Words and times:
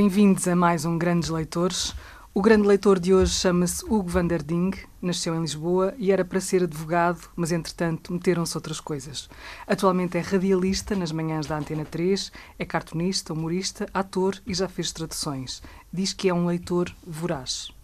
Bem-vindos 0.00 0.46
a 0.46 0.54
mais 0.54 0.84
um 0.84 0.96
Grandes 0.96 1.28
Leitores. 1.28 1.92
O 2.32 2.40
grande 2.40 2.68
leitor 2.68 3.00
de 3.00 3.12
hoje 3.12 3.34
chama-se 3.34 3.84
Hugo 3.84 4.08
van 4.08 4.28
der 4.28 4.44
Ding, 4.44 4.70
nasceu 5.02 5.34
em 5.34 5.40
Lisboa 5.40 5.92
e 5.98 6.12
era 6.12 6.24
para 6.24 6.40
ser 6.40 6.62
advogado, 6.62 7.28
mas 7.34 7.50
entretanto 7.50 8.12
meteram-se 8.12 8.56
outras 8.56 8.78
coisas. 8.78 9.28
Atualmente 9.66 10.16
é 10.16 10.20
radialista 10.20 10.94
nas 10.94 11.10
manhãs 11.10 11.48
da 11.48 11.58
Antena 11.58 11.84
3, 11.84 12.30
é 12.60 12.64
cartunista, 12.64 13.32
humorista, 13.32 13.88
ator 13.92 14.40
e 14.46 14.54
já 14.54 14.68
fez 14.68 14.92
traduções. 14.92 15.60
Diz 15.92 16.12
que 16.12 16.28
é 16.28 16.32
um 16.32 16.46
leitor 16.46 16.94
voraz. 17.04 17.76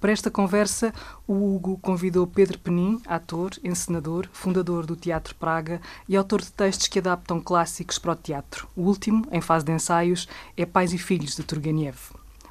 Para 0.00 0.12
esta 0.12 0.30
conversa, 0.30 0.92
o 1.26 1.54
Hugo 1.54 1.78
convidou 1.78 2.26
Pedro 2.26 2.58
Penin, 2.58 3.00
ator, 3.06 3.52
encenador, 3.62 4.28
fundador 4.32 4.86
do 4.86 4.96
Teatro 4.96 5.34
Praga 5.34 5.80
e 6.08 6.16
autor 6.16 6.40
de 6.42 6.52
textos 6.52 6.88
que 6.88 6.98
adaptam 6.98 7.40
clássicos 7.40 7.98
para 7.98 8.12
o 8.12 8.16
teatro. 8.16 8.68
O 8.76 8.82
último, 8.82 9.26
em 9.32 9.40
fase 9.40 9.64
de 9.64 9.72
ensaios, 9.72 10.28
é 10.56 10.64
Pais 10.66 10.92
e 10.92 10.98
Filhos, 10.98 11.34
de 11.36 11.42
Turgenev. 11.42 11.96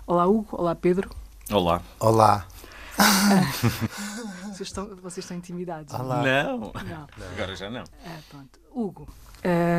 Olá, 0.08 0.26
Hugo. 0.28 0.48
Olá, 0.52 0.76
Pedro. 0.76 1.10
Olá. 1.52 1.82
Olá. 2.00 2.46
Vocês 4.54 4.70
estão, 4.70 4.86
vocês 5.02 5.24
estão 5.26 5.36
intimidados? 5.36 5.92
Olá. 5.96 6.22
Não. 6.22 6.60
Não. 6.60 7.08
Agora 7.36 7.56
já 7.56 7.70
não. 7.72 7.82
É, 8.06 8.18
pronto. 8.30 8.60
Hugo, 8.72 9.08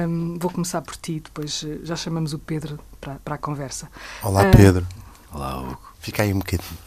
hum, 0.08 0.36
vou 0.40 0.50
começar 0.50 0.82
por 0.82 0.96
ti, 0.96 1.20
depois 1.20 1.64
eh, 1.64 1.78
já 1.84 1.94
chamamos 1.94 2.32
o 2.32 2.40
Pedro 2.40 2.80
para, 3.00 3.14
para 3.24 3.36
a 3.36 3.38
conversa. 3.38 3.88
Olá, 4.22 4.42
Ah. 4.42 4.50
Pedro. 4.50 4.84
Olá, 5.32 5.60
Hugo. 5.60 5.78
Fica 6.00 6.24
aí 6.24 6.32
um 6.34 6.38
bocadinho. 6.38 6.78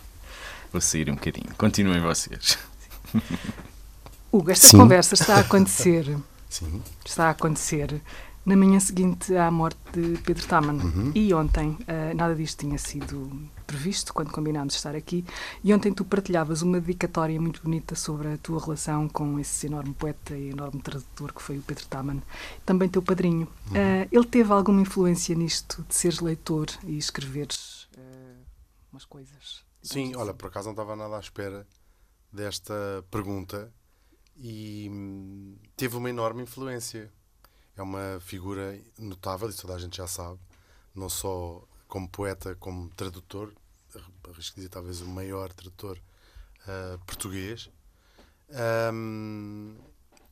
Vou 0.71 0.81
sair 0.81 1.09
um 1.09 1.15
bocadinho. 1.15 1.53
Continuem 1.57 2.01
vocês. 2.01 2.57
Hugo, 4.31 4.51
esta 4.51 4.67
Sim. 4.67 4.77
conversa 4.77 5.13
está 5.13 5.35
a 5.35 5.39
acontecer, 5.39 6.17
Sim. 6.49 6.81
está 7.05 7.27
a 7.27 7.29
acontecer 7.31 8.01
na 8.47 8.55
manhã 8.55 8.79
seguinte 8.79 9.35
à 9.35 9.51
morte 9.51 9.77
de 9.91 10.17
Pedro 10.21 10.47
Taman. 10.47 10.75
Uhum. 10.75 11.11
E 11.13 11.33
ontem, 11.33 11.77
eh, 11.85 12.13
nada 12.13 12.33
disto 12.33 12.59
tinha 12.59 12.77
sido 12.77 13.29
previsto 13.65 14.13
quando 14.13 14.31
combinámos 14.31 14.73
estar 14.73 14.95
aqui, 14.95 15.25
e 15.61 15.73
ontem 15.73 15.91
tu 15.91 16.05
partilhavas 16.05 16.61
uma 16.61 16.79
dedicatória 16.79 17.39
muito 17.41 17.61
bonita 17.61 17.93
sobre 17.93 18.29
a 18.29 18.37
tua 18.37 18.63
relação 18.63 19.09
com 19.09 19.37
esse 19.37 19.67
enorme 19.67 19.93
poeta 19.93 20.33
e 20.33 20.51
enorme 20.51 20.81
tradutor 20.81 21.33
que 21.33 21.41
foi 21.41 21.57
o 21.57 21.61
Pedro 21.61 21.85
Taman, 21.87 22.21
também 22.65 22.87
teu 22.87 23.01
padrinho. 23.01 23.49
Uhum. 23.69 23.75
Eh, 23.75 24.07
ele 24.09 24.25
teve 24.25 24.53
alguma 24.53 24.79
influência 24.79 25.35
nisto 25.35 25.83
de 25.85 25.93
seres 25.93 26.21
leitor 26.21 26.67
e 26.85 26.97
escreveres 26.97 27.89
eh, 27.97 28.35
umas 28.93 29.03
coisas? 29.03 29.66
Sim, 29.87 30.15
olha, 30.15 30.33
por 30.33 30.47
acaso 30.47 30.65
não 30.65 30.73
estava 30.73 30.95
nada 30.95 31.15
à 31.15 31.19
espera 31.19 31.65
desta 32.31 32.73
pergunta 33.09 33.71
e 34.35 34.89
hum, 34.91 35.57
teve 35.75 35.95
uma 35.95 36.09
enorme 36.09 36.43
influência. 36.43 37.11
É 37.75 37.81
uma 37.81 38.19
figura 38.19 38.79
notável, 38.97 39.47
isso 39.49 39.61
toda 39.61 39.75
a 39.75 39.79
gente 39.79 39.97
já 39.97 40.07
sabe, 40.07 40.39
não 40.95 41.09
só 41.09 41.63
como 41.87 42.09
poeta, 42.09 42.55
como 42.55 42.89
tradutor, 42.89 43.53
arrisco 44.29 44.55
dizer 44.55 44.69
talvez 44.69 44.99
o 45.01 45.07
maior 45.07 45.53
tradutor 45.53 45.97
ah, 46.67 46.97
português, 47.05 47.69
Hum, 48.49 49.75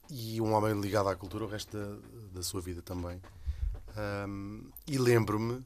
e 0.10 0.40
um 0.40 0.54
homem 0.54 0.80
ligado 0.80 1.10
à 1.10 1.16
cultura 1.16 1.44
o 1.44 1.48
resto 1.48 1.78
da, 1.78 1.98
da 2.34 2.44
sua 2.44 2.62
vida 2.62 2.82
também. 2.82 3.22
Hum, 4.28 4.70
e 4.88 4.98
lembro-me 4.98 5.66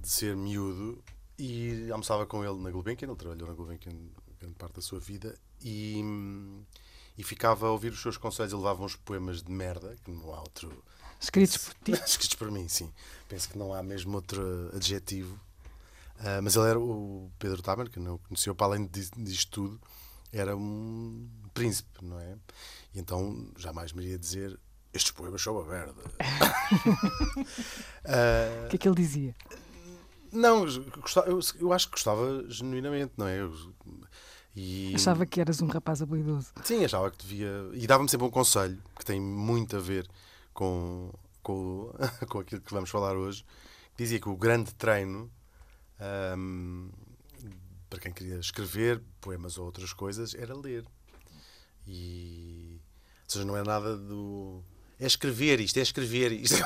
de 0.00 0.08
ser 0.08 0.36
miúdo 0.36 1.02
e 1.40 1.90
almoçava 1.90 2.26
com 2.26 2.44
ele 2.44 2.60
na 2.62 2.70
Gulbenkian, 2.70 3.08
ele 3.08 3.16
trabalhou 3.16 3.48
na 3.48 3.54
Gulbenkian 3.54 3.92
grande 4.38 4.54
parte 4.56 4.74
da 4.76 4.80
sua 4.82 4.98
vida 5.00 5.36
e, 5.62 6.02
e 7.16 7.22
ficava 7.24 7.66
a 7.66 7.70
ouvir 7.70 7.92
os 7.92 8.00
seus 8.00 8.16
conselhos, 8.16 8.52
ele 8.52 8.62
levava 8.62 8.82
uns 8.84 8.96
poemas 8.96 9.42
de 9.42 9.50
merda, 9.50 9.96
que 10.04 10.10
não 10.10 10.32
há 10.34 10.40
outro 10.40 10.82
Escritos 11.20 11.56
por 11.58 11.74
ti. 11.84 11.92
escritos 12.06 12.34
por 12.36 12.50
mim, 12.50 12.66
sim. 12.68 12.90
Penso 13.28 13.48
que 13.50 13.58
não 13.58 13.74
há 13.74 13.82
mesmo 13.82 14.14
outro 14.16 14.70
adjetivo. 14.74 15.38
Ah, 16.18 16.40
mas 16.42 16.56
ele 16.56 16.68
era 16.68 16.78
o 16.80 17.30
Pedro 17.38 17.60
Tamer, 17.62 17.90
que 17.90 17.98
não 18.00 18.14
o 18.14 18.18
conheceu, 18.18 18.54
para 18.54 18.66
além 18.68 18.86
di- 18.86 19.10
disto 19.16 19.50
tudo, 19.50 19.80
era 20.32 20.56
um 20.56 21.28
príncipe, 21.52 22.02
não 22.04 22.18
é? 22.18 22.36
E 22.94 22.98
então 23.00 23.50
jamais 23.58 23.92
me 23.92 24.02
iria 24.02 24.18
dizer 24.18 24.58
estes 24.94 25.12
poemas 25.12 25.40
são 25.42 25.54
uma 25.58 25.64
merda. 25.70 26.02
Ah, 28.04 28.64
O 28.66 28.68
que 28.68 28.76
é 28.76 28.78
que 28.78 28.88
ele 28.88 28.96
dizia? 28.96 29.34
Não, 30.32 30.66
eu, 31.26 31.40
eu- 31.60 31.72
acho 31.72 31.86
que 31.86 31.92
gostava 31.92 32.44
genuinamente, 32.48 33.12
não 33.16 33.26
é? 33.26 33.40
Eu- 33.40 33.54
e, 34.56 34.92
Achava 34.94 35.24
que 35.24 35.40
eras 35.40 35.62
um 35.62 35.66
rapaz 35.66 36.02
habilidoso. 36.02 36.48
Sim, 36.64 36.84
achava 36.84 37.10
que 37.10 37.18
devia. 37.18 37.70
E 37.72 37.86
dava-me 37.86 38.08
sempre 38.08 38.26
um 38.26 38.30
conselho 38.30 38.82
que 38.98 39.04
tem 39.04 39.20
muito 39.20 39.76
a 39.76 39.80
ver 39.80 40.08
com, 40.52 41.12
com, 41.42 41.92
com 42.28 42.38
aquilo 42.40 42.60
que 42.60 42.72
vamos 42.72 42.90
falar 42.90 43.16
hoje. 43.16 43.44
Dizia 43.96 44.18
que 44.20 44.28
o 44.28 44.36
grande 44.36 44.74
treino 44.74 45.30
ahm, 46.00 46.88
para 47.88 48.00
quem 48.00 48.12
queria 48.12 48.36
escrever 48.38 49.02
poemas 49.20 49.56
ou 49.58 49.66
outras 49.66 49.92
coisas 49.92 50.34
era 50.34 50.54
ler. 50.56 50.84
E. 51.86 52.80
Ou 53.24 53.30
seja, 53.30 53.44
não 53.44 53.56
é 53.56 53.62
nada 53.62 53.96
do. 53.96 54.62
É 55.00 55.06
escrever 55.06 55.60
isto, 55.60 55.78
é 55.78 55.82
escrever 55.82 56.30
isto. 56.32 56.62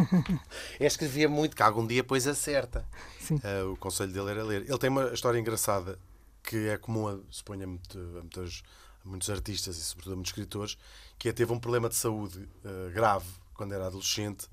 é 0.80 0.86
escrever 0.86 1.28
muito, 1.28 1.54
que 1.54 1.62
algum 1.62 1.86
dia 1.86 2.02
depois 2.02 2.26
acerta. 2.26 2.84
Sim. 3.20 3.38
Ah, 3.44 3.66
o 3.70 3.76
conselho 3.76 4.12
dele 4.12 4.30
era 4.30 4.42
ler. 4.42 4.62
Ele 4.62 4.78
tem 4.78 4.88
uma 4.90 5.12
história 5.12 5.38
engraçada 5.38 5.98
que 6.42 6.68
é 6.68 6.78
comum, 6.78 7.08
a, 7.08 7.18
suponho, 7.30 7.64
a, 7.64 7.66
muito- 7.66 7.98
a 7.98 8.20
muitas- 8.22 8.62
a 9.04 9.08
muitos 9.08 9.28
artistas 9.30 9.76
e, 9.76 9.82
sobretudo, 9.82 10.12
a 10.14 10.16
muitos 10.16 10.30
escritores, 10.30 10.78
que 11.18 11.28
é 11.28 11.32
teve 11.32 11.52
um 11.52 11.58
problema 11.58 11.88
de 11.88 11.94
saúde 11.96 12.48
ah, 12.64 12.90
grave 12.92 13.26
quando 13.54 13.72
era 13.74 13.86
adolescente. 13.86 14.48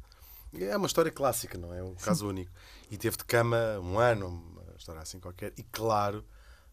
É 0.54 0.76
uma 0.78 0.88
história 0.88 1.12
clássica, 1.12 1.58
não 1.58 1.74
é? 1.74 1.82
Um 1.84 1.96
caso 1.96 2.28
único. 2.28 2.52
E 2.92 2.98
teve 2.98 3.18
de 3.18 3.24
cama 3.26 3.58
um 3.82 3.98
ano, 4.00 4.28
uma 4.28 4.76
história 4.78 5.02
assim 5.02 5.20
qualquer. 5.20 5.54
E, 5.58 5.64
claro, 5.64 6.24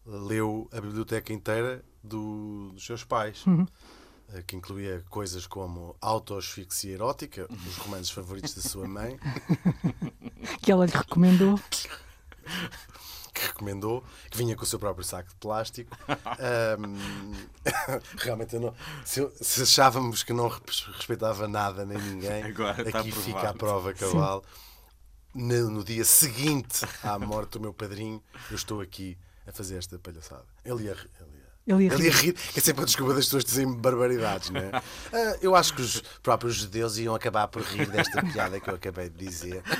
leu 0.05 0.69
a 0.73 0.79
biblioteca 0.81 1.31
inteira 1.33 1.83
do- 2.03 2.71
dos 2.73 2.85
seus 2.85 3.03
pais. 3.03 3.43
eh, 3.47 3.65
Que 4.41 4.55
incluía 4.55 5.03
coisas 5.09 5.45
como 5.45 5.95
autoasfixia 6.01 6.93
erótica, 6.93 7.47
os 7.67 7.77
romances 7.77 8.09
favoritos 8.11 8.53
da 8.55 8.61
sua 8.61 8.87
mãe, 8.87 9.19
Que 10.63 10.71
ela 10.71 10.85
lhe 10.85 10.91
recomendou. 10.91 11.59
que 13.33 13.47
recomendou, 13.47 14.03
que 14.29 14.37
vinha 14.37 14.55
com 14.55 14.63
o 14.63 14.65
seu 14.65 14.77
próprio 14.79 15.03
saco 15.05 15.29
de 15.29 15.35
plástico. 15.35 15.95
Ahm, 16.07 17.33
realmente, 18.19 18.55
eu 18.55 18.61
não, 18.61 18.75
se, 19.03 19.27
se 19.41 19.63
achávamos 19.63 20.23
que 20.23 20.33
não 20.33 20.47
res- 20.47 20.85
respeitava 20.95 21.47
nada 21.47 21.85
nem 21.85 21.97
ninguém, 21.97 22.43
Agora 22.45 22.81
está 22.83 22.99
aqui 22.99 23.11
fica 23.11 23.49
a 23.49 23.53
prova 23.53 23.93
cabal. 23.93 24.43
No, 25.33 25.69
no 25.71 25.83
dia 25.83 26.05
seguinte 26.05 26.85
à 27.01 27.17
morte 27.17 27.53
do 27.53 27.59
meu 27.61 27.73
padrinho, 27.73 28.21
eu 28.51 28.55
estou 28.55 28.81
aqui 28.81 29.17
a 29.47 29.51
fazer 29.51 29.77
esta 29.77 29.97
palhaçada. 29.97 30.45
Ele 30.63 30.83
ia, 30.83 30.93
ri- 30.93 31.09
ele 31.65 31.83
ia, 31.85 31.89
ia 31.89 31.93
ele 31.93 32.03
ia 32.05 32.11
rir. 32.11 32.25
rir, 32.25 32.33
que 32.33 32.59
é 32.59 32.61
sempre 32.61 32.83
a 32.83 32.85
desculpa 32.85 33.13
das 33.13 33.25
pessoas 33.25 33.45
dizerem 33.45 33.73
barbaridades, 33.73 34.49
não 34.49 34.59
é? 34.59 34.71
Ah, 35.13 35.37
eu 35.41 35.55
acho 35.55 35.73
que 35.73 35.81
os 35.81 36.01
próprios 36.21 36.55
judeus 36.55 36.97
iam 36.97 37.15
acabar 37.15 37.47
por 37.47 37.61
rir 37.61 37.89
desta 37.89 38.21
piada 38.23 38.59
que 38.59 38.69
eu 38.69 38.75
acabei 38.75 39.09
de 39.09 39.25
dizer. 39.25 39.63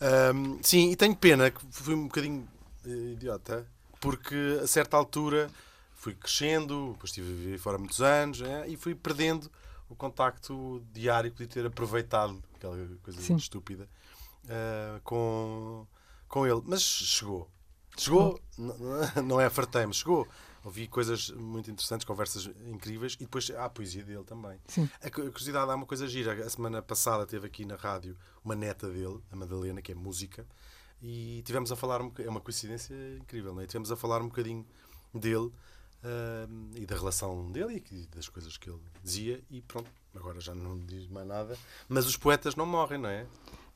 Ahm, 0.00 0.58
sim, 0.62 0.90
e 0.90 0.96
tenho 0.96 1.16
pena 1.16 1.50
que 1.50 1.60
fui 1.70 1.94
um 1.94 2.04
bocadinho 2.04 2.46
eh, 2.84 3.12
idiota, 3.12 3.66
porque 4.00 4.60
a 4.62 4.66
certa 4.66 4.96
altura 4.96 5.50
fui 5.94 6.14
crescendo, 6.14 6.92
depois 6.92 7.10
estive 7.10 7.32
a 7.32 7.34
viver 7.36 7.58
fora 7.58 7.78
muitos 7.78 8.00
anos 8.02 8.42
eh, 8.42 8.68
e 8.68 8.76
fui 8.76 8.94
perdendo 8.94 9.50
o 9.88 9.94
contacto 9.94 10.82
diário 10.92 11.30
que 11.30 11.38
podia 11.38 11.48
ter 11.48 11.66
aproveitado, 11.66 12.42
aquela 12.56 12.76
coisa 13.02 13.20
Sim. 13.20 13.36
estúpida, 13.36 13.88
eh, 14.48 15.00
com, 15.02 15.86
com 16.28 16.46
ele. 16.46 16.60
Mas 16.64 16.82
chegou. 16.82 17.50
Chegou, 17.96 18.40
não 19.24 19.40
é 19.40 19.48
fartei 19.50 19.86
mas 19.86 19.96
chegou. 19.96 20.26
Ouvi 20.64 20.88
coisas 20.88 21.30
muito 21.30 21.70
interessantes, 21.70 22.04
conversas 22.04 22.50
incríveis 22.66 23.14
e 23.14 23.18
depois 23.20 23.48
há 23.52 23.66
a 23.66 23.70
poesia 23.70 24.02
dele 24.02 24.24
também. 24.24 24.58
Sim. 24.66 24.88
A 25.00 25.08
cu- 25.10 25.20
a 25.22 25.30
curiosidade 25.30 25.70
há 25.70 25.74
uma 25.76 25.86
coisa 25.86 26.08
gira. 26.08 26.32
A 26.44 26.50
semana 26.50 26.82
passada 26.82 27.24
teve 27.24 27.46
aqui 27.46 27.64
na 27.64 27.76
rádio 27.76 28.16
uma 28.44 28.56
neta 28.56 28.88
dele, 28.88 29.20
a 29.30 29.36
Madalena, 29.36 29.80
que 29.80 29.92
é 29.92 29.94
música, 29.94 30.44
e 31.00 31.40
tivemos 31.46 31.70
a 31.70 31.76
falar 31.76 32.02
um 32.02 32.10
É 32.18 32.28
uma 32.28 32.40
coincidência 32.40 32.94
incrível, 33.16 33.54
não 33.54 33.62
é? 33.62 33.66
Tivemos 33.66 33.92
a 33.92 33.96
falar 33.96 34.20
um 34.20 34.26
bocadinho 34.28 34.66
dele 35.14 35.52
ah, 36.02 36.48
e 36.74 36.84
da 36.84 36.96
relação 36.96 37.50
dele 37.52 37.82
e 37.92 38.06
das 38.08 38.28
coisas 38.28 38.56
que 38.56 38.68
ele 38.68 38.80
dizia, 39.04 39.40
e 39.48 39.62
pronto, 39.62 39.88
agora 40.16 40.40
já 40.40 40.52
não 40.54 40.84
diz 40.84 41.06
mais 41.06 41.28
nada. 41.28 41.56
Mas 41.88 42.06
os 42.06 42.16
poetas 42.16 42.56
não 42.56 42.66
morrem, 42.66 42.98
não 42.98 43.08
é? 43.08 43.24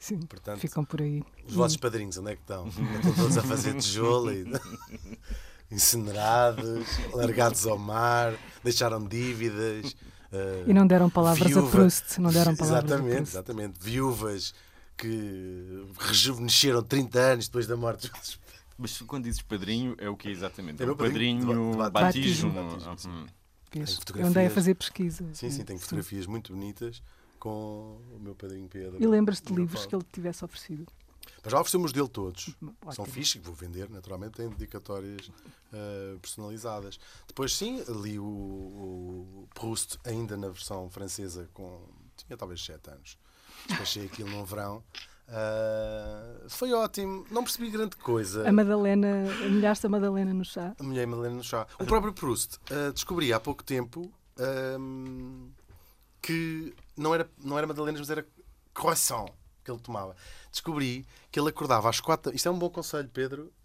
Sim. 0.00 0.18
Portanto, 0.20 0.58
Ficam 0.60 0.82
por 0.84 1.00
aí. 1.02 1.22
Os 1.46 1.54
vossos 1.54 1.76
padrinhos, 1.76 2.16
onde 2.16 2.32
é 2.32 2.34
que 2.34 2.40
estão? 2.40 2.66
Estão 2.96 3.14
todos 3.14 3.36
a 3.38 3.42
fazer 3.42 3.74
tijolo 3.76 4.32
e 4.32 4.44
incinerados, 5.70 6.86
largados 7.12 7.66
ao 7.66 7.78
mar, 7.78 8.34
deixaram 8.64 9.04
dívidas. 9.06 9.94
eh, 10.32 10.64
E 10.66 10.72
não 10.74 10.86
deram 10.86 11.08
palavras 11.10 11.46
a 11.46 11.48
viúva- 11.60 11.70
Proust. 11.70 12.18
Não 12.20 12.30
deram 12.32 12.56
palavras 12.56 12.82
a 12.82 12.86
Exatamente, 12.86 13.14
Proust. 13.16 13.32
exatamente. 13.34 13.78
Viúvas 13.80 14.54
que 14.96 15.86
rejuvenesceram 15.98 16.82
30 16.82 17.18
anos 17.20 17.46
depois 17.48 17.66
da 17.66 17.76
morte 17.76 18.08
dos 18.10 18.38
Mas 18.76 18.98
quando 19.02 19.24
dizes 19.24 19.42
padrinho, 19.42 19.94
é 19.98 20.08
o 20.08 20.16
que 20.16 20.28
exatamente? 20.28 20.82
É 20.82 20.86
É 20.86 20.90
o 20.90 20.96
padrinho 20.96 21.46
padrinho, 21.46 21.70
de 21.72 21.76
ba- 21.78 21.86
de 21.86 21.92
batismo. 21.92 22.52
batismo, 22.52 22.98
sim. 22.98 23.08
Uhum. 23.10 24.26
Andei 24.26 24.46
a 24.46 24.50
fazer 24.50 24.74
pesquisa. 24.74 25.24
Sim, 25.32 25.50
sim, 25.50 25.62
tem 25.64 25.76
Sim. 25.76 25.82
fotografias 25.84 26.26
muito 26.26 26.52
bonitas 26.52 27.00
com 27.40 27.98
o 28.14 28.20
meu 28.20 28.36
padrinho 28.36 28.68
Pedro. 28.68 29.02
E 29.02 29.06
lembras-te 29.06 29.48
de 29.48 29.54
livros 29.54 29.86
que 29.86 29.94
ele 29.94 30.04
te 30.04 30.12
tivesse 30.12 30.44
oferecido? 30.44 30.86
Mas 31.42 31.50
já 31.50 31.58
oferecemos 31.58 31.92
dele 31.92 32.08
todos. 32.08 32.54
São 32.92 33.04
Ótimo. 33.04 33.06
fixe, 33.06 33.38
que 33.38 33.46
vou 33.46 33.54
vender, 33.54 33.88
naturalmente, 33.90 34.34
têm 34.34 34.48
dedicatórias 34.48 35.30
eh, 35.72 36.16
personalizadas. 36.20 37.00
Depois, 37.26 37.56
sim, 37.56 37.82
li 38.02 38.18
o, 38.18 38.24
o 38.24 39.48
Proust 39.54 39.98
ainda 40.04 40.36
na 40.36 40.48
versão 40.48 40.88
francesa, 40.90 41.48
com 41.54 41.82
tinha 42.16 42.36
talvez 42.36 42.62
7 42.64 42.90
anos. 42.90 43.18
Despachei 43.66 44.06
aquilo 44.06 44.30
num 44.30 44.44
verão. 44.44 44.84
Ah, 45.32 46.46
foi 46.48 46.72
ótimo, 46.72 47.24
não 47.30 47.44
percebi 47.44 47.70
grande 47.70 47.96
coisa. 47.96 48.48
A 48.48 48.52
Madalena, 48.52 49.24
molhaste 49.48 49.86
a 49.86 49.88
Madalena 49.88 50.34
no 50.34 50.44
chá. 50.44 50.74
A 50.78 50.82
mulher 50.82 51.06
Madalena 51.06 51.36
no 51.36 51.44
chá. 51.44 51.66
O 51.78 51.86
próprio 51.86 52.12
Proust 52.12 52.58
ah, 52.70 52.90
descobri 52.92 53.32
há 53.32 53.38
pouco 53.38 53.62
tempo 53.62 54.12
ahm, 54.38 55.48
que 56.20 56.74
não 57.00 57.14
era, 57.14 57.30
não 57.38 57.56
era 57.58 57.66
Madalenas, 57.66 58.00
mas 58.00 58.10
era 58.10 58.26
croissant 58.74 59.26
que 59.64 59.70
ele 59.70 59.80
tomava. 59.80 60.14
Descobri 60.50 61.06
que 61.30 61.38
ele 61.38 61.48
acordava 61.48 61.88
às 61.88 62.00
quatro. 62.00 62.34
Isto 62.34 62.48
é 62.48 62.50
um 62.52 62.58
bom 62.58 62.70
conselho, 62.70 63.08
Pedro. 63.08 63.52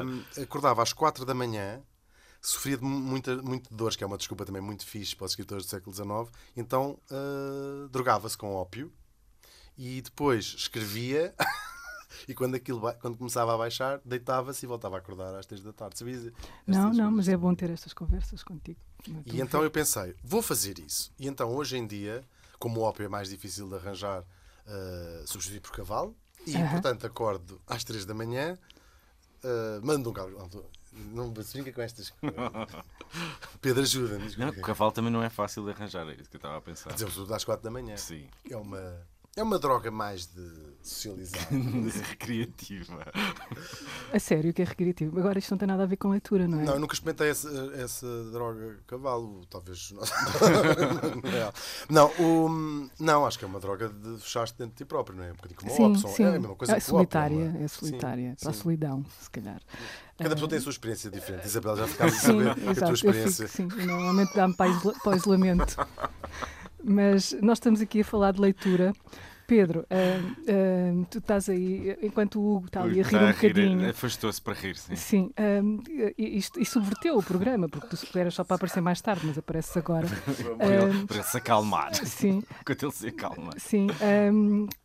Ahm, 0.00 0.22
acordava 0.42 0.82
às 0.82 0.92
quatro 0.92 1.24
da 1.24 1.34
manhã, 1.34 1.82
sofria 2.40 2.76
de 2.76 2.84
muita, 2.84 3.36
muito 3.42 3.68
de 3.70 3.76
dores, 3.76 3.96
que 3.96 4.04
é 4.04 4.06
uma 4.06 4.18
desculpa 4.18 4.44
também 4.44 4.62
muito 4.62 4.84
fixe 4.86 5.14
para 5.16 5.24
os 5.26 5.32
escritores 5.32 5.64
do 5.64 5.68
século 5.70 5.94
XIX. 5.94 6.08
Então 6.56 6.98
ah, 7.10 7.88
drogava-se 7.90 8.36
com 8.36 8.54
ópio 8.54 8.92
e 9.76 10.00
depois 10.02 10.54
escrevia. 10.56 11.34
E 12.28 12.34
quando 12.34 12.54
aquilo 12.54 12.78
quando 13.00 13.16
começava 13.16 13.54
a 13.54 13.58
baixar, 13.58 13.98
deitava-se 14.04 14.64
e 14.64 14.68
voltava 14.68 14.96
a 14.96 14.98
acordar 14.98 15.34
às 15.34 15.46
três 15.46 15.62
da 15.62 15.72
tarde. 15.72 15.98
Sabias 15.98 16.22
Não, 16.66 16.82
não, 16.84 16.88
coisas? 16.90 17.12
mas 17.14 17.28
é 17.28 17.36
bom 17.36 17.54
ter 17.54 17.70
estas 17.70 17.94
conversas 17.94 18.44
contigo. 18.44 18.78
E 19.26 19.40
então 19.40 19.62
eu 19.62 19.70
pensei, 19.70 20.14
vou 20.22 20.42
fazer 20.42 20.78
isso. 20.78 21.12
E 21.18 21.26
então 21.26 21.54
hoje 21.54 21.76
em 21.76 21.86
dia, 21.86 22.24
como 22.58 22.80
o 22.80 22.82
ópio 22.82 23.04
é 23.04 23.08
mais 23.08 23.28
difícil 23.28 23.68
de 23.68 23.74
arranjar, 23.74 24.20
uh, 24.22 25.26
substituir 25.26 25.60
por 25.60 25.72
cavalo. 25.72 26.16
E 26.46 26.56
Aham. 26.56 26.70
portanto 26.70 27.06
acordo 27.06 27.60
às 27.66 27.84
3 27.84 28.04
da 28.04 28.14
manhã, 28.14 28.58
uh, 29.44 29.84
mando 29.84 30.10
um 30.10 30.12
carro. 30.12 30.50
Não 30.92 31.34
se 31.42 31.54
brinca 31.54 31.72
com 31.72 31.80
estas 31.80 32.10
coisas. 32.10 32.38
Pedro, 33.60 33.82
ajuda-me. 33.82 34.28
o 34.50 34.60
cavalo 34.60 34.92
também 34.92 35.10
não 35.10 35.22
é 35.22 35.30
fácil 35.30 35.64
de 35.64 35.70
arranjar, 35.70 36.06
é 36.08 36.14
isso 36.14 36.28
que 36.28 36.36
eu 36.36 36.38
estava 36.38 36.58
a 36.58 36.60
pensar. 36.60 36.96
Sobretudo 36.98 37.32
às 37.32 37.44
4 37.44 37.64
da 37.64 37.70
manhã. 37.70 37.96
Sim. 37.96 38.28
É 38.50 38.56
uma, 38.56 39.06
é 39.36 39.42
uma 39.42 39.58
droga 39.58 39.90
mais 39.90 40.26
de 40.26 40.46
socializar. 40.82 41.46
Recreativa. 42.10 43.06
A 44.12 44.18
sério, 44.18 44.52
que 44.52 44.60
é 44.60 44.64
recreativo. 44.64 45.18
Agora 45.18 45.38
isto 45.38 45.50
não 45.52 45.58
tem 45.58 45.66
nada 45.66 45.84
a 45.84 45.86
ver 45.86 45.96
com 45.96 46.10
leitura, 46.10 46.46
não 46.46 46.60
é? 46.60 46.64
Não, 46.64 46.74
eu 46.74 46.80
nunca 46.80 46.92
experimentei 46.94 47.30
essa, 47.30 47.48
essa 47.74 48.06
droga 48.30 48.78
cavalo, 48.86 49.46
talvez. 49.46 49.92
não, 51.88 52.10
o- 52.18 52.90
não, 53.00 53.24
acho 53.24 53.38
que 53.38 53.44
é 53.44 53.48
uma 53.48 53.58
droga 53.60 53.88
de 53.88 54.18
fechaste 54.20 54.58
dentro 54.58 54.72
de 54.74 54.78
ti 54.78 54.84
próprio, 54.84 55.16
não 55.16 55.24
é? 55.24 55.30
Um 55.32 55.36
bocadinho 55.36 55.58
como 55.60 55.72
o 55.72 55.76
Sim, 55.76 55.82
ópio, 55.84 56.08
sim. 56.10 56.24
É 56.24 56.28
a 56.28 56.32
mesma 56.32 56.56
coisa 56.56 56.72
é 56.72 56.76
que 56.76 56.82
solitária, 56.82 57.36
uma- 57.50 57.58
é 57.64 57.68
solitária. 57.68 58.30
Sim, 58.32 58.36
Para 58.40 58.50
a 58.50 58.52
sim. 58.52 58.60
solidão, 58.60 59.04
se 59.20 59.30
calhar. 59.30 59.60
Cada 60.18 60.34
pessoa 60.34 60.46
Ah, 60.46 60.50
tem 60.50 60.58
a 60.58 60.62
sua 60.62 60.70
experiência 60.72 61.10
diferente. 61.10 61.46
Isabel, 61.46 61.76
já 61.76 61.86
ficámos 61.88 62.14
a 62.14 62.18
Sim, 62.18 62.26
saber 62.26 62.50
a 62.50 62.74
tua 62.74 62.92
experiência. 62.92 63.48
fico, 63.48 63.72
sim, 63.72 63.86
normalmente 63.86 64.34
dá-me 64.34 64.54
para 64.54 64.70
o 65.06 65.14
isolamento. 65.14 65.76
Mas 66.84 67.36
nós 67.40 67.58
estamos 67.58 67.80
aqui 67.80 68.00
a 68.00 68.04
falar 68.04 68.32
de 68.32 68.40
leitura. 68.40 68.92
Pedro, 69.52 69.86
ah, 69.90 69.94
ah, 70.48 71.06
tu 71.10 71.18
estás 71.18 71.50
aí, 71.50 71.94
enquanto 72.02 72.40
o 72.40 72.56
Hugo 72.56 72.66
está 72.68 72.82
ali 72.82 73.00
a 73.00 73.04
rir 73.04 73.16
um 73.22 73.32
bocadinho. 73.32 73.90
Afastou-se 73.90 74.40
para 74.40 74.54
rir, 74.54 74.76
sim. 74.76 74.96
Sim, 74.96 75.30
hum, 75.62 75.78
e, 76.16 76.38
e 76.38 76.64
subverteu 76.64 77.18
o 77.18 77.22
programa, 77.22 77.68
porque 77.68 77.94
tu 77.94 78.18
eras 78.18 78.32
só 78.34 78.44
para 78.44 78.56
aparecer 78.56 78.80
mais 78.80 79.02
tarde, 79.02 79.26
mas 79.26 79.36
apareces 79.36 79.76
agora. 79.76 80.06
Para 81.06 81.22
se 81.22 81.36
acalmar. 81.36 81.94
Sim, 81.94 82.42
Enquanto 82.62 82.82
ele 82.84 82.92
se 82.92 83.08
acalma. 83.08 83.50
sim. 83.58 83.86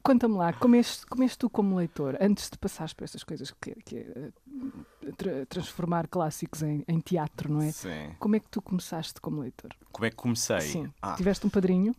Conta-me 0.04 0.36
lá, 0.36 0.52
como 0.52 0.76
és, 0.76 1.06
como 1.06 1.24
és 1.24 1.38
tu 1.38 1.50
como 1.50 1.78
leitor, 1.78 2.18
antes 2.20 2.50
de 2.50 2.58
passares 2.58 2.94
por 2.94 3.06
estas 3.06 3.24
coisas 3.24 3.52
que, 3.52 3.74
que 3.86 3.98
é 3.98 4.32
eh, 5.06 5.12
tra- 5.16 5.46
transformar 5.46 6.08
clássicos 6.10 6.62
em, 6.62 6.84
em 6.88 7.00
teatro, 7.00 7.52
não 7.54 7.62
é? 7.62 7.72
Sim. 7.72 8.16
Como 8.20 8.36
é 8.36 8.40
que 8.42 8.50
tu 8.50 8.62
começaste 8.62 9.22
como 9.22 9.40
leitor? 9.42 9.72
Como 9.94 10.06
é 10.06 10.10
que 10.10 10.16
comecei? 10.18 10.60
Sim. 10.62 10.92
Ah, 11.02 11.16
Tiveste 11.16 11.46
um 11.48 11.50
padrinho? 11.50 11.96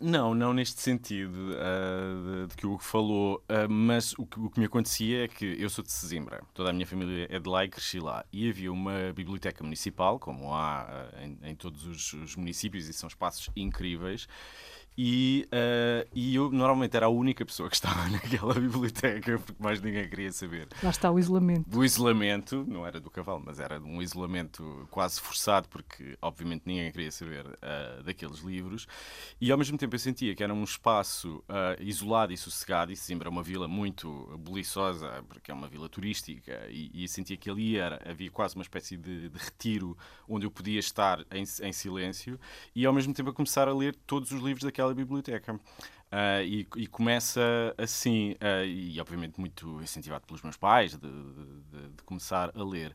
Não, 0.00 0.34
não 0.34 0.52
neste 0.52 0.80
sentido 0.80 1.56
ah, 1.58 2.42
de, 2.42 2.48
de 2.48 2.56
que 2.56 2.66
o 2.66 2.72
Hugo 2.72 2.82
falou, 2.82 3.42
ah, 3.48 3.66
mas 3.68 4.12
o 4.18 4.26
que, 4.26 4.38
o 4.38 4.50
que 4.50 4.60
me 4.60 4.66
acontecia 4.66 5.24
é 5.24 5.28
que 5.28 5.44
eu 5.58 5.70
sou 5.70 5.82
de 5.82 5.90
Sesimbra, 5.90 6.42
toda 6.52 6.70
a 6.70 6.72
minha 6.72 6.86
família 6.86 7.26
é 7.30 7.38
de 7.38 7.48
lá 7.48 7.64
e 7.64 7.68
cresci 7.68 7.98
lá. 7.98 8.24
E 8.32 8.48
havia 8.48 8.70
uma 8.70 9.12
biblioteca 9.14 9.64
municipal, 9.64 10.18
como 10.18 10.52
há 10.52 10.82
ah, 10.82 11.24
em, 11.24 11.38
em 11.50 11.54
todos 11.54 11.86
os, 11.86 12.12
os 12.12 12.36
municípios, 12.36 12.88
e 12.88 12.92
são 12.92 13.06
espaços 13.06 13.48
incríveis. 13.56 14.28
E, 14.98 15.46
ah, 15.52 16.06
e 16.14 16.34
eu 16.34 16.50
normalmente 16.50 16.96
era 16.96 17.06
a 17.06 17.08
única 17.10 17.44
pessoa 17.44 17.68
que 17.68 17.74
estava 17.74 18.08
naquela 18.10 18.54
biblioteca, 18.54 19.38
porque 19.38 19.62
mais 19.62 19.80
ninguém 19.80 20.08
queria 20.08 20.32
saber 20.32 20.68
Lá 20.82 20.90
está 20.90 21.10
o 21.10 21.18
isolamento. 21.18 21.68
do 21.68 21.84
isolamento, 21.84 22.64
não 22.66 22.86
era 22.86 22.98
do 23.00 23.10
cavalo, 23.10 23.42
mas 23.44 23.60
era 23.60 23.78
um 23.80 24.00
isolamento 24.00 24.86
quase 24.90 25.20
forçado, 25.20 25.68
porque 25.68 26.16
obviamente 26.22 26.62
ninguém 26.64 26.90
queria 26.90 27.10
saber 27.10 27.46
ah, 27.60 28.02
daqueles 28.04 28.38
livros, 28.40 28.86
e 29.40 29.50
ao 29.50 29.58
mesmo 29.58 29.76
tempo 29.76 29.94
eu 29.94 29.98
sentia 29.98 30.34
que 30.34 30.42
era 30.42 30.54
um 30.54 30.64
espaço 30.64 31.42
ah, 31.48 31.76
isolado 31.80 32.32
e 32.32 32.36
sossegado, 32.36 32.92
e 32.92 32.96
Sesimbra 32.96 33.28
é 33.28 33.30
uma 33.30 33.42
vila 33.42 33.68
muito 33.68 34.08
buliçosa, 34.38 35.22
porque 35.28 35.50
é 35.50 35.54
uma 35.54 35.68
vila 35.68 35.88
turística, 35.88 36.66
e, 36.70 37.04
e 37.04 37.08
sentia 37.08 37.36
que 37.36 37.50
ali 37.50 37.76
era, 37.76 38.00
havia 38.08 38.30
quase 38.30 38.54
uma 38.54 38.62
espécie 38.62 38.96
de, 38.96 39.28
de 39.28 39.38
retiro 39.38 39.96
onde 40.28 40.46
eu 40.46 40.50
podia 40.50 40.78
estar 40.78 41.20
em, 41.30 41.44
em 41.62 41.72
silêncio, 41.72 42.38
e 42.74 42.86
ao 42.86 42.92
mesmo 42.92 43.12
tempo 43.12 43.30
a 43.30 43.32
começar 43.32 43.68
a 43.68 43.74
ler 43.74 43.94
todos 44.06 44.30
os 44.32 44.40
livros 44.40 44.64
daquela 44.64 44.85
biblioteca. 44.94 45.58
Ah, 46.08 46.40
e, 46.40 46.64
e 46.76 46.86
começa 46.86 47.40
assim, 47.76 48.36
ah, 48.40 48.64
e 48.64 48.98
obviamente 49.00 49.40
muito 49.40 49.82
incentivado 49.82 50.24
pelos 50.24 50.40
meus 50.40 50.56
pais, 50.56 50.92
de, 50.92 50.98
de- 51.00 51.88
de 51.96 52.02
começar 52.04 52.52
a 52.56 52.62
ler. 52.62 52.94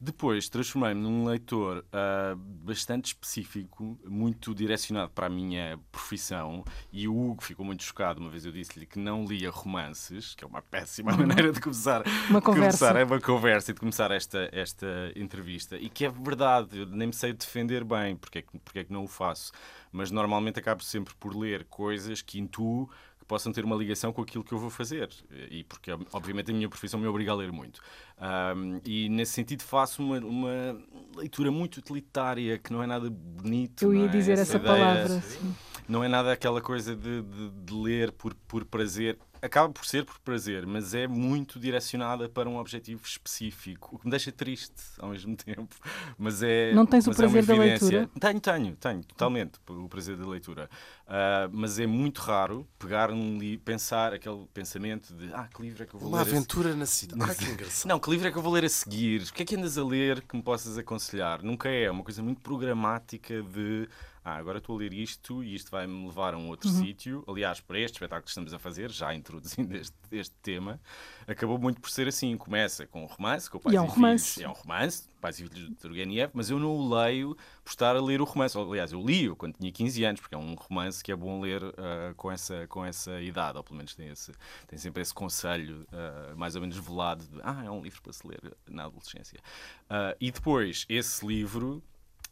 Depois 0.00 0.48
transformei-me 0.48 1.00
num 1.00 1.24
leitor 1.24 1.84
ah, 1.92 2.34
bastante 2.36 3.06
específico, 3.06 3.96
muito 4.04 4.52
direcionado 4.56 5.12
para 5.12 5.26
a 5.26 5.30
minha 5.30 5.78
profissão, 5.92 6.64
e 6.92 7.06
o 7.06 7.16
Hugo 7.16 7.44
ficou 7.44 7.64
muito 7.64 7.84
chocado. 7.84 8.20
Uma 8.20 8.28
vez 8.28 8.44
eu 8.44 8.50
disse-lhe 8.50 8.86
que 8.86 8.98
não 8.98 9.24
lia 9.24 9.50
romances, 9.52 10.34
que 10.34 10.42
é 10.42 10.46
uma 10.46 10.60
péssima 10.60 11.12
maneira 11.16 11.52
de 11.52 11.60
começar, 11.60 12.02
Uma 12.28 12.42
conversa. 12.42 12.78
começar 12.78 12.96
é 12.96 13.04
uma 13.04 13.20
conversa 13.20 13.70
e 13.70 13.74
de 13.74 13.78
começar 13.80 14.10
esta, 14.10 14.48
esta 14.52 15.12
entrevista. 15.14 15.76
E 15.76 15.88
que 15.88 16.04
é 16.04 16.10
verdade, 16.10 16.80
eu 16.80 16.86
nem 16.86 17.06
me 17.06 17.14
sei 17.14 17.32
defender 17.32 17.84
bem 17.84 18.16
porque 18.16 18.38
é 18.38 18.42
que, 18.42 18.58
porque 18.58 18.80
é 18.80 18.84
que 18.84 18.92
não 18.92 19.04
o 19.04 19.08
faço. 19.08 19.52
Mas 19.92 20.10
normalmente 20.10 20.58
acabo 20.58 20.82
sempre 20.82 21.14
por 21.14 21.36
ler 21.36 21.64
coisas 21.64 22.22
que 22.22 22.38
intuo 22.38 22.88
que 23.18 23.24
possam 23.24 23.52
ter 23.52 23.64
uma 23.64 23.76
ligação 23.76 24.12
com 24.12 24.22
aquilo 24.22 24.44
que 24.44 24.52
eu 24.52 24.58
vou 24.58 24.70
fazer. 24.70 25.08
E 25.50 25.64
porque, 25.64 25.90
obviamente, 26.12 26.50
a 26.50 26.54
minha 26.54 26.68
profissão 26.68 26.98
me 27.00 27.06
obriga 27.06 27.32
a 27.32 27.34
ler 27.34 27.50
muito. 27.52 27.80
Ahm, 28.18 28.80
e 28.84 29.08
nesse 29.08 29.32
sentido 29.32 29.62
faço 29.62 30.02
uma, 30.02 30.18
uma 30.18 30.80
leitura 31.16 31.50
muito 31.50 31.78
utilitária, 31.78 32.58
que 32.58 32.72
não 32.72 32.82
é 32.82 32.86
nada 32.86 33.08
bonito. 33.10 33.82
Eu 33.84 33.94
ia 33.94 34.04
é? 34.04 34.08
dizer 34.08 34.38
essa 34.38 34.56
ideia- 34.56 34.74
palavra. 34.74 35.20
sim. 35.20 35.54
Não 35.88 36.04
é 36.04 36.08
nada 36.08 36.32
aquela 36.32 36.60
coisa 36.60 36.94
de, 36.94 37.22
de- 37.22 37.50
de 37.50 37.74
ler 37.74 38.12
por, 38.12 38.34
por 38.46 38.64
prazer. 38.64 39.18
Acaba 39.40 39.72
por 39.72 39.86
ser 39.86 40.04
por 40.04 40.18
prazer, 40.18 40.66
mas 40.66 40.94
é 40.94 41.06
muito 41.06 41.60
direcionada 41.60 42.28
para 42.28 42.48
um 42.48 42.56
objetivo 42.58 43.02
específico, 43.04 43.94
o 43.94 43.98
que 44.00 44.04
me 44.06 44.10
deixa 44.10 44.32
triste 44.32 44.74
ao 44.98 45.10
mesmo 45.10 45.36
tempo. 45.38 45.76
Mas 46.18 46.42
é, 46.42 46.74
Não 46.74 46.84
tens 46.84 47.06
o 47.06 47.10
é 47.10 47.12
uma 47.12 47.16
prazer 47.16 47.46
da 47.46 47.54
evidência. 47.54 47.98
leitura? 48.00 48.20
Tenho, 48.20 48.40
tenho, 48.40 48.76
tenho, 48.76 49.04
totalmente 49.04 49.52
o 49.68 49.88
prazer 49.88 50.16
da 50.16 50.26
leitura. 50.26 50.68
Ah, 51.06 51.48
mas 51.52 51.78
é 51.78 51.86
muito 51.86 52.18
raro 52.20 52.66
pegar 52.80 53.10
num 53.12 53.38
livro, 53.38 53.64
pensar 53.64 54.12
aquele 54.12 54.44
pensamento 54.52 55.14
de 55.14 55.32
ah, 55.32 55.46
que 55.46 55.62
livro 55.62 55.84
é 55.84 55.86
que 55.86 55.94
eu 55.94 56.00
vou 56.00 56.08
Uma 56.08 56.18
ler? 56.18 56.22
a 56.22 56.24
se- 56.24 56.30
aventura 56.36 56.74
na 56.74 56.86
cidade. 56.86 57.30
Ah, 57.30 57.34
que 57.36 57.44
engraçado. 57.44 57.88
não, 57.88 58.00
que 58.00 58.10
livro 58.10 58.26
é 58.26 58.32
que 58.32 58.38
eu 58.38 58.42
vou 58.42 58.52
ler 58.52 58.64
a 58.64 58.68
seguir? 58.68 59.22
O 59.22 59.32
que 59.32 59.42
é 59.44 59.46
que 59.46 59.54
andas 59.54 59.78
a 59.78 59.84
ler 59.84 60.20
que 60.22 60.36
me 60.36 60.42
possas 60.42 60.76
aconselhar? 60.76 61.44
Nunca 61.44 61.68
é, 61.68 61.84
é 61.84 61.90
uma 61.92 62.02
coisa 62.02 62.20
muito 62.24 62.40
programática 62.40 63.40
de 63.40 63.88
ah, 64.28 64.36
agora 64.36 64.58
estou 64.58 64.76
a 64.76 64.78
ler 64.80 64.92
isto 64.92 65.42
e 65.42 65.54
isto 65.54 65.70
vai-me 65.70 66.06
levar 66.06 66.34
a 66.34 66.36
um 66.38 66.48
outro 66.48 66.68
Uhum. 66.68 66.74
sítio. 66.80 67.24
Aliás, 67.26 67.60
para 67.60 67.78
este 67.78 67.94
espetáculo 67.94 68.24
que 68.24 68.28
estamos 68.30 68.52
a 68.52 68.58
fazer, 68.58 68.90
já 68.90 69.14
introduzindo 69.14 69.74
este, 69.76 69.96
este 70.12 70.34
tema, 70.42 70.80
acabou 71.26 71.58
muito 71.58 71.80
por 71.80 71.90
ser 71.90 72.06
assim. 72.08 72.36
Começa 72.36 72.86
com 72.86 73.02
um 73.02 73.06
romance, 73.06 73.50
com 73.50 73.58
Pais 73.58 73.74
E 73.74 73.76
é 73.76 73.80
um 73.80 73.84
Filhos. 73.84 73.96
romance. 73.96 74.42
É 74.44 74.48
um 74.48 74.52
romance, 74.52 75.08
Pais 75.20 75.38
e 75.40 75.46
Filhos 75.48 75.68
de 75.70 75.74
Turgenev, 75.76 76.30
mas 76.34 76.50
eu 76.50 76.58
não 76.58 76.70
o 76.76 76.94
leio 76.94 77.36
por 77.64 77.70
estar 77.70 77.96
a 77.96 78.00
ler 78.00 78.20
o 78.20 78.24
romance. 78.24 78.56
Aliás, 78.58 78.92
eu 78.92 79.04
li-o 79.04 79.34
quando 79.34 79.54
tinha 79.56 79.72
15 79.72 80.04
anos, 80.04 80.20
porque 80.20 80.34
é 80.34 80.38
um 80.38 80.54
romance 80.54 81.02
que 81.02 81.10
é 81.10 81.16
bom 81.16 81.40
ler 81.40 81.62
ah, 81.64 82.12
com, 82.16 82.30
essa, 82.30 82.66
com 82.68 82.84
essa 82.84 83.20
idade, 83.20 83.56
ou 83.58 83.64
pelo 83.64 83.76
menos 83.76 83.94
tem, 83.94 84.08
esse, 84.08 84.32
tem 84.66 84.78
sempre 84.78 85.02
esse 85.02 85.14
conselho 85.14 85.86
ah, 85.92 86.34
mais 86.36 86.54
ou 86.54 86.60
menos 86.60 86.76
velado 86.76 87.24
de 87.24 87.38
ah, 87.42 87.62
é 87.64 87.70
um 87.70 87.80
livro 87.82 88.02
para 88.02 88.12
se 88.12 88.26
ler 88.26 88.40
na 88.68 88.84
adolescência. 88.84 89.40
Ah, 89.88 90.14
e 90.20 90.30
depois, 90.30 90.84
esse 90.88 91.26
livro 91.26 91.82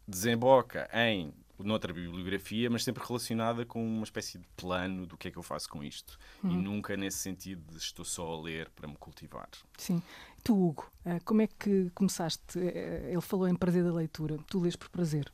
desemboca 0.09 0.89
em 0.95 1.33
noutra 1.65 1.93
bibliografia, 1.93 2.69
mas 2.71 2.85
sempre 2.85 3.05
relacionada 3.07 3.65
com 3.65 3.85
uma 3.85 4.05
espécie 4.05 4.39
de 4.39 4.47
plano 4.57 5.07
do 5.07 5.17
que 5.17 5.29
é 5.29 5.31
que 5.31 5.37
eu 5.37 5.43
faço 5.43 5.69
com 5.69 5.83
isto. 5.83 6.19
E 6.45 6.57
nunca 6.57 6.97
nesse 6.97 7.19
sentido 7.19 7.63
de 7.73 7.79
estou 7.79 8.05
só 8.05 8.35
a 8.35 8.41
ler 8.43 8.71
para 8.71 8.87
me 8.89 8.97
cultivar. 8.97 9.49
Sim. 9.79 10.03
Tu, 10.43 10.55
Hugo, 10.55 10.91
eh, 11.05 11.19
como 11.25 11.43
é 11.43 11.47
que 11.47 11.91
começaste? 11.95 12.59
Eh, 12.59 13.11
Ele 13.13 13.21
falou 13.21 13.49
em 13.49 13.55
prazer 13.55 13.83
da 13.83 13.93
leitura. 13.93 14.39
Tu 14.49 14.61
lês 14.61 14.77
por 14.77 14.89
prazer. 14.89 15.31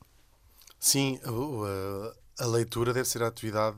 Sim, 0.79 1.19
a, 1.23 2.43
a 2.43 2.47
leitura 2.47 2.93
deve 2.93 3.07
ser 3.07 3.21
a 3.23 3.27
atividade 3.27 3.77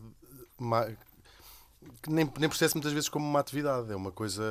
que 2.01 2.09
nem, 2.09 2.29
nem 2.39 2.49
processo 2.49 2.75
muitas 2.75 2.93
vezes 2.93 3.09
como 3.09 3.27
uma 3.27 3.39
atividade, 3.39 3.91
é 3.91 3.95
uma 3.95 4.11
coisa 4.11 4.43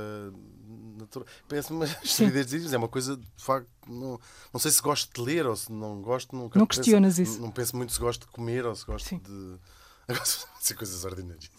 natural. 0.98 1.26
Parece-me 1.48 1.76
uma 1.78 1.86
estupidez 1.86 2.46
dizer 2.46 2.74
é 2.74 2.78
uma 2.78 2.88
coisa 2.88 3.16
de 3.16 3.26
facto. 3.36 3.68
Não, 3.88 4.18
não 4.52 4.60
sei 4.60 4.70
se 4.70 4.80
gosto 4.82 5.12
de 5.14 5.20
ler 5.20 5.46
ou 5.46 5.54
se 5.56 5.70
não 5.72 6.00
gosto. 6.02 6.34
Nunca 6.34 6.58
não 6.58 6.66
penso- 6.66 6.80
questionas 6.80 7.18
isso. 7.18 7.40
Não 7.40 7.50
penso 7.50 7.76
muito 7.76 7.92
se 7.92 8.00
gosto 8.00 8.26
de 8.26 8.32
comer 8.32 8.64
ou 8.66 8.74
se 8.74 8.84
gosto 8.84 9.08
Sim. 9.08 9.18
de. 9.18 9.58
De 10.64 10.68
ser 10.68 10.74
coisas 10.76 11.04
ordinárias. 11.04 11.50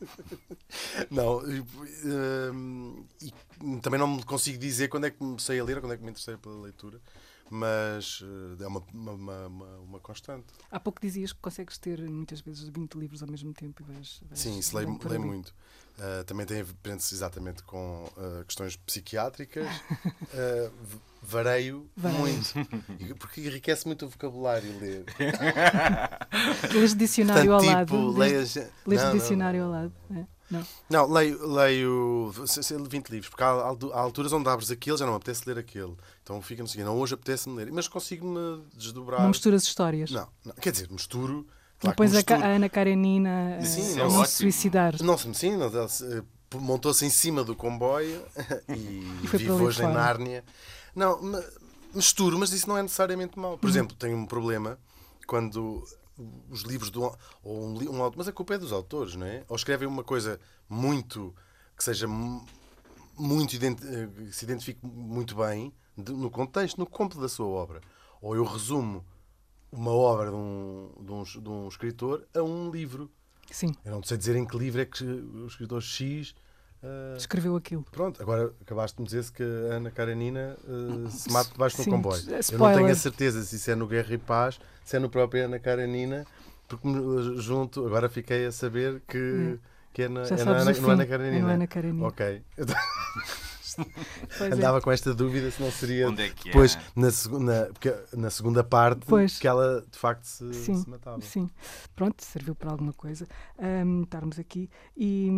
Não, 1.10 1.40
e, 1.50 1.64
hum, 2.52 3.04
e 3.22 3.32
também 3.80 3.98
não 4.00 4.06
me 4.08 4.22
consigo 4.24 4.58
dizer 4.58 4.88
quando 4.88 5.04
é 5.06 5.10
que 5.10 5.18
comecei 5.18 5.58
a 5.60 5.64
ler, 5.64 5.80
quando 5.80 5.92
é 5.92 5.96
que 5.96 6.02
me 6.02 6.10
interessei 6.10 6.36
pela 6.36 6.62
leitura, 6.62 7.00
mas 7.50 8.22
eh, 8.58 8.64
é 8.64 8.66
uma, 8.66 8.82
uma, 8.92 9.12
uma, 9.46 9.78
uma- 9.78 10.00
constante. 10.00 10.46
Há 10.70 10.80
pouco 10.80 11.00
dizias 11.00 11.32
que 11.32 11.40
consegues 11.40 11.78
ter 11.78 12.00
muitas 12.02 12.40
vezes 12.40 12.68
20 12.68 12.94
livros 12.94 13.22
ao 13.22 13.28
mesmo 13.28 13.52
tempo 13.52 13.82
e 13.82 13.92
vais. 13.92 14.20
vais 14.28 14.40
Sim, 14.40 14.58
isso 14.58 14.76
leio, 14.76 14.98
leio 15.04 15.20
muito. 15.20 15.54
Uh, 15.96 16.24
também 16.24 16.44
tem 16.44 16.64
prende-se 16.82 17.14
exatamente 17.14 17.62
com 17.62 18.04
uh, 18.16 18.44
questões 18.44 18.76
psiquiátricas. 18.76 19.66
Uh, 20.34 20.72
vareio 21.22 21.88
Vareio. 21.96 22.20
muito. 22.20 22.54
Porque 23.18 23.40
enriquece 23.40 23.86
muito 23.86 24.04
o 24.04 24.08
vocabulário 24.08 24.78
ler. 24.80 25.04
Lês 26.74 26.94
dicionário 26.94 27.50
Portanto, 27.50 27.70
ao 27.70 27.86
tipo, 27.86 27.96
lado. 27.96 28.18
Lês, 28.18 28.54
lês 28.86 29.02
não, 29.02 29.12
dicionário 29.12 29.60
não. 29.60 29.66
ao 29.66 29.72
lado. 29.72 29.92
É, 30.10 30.26
Não. 30.50 30.66
Não, 30.90 31.10
leio, 31.10 31.46
leio 31.46 32.32
se- 32.46 32.62
se- 32.62 32.76
20 32.76 33.08
livros, 33.08 33.28
porque 33.30 33.42
há, 33.42 33.48
há 33.48 33.98
alturas 34.00 34.32
onde 34.32 34.48
abres 34.48 34.70
aquele, 34.70 34.96
já 34.96 35.04
não 35.06 35.12
me 35.12 35.16
apetece 35.16 35.42
ler 35.46 35.58
aquele. 35.58 35.94
Então 36.22 36.40
fica 36.42 36.62
no 36.62 36.68
seguinte, 36.68 36.86
não, 36.86 36.96
hoje 36.98 37.14
apetece-me 37.14 37.56
ler, 37.56 37.72
mas 37.72 37.88
consigo-me 37.88 38.62
desdobrar. 38.74 39.20
Não 39.22 39.28
misturas 39.28 39.62
histórias. 39.64 40.10
Não, 40.10 40.28
não, 40.44 40.52
quer 40.54 40.70
dizer, 40.72 40.90
misturo. 40.90 41.46
Claro 41.80 41.96
a, 41.98 42.04
misturo. 42.04 42.42
A 42.42 42.46
Ana 42.46 42.68
Karenina 42.68 43.56
a, 43.58 43.62
Sim, 43.64 44.00
a 44.00 44.04
não, 44.08 44.24
se 44.24 44.32
suicidar. 44.32 44.94
Não, 45.02 45.16
sim, 45.18 45.56
não, 45.56 45.88
se- 45.88 46.22
montou-se 46.54 47.04
em 47.04 47.10
cima 47.10 47.42
do 47.42 47.56
comboio 47.56 48.22
e, 48.68 48.72
E 49.22 49.26
vive 49.26 49.50
hoje 49.50 49.80
em 49.80 49.82
fora. 49.82 49.94
Nárnia. 49.94 50.44
Não, 50.94 51.20
misturo, 51.92 52.38
mas 52.38 52.52
isso 52.52 52.68
não 52.68 52.78
é 52.78 52.82
necessariamente 52.82 53.38
mau. 53.38 53.52
Uhum. 53.52 53.58
Por 53.58 53.68
exemplo, 53.68 53.96
tenho 53.96 54.16
um 54.16 54.26
problema 54.26 54.78
quando 55.26 55.82
os 56.48 56.62
livros 56.62 56.90
do 56.90 57.02
ou 57.42 57.66
um, 57.66 57.78
um 57.90 58.10
mas 58.16 58.28
a 58.28 58.32
culpa 58.32 58.54
é 58.54 58.58
dos 58.58 58.72
autores, 58.72 59.14
não 59.16 59.26
é? 59.26 59.44
Ou 59.48 59.56
escrevem 59.56 59.88
uma 59.88 60.04
coisa 60.04 60.40
muito 60.68 61.34
que 61.76 61.82
seja 61.82 62.06
mu- 62.06 62.44
muito 63.18 63.54
eh, 63.56 64.06
que 64.06 64.32
se 64.32 64.44
identifique 64.44 64.80
muito 64.86 65.34
bem 65.36 65.72
de- 65.96 66.12
no 66.12 66.30
contexto, 66.30 66.78
no 66.78 66.86
campo 66.86 67.20
da 67.20 67.28
sua 67.28 67.46
obra. 67.46 67.80
Ou 68.20 68.34
eu 68.36 68.44
resumo 68.44 69.04
uma 69.72 69.90
obra 69.90 70.30
de 70.30 70.36
um, 70.36 70.90
de 71.00 71.12
um, 71.12 71.22
de 71.24 71.48
um 71.48 71.68
escritor 71.68 72.26
a 72.34 72.42
um 72.42 72.70
livro. 72.70 73.10
Sim, 73.50 73.74
Eu 73.84 73.92
não 73.92 74.02
sei 74.02 74.16
dizer 74.16 74.36
em 74.36 74.46
que 74.46 74.56
livro 74.56 74.80
é 74.80 74.84
que 74.84 75.04
o 75.04 75.46
escritor 75.46 75.82
X. 75.82 76.34
eh, 76.84 77.16
escreveu 77.16 77.56
aquilo. 77.56 77.84
pronto, 77.90 78.20
agora 78.22 78.52
acabaste 78.60 78.96
de 78.96 79.02
me 79.02 79.06
dizer 79.06 79.32
que 79.32 79.42
a 79.42 79.76
Ana 79.76 79.90
Karenina 79.90 80.56
eh, 80.66 81.10
se 81.10 81.30
mata 81.32 81.50
debaixo 81.52 81.82
de 81.82 81.88
um 81.88 81.92
comboio. 81.92 82.22
Eu 82.26 82.32
não 82.32 82.38
spoiler. 82.40 82.76
tenho 82.78 82.90
a 82.90 82.94
certeza 82.94 83.42
se 83.42 83.56
isso 83.56 83.70
é 83.70 83.74
no 83.74 83.86
Guerra 83.86 84.12
e 84.14 84.18
Paz, 84.18 84.60
se 84.84 84.96
é 84.96 84.98
no 84.98 85.08
próprio 85.08 85.44
Ana 85.44 85.58
Karenina, 85.58 86.26
porque 86.68 86.86
me 86.86 87.40
junto, 87.40 87.86
agora 87.86 88.08
fiquei 88.08 88.46
a 88.46 88.52
saber 88.52 89.02
que, 89.08 89.58
que 89.92 90.02
é, 90.02 90.08
na, 90.08 90.22
é 90.22 90.30
na 90.44 90.52
Ana, 90.52 90.72
no 90.72 90.90
Ana 90.90 91.04
fim, 91.04 91.10
Karenina. 91.10 91.38
é 91.38 91.42
no 91.42 91.48
Ana 91.50 91.66
Karenina. 91.66 92.06
Ok. 92.06 92.42
É. 94.40 94.44
andava 94.52 94.80
com 94.80 94.90
esta 94.90 95.14
dúvida 95.14 95.50
se 95.50 95.62
não 95.62 95.70
seria 95.70 96.08
Onde 96.08 96.22
é 96.22 96.28
que 96.30 96.48
é? 96.48 96.52
depois 96.52 96.78
na, 96.94 97.10
segunda, 97.10 97.70
porque 97.72 97.94
na 98.16 98.30
segunda 98.30 98.64
parte 98.64 99.04
Pois. 99.06 99.38
que 99.38 99.46
ela 99.46 99.84
de 99.90 99.98
facto 99.98 100.24
se, 100.24 100.52
Sim, 100.54 100.74
se 100.82 100.88
matava. 100.88 101.20
Sim, 101.20 101.48
pronto, 101.94 102.22
serviu 102.24 102.54
para 102.54 102.70
alguma 102.70 102.92
coisa 102.92 103.26
ahm, 103.58 104.02
estarmos 104.02 104.38
aqui 104.38 104.68
e, 104.96 105.28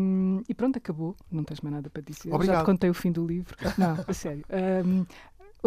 e 0.49 0.55
pronto, 0.55 0.77
acabou. 0.79 1.17
Não 1.31 1.45
tens 1.45 1.61
mais 1.61 1.75
nada 1.75 1.91
para 1.91 2.03
dizer. 2.03 2.29
Já 2.31 2.35
Obrigado. 2.35 2.63
te 2.63 2.67
contei 2.67 2.91
o 2.91 2.95
fim 2.95 3.13
do 3.13 3.27
livro. 3.27 3.55
Não, 3.79 4.05
a 4.07 4.13
sério. 4.13 4.45
Outra- 4.49 5.07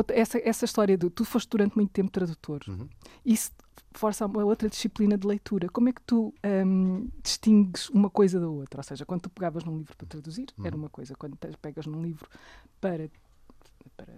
essa, 0.09 0.37
essa 0.39 0.65
história 0.65 0.97
de 0.97 1.09
tu 1.09 1.25
foste 1.25 1.49
durante 1.49 1.75
muito 1.75 1.91
tempo 1.91 2.09
tradutor, 2.11 2.61
Uhum. 2.67 2.87
isso 3.25 3.51
força 3.91 4.23
a 4.23 4.27
uma 4.27 4.43
outra 4.45 4.69
disciplina 4.69 5.17
de 5.17 5.25
leitura. 5.27 5.67
Como 5.69 5.89
é 5.89 5.91
que 5.93 6.01
tu 6.03 6.33
ahm, 6.43 7.07
distingues 7.23 7.89
uma 7.89 8.09
coisa 8.09 8.39
da 8.39 8.47
outra? 8.47 8.79
Ou 8.79 8.83
seja, 8.83 9.05
quando 9.05 9.21
tu 9.21 9.29
pegavas 9.29 9.63
num 9.63 9.77
livro 9.77 9.95
para 9.97 10.07
traduzir, 10.07 10.47
era 10.63 10.75
Uhum. 10.75 10.83
uma 10.83 10.89
coisa. 10.89 11.15
Quando 11.15 11.35
pegas 11.61 11.85
num 11.87 12.01
livro 12.01 12.29
para, 12.79 13.09
para, 13.97 14.13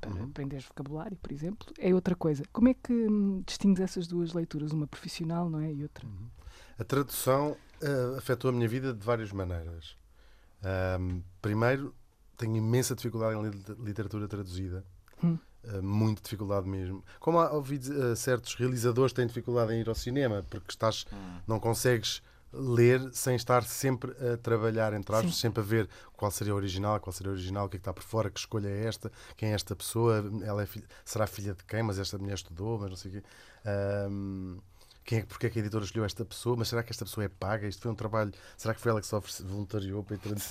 para 0.00 0.10
Uhum. 0.10 0.24
aprenderes 0.24 0.64
vocabulário, 0.66 1.16
por 1.16 1.30
exemplo, 1.32 1.72
é 1.78 1.94
outra 1.94 2.14
coisa. 2.16 2.42
Como 2.52 2.68
é 2.68 2.74
que 2.74 2.92
hum, 2.92 3.42
distingues 3.46 3.80
essas 3.80 4.06
duas 4.06 4.32
leituras? 4.32 4.72
Uma 4.72 4.86
profissional, 4.86 5.48
não 5.48 5.60
é? 5.60 5.72
E 5.72 5.82
outra. 5.84 6.06
A 6.78 6.84
tradução 6.84 7.56
eh, 7.80 8.18
afetou 8.18 8.50
a 8.50 8.52
minha 8.52 8.68
vida 8.68 8.92
de 8.92 9.04
várias 9.04 9.30
maneiras. 9.30 9.96
Ahm, 10.62 11.20
primeiro, 11.40 11.94
tenho 12.36 12.56
imensa 12.56 12.94
dificuldade 12.96 13.38
em 13.38 13.42
lit- 13.48 13.78
literatura 13.78 14.26
traduzida. 14.26 14.84
Hum. 15.24 15.38
Uh, 15.64 15.82
muita 15.82 16.20
dificuldade 16.22 16.68
mesmo. 16.68 17.02
Como 17.18 17.38
há, 17.40 17.50
ouvi 17.52 17.76
uh, 17.76 18.14
certos 18.14 18.54
realizadores 18.54 19.12
têm 19.14 19.26
dificuldade 19.26 19.72
em 19.72 19.80
ir 19.80 19.88
ao 19.88 19.94
cinema 19.94 20.44
porque 20.50 20.66
estás, 20.70 21.06
Hum. 21.12 21.40
não 21.46 21.58
consegues 21.58 22.22
ler 22.52 23.00
sem 23.12 23.34
estar 23.34 23.64
sempre 23.64 24.12
a 24.32 24.36
trabalhar, 24.36 24.92
entre 24.92 25.12
aspas, 25.16 25.34
Sim. 25.34 25.40
sempre 25.40 25.60
a 25.60 25.64
ver 25.64 25.88
qual 26.16 26.30
seria 26.30 26.52
o 26.52 26.56
original, 26.56 27.00
qual 27.00 27.12
seria 27.12 27.30
o 27.32 27.34
original, 27.34 27.66
o 27.66 27.68
que 27.68 27.76
é 27.76 27.78
que 27.78 27.80
está 27.80 27.92
por 27.92 28.04
fora, 28.04 28.30
que 28.30 28.38
escolha 28.38 28.68
é 28.68 28.84
esta, 28.84 29.10
quem 29.36 29.50
é 29.50 29.54
esta 29.54 29.74
pessoa, 29.74 30.22
ela 30.44 30.62
é 30.62 30.66
filha- 30.66 30.86
será 31.04 31.26
filha 31.26 31.52
de 31.54 31.64
quem, 31.64 31.82
mas 31.82 31.98
esta 31.98 32.16
mulher 32.18 32.34
estudou, 32.34 32.78
mas 32.78 32.90
não 32.90 32.96
sei 32.96 33.10
o 33.10 33.14
quê. 33.14 33.22
Quem 35.04 35.18
é, 35.18 35.20
que- 35.22 35.26
porque 35.28 35.46
é 35.46 35.50
que 35.50 35.58
a 35.58 35.62
editora 35.62 35.84
escolheu 35.84 36.04
esta 36.04 36.24
pessoa, 36.24 36.56
mas 36.56 36.68
será 36.68 36.82
que 36.82 36.90
esta 36.90 37.04
pessoa 37.04 37.24
é 37.24 37.28
paga? 37.28 37.68
Isto 37.68 37.82
foi 37.82 37.90
um 37.90 37.94
trabalho, 37.94 38.32
será 38.56 38.74
que 38.74 38.80
foi 38.80 38.90
ela 38.90 39.00
que 39.00 39.06
se 39.06 39.42
voluntariou 39.42 40.02
para 40.02 40.16
ir 40.16 40.18
traduzir? 40.18 40.48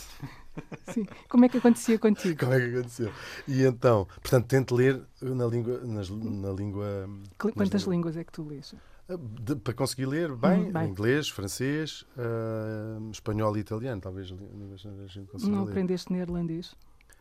Sim. 0.94 1.06
Como 1.28 1.46
é 1.46 1.50
que 1.50 1.58
acontecia 1.58 1.98
contigo? 1.98 2.38
Como 2.46 2.54
é 2.54 2.60
que 2.60 2.76
aconteceu? 2.78 3.12
E 3.48 3.64
então, 3.64 4.06
portanto, 4.22 4.48
tento 4.48 4.76
ler 4.76 5.02
na 5.22 5.46
língua, 5.46 5.80
nas- 5.80 6.10
na 6.10 6.52
língua 6.52 7.10
Quantas 7.38 7.84
línguas. 7.84 8.16
é 8.18 8.24
que 8.24 8.32
tu 8.32 8.44
lês? 8.44 8.74
De- 9.42 9.56
para 9.58 9.74
conseguir 9.74 10.06
ler 10.06 10.34
bem, 10.36 10.70
Hum, 10.70 10.72
bem. 10.72 10.88
inglês, 10.90 11.28
francês, 11.30 12.06
ah, 12.18 13.00
espanhol 13.12 13.56
e 13.58 13.60
italiano, 13.60 14.00
talvez 14.00 14.32
a 14.32 15.08
gente 15.08 15.28
consiga 15.30 15.52
Não 15.52 15.64
ler. 15.66 15.72
aprendeste 15.72 16.12
neerlandês? 16.14 16.74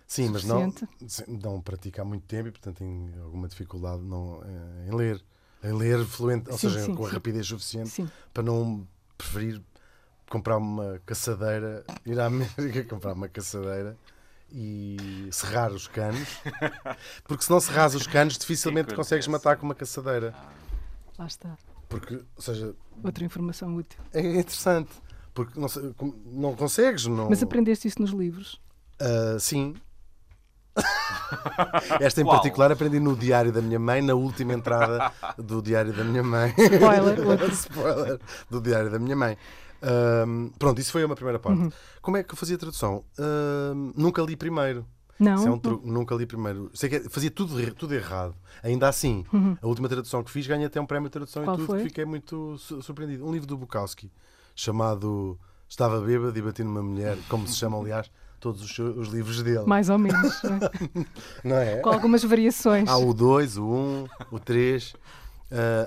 Sim, 0.07 0.29
mas 0.29 0.45
não, 0.45 0.73
não 1.27 1.61
pratico 1.61 2.01
há 2.03 2.05
muito 2.05 2.25
tempo 2.27 2.49
e, 2.49 2.53
portanto, 2.53 2.77
tenho 2.79 3.23
alguma 3.25 3.49
dificuldade 3.49 4.03
não, 4.03 4.43
eh, 4.45 4.89
em 4.89 4.95
ler. 4.95 5.25
Em 5.62 5.73
ler 5.73 6.04
fluente, 6.04 6.50
ou 6.50 6.59
Sim, 6.59 6.69
seja, 6.69 6.85
sim, 6.87 6.95
com 6.95 7.04
a 7.04 7.09
sim. 7.09 7.14
rapidez 7.14 7.47
suficiente 7.47 7.88
Sim. 7.90 8.11
para 8.35 8.42
não 8.42 8.87
preferir 9.16 9.61
comprar 10.28 10.57
uma 10.57 11.00
caçadeira, 11.07 11.85
ir 12.04 12.19
à 12.19 12.26
América 12.26 12.85
comprar 12.88 13.12
uma 13.12 13.28
caçadeira 13.28 13.97
e 14.50 15.28
serrar 15.31 15.73
os 15.73 15.87
canos. 15.87 16.28
Porque 17.25 17.45
se 17.45 17.50
não 17.50 17.61
serras 17.61 17.95
os 17.95 18.07
canos, 18.07 18.37
dificilmente 18.38 18.95
consegues 18.95 19.26
matar 19.26 19.57
com 19.57 19.64
uma 19.66 19.75
caçadeira. 19.75 20.35
Lá 21.19 21.26
está. 21.26 21.57
Porque, 21.88 22.14
ou 22.14 22.42
seja, 22.42 22.75
Outra 23.02 23.25
informação 23.25 23.75
útil. 23.76 24.00
é 24.12 24.21
interessante. 24.21 24.90
Porque 25.35 25.59
não, 25.59 25.69
não 26.26 26.54
consegues. 26.57 27.07
Não... 27.07 27.28
Mas 27.28 27.42
aprendeste 27.42 27.87
isso 27.88 28.00
nos 28.00 28.11
livros? 28.11 28.61
Ah, 28.99 29.38
sim. 29.38 29.75
Esta 32.00 32.21
em 32.21 32.25
Qual? 32.25 32.37
particular 32.37 32.73
aprendi 32.73 32.99
no 33.00 33.17
diário 33.17 33.52
da 33.52 33.61
minha 33.61 33.79
mãe, 33.79 34.00
na 34.02 34.14
última 34.14 34.52
entrada 34.55 35.12
do 35.38 35.61
diário 35.62 35.93
da 35.93 36.05
minha 36.05 36.23
mãe. 36.23 36.55
Spoiler. 36.59 37.19
Spoiler 37.52 38.21
do 38.50 38.61
diário 38.61 38.91
da 38.91 38.99
minha 38.99 39.17
mãe. 39.17 39.37
Ahm, 39.83 40.49
pronto, 40.59 40.81
isso 40.81 40.93
foi 40.93 41.02
a 41.02 41.07
uma 41.07 41.14
primeira 41.14 41.38
parte. 41.38 41.61
Uhum. 41.62 41.73
Como 42.00 42.17
é 42.17 42.23
que 42.23 42.33
eu 42.33 42.37
fazia 42.37 42.57
a 42.57 42.59
tradução? 42.59 43.05
Ahm, 43.19 43.93
nunca 43.97 44.23
li 44.23 44.37
primeiro. 44.37 44.87
Não. 45.19 45.35
Isso 45.37 45.47
é 45.47 45.50
um 45.50 45.59
truque. 45.59 45.87
Nunca 45.88 46.14
li 46.14 46.26
primeiro. 46.26 46.71
Sei 46.75 46.88
que 46.88 47.00
fazia 47.09 47.31
tudo, 47.31 47.75
tudo 47.75 47.95
errado. 47.95 48.35
Ainda 48.62 48.88
assim, 48.88 49.25
a 49.61 49.67
última 49.67 49.88
tradução 49.88 50.23
que 50.23 50.31
fiz 50.31 50.47
ganhei 50.47 50.67
até 50.67 50.81
um 50.81 50.87
prémio 50.87 51.09
de 51.09 51.12
tradução 51.12 51.43
Uhum. 51.43 51.47
Qual 51.47 51.57
e 51.57 51.59
tudo. 51.61 51.67
foi? 51.67 51.79
que 51.83 51.88
Fiquei 51.88 52.05
muito 52.05 52.57
su- 52.59 52.83
surpreendido. 52.83 53.25
Um 53.26 53.33
livro 53.33 53.47
do 53.47 53.57
Bukowski 53.57 54.11
chamado 54.55 55.38
Estava 55.69 56.00
Bêbado 56.00 56.37
e 56.37 56.43
Bati 56.43 56.62
numa 56.64 56.83
Mulher, 56.83 57.17
como 57.29 57.47
se 57.47 57.57
chama, 57.57 57.79
aliás, 57.79 58.11
todos 58.43 58.61
os, 58.61 58.79
os 58.79 59.09
livros 59.09 59.41
dele. 59.43 59.65
Mais 59.65 59.89
ou 59.89 59.97
menos. 59.99 60.43
não 60.43 60.57
é? 60.57 61.07
Não 61.45 61.57
é? 61.57 61.77
Com 61.77 61.91
algumas 61.91 62.25
variações. 62.25 62.89
Há 62.89 62.99
o 62.99 63.15
2, 63.15 63.57
o 63.57 63.65
1, 63.65 63.73
um, 63.73 64.07
o 64.33 64.41
3. 64.41 64.95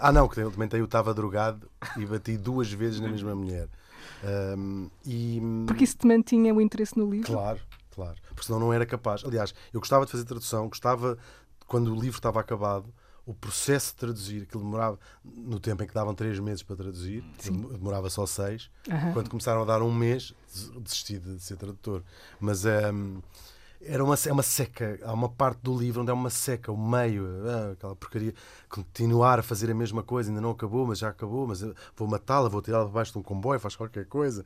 ah, 0.02 0.12
não, 0.12 0.28
que 0.30 0.40
eu 0.40 0.50
também 0.50 0.70
tenho 0.70 0.84
o 0.84 0.86
Estava 0.86 1.14
Drogado 1.14 1.70
e 1.98 2.06
bati 2.06 2.38
duas 2.38 2.72
vezes 2.72 3.02
na 3.02 3.10
mesma 3.10 3.36
mulher. 3.36 3.68
Ahm, 4.24 4.88
e, 5.06 5.42
Porque 5.68 5.84
isso 5.84 5.98
te 5.98 6.08
mantinha 6.08 6.54
o 6.54 6.62
interesse 6.62 6.98
no 6.98 7.10
livro? 7.10 7.28
Claro, 7.28 7.60
claro. 7.94 8.16
Porque 8.30 8.46
senão 8.46 8.60
não 8.60 8.72
era 8.74 8.86
capaz. 8.86 9.24
Aliás, 9.26 9.54
eu 9.74 9.82
gostava 9.82 10.06
de 10.06 10.12
fazer 10.12 10.24
tradução, 10.24 10.70
gostava, 10.70 11.18
quando 11.68 11.92
o 11.94 12.00
livro 12.00 12.18
estava 12.18 12.40
acabado, 12.40 12.86
o 13.25 13.34
processo 13.34 13.91
de 13.91 13.96
traduzir, 13.98 14.44
aquilo 14.44 14.63
demorava, 14.63 15.00
no 15.24 15.60
tempo 15.60 15.82
em 15.84 15.88
que 15.88 15.94
davam 15.94 16.13
três 16.13 16.39
meses 16.39 16.62
para 16.62 16.75
traduzir, 16.75 17.24
Sim. 17.39 17.53
demorava 17.72 18.10
só 18.10 18.25
seis. 18.25 18.70
Aham. 18.89 19.13
Quando 19.13 19.29
começaram 19.29 19.62
a 19.62 19.65
dar 19.65 19.82
um 19.82 19.91
mês, 19.94 20.34
des- 20.53 20.70
desisti 20.82 21.17
de 21.17 21.39
ser 21.39 21.58
tradutor. 21.58 22.03
Mas 22.39 22.63
hum, 22.65 23.22
era 23.86 24.04
uma, 24.04 24.15
é 24.25 24.32
uma 24.32 24.44
seca. 24.44 25.00
Há 25.04 25.13
uma 25.13 25.30
parte 25.30 25.60
do 25.62 25.77
livro 25.77 26.01
onde 26.01 26.12
é 26.12 26.13
uma 26.13 26.30
seca, 26.30 26.72
o 26.72 26.77
meio, 26.77 27.27
ah, 27.48 27.72
aquela 27.72 27.96
porcaria. 27.96 28.34
Continuar 28.68 29.39
a 29.39 29.44
fazer 29.44 29.70
a 29.70 29.75
mesma 29.75 30.04
coisa, 30.04 30.30
ainda 30.30 30.42
não 30.42 30.51
acabou, 30.51 30.86
mas 30.88 31.00
já 31.00 31.10
acabou. 31.10 31.48
Mas 31.48 31.62
vou 31.96 32.08
matá-la, 32.08 32.50
vou 32.50 32.62
tirá-la 32.62 32.86
debaixo 32.86 33.12
de 33.13 33.20
um 33.20 33.24
comboio, 33.24 33.60
faz 33.60 33.75
qualquer 33.75 34.06
coisa. 34.06 34.44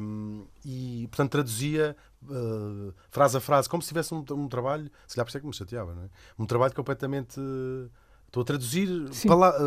Um, 0.00 0.44
e, 0.64 1.06
portanto, 1.10 1.32
traduzia 1.32 1.96
uh, 2.24 2.92
frase 3.10 3.36
a 3.36 3.40
frase, 3.40 3.68
como 3.68 3.82
se 3.82 3.88
tivesse 3.88 4.14
um, 4.14 4.24
um 4.30 4.48
trabalho. 4.48 4.90
Se 5.06 5.14
calhar 5.14 5.26
por 5.26 5.30
isso 5.30 5.38
é 5.38 5.40
que 5.40 5.46
me 5.46 5.54
chateava, 5.54 5.94
não 5.94 6.04
é? 6.04 6.08
Um 6.38 6.46
trabalho 6.46 6.74
completamente. 6.74 7.38
Uh, 7.38 7.90
estou 8.26 8.42
a 8.42 8.44
traduzir, 8.44 8.88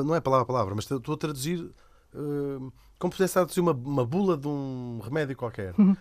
não 0.03 0.15
é 0.15 0.19
palavra 0.19 0.43
a 0.43 0.45
palavra, 0.45 0.75
mas 0.75 0.89
estou 0.89 1.15
a 1.15 1.17
traduzir. 1.17 1.71
Uh, 2.13 2.71
como 2.99 3.11
se 3.11 3.17
pudesse 3.17 3.33
traduzir 3.33 3.59
uma, 3.59 3.71
uma 3.71 4.05
bula 4.05 4.35
de 4.35 4.47
um 4.47 4.99
remédio 5.03 5.35
qualquer. 5.35 5.73
Uhum. 5.77 5.95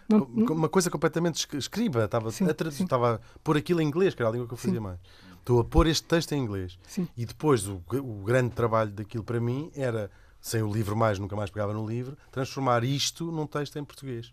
Uma 0.50 0.68
coisa 0.68 0.90
completamente 0.90 1.46
escriba. 1.56 2.04
Estava 2.04 2.30
sim, 2.30 2.48
a 2.48 2.54
traduzir, 2.54 2.84
estava 2.84 3.16
a 3.16 3.38
pôr 3.40 3.56
aquilo 3.56 3.80
em 3.80 3.86
inglês, 3.86 4.14
que 4.14 4.22
era 4.22 4.30
a 4.30 4.32
língua 4.32 4.46
que 4.46 4.54
eu 4.54 4.58
fazia 4.58 4.78
sim. 4.78 4.84
mais. 4.84 4.98
Estou 5.38 5.60
a 5.60 5.64
pôr 5.64 5.86
este 5.86 6.04
texto 6.04 6.32
em 6.32 6.42
inglês. 6.42 6.78
Sim. 6.86 7.06
E 7.16 7.24
depois 7.24 7.66
o, 7.68 7.82
o 7.92 8.24
grande 8.24 8.50
trabalho 8.50 8.90
daquilo 8.90 9.22
para 9.22 9.38
mim 9.38 9.70
era, 9.74 10.10
sem 10.40 10.62
o 10.62 10.72
livro 10.72 10.96
mais, 10.96 11.18
nunca 11.18 11.36
mais 11.36 11.50
pegava 11.50 11.72
no 11.72 11.86
livro, 11.86 12.16
transformar 12.32 12.82
isto 12.82 13.30
num 13.30 13.46
texto 13.46 13.78
em 13.78 13.84
português. 13.84 14.32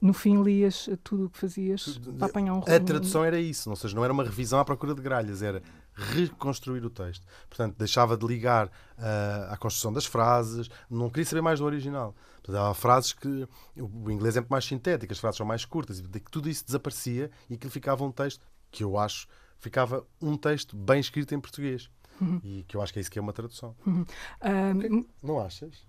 No 0.00 0.12
fim, 0.12 0.42
lias 0.42 0.88
tudo 1.02 1.26
o 1.26 1.30
que 1.30 1.38
fazias 1.38 1.98
para 2.18 2.26
apanhar 2.26 2.54
um 2.54 2.58
A 2.58 2.80
tradução 2.80 3.24
era 3.24 3.40
isso, 3.40 3.70
ou 3.70 3.76
seja, 3.76 3.94
não 3.96 4.04
era 4.04 4.12
uma 4.12 4.22
revisão 4.22 4.58
à 4.58 4.64
procura 4.64 4.94
de 4.94 5.00
gralhas, 5.00 5.42
era 5.42 5.62
reconstruir 5.94 6.84
o 6.84 6.90
texto. 6.90 7.26
Portanto, 7.48 7.76
deixava 7.76 8.16
de 8.16 8.26
ligar 8.26 8.66
uh, 8.66 9.50
à 9.50 9.56
construção 9.56 9.92
das 9.92 10.06
frases, 10.06 10.68
não 10.90 11.08
queria 11.08 11.24
saber 11.24 11.42
mais 11.42 11.60
do 11.60 11.64
original. 11.64 12.14
Portanto, 12.42 12.62
há 12.62 12.74
frases 12.74 13.12
que. 13.12 13.48
O 13.76 14.10
inglês 14.10 14.36
é 14.36 14.40
muito 14.40 14.50
mais 14.50 14.64
sintético, 14.64 15.12
as 15.12 15.18
frases 15.18 15.38
são 15.38 15.46
mais 15.46 15.64
curtas, 15.64 15.98
e 15.98 16.02
tudo 16.30 16.48
isso 16.48 16.64
desaparecia 16.64 17.30
e 17.48 17.54
aquilo 17.54 17.70
ficava 17.70 18.04
um 18.04 18.12
texto 18.12 18.44
que 18.70 18.82
eu 18.84 18.98
acho 18.98 19.26
ficava 19.64 20.06
um 20.20 20.36
texto 20.36 20.76
bem 20.76 21.00
escrito 21.00 21.34
em 21.34 21.40
português. 21.40 21.88
Uhum. 22.20 22.40
E 22.44 22.64
que 22.68 22.76
eu 22.76 22.82
acho 22.82 22.92
que 22.92 22.98
é 22.98 23.02
isso 23.02 23.10
que 23.10 23.18
é 23.18 23.22
uma 23.22 23.32
tradução. 23.32 23.74
Uhum. 23.86 24.04
Um, 24.42 25.04
não 25.22 25.40
achas? 25.40 25.86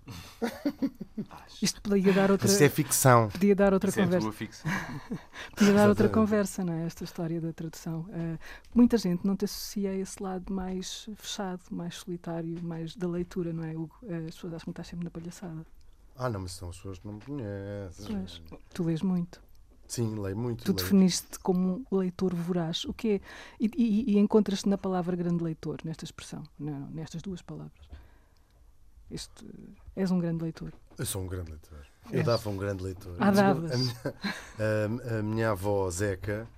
Isto 1.62 1.80
podia 1.80 2.12
dar 2.12 2.30
outra. 2.30 2.46
Isto 2.46 2.62
é 2.62 2.68
ficção. 2.68 3.28
Podia 3.28 3.54
dar 3.54 3.72
outra 3.72 3.90
isso 3.90 4.00
é 4.00 4.04
conversa. 4.04 4.28
É 4.28 5.18
podia 5.56 5.74
dar 5.74 5.88
outra 5.88 6.08
conversa, 6.08 6.64
não 6.64 6.72
é? 6.72 6.86
Esta 6.86 7.04
história 7.04 7.40
da 7.40 7.52
tradução. 7.52 8.00
Uh, 8.00 8.38
muita 8.74 8.98
gente 8.98 9.26
não 9.26 9.36
te 9.36 9.44
associa 9.44 9.90
a 9.90 9.94
esse 9.94 10.22
lado 10.22 10.52
mais 10.52 11.08
fechado, 11.16 11.62
mais 11.70 11.96
solitário, 11.96 12.62
mais 12.62 12.96
da 12.96 13.08
leitura, 13.08 13.52
não 13.52 13.64
é, 13.64 13.76
Hugo? 13.76 13.96
Uh, 14.02 14.26
as 14.26 14.34
pessoas 14.34 14.54
acham 14.54 14.64
que 14.64 14.70
estás 14.70 14.88
sempre 14.88 15.04
na 15.04 15.10
palhaçada. 15.10 15.66
Ah, 16.18 16.30
não, 16.30 16.40
mas 16.40 16.52
são 16.52 16.70
as 16.70 16.76
pessoas 16.76 16.98
que 16.98 17.06
não 17.06 17.14
me 17.14 17.20
conhecem. 17.20 18.42
tu 18.72 18.84
lês 18.84 19.02
muito. 19.02 19.45
Sim, 19.88 20.18
leio 20.18 20.36
muito. 20.36 20.64
Tu 20.64 20.72
leio. 20.72 20.76
definiste 20.76 21.38
como 21.38 21.84
um 21.90 21.96
leitor 21.96 22.34
voraz. 22.34 22.84
O 22.84 22.92
que 22.92 23.08
é? 23.08 23.20
E, 23.60 23.70
e, 23.76 24.12
e 24.12 24.18
encontras-te 24.18 24.68
na 24.68 24.76
palavra 24.76 25.14
grande 25.16 25.42
leitor, 25.42 25.78
nesta 25.84 26.04
expressão, 26.04 26.42
não, 26.58 26.88
nestas 26.90 27.22
duas 27.22 27.42
palavras. 27.42 27.88
Este, 29.10 29.46
és 29.94 30.10
um 30.10 30.18
grande 30.18 30.42
leitor. 30.42 30.72
Eu 30.98 31.06
sou 31.06 31.22
um 31.22 31.26
grande 31.26 31.52
leitor. 31.52 31.78
Eu 32.10 32.22
dava 32.22 32.50
um 32.50 32.56
grande 32.56 32.82
leitor. 32.82 33.16
Ah, 33.18 33.30
davas. 33.30 33.72
A 33.72 33.76
minha, 33.76 33.94
a, 35.14 35.18
a 35.18 35.22
minha 35.22 35.50
avó, 35.50 35.88
Zeca, 35.90 36.48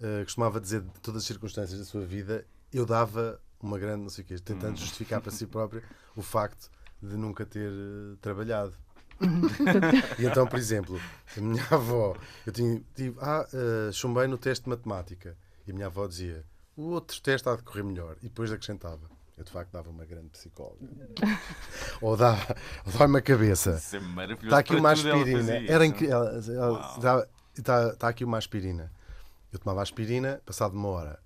uh, 0.00 0.24
costumava 0.24 0.60
dizer 0.60 0.82
de 0.82 1.00
todas 1.00 1.22
as 1.22 1.26
circunstâncias 1.26 1.78
da 1.78 1.84
sua 1.84 2.04
vida, 2.04 2.46
eu 2.72 2.86
dava 2.86 3.40
uma 3.60 3.78
grande, 3.78 4.02
não 4.02 4.10
sei 4.10 4.24
o 4.24 4.26
quê, 4.26 4.38
tentando 4.38 4.74
hum. 4.74 4.76
justificar 4.76 5.20
para 5.20 5.32
si 5.32 5.46
própria 5.46 5.82
o 6.14 6.22
facto 6.22 6.70
de 7.02 7.16
nunca 7.16 7.44
ter 7.44 7.70
uh, 7.70 8.16
trabalhado 8.20 8.74
e 10.18 10.26
então, 10.26 10.46
por 10.46 10.58
exemplo, 10.58 11.00
a 11.36 11.40
minha 11.40 11.64
avó, 11.70 12.16
eu 12.46 12.52
tinha, 12.52 12.80
tive, 12.94 13.16
ah, 13.20 13.46
uh, 13.52 13.92
chumbei 13.92 14.26
no 14.26 14.38
teste 14.38 14.64
de 14.64 14.70
matemática. 14.70 15.36
E 15.66 15.70
a 15.70 15.74
minha 15.74 15.86
avó 15.86 16.06
dizia, 16.06 16.44
o 16.76 16.90
outro 16.90 17.20
teste 17.20 17.48
há 17.48 17.56
de 17.56 17.62
correr 17.62 17.82
melhor. 17.82 18.16
E 18.22 18.28
depois 18.28 18.50
acrescentava, 18.50 19.10
eu 19.36 19.44
de 19.44 19.50
facto 19.50 19.72
dava 19.72 19.90
uma 19.90 20.04
grande 20.04 20.28
psicóloga. 20.28 20.78
ou 22.00 22.16
dava, 22.16 22.56
dá-me 22.98 23.18
a 23.18 23.22
cabeça. 23.22 23.76
Isso 23.76 23.96
é 23.96 24.00
maravilhoso. 24.00 24.46
Está 24.46 24.58
aqui 24.58 24.76
uma 24.76 24.90
aspirina. 24.92 25.52
Era 25.68 25.84
incrível. 25.84 26.38
Está, 26.38 27.28
está, 27.56 27.88
está 27.88 28.08
aqui 28.08 28.24
uma 28.24 28.38
aspirina. 28.38 28.92
Eu 29.52 29.58
tomava 29.58 29.82
aspirina, 29.82 30.40
passado 30.44 30.74
uma 30.74 30.88
hora 30.88 31.18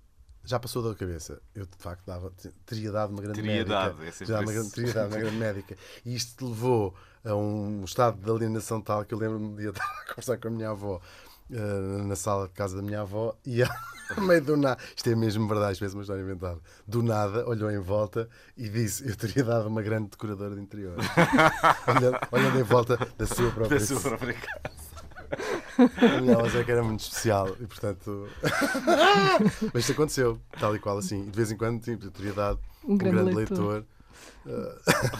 já 0.45 0.59
passou 0.59 0.83
da 0.83 0.93
cabeça. 0.95 1.41
Eu, 1.55 1.65
de 1.65 1.77
facto, 1.77 2.05
dava, 2.05 2.31
teria 2.65 2.91
dado 2.91 3.11
uma 3.11 3.21
grande 3.21 3.41
teria 3.41 3.57
médica. 3.57 3.75
Dado, 3.75 4.25
já 4.25 4.39
uma, 4.41 4.69
teria 4.69 4.93
dado 4.93 5.07
uma 5.07 5.17
grande 5.17 5.37
médica. 5.37 5.77
E 6.05 6.15
isto 6.15 6.47
levou 6.47 6.93
a 7.25 7.35
um 7.35 7.83
estado 7.83 8.17
de 8.21 8.29
alienação 8.29 8.81
tal 8.81 9.05
que 9.05 9.13
eu 9.13 9.17
lembro-me 9.17 9.55
de 9.55 9.69
estar 9.69 9.83
a 9.83 10.09
conversar 10.09 10.37
com 10.37 10.47
a 10.47 10.51
minha 10.51 10.69
avó 10.69 10.99
uh, 11.49 12.03
na 12.03 12.15
sala 12.15 12.47
de 12.47 12.53
casa 12.53 12.75
da 12.75 12.81
minha 12.81 13.01
avó 13.01 13.35
e 13.45 13.63
a 13.63 13.69
meio 14.21 14.41
do 14.41 14.57
nada, 14.57 14.81
isto 14.95 15.09
é 15.09 15.15
mesmo 15.15 15.47
verdade, 15.47 15.73
isto 15.73 15.85
é 15.85 15.87
uma 15.89 16.01
história 16.01 16.21
inventada, 16.21 16.59
do 16.85 17.01
nada 17.01 17.47
olhou 17.47 17.71
em 17.71 17.79
volta 17.79 18.29
e 18.57 18.67
disse: 18.69 19.07
Eu 19.07 19.15
teria 19.15 19.43
dado 19.43 19.67
uma 19.67 19.81
grande 19.81 20.09
decoradora 20.09 20.55
de 20.55 20.61
interior. 20.61 20.97
olhando, 21.87 22.19
olhando 22.31 22.59
em 22.59 22.63
volta 22.63 22.97
da 23.17 23.25
sua 23.25 23.51
própria, 23.51 23.79
da 23.79 23.85
sua 23.85 24.01
própria 24.01 24.33
casa. 24.33 24.83
A 26.17 26.21
minha 26.21 26.37
avó 26.37 26.45
é 26.45 26.63
que 26.63 26.71
era 26.71 26.83
muito 26.83 26.99
especial 26.99 27.55
e 27.59 27.65
portanto. 27.65 28.27
Mas 29.73 29.83
isto 29.83 29.93
aconteceu, 29.93 30.39
tal 30.59 30.75
e 30.75 30.79
qual 30.79 30.97
assim. 30.97 31.23
E 31.23 31.31
de 31.31 31.37
vez 31.37 31.51
em 31.51 31.57
quando 31.57 31.83
sim, 31.83 31.97
eu 31.99 32.11
teria 32.11 32.33
dado 32.33 32.59
um, 32.83 32.93
um 32.93 32.97
grande, 32.97 33.15
grande 33.15 33.35
leitor. 33.35 33.57
leitor 33.57 33.92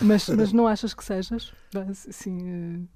mas, 0.02 0.28
mas 0.30 0.54
não 0.54 0.68
achas 0.68 0.94
que 0.94 1.04
sejas? 1.04 1.52
Assim, 2.08 2.38
uh... 2.38 2.88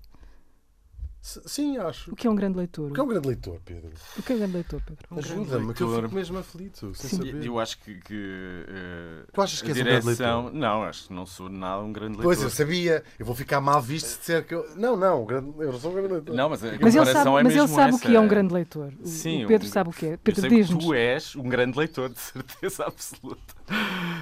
Sim, 1.22 1.78
acho. 1.78 2.12
O 2.12 2.16
que 2.16 2.26
é 2.26 2.30
um 2.30 2.36
grande 2.36 2.58
leitor? 2.58 2.90
O 2.90 2.94
que 2.94 3.00
é 3.00 3.04
um 3.04 3.08
grande 3.08 3.28
leitor, 3.28 3.60
Pedro? 3.66 3.92
O 4.18 4.24
que 4.24 4.32
é 4.32 4.36
um 4.36 4.40
grande 4.40 4.54
leitor, 4.54 4.82
Pedro? 4.86 5.08
Um 5.12 5.20
Ajuda-me, 5.20 5.74
que 5.74 5.84
eu 5.84 6.02
fico 6.02 6.16
mesmo 6.16 6.38
aflito, 6.38 6.96
sem 6.96 7.10
Sim. 7.10 7.18
saber. 7.18 7.46
Eu 7.46 7.60
acho 7.60 7.78
que. 7.80 7.96
que 7.96 8.14
uh, 8.14 9.32
tu 9.34 9.42
achas 9.42 9.62
que 9.62 9.68
és 9.68 9.76
direção... 9.76 10.00
um 10.00 10.16
grande 10.16 10.24
leitor? 10.24 10.54
Não, 10.54 10.84
acho 10.84 11.08
que 11.08 11.14
não 11.14 11.26
sou 11.26 11.50
nada 11.50 11.84
um 11.84 11.92
grande 11.92 12.18
leitor. 12.18 12.24
Pois, 12.24 12.42
eu 12.42 12.50
sabia. 12.50 13.04
Eu 13.20 13.26
vou 13.26 13.36
ficar 13.36 13.60
mal 13.60 13.82
visto 13.82 14.08
se 14.08 14.20
disser 14.20 14.46
que 14.46 14.54
eu. 14.54 14.66
Não, 14.76 14.96
não, 14.96 15.28
eu 15.30 15.72
não 15.72 15.80
sou 15.80 15.92
um 15.92 15.96
grande 15.96 16.14
leitor. 16.14 16.36
Não, 16.36 16.50
mas 16.50 16.64
a 16.64 16.72
mas 16.80 16.96
ele 16.96 17.06
sabe, 17.06 17.30
é 17.30 17.44
mas 17.44 17.56
ele 17.56 17.68
sabe 17.68 17.90
essa. 17.90 17.98
o 17.98 18.00
que 18.00 18.16
é 18.16 18.20
um 18.20 18.28
grande 18.28 18.54
leitor. 18.54 18.94
O, 19.00 19.08
Sim, 19.08 19.46
o 19.46 19.48
Pedro 19.48 19.68
um... 19.68 19.72
sabe 19.72 19.90
o 19.90 19.94
que 19.94 20.06
é. 20.06 20.18
Pedro 20.18 20.50
diz 20.50 20.70
Tu 20.70 20.94
és 20.94 21.36
um 21.36 21.50
grande 21.50 21.78
leitor, 21.78 22.10
de 22.10 22.20
certeza 22.20 22.86
absoluta. 22.88 23.58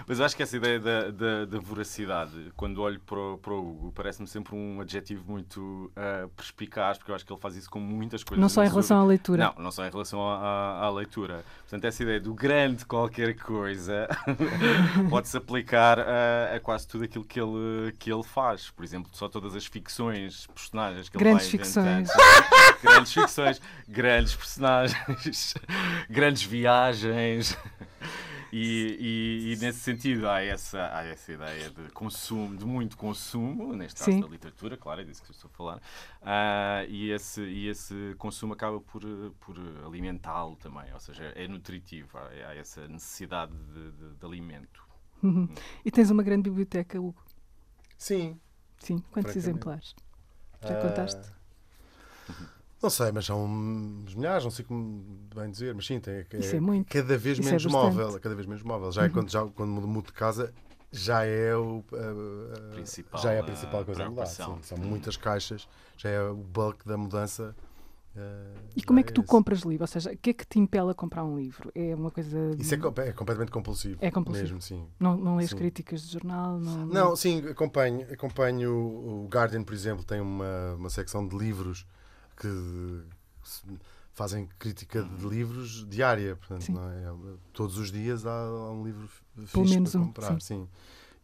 Mas 0.08 0.20
eu 0.20 0.26
acho 0.26 0.36
que 0.36 0.44
essa 0.44 0.58
ideia 0.58 0.80
da, 0.80 1.12
da, 1.12 1.46
da 1.46 1.60
voracidade, 1.60 2.52
quando 2.56 2.82
olho 2.82 3.00
para 3.00 3.20
o, 3.20 3.38
para 3.38 3.54
o 3.54 3.70
Hugo, 3.70 3.92
parece-me 3.92 4.28
sempre 4.28 4.56
um 4.56 4.82
adjetivo 4.82 5.24
muito 5.32 5.92
uh, 5.96 6.28
perspicaz, 6.30 6.85
porque 6.94 7.12
eu 7.12 7.16
acho 7.16 7.26
que 7.26 7.32
ele 7.32 7.40
faz 7.40 7.56
isso 7.56 7.70
com 7.70 7.80
muitas 7.80 8.24
coisas. 8.24 8.42
Não 8.42 8.50
só 8.50 8.64
em 8.64 8.70
relação 8.70 9.02
à 9.02 9.04
leitura. 9.04 9.54
Não, 9.56 9.64
não 9.64 9.72
só 9.72 9.86
em 9.86 9.90
relação 9.90 10.28
à, 10.28 10.38
à, 10.38 10.86
à 10.86 10.90
leitura. 10.90 11.44
Portanto, 11.62 11.86
essa 11.86 12.04
ideia 12.04 12.20
do 12.20 12.34
grande 12.34 12.86
qualquer 12.86 13.36
coisa 13.36 14.08
pode-se 15.10 15.36
aplicar 15.38 16.00
a, 16.00 16.56
a, 16.56 16.60
quase 16.60 16.88
tudo 16.88 17.04
aquilo 17.04 17.26
que 17.26 17.40
ele, 17.40 17.92
que 17.98 18.12
ele 18.12 18.24
faz. 18.24 18.70
Por 18.70 18.84
exemplo, 18.84 19.10
só 19.14 19.28
todas 19.28 19.56
as 19.56 19.66
ficções, 19.66 20.48
personagens 20.48 21.10
que 21.10 21.18
grandes 21.18 21.48
ele 21.48 21.58
vai 21.58 21.66
ficções. 21.66 22.10
grandes 22.84 23.14
ficções, 23.14 23.62
grandes 23.88 24.36
personagens, 24.36 25.54
grandes 26.10 26.44
viagens. 26.44 27.58
E, 28.58 28.98
e, 29.02 29.52
e, 29.52 29.56
nesse 29.58 29.80
sentido 29.80 30.30
há 30.30 30.42
essa, 30.42 30.90
há 30.96 31.04
essa 31.04 31.30
ideia 31.30 31.70
de 31.70 31.92
consumo, 31.92 32.56
de 32.56 32.64
muito 32.64 32.96
consumo, 32.96 33.76
neste 33.76 34.00
caso 34.00 34.12
Sim. 34.14 34.22
da 34.22 34.28
literatura, 34.28 34.78
claro, 34.78 35.02
é 35.02 35.04
disso 35.04 35.22
que 35.22 35.30
eu 35.30 35.34
estou 35.34 35.52
a 35.54 35.58
falar, 35.58 35.78
uh, 36.22 36.90
e, 36.90 37.12
esse, 37.12 37.42
e 37.42 37.68
esse 37.68 38.16
consumo 38.18 38.54
acaba 38.54 38.80
por, 38.80 39.02
por 39.42 39.58
alimentá-lo 39.86 40.56
também, 40.56 40.94
ou 40.94 41.00
seja, 41.02 41.26
é 41.36 41.50
nutritivo, 41.50 42.18
há, 42.18 42.30
há 42.48 42.56
essa 42.56 42.88
necessidade 42.88 43.52
de, 43.52 43.92
de, 43.92 44.16
de 44.16 44.26
alimento. 44.26 44.88
Uhum. 45.22 45.50
E 45.84 45.92
tens 45.92 46.10
uma 46.10 46.24
grande 46.24 46.50
biblioteca, 46.50 46.98
Hugo? 46.98 47.22
Sim. 47.98 48.40
Sim, 48.80 49.04
quantos 49.12 49.36
exemplares? 49.36 49.94
Já 50.62 50.80
uh... 50.80 50.82
contaste? 50.82 51.30
Não 52.86 52.90
sei, 52.92 53.12
mas 53.12 53.26
são 53.26 53.46
uns 53.46 54.14
milhares, 54.14 54.44
não 54.44 54.52
sei 54.52 54.64
como 54.64 55.04
bem 55.34 55.50
dizer, 55.50 55.74
mas 55.74 55.88
sim, 55.88 56.00
tem, 56.00 56.14
é, 56.14 56.26
é, 56.32 56.60
muito. 56.60 56.88
cada 56.88 57.18
vez 57.18 57.40
Isso 57.40 57.48
é 57.48 57.52
menos 57.52 57.66
é 57.66 57.70
móvel. 57.70 58.20
Cada 58.20 58.36
vez 58.36 58.46
menos 58.46 58.62
móvel. 58.62 58.92
Já 58.92 59.02
é 59.02 59.06
uhum. 59.08 59.12
quando, 59.12 59.32
já, 59.32 59.44
quando 59.44 59.72
mudo 59.72 60.06
de 60.06 60.14
casa, 60.14 60.54
já 60.92 61.26
é, 61.26 61.56
o, 61.56 61.84
principal, 62.76 63.20
já 63.20 63.34
é 63.34 63.40
a 63.40 63.44
principal 63.44 63.84
coisa 63.84 64.04
a 64.04 64.10
mudar. 64.12 64.28
Sim, 64.28 64.60
são 64.62 64.78
muitas 64.78 65.18
caixas, 65.18 65.68
já 65.98 66.10
é 66.10 66.22
o 66.22 66.36
bulk 66.36 66.88
da 66.88 66.96
mudança. 66.96 67.56
Uh, 68.16 68.54
e 68.76 68.84
como 68.84 69.00
é 69.00 69.04
que 69.04 69.12
tu 69.12 69.22
é 69.22 69.26
compras 69.26 69.62
livros? 69.62 69.90
Ou 69.90 70.00
seja, 70.00 70.14
o 70.14 70.18
que 70.18 70.30
é 70.30 70.34
que 70.34 70.46
te 70.46 70.60
impela 70.60 70.92
a 70.92 70.94
comprar 70.94 71.26
um 71.26 71.36
livro? 71.36 71.72
É 71.74 71.96
uma 71.96 72.12
coisa. 72.12 72.38
Isso 72.60 72.76
é, 72.76 72.78
é 73.08 73.12
completamente 73.14 73.52
compulsivo. 73.52 73.98
É 74.00 74.12
compulsivo. 74.12 74.44
Mesmo, 74.44 74.62
sim. 74.62 74.86
Não, 75.00 75.18
não 75.18 75.38
lês 75.38 75.50
sim. 75.50 75.56
críticas 75.56 76.04
de 76.04 76.14
jornal? 76.14 76.60
Não, 76.60 76.86
não, 76.86 77.16
sim, 77.16 77.40
acompanho. 77.48 78.06
acompanho 78.14 78.72
o 78.72 79.28
Guardian, 79.28 79.64
por 79.64 79.74
exemplo, 79.74 80.06
tem 80.06 80.22
uma, 80.22 80.76
uma 80.76 80.90
secção 80.92 81.28
de 81.28 81.36
livros 81.36 81.88
que 82.38 83.04
fazem 84.14 84.48
crítica 84.58 85.04
de 85.04 85.28
livros 85.28 85.86
diária, 85.90 86.36
portanto, 86.36 86.72
é? 86.72 87.38
todos 87.52 87.78
os 87.78 87.92
dias 87.92 88.26
há, 88.26 88.72
um 88.72 88.84
livro 88.84 89.10
fixe 89.46 89.82
para 89.82 89.92
comprar, 90.00 90.42
sim. 90.42 90.66
sim. 90.66 90.70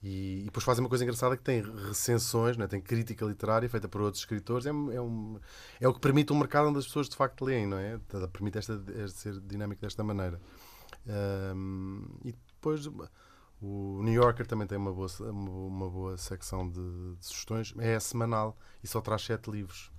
E, 0.04 0.42
e 0.42 0.46
depois 0.46 0.66
fazem 0.66 0.84
uma 0.84 0.90
coisa 0.90 1.04
engraçada 1.04 1.38
que 1.38 1.44
tem 1.44 1.62
recensões, 1.62 2.58
né? 2.58 2.66
tem 2.68 2.82
crítica 2.82 3.24
literária 3.24 3.70
feita 3.70 3.88
por 3.88 4.02
outros 4.02 4.22
escritores. 4.22 4.66
É, 4.66 4.70
é, 4.70 4.74
um, 4.74 5.40
é 5.80 5.88
o 5.88 5.94
que 5.94 6.00
permite 6.00 6.34
um 6.34 6.40
mercado 6.40 6.70
onde 6.70 6.80
as 6.80 6.86
pessoas 6.86 7.08
de 7.08 7.16
facto 7.16 7.46
leem, 7.46 7.68
não 7.68 7.78
é? 7.78 8.00
Permite 8.34 8.58
esta, 8.58 8.82
esta 8.96 9.18
ser 9.18 9.40
dinâmico 9.40 9.82
desta 9.82 10.04
maneira. 10.04 10.42
Um, 11.56 12.04
e 12.26 12.32
depois 12.32 12.88
o 13.62 14.02
New 14.02 14.14
Yorker 14.14 14.48
também 14.48 14.66
tem 14.66 14.78
uma 14.78 14.92
boa, 14.92 15.08
uma 15.30 15.90
boa 15.90 16.18
secção 16.18 16.68
de, 16.68 17.16
de 17.20 17.26
sugestões. 17.26 17.74
É 17.78 18.00
semanal 18.00 18.58
e 18.84 18.88
só 18.88 19.02
traz 19.02 19.22
sete 19.22 19.52
livros. 19.52 19.91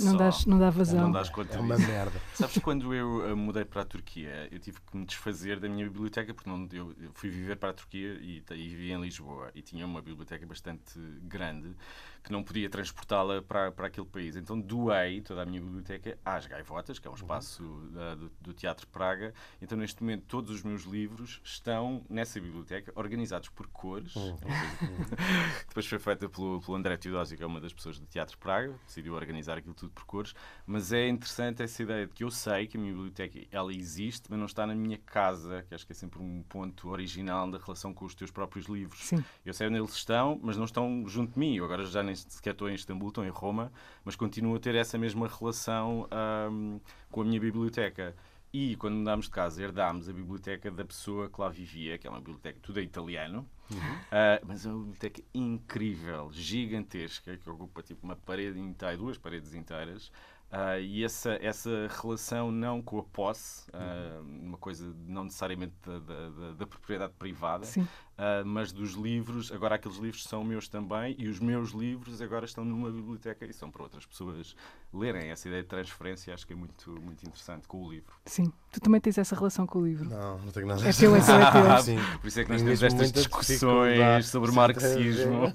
Não, 0.00 0.16
dás, 0.16 0.46
não 0.46 0.58
dá 0.58 0.70
vazão. 0.70 1.02
Não 1.02 1.12
dás 1.12 1.28
conta 1.28 1.56
é 1.56 1.60
uma 1.60 1.76
disso. 1.76 1.88
merda. 1.88 2.20
Sabes, 2.34 2.58
quando 2.58 2.94
eu 2.94 3.32
uh, 3.32 3.36
mudei 3.36 3.64
para 3.64 3.82
a 3.82 3.84
Turquia, 3.84 4.48
eu 4.50 4.58
tive 4.58 4.78
que 4.80 4.96
me 4.96 5.04
desfazer 5.04 5.60
da 5.60 5.68
minha 5.68 5.84
biblioteca, 5.84 6.32
porque 6.32 6.48
não, 6.48 6.66
eu, 6.72 6.94
eu 6.98 7.10
fui 7.14 7.28
viver 7.28 7.56
para 7.56 7.70
a 7.70 7.72
Turquia 7.74 8.14
e, 8.20 8.42
e 8.50 8.68
vivi 8.68 8.90
em 8.90 9.00
Lisboa. 9.00 9.50
E 9.54 9.60
tinha 9.60 9.84
uma 9.84 10.00
biblioteca 10.00 10.46
bastante 10.46 10.98
grande 11.22 11.74
que 12.22 12.32
não 12.32 12.42
podia 12.42 12.68
transportá-la 12.68 13.42
para, 13.42 13.72
para 13.72 13.86
aquele 13.86 14.06
país. 14.06 14.36
Então 14.36 14.60
doei 14.60 15.20
toda 15.20 15.42
a 15.42 15.46
minha 15.46 15.60
biblioteca 15.60 16.18
às 16.24 16.46
Gaivotas, 16.46 16.98
que 16.98 17.06
é 17.06 17.10
um 17.10 17.14
uhum. 17.14 17.18
espaço 17.18 17.62
uh, 17.64 18.16
do, 18.16 18.32
do, 18.40 18.54
Teatro 18.54 18.86
Praga. 18.88 19.32
Então, 19.60 19.76
neste 19.78 20.02
momento, 20.02 20.24
todos 20.26 20.50
os 20.50 20.62
meus 20.62 20.82
livros 20.82 21.40
estão 21.42 22.04
nessa 22.08 22.40
biblioteca, 22.40 22.92
organizados 22.94 23.48
por 23.48 23.66
cores. 23.68 24.14
Uhum. 24.16 24.36
depois 25.68 25.86
foi 25.86 25.98
feita 25.98 26.28
pelo, 26.28 26.60
pelo 26.60 26.76
André 26.76 26.96
Teodósio, 26.96 27.36
que 27.36 27.42
é 27.42 27.46
uma 27.46 27.60
das 27.60 27.72
pessoas 27.72 27.98
do 27.98 28.06
Teatro 28.06 28.38
Praga, 28.38 28.74
decidiu 28.86 29.14
organizar 29.14 29.56
aquilo 29.58 29.74
tudo 29.74 29.92
por 29.92 30.04
cores. 30.04 30.34
Mas 30.66 30.92
é 30.92 31.08
interessante 31.08 31.62
essa 31.62 31.82
ideia 31.82 32.06
de 32.06 32.12
que 32.12 32.24
eu 32.24 32.30
sei 32.30 32.66
que 32.66 32.76
a 32.76 32.80
minha 32.80 32.92
biblioteca 32.92 33.40
ela 33.50 33.72
existe, 33.72 34.24
mas 34.28 34.38
não 34.38 34.46
está 34.46 34.66
na 34.66 34.74
minha 34.74 34.98
casa, 34.98 35.64
que 35.68 35.74
acho 35.74 35.86
que 35.86 35.92
é 35.92 35.94
sempre 35.94 36.20
um 36.20 36.42
ponto 36.42 36.88
original 36.88 37.50
da 37.50 37.58
relação 37.58 37.94
com 37.94 38.04
os 38.04 38.14
teus 38.14 38.30
próprios 38.30 38.66
livros. 38.66 39.00
Sim. 39.06 39.24
Eu 39.44 39.54
sei 39.54 39.68
onde 39.68 39.78
eles 39.78 39.94
estão, 39.94 40.38
mas 40.42 40.56
não 40.56 40.64
estão 40.64 41.04
junto 41.06 41.34
de 41.34 41.38
mim. 41.38 41.56
Eu 41.56 41.64
agora 41.64 41.84
já 41.86 42.02
nem 42.10 42.16
sequer 42.16 42.52
estou 42.52 42.68
em 42.68 42.74
Istambul, 42.74 43.08
estou 43.08 43.24
em 43.24 43.30
Roma, 43.30 43.72
mas 44.04 44.16
continuo 44.16 44.56
a 44.56 44.58
ter 44.58 44.74
essa 44.74 44.98
mesma 44.98 45.28
relação 45.28 46.08
um, 46.50 46.80
com 47.10 47.22
a 47.22 47.24
minha 47.24 47.40
biblioteca. 47.40 48.14
E 48.52 48.74
quando 48.76 48.96
mudámos 48.96 49.26
de 49.26 49.30
casa, 49.30 49.62
herdámos 49.62 50.08
a 50.08 50.12
biblioteca 50.12 50.72
da 50.72 50.84
pessoa 50.84 51.30
que 51.30 51.40
lá 51.40 51.48
vivia, 51.48 51.96
que 51.98 52.08
é 52.08 52.10
uma 52.10 52.18
biblioteca 52.18 52.58
tudo 52.60 52.80
é 52.80 52.82
italiano, 52.82 53.48
uhum. 53.70 53.78
uh, 53.78 54.44
mas 54.44 54.66
é 54.66 54.68
uma 54.68 54.78
biblioteca 54.80 55.22
incrível, 55.32 56.30
gigantesca, 56.32 57.36
que 57.36 57.48
ocupa 57.48 57.80
tipo 57.80 58.04
uma 58.04 58.16
parede 58.16 58.58
inteira, 58.58 58.96
duas 58.96 59.16
paredes 59.16 59.54
inteiras, 59.54 60.10
Uh, 60.50 60.80
e 60.80 61.04
essa, 61.04 61.38
essa 61.40 61.88
relação 62.02 62.50
não 62.50 62.82
com 62.82 62.98
a 62.98 63.04
posse, 63.04 63.70
uh, 63.70 64.20
uma 64.20 64.58
coisa 64.58 64.92
não 65.06 65.22
necessariamente 65.22 65.74
da, 65.86 66.00
da, 66.00 66.52
da 66.54 66.66
propriedade 66.66 67.12
privada, 67.16 67.64
uh, 68.20 68.46
mas 68.46 68.72
dos 68.72 68.92
livros. 68.92 69.50
Agora, 69.50 69.76
aqueles 69.76 69.96
livros 69.98 70.24
são 70.24 70.44
meus 70.44 70.68
também, 70.68 71.16
e 71.18 71.28
os 71.28 71.40
meus 71.40 71.70
livros 71.70 72.20
agora 72.20 72.44
estão 72.44 72.64
numa 72.64 72.90
biblioteca 72.90 73.46
e 73.46 73.52
são 73.52 73.70
para 73.70 73.82
outras 73.82 74.04
pessoas 74.04 74.54
lerem. 74.92 75.30
Essa 75.30 75.48
ideia 75.48 75.62
de 75.62 75.68
transferência 75.68 76.34
acho 76.34 76.46
que 76.46 76.52
é 76.52 76.56
muito, 76.56 76.90
muito 77.00 77.22
interessante 77.26 77.66
com 77.66 77.82
o 77.82 77.90
livro. 77.90 78.12
Sim. 78.26 78.52
Tu 78.72 78.80
também 78.80 79.00
tens 79.00 79.18
essa 79.18 79.34
relação 79.34 79.66
com 79.66 79.80
o 79.80 79.86
livro? 79.86 80.08
Não, 80.08 80.38
não 80.38 80.52
tenho 80.52 80.66
nada 80.66 80.88
É 80.88 80.92
teu, 80.92 81.16
é 81.16 81.20
teu, 81.20 81.34
é 81.34 81.50
teu. 81.50 81.82
Sim. 81.82 81.98
Por 82.20 82.28
isso 82.28 82.40
é 82.40 82.44
que 82.44 82.52
nós 82.52 82.62
temos 82.62 82.82
estas 82.82 83.12
discussões 83.12 84.26
sobre 84.26 84.52
marxismo. 84.52 85.52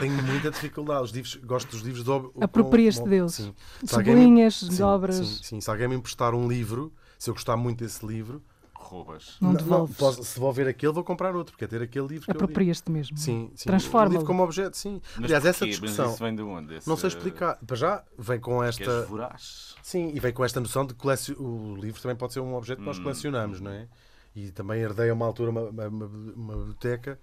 tenho 0.00 0.22
muita 0.24 0.50
dificuldade. 0.50 1.04
Os 1.04 1.10
livros, 1.10 1.36
gosto 1.36 1.70
dos 1.70 1.82
livros 1.82 2.02
de 2.02 2.10
Aproprias-te 2.42 3.04
deles. 3.08 3.34
Sim 3.34 3.54
sublinhas, 3.96 4.56
sim, 4.56 4.76
dobras. 4.76 5.16
Sim, 5.16 5.42
sim, 5.42 5.60
se 5.60 5.70
alguém 5.70 5.88
me 5.88 5.96
emprestar 5.96 6.34
um 6.34 6.48
livro, 6.48 6.92
se 7.18 7.30
eu 7.30 7.34
gostar 7.34 7.56
muito 7.56 7.82
desse 7.82 8.04
livro, 8.06 8.42
roubas. 8.86 9.36
Não, 9.40 9.52
não 9.52 9.86
posso, 9.86 10.22
se 10.24 10.34
devolver 10.34 10.66
aquele, 10.68 10.92
vou 10.92 11.04
comprar 11.04 11.34
outro, 11.34 11.52
porque 11.52 11.64
é 11.64 11.68
ter 11.68 11.82
aquele 11.82 12.06
livro 12.06 12.24
que 12.24 12.30
Aproprias-te 12.30 12.90
mesmo. 12.90 13.16
Sim, 13.16 13.50
sim. 13.54 13.68
Transforma. 13.68 14.10
livro 14.10 14.26
como 14.26 14.42
objeto, 14.42 14.76
sim. 14.76 15.00
Mas 15.16 15.24
Aliás, 15.24 15.44
porquê? 15.44 15.48
essa 15.48 15.66
discussão. 15.66 16.04
Mas 16.06 16.14
isso 16.14 16.24
vem 16.24 16.34
de 16.34 16.42
onde? 16.42 16.74
Esse... 16.74 16.88
Não 16.88 16.96
sei 16.96 17.08
explicar. 17.08 17.58
Para 17.66 17.76
já, 17.76 18.04
vem 18.18 18.40
com 18.40 18.62
esta. 18.62 19.02
voraz. 19.02 19.74
Sim, 19.82 20.12
e 20.14 20.20
vem 20.20 20.32
com 20.32 20.44
esta 20.44 20.60
noção 20.60 20.86
de 20.86 20.94
que 20.94 21.06
o 21.38 21.76
livro 21.76 22.00
também 22.00 22.16
pode 22.16 22.32
ser 22.32 22.40
um 22.40 22.54
objeto 22.54 22.78
que 22.78 22.86
nós 22.86 22.98
hum. 22.98 23.02
colecionamos, 23.02 23.60
não 23.60 23.70
é? 23.70 23.88
E 24.34 24.50
também 24.50 24.80
herdei 24.80 25.10
a 25.10 25.14
uma 25.14 25.26
altura 25.26 25.50
uma, 25.50 25.62
uma, 25.70 25.86
uma 25.88 26.56
biblioteca 26.56 27.18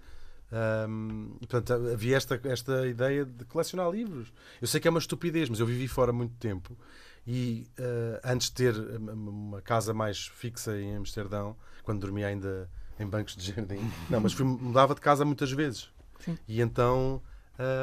um, 0.88 1.36
e, 1.40 1.46
portanto, 1.46 1.72
havia 1.92 2.16
esta, 2.16 2.40
esta 2.44 2.86
ideia 2.86 3.24
de 3.24 3.44
colecionar 3.44 3.90
livros. 3.90 4.32
Eu 4.60 4.68
sei 4.68 4.80
que 4.80 4.86
é 4.86 4.90
uma 4.90 5.00
estupidez, 5.00 5.48
mas 5.48 5.58
eu 5.58 5.66
vivi 5.66 5.88
fora 5.88 6.12
muito 6.12 6.34
tempo 6.36 6.76
e 7.26 7.66
uh, 7.78 8.20
antes 8.24 8.48
de 8.48 8.54
ter 8.54 8.74
uma 8.76 9.62
casa 9.62 9.94
mais 9.94 10.26
fixa 10.26 10.78
em 10.78 10.96
Amsterdão, 10.96 11.56
quando 11.82 12.00
dormia 12.00 12.26
ainda 12.26 12.68
em 12.98 13.06
bancos 13.06 13.36
de 13.36 13.52
jardim, 13.52 13.90
não, 14.10 14.20
mas 14.20 14.32
fui, 14.32 14.44
mudava 14.44 14.94
de 14.94 15.00
casa 15.00 15.24
muitas 15.24 15.50
vezes. 15.50 15.90
Sim. 16.20 16.38
E 16.46 16.60
então, 16.60 17.22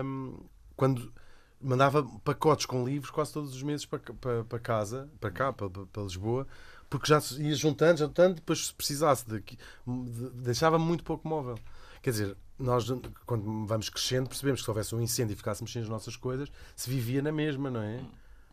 um, 0.04 0.38
quando 0.76 1.12
mandava 1.60 2.04
pacotes 2.24 2.66
com 2.66 2.86
livros 2.86 3.12
quase 3.12 3.34
todos 3.34 3.54
os 3.56 3.64
meses 3.64 3.86
para, 3.86 4.00
para, 4.00 4.44
para 4.44 4.60
casa, 4.60 5.10
para 5.20 5.32
cá, 5.32 5.54
para, 5.54 5.70
para 5.70 6.04
Lisboa, 6.04 6.48
porque 6.90 7.08
já 7.08 7.22
ia 7.38 7.56
juntando, 7.56 8.00
juntando, 8.00 8.36
depois 8.36 8.68
se 8.68 8.74
precisasse, 8.74 9.26
de, 9.26 9.40
de, 9.40 10.30
deixava 10.42 10.78
muito 10.78 11.04
pouco 11.04 11.28
móvel. 11.28 11.58
Quer 12.02 12.10
dizer, 12.10 12.38
nós, 12.58 12.86
quando 13.26 13.66
vamos 13.66 13.90
crescendo, 13.90 14.28
percebemos 14.28 14.62
que 14.62 14.66
se 14.66 14.72
houvesse 14.72 14.96
um 14.96 15.02
incêndio 15.02 15.34
e 15.34 15.38
ficássemos 15.38 15.72
sem 15.72 15.82
as 15.82 15.90
nossas 15.90 16.16
coisas, 16.16 16.52
se 16.76 16.90
vivia 16.90 17.22
na 17.22 17.32
mesma, 17.32 17.70
não 17.70 17.82
é? 17.82 18.04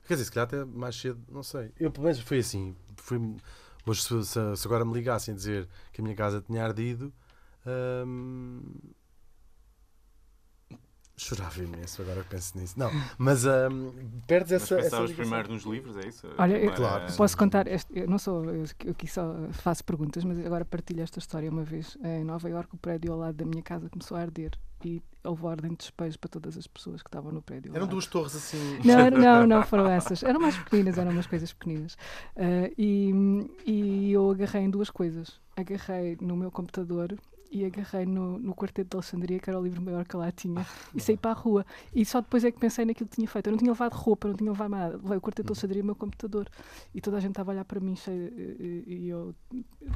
Quer 0.08 0.14
dizer, 0.14 0.24
se 0.24 0.32
calhar 0.32 0.46
até 0.46 0.64
mais 0.64 0.96
cedo, 0.96 1.20
não 1.30 1.42
sei. 1.42 1.70
Eu, 1.78 1.90
pelo 1.90 2.04
menos, 2.04 2.18
foi 2.20 2.38
assim. 2.38 2.74
Mas 3.84 4.02
se, 4.02 4.24
se, 4.24 4.56
se, 4.56 4.66
agora 4.66 4.82
me 4.82 4.94
ligassem 4.94 5.34
a 5.34 5.36
dizer 5.36 5.68
que 5.92 6.00
a 6.00 6.02
minha 6.02 6.16
casa 6.16 6.40
tinha 6.40 6.64
ardido, 6.64 7.12
hum, 8.06 8.62
Chorava 11.18 11.60
imenso 11.60 12.00
agora 12.00 12.22
que 12.22 12.30
penso 12.30 12.56
nisso. 12.56 12.78
Não, 12.78 12.90
mas 13.18 13.44
um, 13.44 13.92
perdes 14.26 14.52
essa. 14.52 14.76
Mas 14.76 14.84
pensavas 14.84 15.12
primeiro 15.12 15.52
nos 15.52 15.64
livros, 15.64 15.96
é 15.96 16.08
isso? 16.08 16.28
Olha, 16.38 16.56
eu, 16.56 16.72
claro, 16.72 17.12
posso 17.16 17.36
contar. 17.36 17.66
Este, 17.66 17.98
eu 17.98 18.08
não 18.08 18.18
sou. 18.18 18.44
Eu, 18.44 18.64
aqui 18.88 19.08
só 19.08 19.34
faço 19.50 19.84
perguntas, 19.84 20.22
mas 20.22 20.38
agora 20.46 20.64
partilho 20.64 21.02
esta 21.02 21.18
história. 21.18 21.50
Uma 21.50 21.64
vez 21.64 21.98
em 22.04 22.22
Nova 22.22 22.48
Iorque, 22.48 22.76
o 22.76 22.78
prédio 22.78 23.12
ao 23.12 23.18
lado 23.18 23.34
da 23.34 23.44
minha 23.44 23.62
casa 23.62 23.90
começou 23.90 24.16
a 24.16 24.20
arder 24.20 24.52
e 24.84 25.02
houve 25.24 25.44
ordem 25.44 25.72
de 25.72 25.78
despejo 25.78 26.18
para 26.20 26.28
todas 26.28 26.56
as 26.56 26.66
pessoas 26.66 27.02
que 27.02 27.08
estavam 27.08 27.32
no 27.32 27.42
prédio. 27.42 27.74
Eram 27.74 27.88
duas 27.88 28.06
torres 28.06 28.36
assim. 28.36 28.78
Não, 28.84 29.10
não, 29.10 29.46
não 29.46 29.62
foram 29.64 29.88
essas. 29.88 30.22
Eram 30.22 30.40
mais 30.40 30.56
pequeninas, 30.56 30.98
eram 30.98 31.10
umas 31.10 31.26
coisas 31.26 31.52
pequeninas. 31.52 31.94
Uh, 32.36 32.72
e, 32.78 33.12
e 33.66 34.12
eu 34.12 34.30
agarrei 34.30 34.62
em 34.62 34.70
duas 34.70 34.88
coisas. 34.88 35.40
Agarrei 35.56 36.16
no 36.20 36.36
meu 36.36 36.52
computador 36.52 37.18
e 37.50 37.64
agarrei 37.64 38.04
no, 38.04 38.38
no 38.38 38.54
Quarteto 38.54 38.90
de 38.90 38.96
Alexandria, 38.96 39.38
que 39.38 39.48
era 39.48 39.58
o 39.58 39.62
livro 39.62 39.80
maior 39.80 40.04
que 40.04 40.16
lá 40.16 40.30
tinha, 40.30 40.66
e 40.94 41.00
saí 41.00 41.16
para 41.16 41.30
a 41.30 41.34
rua. 41.34 41.64
E 41.94 42.04
só 42.04 42.20
depois 42.20 42.44
é 42.44 42.50
que 42.50 42.58
pensei 42.58 42.84
naquilo 42.84 43.08
que 43.08 43.16
tinha 43.16 43.28
feito. 43.28 43.46
Eu 43.46 43.52
não 43.52 43.58
tinha 43.58 43.70
levado 43.70 43.94
roupa, 43.94 44.28
não 44.28 44.34
tinha 44.34 44.50
levado 44.50 44.70
nada. 44.70 44.96
Levei 45.02 45.18
o 45.18 45.20
Quarteto 45.20 45.46
de 45.46 45.52
Alexandria 45.52 45.80
e 45.80 45.82
o 45.82 45.86
meu 45.86 45.94
computador. 45.94 46.48
E 46.94 47.00
toda 47.00 47.16
a 47.16 47.20
gente 47.20 47.30
estava 47.30 47.50
a 47.50 47.54
olhar 47.54 47.64
para 47.64 47.80
mim 47.80 47.96
cheio, 47.96 48.32
e, 48.36 48.84
e 48.86 49.08
eu. 49.08 49.34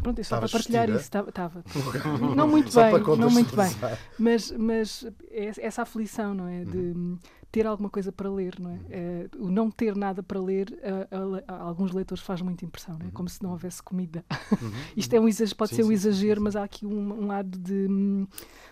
Pronto, 0.03 0.19
eu 0.19 0.25
só 0.25 0.39
para 0.39 0.49
partilhar 0.49 0.89
isso. 0.91 1.11
Estava. 1.29 1.65
não 2.37 2.49
muito 2.49 2.73
bem, 2.75 3.19
não 3.19 3.31
muito 3.31 3.55
bem. 3.55 3.71
Mas, 4.19 4.51
mas 4.53 5.07
essa 5.31 5.83
aflição, 5.83 6.35
não 6.35 6.49
é? 6.49 6.65
De, 6.65 6.77
uhum 6.77 7.19
ter 7.53 7.67
alguma 7.67 7.91
coisa 7.91 8.11
para 8.11 8.31
ler, 8.31 8.59
não 8.59 8.71
é? 8.71 8.81
é 8.89 9.29
o 9.39 9.51
não 9.51 9.71
ter 9.71 9.95
nada 9.95 10.23
para 10.23 10.41
ler, 10.41 10.75
a, 10.83 11.53
a, 11.53 11.55
a, 11.55 11.63
alguns 11.63 11.93
leitores 11.93 12.25
faz 12.25 12.41
muita 12.41 12.65
impressão, 12.65 12.99
não 12.99 13.07
é? 13.07 13.11
Como 13.11 13.29
se 13.29 13.43
não 13.43 13.51
houvesse 13.51 13.83
comida. 13.83 14.25
Uhum. 14.63 14.71
Isto 14.97 15.15
é 15.15 15.21
um 15.21 15.27
exagero, 15.27 15.57
pode 15.57 15.71
sim, 15.71 15.77
ser 15.77 15.83
um 15.83 15.87
sim, 15.89 15.95
exagero, 15.95 16.41
sim, 16.41 16.45
mas 16.45 16.55
há 16.55 16.63
aqui 16.63 16.87
um, 16.87 17.23
um 17.23 17.27
lado 17.27 17.59
de 17.59 17.87
hum, 17.89 18.29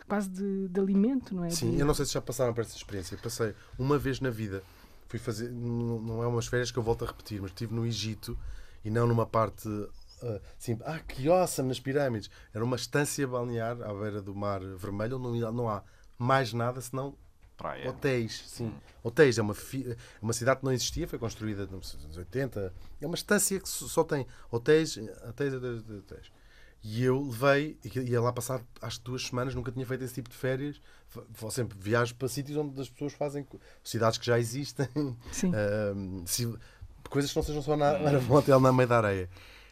quase 0.07 0.29
de, 0.29 0.69
de, 0.69 0.79
alimento, 0.79 1.35
não 1.35 1.45
é? 1.45 1.51
Sim, 1.51 1.73
de... 1.73 1.81
eu 1.81 1.87
não 1.87 1.95
sei 1.95 2.05
se 2.05 2.13
já 2.13 2.21
passaram 2.21 2.55
por 2.55 2.61
essa 2.61 2.77
experiência. 2.77 3.17
Passei 3.17 3.55
uma 3.79 3.99
vez 3.99 4.21
na 4.21 4.31
vida, 4.31 4.63
fui 5.09 5.19
fazer, 5.19 5.51
não 5.51 6.23
é 6.23 6.27
umas 6.27 6.47
férias 6.47 6.71
que 6.71 6.79
eu 6.79 6.83
volto 6.83 7.05
a 7.05 7.09
repetir, 7.09 7.41
mas 7.41 7.51
estive 7.51 7.75
no 7.75 7.85
Egito 7.85 8.39
e 8.85 8.91
não 8.91 9.07
numa 9.07 9.27
parte 9.27 9.69
uh, 9.69 10.41
assim, 10.59 10.79
ah, 10.85 11.01
que 11.01 11.29
awesome 11.29 11.69
nas 11.69 11.81
pirâmides. 11.81 12.31
Era 12.55 12.65
uma 12.65 12.77
estância 12.77 13.27
balnear 13.27 13.81
à 13.83 13.93
beira 13.93 14.23
do 14.23 14.35
Mar 14.35 14.61
Vermelho, 14.61 15.19
onde 15.19 15.41
não, 15.41 15.53
não 15.53 15.69
há 15.69 15.83
mais 16.19 16.53
nada 16.53 16.81
senão 16.81 17.17
praia. 17.61 17.91
Hotéis, 17.91 18.43
sim. 18.47 18.67
Hum. 18.67 18.73
Hotéis 19.03 19.39
é 19.39 19.43
uma, 19.43 19.55
fi... 19.55 19.97
uma 20.21 20.33
cidade 20.33 20.61
que 20.61 20.65
não 20.65 20.73
existia, 20.73 21.07
foi 21.07 21.19
construída 21.19 21.67
nos 21.67 21.95
anos 22.03 22.17
80. 22.17 22.73
É 23.01 23.07
uma 23.07 23.15
estância 23.15 23.61
que 23.61 23.69
só 23.69 24.03
tem 24.03 24.27
hotéis, 24.51 24.97
hotéis, 24.97 25.55
hotéis, 25.55 25.91
hotéis. 25.91 26.33
E 26.83 27.05
eu 27.05 27.23
levei, 27.23 27.79
ia 27.85 28.21
lá 28.23 28.33
passar 28.33 28.63
acho 28.81 28.99
que 28.99 29.05
duas 29.05 29.27
semanas, 29.27 29.55
nunca 29.55 29.71
tinha 29.71 29.85
feito 29.85 30.03
esse 30.03 30.15
tipo 30.15 30.31
de 30.31 30.37
férias. 30.37 30.81
Vou 31.39 31.51
sempre 31.51 31.77
viajo 31.79 32.15
para 32.15 32.29
sítios 32.29 32.57
onde 32.57 32.81
as 32.81 32.89
pessoas 32.89 33.13
fazem 33.13 33.47
cidades 33.85 34.19
que 34.19 34.25
já 34.25 34.39
existem, 34.39 34.87
uh, 34.97 36.23
se... 36.25 36.47
coisas 37.11 37.31
que 37.31 37.37
não 37.37 37.43
sejam 37.43 37.63
só 37.63 37.77
na, 37.77 37.93
um 37.99 38.33
hotel 38.33 38.59
na 38.61 38.73
meio 38.73 38.89
da 38.89 38.97
areia. 38.97 39.29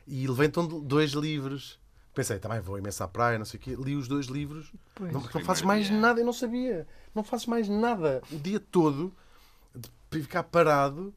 E 0.07 0.27
levei 0.27 0.47
então 0.47 0.67
dois 0.67 1.13
livros 1.13 1.79
Pensei, 2.19 2.41
também 2.41 2.59
vou 2.59 2.77
imenso 2.77 3.05
à 3.05 3.07
praia, 3.07 3.39
não 3.39 3.45
sei 3.45 3.61
o 3.61 3.63
quê. 3.63 3.77
Li 3.79 3.95
os 3.95 4.09
dois 4.09 4.27
livros. 4.27 4.73
Pois. 4.93 5.13
Não, 5.13 5.21
não 5.21 5.41
fazes 5.45 5.63
mais 5.63 5.87
dia. 5.87 5.97
nada, 5.97 6.21
eu 6.21 6.27
não 6.27 6.33
sabia. 6.33 6.85
Não 7.15 7.23
fazes 7.23 7.47
mais 7.47 7.69
nada 7.69 8.21
o 8.33 8.37
dia 8.41 8.59
todo 8.59 9.15
de 10.11 10.21
ficar 10.21 10.43
parado. 10.43 11.15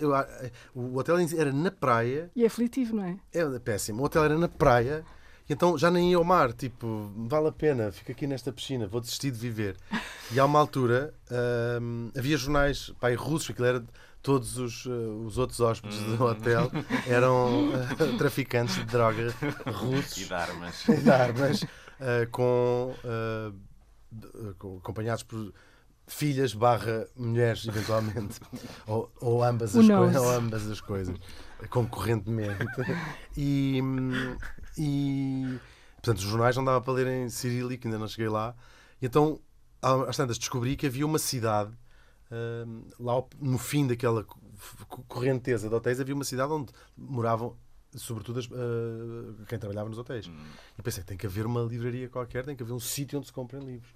Eu, 0.00 0.12
o 0.74 0.96
hotel 0.96 1.18
era 1.36 1.52
na 1.52 1.70
praia. 1.70 2.30
E 2.34 2.44
é 2.44 2.46
aflitivo, 2.46 2.96
não 2.96 3.04
é? 3.04 3.18
É 3.30 3.58
péssimo. 3.58 4.00
O 4.00 4.06
hotel 4.06 4.24
era 4.24 4.38
na 4.38 4.48
praia 4.48 5.04
então 5.50 5.76
já 5.76 5.90
nem 5.90 6.12
ia 6.12 6.16
ao 6.16 6.22
mar, 6.22 6.52
tipo, 6.52 7.10
vale 7.26 7.48
a 7.48 7.52
pena, 7.52 7.90
fico 7.90 8.12
aqui 8.12 8.24
nesta 8.24 8.52
piscina, 8.52 8.86
vou 8.86 9.00
desistir 9.00 9.32
de 9.32 9.38
viver. 9.38 9.76
E 10.30 10.38
há 10.38 10.44
uma 10.44 10.60
altura 10.60 11.12
hum, 11.82 12.08
havia 12.16 12.36
jornais 12.36 12.92
pai, 13.00 13.16
russos, 13.16 13.50
aquilo 13.50 13.66
era 13.66 13.84
todos 14.22 14.58
os, 14.58 14.86
uh, 14.86 14.90
os 15.24 15.38
outros 15.38 15.60
hóspedes 15.60 15.98
do 15.98 16.24
hotel 16.24 16.70
eram 17.08 17.70
uh, 17.70 18.18
traficantes 18.18 18.76
de 18.76 18.84
droga 18.84 19.34
russos. 19.66 20.18
E 20.18 20.24
de 20.26 20.34
armas. 20.34 20.88
e 20.88 20.96
de 20.96 21.10
armas 21.10 21.62
uh, 21.62 22.30
com, 22.30 22.94
uh, 23.04 24.54
com- 24.58 24.78
acompanhados 24.78 25.22
por 25.22 25.52
filhas 26.06 26.52
barra 26.52 27.06
mulheres 27.16 27.66
eventualmente. 27.66 28.40
Ou, 28.86 29.10
ou 29.20 29.44
ambas 29.44 29.76
as 29.76 29.88
ou 29.88 30.28
ambas 30.30 30.66
as 30.68 30.80
coisas 30.80 31.16
concorrentemente. 31.68 32.66
E, 33.36 33.80
e 34.76 35.58
portanto 35.96 36.18
os 36.18 36.24
jornais 36.24 36.56
não 36.56 36.64
dava 36.64 36.80
para 36.80 36.92
ler 36.94 37.06
em 37.06 37.28
cirílico 37.28 37.86
ainda 37.86 37.98
não 37.98 38.08
cheguei 38.08 38.28
lá. 38.28 38.54
E 39.00 39.06
então 39.06 39.40
às 39.80 40.16
tantas 40.16 40.36
descobri 40.36 40.76
que 40.76 40.86
havia 40.86 41.06
uma 41.06 41.18
cidade 41.18 41.70
lá 42.98 43.22
no 43.40 43.58
fim 43.58 43.86
daquela 43.86 44.24
co- 44.24 44.38
co- 44.88 45.02
correnteza 45.08 45.68
de 45.68 45.74
hotéis 45.74 46.00
havia 46.00 46.14
uma 46.14 46.24
cidade 46.24 46.52
onde 46.52 46.72
moravam 46.96 47.56
sobretudo 47.94 48.38
as, 48.38 48.46
ah, 48.52 49.44
quem 49.48 49.58
trabalhava 49.58 49.88
nos 49.88 49.98
hotéis 49.98 50.28
Hum. 50.28 50.44
e 50.78 50.82
pensei, 50.82 51.02
tem 51.02 51.16
que 51.16 51.26
haver 51.26 51.44
uma 51.44 51.60
livraria 51.62 52.08
qualquer, 52.08 52.44
tem 52.44 52.54
que 52.54 52.62
haver 52.62 52.72
um 52.72 52.78
sítio 52.80 53.18
onde 53.18 53.26
se 53.26 53.32
comprem 53.32 53.62
livros. 53.64 53.92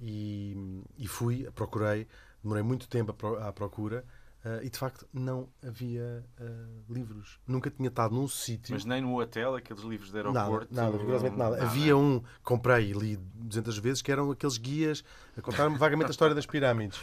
E, 0.00 0.82
e 0.96 1.08
fui, 1.08 1.48
procurei, 1.54 2.06
demorei 2.42 2.62
muito 2.62 2.86
tempo 2.88 3.10
à 3.10 3.14
pro- 3.14 3.38
à 3.42 3.52
procura 3.52 4.04
ah, 4.44 4.60
e 4.62 4.68
de 4.70 4.78
facto 4.78 5.08
não 5.14 5.48
havia 5.66 6.24
ah, 6.38 6.44
livros. 6.90 7.40
Nunca 7.46 7.70
tinha 7.70 7.88
estado 7.88 8.14
num 8.14 8.28
sítio. 8.28 8.74
Mas 8.74 8.84
nem 8.84 9.00
no 9.00 9.18
hotel, 9.18 9.54
aqueles 9.56 9.82
livros 9.82 10.10
de 10.12 10.22
Nada, 10.22 10.40
aeroporto. 10.40 10.74
nada, 10.74 10.96
rigorosamente 10.98 11.36
nada. 11.38 11.62
Havia 11.64 11.96
um, 11.96 12.22
comprei 12.44 12.90
e 12.90 12.92
li 12.92 13.16
200 13.16 13.78
vezes, 13.78 14.02
que 14.02 14.12
eram 14.12 14.30
aqueles 14.30 14.58
guias 14.58 15.02
a 15.36 15.40
contar-me 15.42 15.76
vagamente 15.78 16.08
a 16.08 16.10
história 16.10 16.34
das 16.34 16.46
pirâmides. 16.46 17.00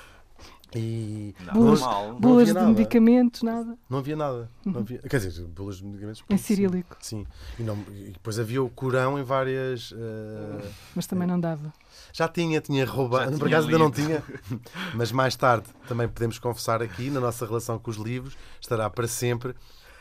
E 0.74 1.36
Não, 1.46 1.64
normal. 1.64 2.16
Boas 2.20 2.50
havia 2.50 2.62
de 2.62 2.68
medicamentos, 2.68 3.44
nada. 3.44 3.78
não 3.90 4.00
havia 4.00 4.16
nada. 4.16 4.50
Não 4.66 4.80
havia, 4.82 5.00
quer 5.00 5.20
dizer, 5.20 5.46
bolas 5.46 5.78
de 5.78 5.86
medicamentos. 5.86 6.24
Em 6.30 6.38
sim. 6.38 6.44
cirílico. 6.44 6.98
Sim. 7.00 7.26
E, 7.60 7.64
não, 7.64 7.78
e 7.92 8.12
depois 8.12 8.40
havia 8.40 8.62
o 8.64 8.70
Corão 8.70 9.20
em 9.20 9.24
várias. 9.24 9.94
ah, 9.96 10.62
Mas 10.96 11.06
também 11.08 11.28
não 11.28 11.40
dava. 11.40 11.72
Já 12.12 12.28
tinha, 12.28 12.60
tinha 12.62 12.86
roubado. 12.86 13.38
Por 13.38 13.48
acaso 13.48 13.68
ainda 13.68 13.80
não 13.80 13.92
tinha. 13.92 14.24
Mas 14.96 15.12
mais 15.12 15.36
tarde 15.36 15.68
também 15.88 16.08
podemos 16.08 16.40
confessar 16.40 16.82
aqui, 16.82 17.10
na 17.10 17.20
nossa 17.20 17.46
relação 17.46 17.78
com 17.78 17.92
os 17.92 17.98
livros, 17.98 18.36
estará 18.60 18.90
para 18.90 19.08
sempre. 19.08 19.54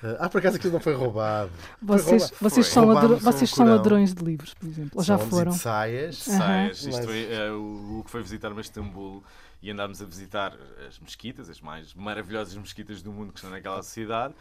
Eh, 0.05 0.17
Ah, 0.21 0.29
por 0.29 0.39
acaso 0.39 0.57
aquilo 0.57 0.73
não 0.75 0.81
foi 0.81 0.95
roubado. 0.95 1.51
Foi 1.85 1.99
Vocês, 1.99 2.23
roubado. 2.23 2.37
vocês, 2.41 2.67
Foi. 2.67 2.75
são, 2.75 2.85
Roubámos 2.85 3.11
ladro- 3.11 3.17
um 3.29 3.33
vocês 3.33 3.51
são 3.51 3.67
ladrões 3.67 4.15
de 4.15 4.25
livros, 4.25 4.55
por 4.55 4.69
exemplo. 4.69 4.91
Ou 4.95 5.03
já 5.03 5.17
e 5.17 5.19
foram. 5.27 5.53
de 5.53 5.59
saias. 5.59 6.17
Saias. 6.19 6.85
Mas- 6.85 6.95
Isto 6.95 7.05
foi, 7.05 7.33
eh, 7.33 7.51
o 7.51 7.99
Hugo 7.99 8.09
foi 8.09 8.23
visitar-me 8.23 8.59
a 8.59 8.61
Istambul 8.61 9.23
e 9.63 9.71
andámos 9.71 10.03
a 10.03 10.05
visitar 10.05 10.53
as 10.87 10.99
mesquitas, 10.99 11.49
as 11.49 11.61
mais 11.61 11.95
maravilhosas 11.95 12.55
mesquitas 12.55 13.01
do 13.03 13.11
mundo 13.11 13.33
que 13.33 13.39
estão 13.39 13.51
naquela 13.51 13.83
cidade. 13.83 14.35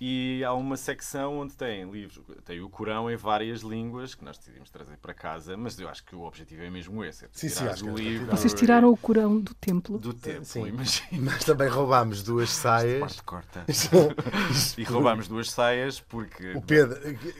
E 0.00 0.42
há 0.44 0.52
uma 0.52 0.76
secção 0.76 1.38
onde 1.38 1.54
tem 1.54 1.90
livros, 1.90 2.20
tem 2.44 2.60
o 2.60 2.68
Corão 2.68 3.10
em 3.10 3.16
várias 3.16 3.60
línguas 3.60 4.14
que 4.14 4.24
nós 4.24 4.36
decidimos 4.36 4.70
trazer 4.70 4.96
para 4.98 5.14
casa, 5.14 5.56
mas 5.56 5.78
eu 5.78 5.88
acho 5.88 6.04
que 6.04 6.14
o 6.14 6.22
objetivo 6.22 6.62
é 6.62 6.70
mesmo 6.70 7.02
esse: 7.04 7.24
é 7.24 7.28
Sim, 7.32 7.48
sim, 7.48 7.56
tirar 7.58 7.70
acho 7.72 7.84
que 7.84 7.90
é 7.90 7.92
livro 7.94 8.26
Vocês 8.30 8.52
tiraram 8.54 8.90
o 8.90 8.96
Corão 8.96 9.40
do 9.40 9.54
templo. 9.54 9.98
do 9.98 10.12
tempo, 10.12 10.44
Sim. 10.44 10.66
imagina. 10.66 11.06
Mas 11.12 11.44
também 11.44 11.68
roubámos 11.68 12.22
duas 12.22 12.50
saias. 12.50 13.20
Corta. 13.20 13.64
E 14.76 14.84
roubámos 14.84 15.28
duas 15.28 15.50
saias 15.50 16.00
porque 16.00 16.52
O 16.52 16.60
Pedro, 16.62 16.98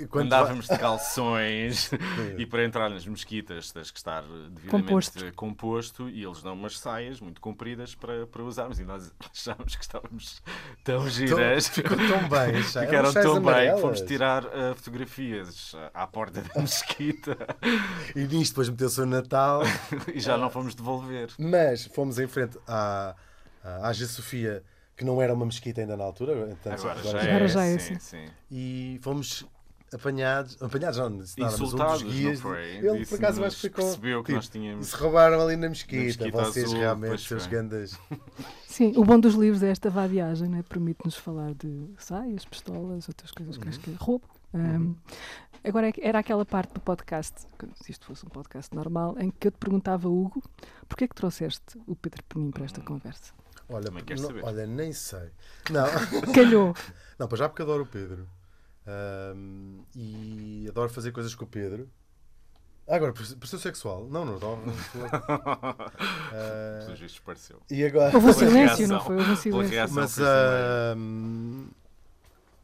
quando 0.09 0.27
andávamos 0.27 0.67
de 0.67 0.79
calções 0.79 1.91
e 2.39 2.47
para 2.47 2.65
entrar 2.65 2.89
nas 2.89 3.07
mesquitas 3.07 3.71
tens 3.73 3.91
que 3.91 3.99
estar 3.99 4.23
devidamente 4.23 4.69
Composto. 4.69 5.33
composto, 5.35 6.09
e 6.09 6.25
eles 6.25 6.43
dão 6.43 6.55
umas 6.55 6.79
saias 6.79 7.21
muito 7.21 7.41
compridas 7.41 7.95
para, 7.95 8.27
para 8.27 8.43
usarmos 8.43 8.79
e 8.81 8.85
nós 8.85 9.13
achávamos 9.33 9.77
que 9.77 9.83
estávamos 9.83 10.43
tão 10.85 11.09
giras. 11.09 11.69
ficou 11.69 11.97
tão 11.97 12.29
bem. 12.29 12.46
Já. 12.63 12.83
Eram 12.85 13.11
Ficaram 13.11 13.13
tão 13.13 13.35
bem 13.35 13.43
que 13.43 13.49
amarelas. 13.49 13.81
fomos 13.81 14.01
tirar 14.03 14.45
ah, 14.47 14.75
fotografias 14.75 15.73
ah, 15.77 15.91
à 16.03 16.07
porta 16.07 16.43
da 16.43 16.61
mesquita 16.61 17.37
E 18.15 18.21
nisto 18.25 18.53
depois 18.53 18.69
meteu-se 18.69 19.01
o 19.01 19.07
Natal. 19.07 19.63
e 20.15 20.21
já 20.21 20.37
não 20.37 20.51
fomos 20.51 20.75
devolver. 20.75 21.29
Mas 21.39 21.87
fomos 21.87 22.19
em 22.19 22.27
frente 22.27 22.59
à, 22.67 23.15
à 23.63 23.89
Ágia 23.89 24.07
Sofia, 24.07 24.63
que 24.97 25.05
não 25.05 25.21
era 25.21 25.33
uma 25.35 25.47
mesquita 25.47 25.81
ainda 25.81 25.97
na 25.97 26.05
altura. 26.05 26.49
Então, 26.51 26.73
Agora 26.73 27.03
já 27.03 27.09
Agora 27.11 27.45
é, 27.45 27.49
já 27.49 27.65
é 27.65 27.79
sim, 27.79 27.95
assim. 27.95 27.99
sim. 27.99 28.27
e 28.51 28.99
fomos 29.03 29.45
apanhados, 29.93 30.61
apanhados 30.61 30.99
não, 30.99 31.11
nada, 31.11 31.25
mas 31.39 31.39
um 31.39 31.65
Insultados, 31.65 32.03
guias, 32.03 32.41
não 32.41 32.51
foi? 32.51 32.77
ele 32.77 33.07
por 33.07 33.15
acaso 33.17 33.45
acho 33.45 33.57
que 33.57 33.63
ficou, 33.63 33.85
percebeu 33.85 34.23
que 34.23 34.27
tipo, 34.27 34.37
nós 34.37 34.49
tínhamos... 34.49 34.87
se 34.89 34.97
roubaram 34.97 35.41
ali 35.41 35.57
na 35.57 35.69
mesquita, 35.69 36.03
mesquita 36.03 36.45
vocês 36.45 36.67
azul, 36.67 36.79
realmente, 36.79 37.09
pois 37.09 37.23
seus 37.23 37.47
gandas. 37.47 37.99
Sim, 38.67 38.93
o 38.97 39.05
bom 39.05 39.19
dos 39.19 39.35
livros 39.35 39.63
é 39.63 39.71
esta 39.71 39.89
vadiagem, 39.89 40.49
né? 40.49 40.65
permite-nos 40.69 41.17
falar 41.17 41.55
de 41.55 41.91
saias, 41.99 42.45
pistolas, 42.45 43.09
outras 43.09 43.31
coisas 43.31 43.57
que 43.57 43.69
acho 43.69 43.81
que 43.81 43.91
é 43.91 43.95
roubo. 43.99 44.25
Um, 44.53 44.95
agora 45.63 45.89
é 45.89 45.93
que 45.93 46.01
era 46.01 46.19
aquela 46.19 46.45
parte 46.45 46.73
do 46.75 46.81
podcast, 46.81 47.47
que 47.59 47.67
se 47.83 47.93
isto 47.93 48.07
fosse 48.07 48.25
um 48.25 48.29
podcast 48.29 48.75
normal, 48.75 49.17
em 49.19 49.31
que 49.31 49.49
eu 49.49 49.53
te 49.53 49.59
perguntava, 49.59 50.09
Hugo, 50.09 50.43
porquê 50.89 51.05
é 51.05 51.09
que 51.09 51.15
trouxeste 51.15 51.79
o 51.87 51.95
Pedro 51.95 52.23
Penin 52.25 52.51
para 52.51 52.65
esta 52.65 52.81
conversa? 52.81 53.33
Olha, 53.69 53.91
não- 53.91 54.17
saber? 54.17 54.45
olha, 54.45 54.67
nem 54.67 54.93
sei. 54.93 55.31
Não, 55.71 55.87
Calhou. 56.33 56.75
não, 57.19 57.27
para 57.27 57.39
já 57.39 57.49
porque 57.49 57.63
adoro 57.63 57.83
o 57.83 57.87
Pedro. 57.87 58.29
Ahm, 58.87 59.81
e 59.95 60.67
adoro 60.69 60.89
fazer 60.91 61.13
coisas 61.13 61.35
com 61.35 61.45
o 61.45 61.49
Pedro. 61.49 61.89
Ah, 62.89 62.97
Agora, 62.97 63.13
ser 63.17 63.59
sexual. 63.59 64.07
Não, 64.09 64.25
não, 64.25 64.37
adoro. 64.37 64.63
Ah, 66.33 66.85
Pelos 66.85 67.01
vistos 67.01 67.21
pareceu. 67.21 67.61
e 67.71 67.85
agora. 67.85 68.15
Houve 68.15 68.29
um 68.29 68.33
silêncio, 68.33 68.89
não 68.89 69.01
foi? 69.01 69.17
Houve 69.17 69.31
um 69.31 69.37
silêncio. 69.37 69.71
reação 69.71 69.95
mas 69.95 70.19
ahm, 70.21 71.67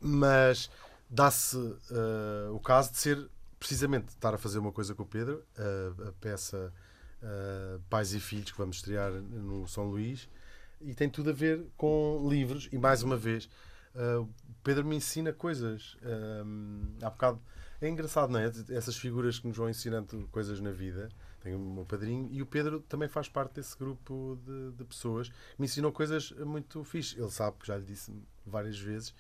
mas 0.01 0.71
dá-se 1.11 1.57
ah, 1.91 2.51
o 2.53 2.61
caso 2.61 2.93
de 2.93 2.99
ser 2.99 3.29
precisamente 3.59 4.09
estar 4.09 4.35
a 4.35 4.39
fazer 4.39 4.59
uma 4.59 4.73
coisa 4.73 4.95
com 4.95 5.03
o 5.05 5.07
Pedro, 5.07 5.43
a, 5.57 6.09
a 6.09 6.13
peça 6.21 6.73
ah, 7.23 7.79
Pais 7.89 8.13
e 8.15 8.21
Filhos 8.21 8.51
que 8.51 8.59
vamos 8.59 8.77
estrear 8.77 9.11
no 9.13 9.67
São 9.67 9.85
Luís 9.85 10.29
e 10.81 10.95
tem 10.95 11.09
tudo 11.09 11.31
a 11.31 11.33
ver 11.33 11.65
com 11.77 12.27
livros 12.29 12.69
e 12.73 12.79
mais 12.79 13.03
uma 13.03 13.17
vez 13.17 13.49
ah, 13.95 14.21
o 14.21 14.29
Pedro 14.63 14.85
me 14.85 14.97
ensina 14.97 15.33
coisas 15.33 15.97
Ahm, 16.03 16.97
há 17.03 17.11
bocado 17.11 17.41
é 17.81 17.89
engraçado, 17.89 18.31
não 18.31 18.39
é? 18.39 18.51
Essas 18.71 18.97
figuras 18.97 19.41
que 19.41 19.49
nos 19.49 19.57
vão 19.57 19.69
ensinando 19.69 20.29
coisas 20.31 20.61
na 20.61 20.71
vida. 20.71 21.09
Tenho 21.41 21.59
o 21.59 21.75
meu 21.75 21.85
padrinho 21.85 22.29
e 22.31 22.41
o 22.41 22.47
Pedro 22.47 22.79
também 22.81 23.09
faz 23.09 23.29
parte 23.29 23.55
desse 23.55 23.77
grupo 23.77 24.39
de, 24.47 24.71
de 24.77 24.85
pessoas 24.85 25.29
que 25.29 25.35
me 25.59 25.65
ensinou 25.65 25.91
coisas 25.91 26.31
muito 26.31 26.85
fixe. 26.85 27.19
Ele 27.21 27.31
sabe, 27.31 27.57
já 27.65 27.77
lhe 27.77 27.85
disse 27.85 28.13
várias 28.47 28.79
vezes. 28.79 29.13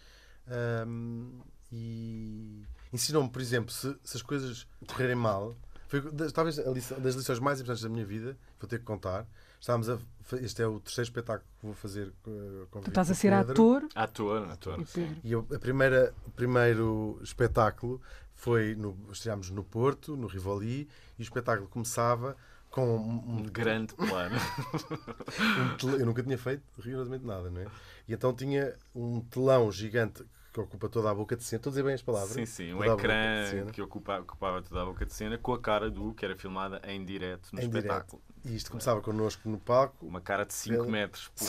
Ahm, 0.46 1.40
e 1.72 2.62
ensinou-me, 2.92 3.28
por 3.30 3.42
exemplo, 3.42 3.72
se, 3.72 3.96
se 4.04 4.16
as 4.16 4.22
coisas 4.22 4.66
correrem 4.86 5.16
mal, 5.16 5.56
foi 5.88 6.00
talvez 6.32 6.58
lição- 6.58 7.00
das 7.00 7.14
lições 7.16 7.38
mais 7.40 7.60
importantes 7.60 7.82
da 7.82 7.88
minha 7.88 8.04
vida, 8.06 8.36
vou 8.60 8.68
ter 8.68 8.78
que 8.78 8.84
contar. 8.84 9.26
Estávamos 9.62 9.88
a, 9.88 9.96
este 10.40 10.60
é 10.60 10.66
o 10.66 10.80
terceiro 10.80 11.06
espetáculo 11.06 11.48
que 11.60 11.66
vou 11.66 11.74
fazer 11.76 12.12
eh, 12.26 12.66
com 12.68 12.80
Tu 12.80 12.88
estás 12.88 13.08
a 13.12 13.14
ser 13.14 13.30
Pedro. 13.30 13.52
ator 13.52 13.88
Ator, 13.94 14.50
ator. 14.50 14.80
e 14.80 14.84
Pedro. 14.84 15.16
E 15.22 15.30
eu- 15.30 15.46
a 15.54 15.58
primeira, 15.60 16.12
o 16.26 16.30
primeiro 16.32 17.20
espetáculo 17.22 18.02
foi 18.34 18.74
no, 18.74 18.98
estreámos 19.12 19.50
no 19.50 19.62
Porto, 19.62 20.16
no 20.16 20.26
Rivoli, 20.26 20.88
e 21.16 21.22
o 21.22 21.22
espetáculo 21.22 21.68
começava 21.68 22.36
com 22.70 22.84
um, 22.98 23.36
Um 23.38 23.42
grande 23.44 23.94
plano. 23.94 24.34
um 25.84 25.90
eu 25.90 26.06
nunca 26.06 26.24
tinha 26.24 26.36
feito 26.38 26.64
rigorosamente 26.80 27.24
nada, 27.24 27.48
não 27.48 27.60
é? 27.60 27.66
E 28.08 28.12
então 28.14 28.34
tinha 28.34 28.74
um 28.92 29.20
telão 29.20 29.70
gigante 29.70 30.24
que 30.52 30.60
ocupa 30.60 30.88
toda 30.88 31.10
a 31.10 31.14
boca 31.14 31.34
de 31.34 31.42
cena. 31.42 31.58
Estou 31.58 31.70
a 31.70 31.72
dizer 31.72 31.82
bem 31.82 31.94
as 31.94 32.02
palavras? 32.02 32.32
Sim, 32.32 32.44
sim, 32.44 32.74
um 32.74 32.78
Toda 32.78 32.92
ecrã 32.92 33.66
que 33.72 33.80
ocupa- 33.80 34.18
ocupava 34.20 34.60
toda 34.62 34.82
a 34.82 34.84
boca 34.84 35.06
de 35.06 35.12
cena 35.14 35.38
com 35.38 35.54
a 35.54 35.58
cara 35.58 35.90
do 35.90 36.12
que 36.12 36.24
era 36.24 36.36
filmada 36.36 36.80
em 36.84 37.02
direto 37.04 37.48
no 37.52 37.60
Em 37.60 37.64
espetáculo. 37.64 38.20
E 38.44 38.54
isto 38.54 38.70
começava 38.70 39.00
connosco 39.00 39.48
no 39.48 39.58
palco 39.58 40.04
Uma 40.06 40.20
cara 40.20 40.44
de 40.44 40.52
5 40.52 40.82
Ele- 40.82 40.90
metros. 40.92 41.28
por- 41.28 41.46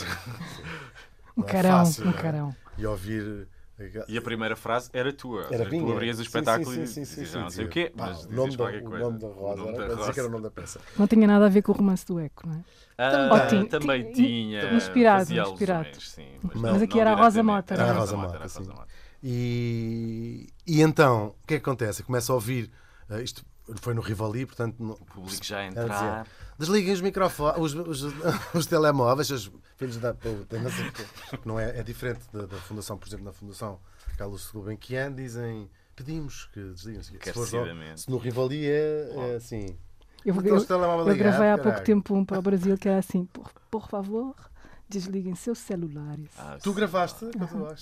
Um 1.36 1.44
é 1.44 1.48
carão, 1.52 1.86
fácil, 1.86 2.06
um 2.06 2.10
é? 2.12 2.14
carão. 2.14 2.56
e 2.78 2.86
ouvir. 2.86 3.48
E 4.08 4.18
a 4.18 4.22
primeira 4.22 4.56
frase 4.56 4.90
era 4.94 5.12
tua. 5.14 5.48
Era 5.52 5.66
minha. 5.70 5.84
Tu 5.86 5.92
abrias 5.92 6.20
o 6.20 6.22
espetáculo 6.22 6.72
sim, 6.74 6.84
e 6.84 6.88
sim, 6.88 7.06
sim, 7.06 7.26
sim, 7.26 7.38
"Ah, 7.38 7.42
não 7.42 7.50
sei 7.50 7.66
o 7.66 7.70
quê, 7.70 7.92
mas 7.96 8.26
o 8.26 8.30
nome 8.32 8.58
da, 8.58 8.64
o 8.66 9.00
nome 9.00 9.20
da 9.20 9.28
Rosa. 9.28 9.54
O 9.54 9.66
nome 9.66 9.70
era 9.70 9.78
da 9.78 9.86
para 9.86 9.96
dizer 9.96 10.14
que 10.14 10.20
era 10.20 10.28
o 10.28 10.32
nome 10.32 10.44
da 10.44 10.52
peça. 10.52 10.80
Não 10.98 11.08
tinha 11.08 11.28
nada 11.28 11.46
a 11.46 11.50
ver 11.50 11.62
com 11.62 11.72
o 11.72 11.76
romance 11.76 12.06
do 12.06 12.20
Eco, 12.20 12.48
não 12.48 12.56
é? 12.56 12.64
Ah, 12.98 13.48
tinha- 13.48 13.66
também 13.66 14.12
tinha- 14.12 14.74
inspirado, 14.76 15.20
fazia 15.26 15.42
inspirado. 15.42 15.80
alusões, 15.86 16.10
sim, 16.10 16.28
Mas 16.44 16.56
não- 16.62 16.76
aqui 16.76 16.94
não 16.96 17.02
era 17.02 17.12
a 17.12 17.16
Rosa. 17.16 17.44
Mota? 17.44 17.74
Era 17.74 17.92
a 17.92 17.94
Rosa 17.94 18.16
Mota, 18.18 18.48
sim. 18.48 18.64
E, 19.26 20.48
e 20.68 20.82
então, 20.82 21.28
o 21.44 21.48
que 21.48 21.56
é 21.56 21.60
que 21.60 21.64
acontece? 21.64 22.04
Começa 22.04 22.32
a 22.32 22.36
ouvir. 22.36 22.70
eh, 23.10 23.22
isto 23.22 23.44
foi 23.82 23.94
no 23.94 24.02
Rivali, 24.02 24.46
portanto. 24.46 24.76
O 24.82 25.06
público 25.06 25.44
já 25.44 25.60
a 25.60 25.62
a 25.62 25.70
dizer, 25.70 25.82
entrar. 25.82 26.28
Desliguem 26.58 26.94
os 26.94 27.02
microfones, 27.02 27.58
os, 27.60 27.74
os, 28.04 28.14
os 28.54 28.66
telemóveis, 28.66 29.30
os 29.30 29.52
filhos 29.78 29.98
da. 29.98 30.16
Não, 31.46 31.60
é, 31.60 31.80
é 31.80 31.84
diferente 31.84 32.22
da, 32.32 32.46
da 32.46 32.58
Fundação, 32.58 32.98
por 32.98 33.08
exemplo, 33.08 33.26
na 33.26 33.34
Fundação 33.34 33.80
Carlos 34.18 34.50
Gulbenkian 34.52 35.14
dizem 35.14 35.70
pedimos 35.96 36.46
que 36.54 36.60
desliguem. 36.72 37.02
Se, 37.04 37.34
for 37.34 37.48
se 37.48 38.10
no 38.10 38.18
Rivali 38.18 38.66
é, 38.68 39.10
é 39.32 39.36
assim. 39.36 39.78
Eu, 40.26 40.36
eu, 40.36 40.56
eu 40.58 41.16
gravei 41.18 41.50
há 41.50 41.58
pouco 41.58 41.82
tempo 41.84 42.16
um 42.16 42.24
para 42.24 42.40
o 42.40 42.42
Brasil 42.42 42.78
que 42.78 42.88
era 42.88 43.00
assim: 43.00 43.26
por, 43.26 43.52
por 43.70 43.90
favor, 43.90 44.36
desliguem 44.88 45.36
seus 45.36 45.58
celulares. 45.60 46.30
Ah, 46.38 46.58
Tu 46.62 46.70
sim. 46.70 46.76
gravaste? 46.76 47.26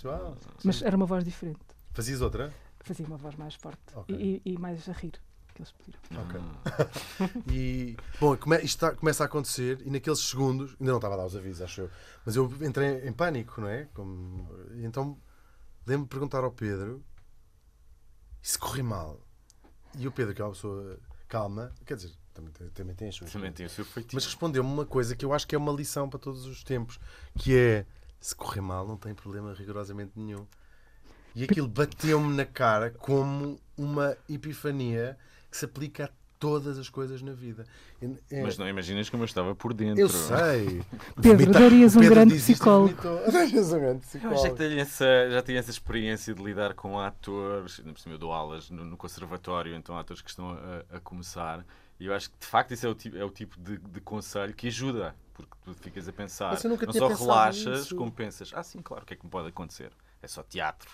Uau. 0.06 0.38
Mas 0.64 0.82
era 0.82 0.96
uma 0.96 1.06
voz 1.06 1.24
diferente. 1.24 1.60
Fazias 1.94 2.22
outra? 2.22 2.52
Fazia 2.80 3.06
uma 3.06 3.18
voz 3.18 3.36
mais 3.36 3.54
forte 3.54 3.80
Ok. 3.94 4.16
e, 4.16 4.42
e- 4.44 4.54
e 4.54 4.58
mais 4.58 4.90
a 4.90 4.92
rir, 4.94 5.14
que 5.64 5.92
eles 5.92 6.00
pediram. 6.08 6.24
Ok. 6.24 6.40
Hum. 6.40 7.42
E, 7.52 7.98
bom, 8.20 8.36
come, 8.38 8.58
isto 8.58 8.66
está- 8.68 8.96
começa 8.96 9.24
a 9.24 9.26
acontecer 9.28 9.82
e 9.86 9.90
naqueles 9.90 10.20
segundos, 10.20 10.72
ainda 10.80 10.92
não 10.92 10.98
estava 10.98 11.14
a 11.16 11.18
dar 11.18 11.26
os 11.26 11.36
avisos, 11.36 11.62
acho 11.62 11.82
eu, 11.82 11.90
mas 12.26 12.36
eu 12.36 12.52
entrei 12.62 13.08
em 13.08 13.14
pânico, 13.14 13.62
não 13.62 13.68
é? 13.68 13.88
Como, 13.94 14.48
então 14.84 15.18
lembro-me 15.86 16.06
de 16.06 16.10
perguntar 16.10 16.44
ao 16.44 16.52
Pedro 16.52 17.04
e 18.44 18.48
se 18.48 18.58
correr 18.58 18.84
mal. 18.84 19.20
E 19.98 20.08
o 20.08 20.12
Pedro, 20.12 20.34
que 20.34 20.42
é 20.42 20.46
uma 20.46 20.52
pessoa 20.52 20.98
calma, 21.28 21.72
quer 21.86 21.96
dizer, 21.96 22.12
também 22.34 22.52
tem, 22.52 22.70
também 22.70 22.96
tem 22.96 23.10
as 23.10 23.16
suas. 23.16 23.32
Também 23.32 23.52
tem 23.52 23.66
o 23.66 23.70
seu 23.70 23.84
feitiço. 23.86 24.16
Mas 24.16 24.26
respondeu-me 24.26 24.70
uma 24.70 24.86
coisa 24.86 25.16
que 25.16 25.26
eu 25.26 25.34
acho 25.34 25.48
que 25.48 25.54
é 25.56 25.58
uma 25.58 25.72
lição 25.72 26.10
para 26.10 26.20
todos 26.20 26.46
os 26.46 26.64
tempos, 26.64 27.00
que 27.38 27.56
é 27.58 27.86
se 28.20 28.36
correr 28.36 28.62
mal 28.62 28.88
não 28.88 28.98
tem 28.98 29.14
problema 29.16 29.54
rigorosamente 29.54 30.12
nenhum. 30.16 30.46
E 31.34 31.44
aquilo 31.44 31.68
bateu-me 31.68 32.36
na 32.36 32.46
cara 32.46 32.92
como 32.92 33.60
uma 33.78 34.18
epifania 34.30 35.18
que 35.52 35.58
se 35.58 35.66
aplica 35.66 36.06
a 36.06 36.10
todas 36.40 36.80
as 36.80 36.90
coisas 36.90 37.22
na 37.22 37.34
vida. 37.34 37.66
É- 38.32 38.42
Mas 38.42 38.58
não 38.58 38.68
imaginas 38.68 39.08
como 39.12 39.22
eu 39.22 39.26
estava 39.26 39.54
por 39.54 39.76
dentro. 39.76 40.02
eu 40.02 40.10
sei. 40.10 40.82
Pedro, 41.22 41.52
darias 41.52 41.96
um 41.96 42.00
Pedro 42.00 42.16
grande 42.16 42.36
psicólogo. 42.36 42.96
Darias 43.32 43.68
um 43.74 43.80
grande 43.80 43.98
Eu 43.98 44.00
psicólogo. 44.00 44.36
acho 44.40 44.48
é 44.48 44.50
que 44.50 44.56
tenho 44.56 44.80
essa, 44.80 45.30
já 45.30 45.42
tenho 45.44 45.60
essa 45.60 45.70
experiência 45.70 46.34
de 46.34 46.42
lidar 46.44 46.74
com 46.74 47.00
atores, 47.00 47.80
por 47.80 48.00
cima 48.00 48.16
eu 48.16 48.18
dou 48.18 48.32
aulas 48.34 48.72
no, 48.72 48.84
no 48.84 48.98
conservatório, 48.98 49.76
então 49.76 49.96
atores 50.00 50.24
que 50.24 50.32
estão 50.32 50.50
a, 50.50 50.96
a 50.98 51.00
começar, 51.00 51.64
e 52.00 52.08
eu 52.08 52.14
acho 52.16 52.32
que 52.32 52.40
de 52.40 52.48
facto 52.48 52.72
isso 52.74 52.88
é 52.88 52.90
o 52.90 52.96
tipo, 52.96 53.18
é 53.18 53.24
o 53.24 53.30
tipo 53.30 53.60
de, 53.60 53.78
de 53.78 54.02
conselho 54.02 54.52
que 54.56 54.68
ajuda, 54.68 55.14
porque 55.36 55.52
tu 55.64 55.76
ficas 55.76 56.08
a 56.08 56.12
pensar, 56.12 56.60
eu 56.64 56.70
não 56.72 56.78
tinha 56.78 56.92
só 56.94 57.08
relaxas, 57.08 57.82
nisso. 57.82 57.96
como 57.96 58.12
pensas, 58.12 58.52
ah 58.56 58.64
sim, 58.64 58.82
claro, 58.82 59.04
o 59.04 59.06
que 59.06 59.14
é 59.14 59.18
que 59.18 59.24
me 59.24 59.30
pode 59.30 59.50
acontecer? 59.50 59.92
É 60.24 60.28
só 60.28 60.42
teatro. 60.42 60.90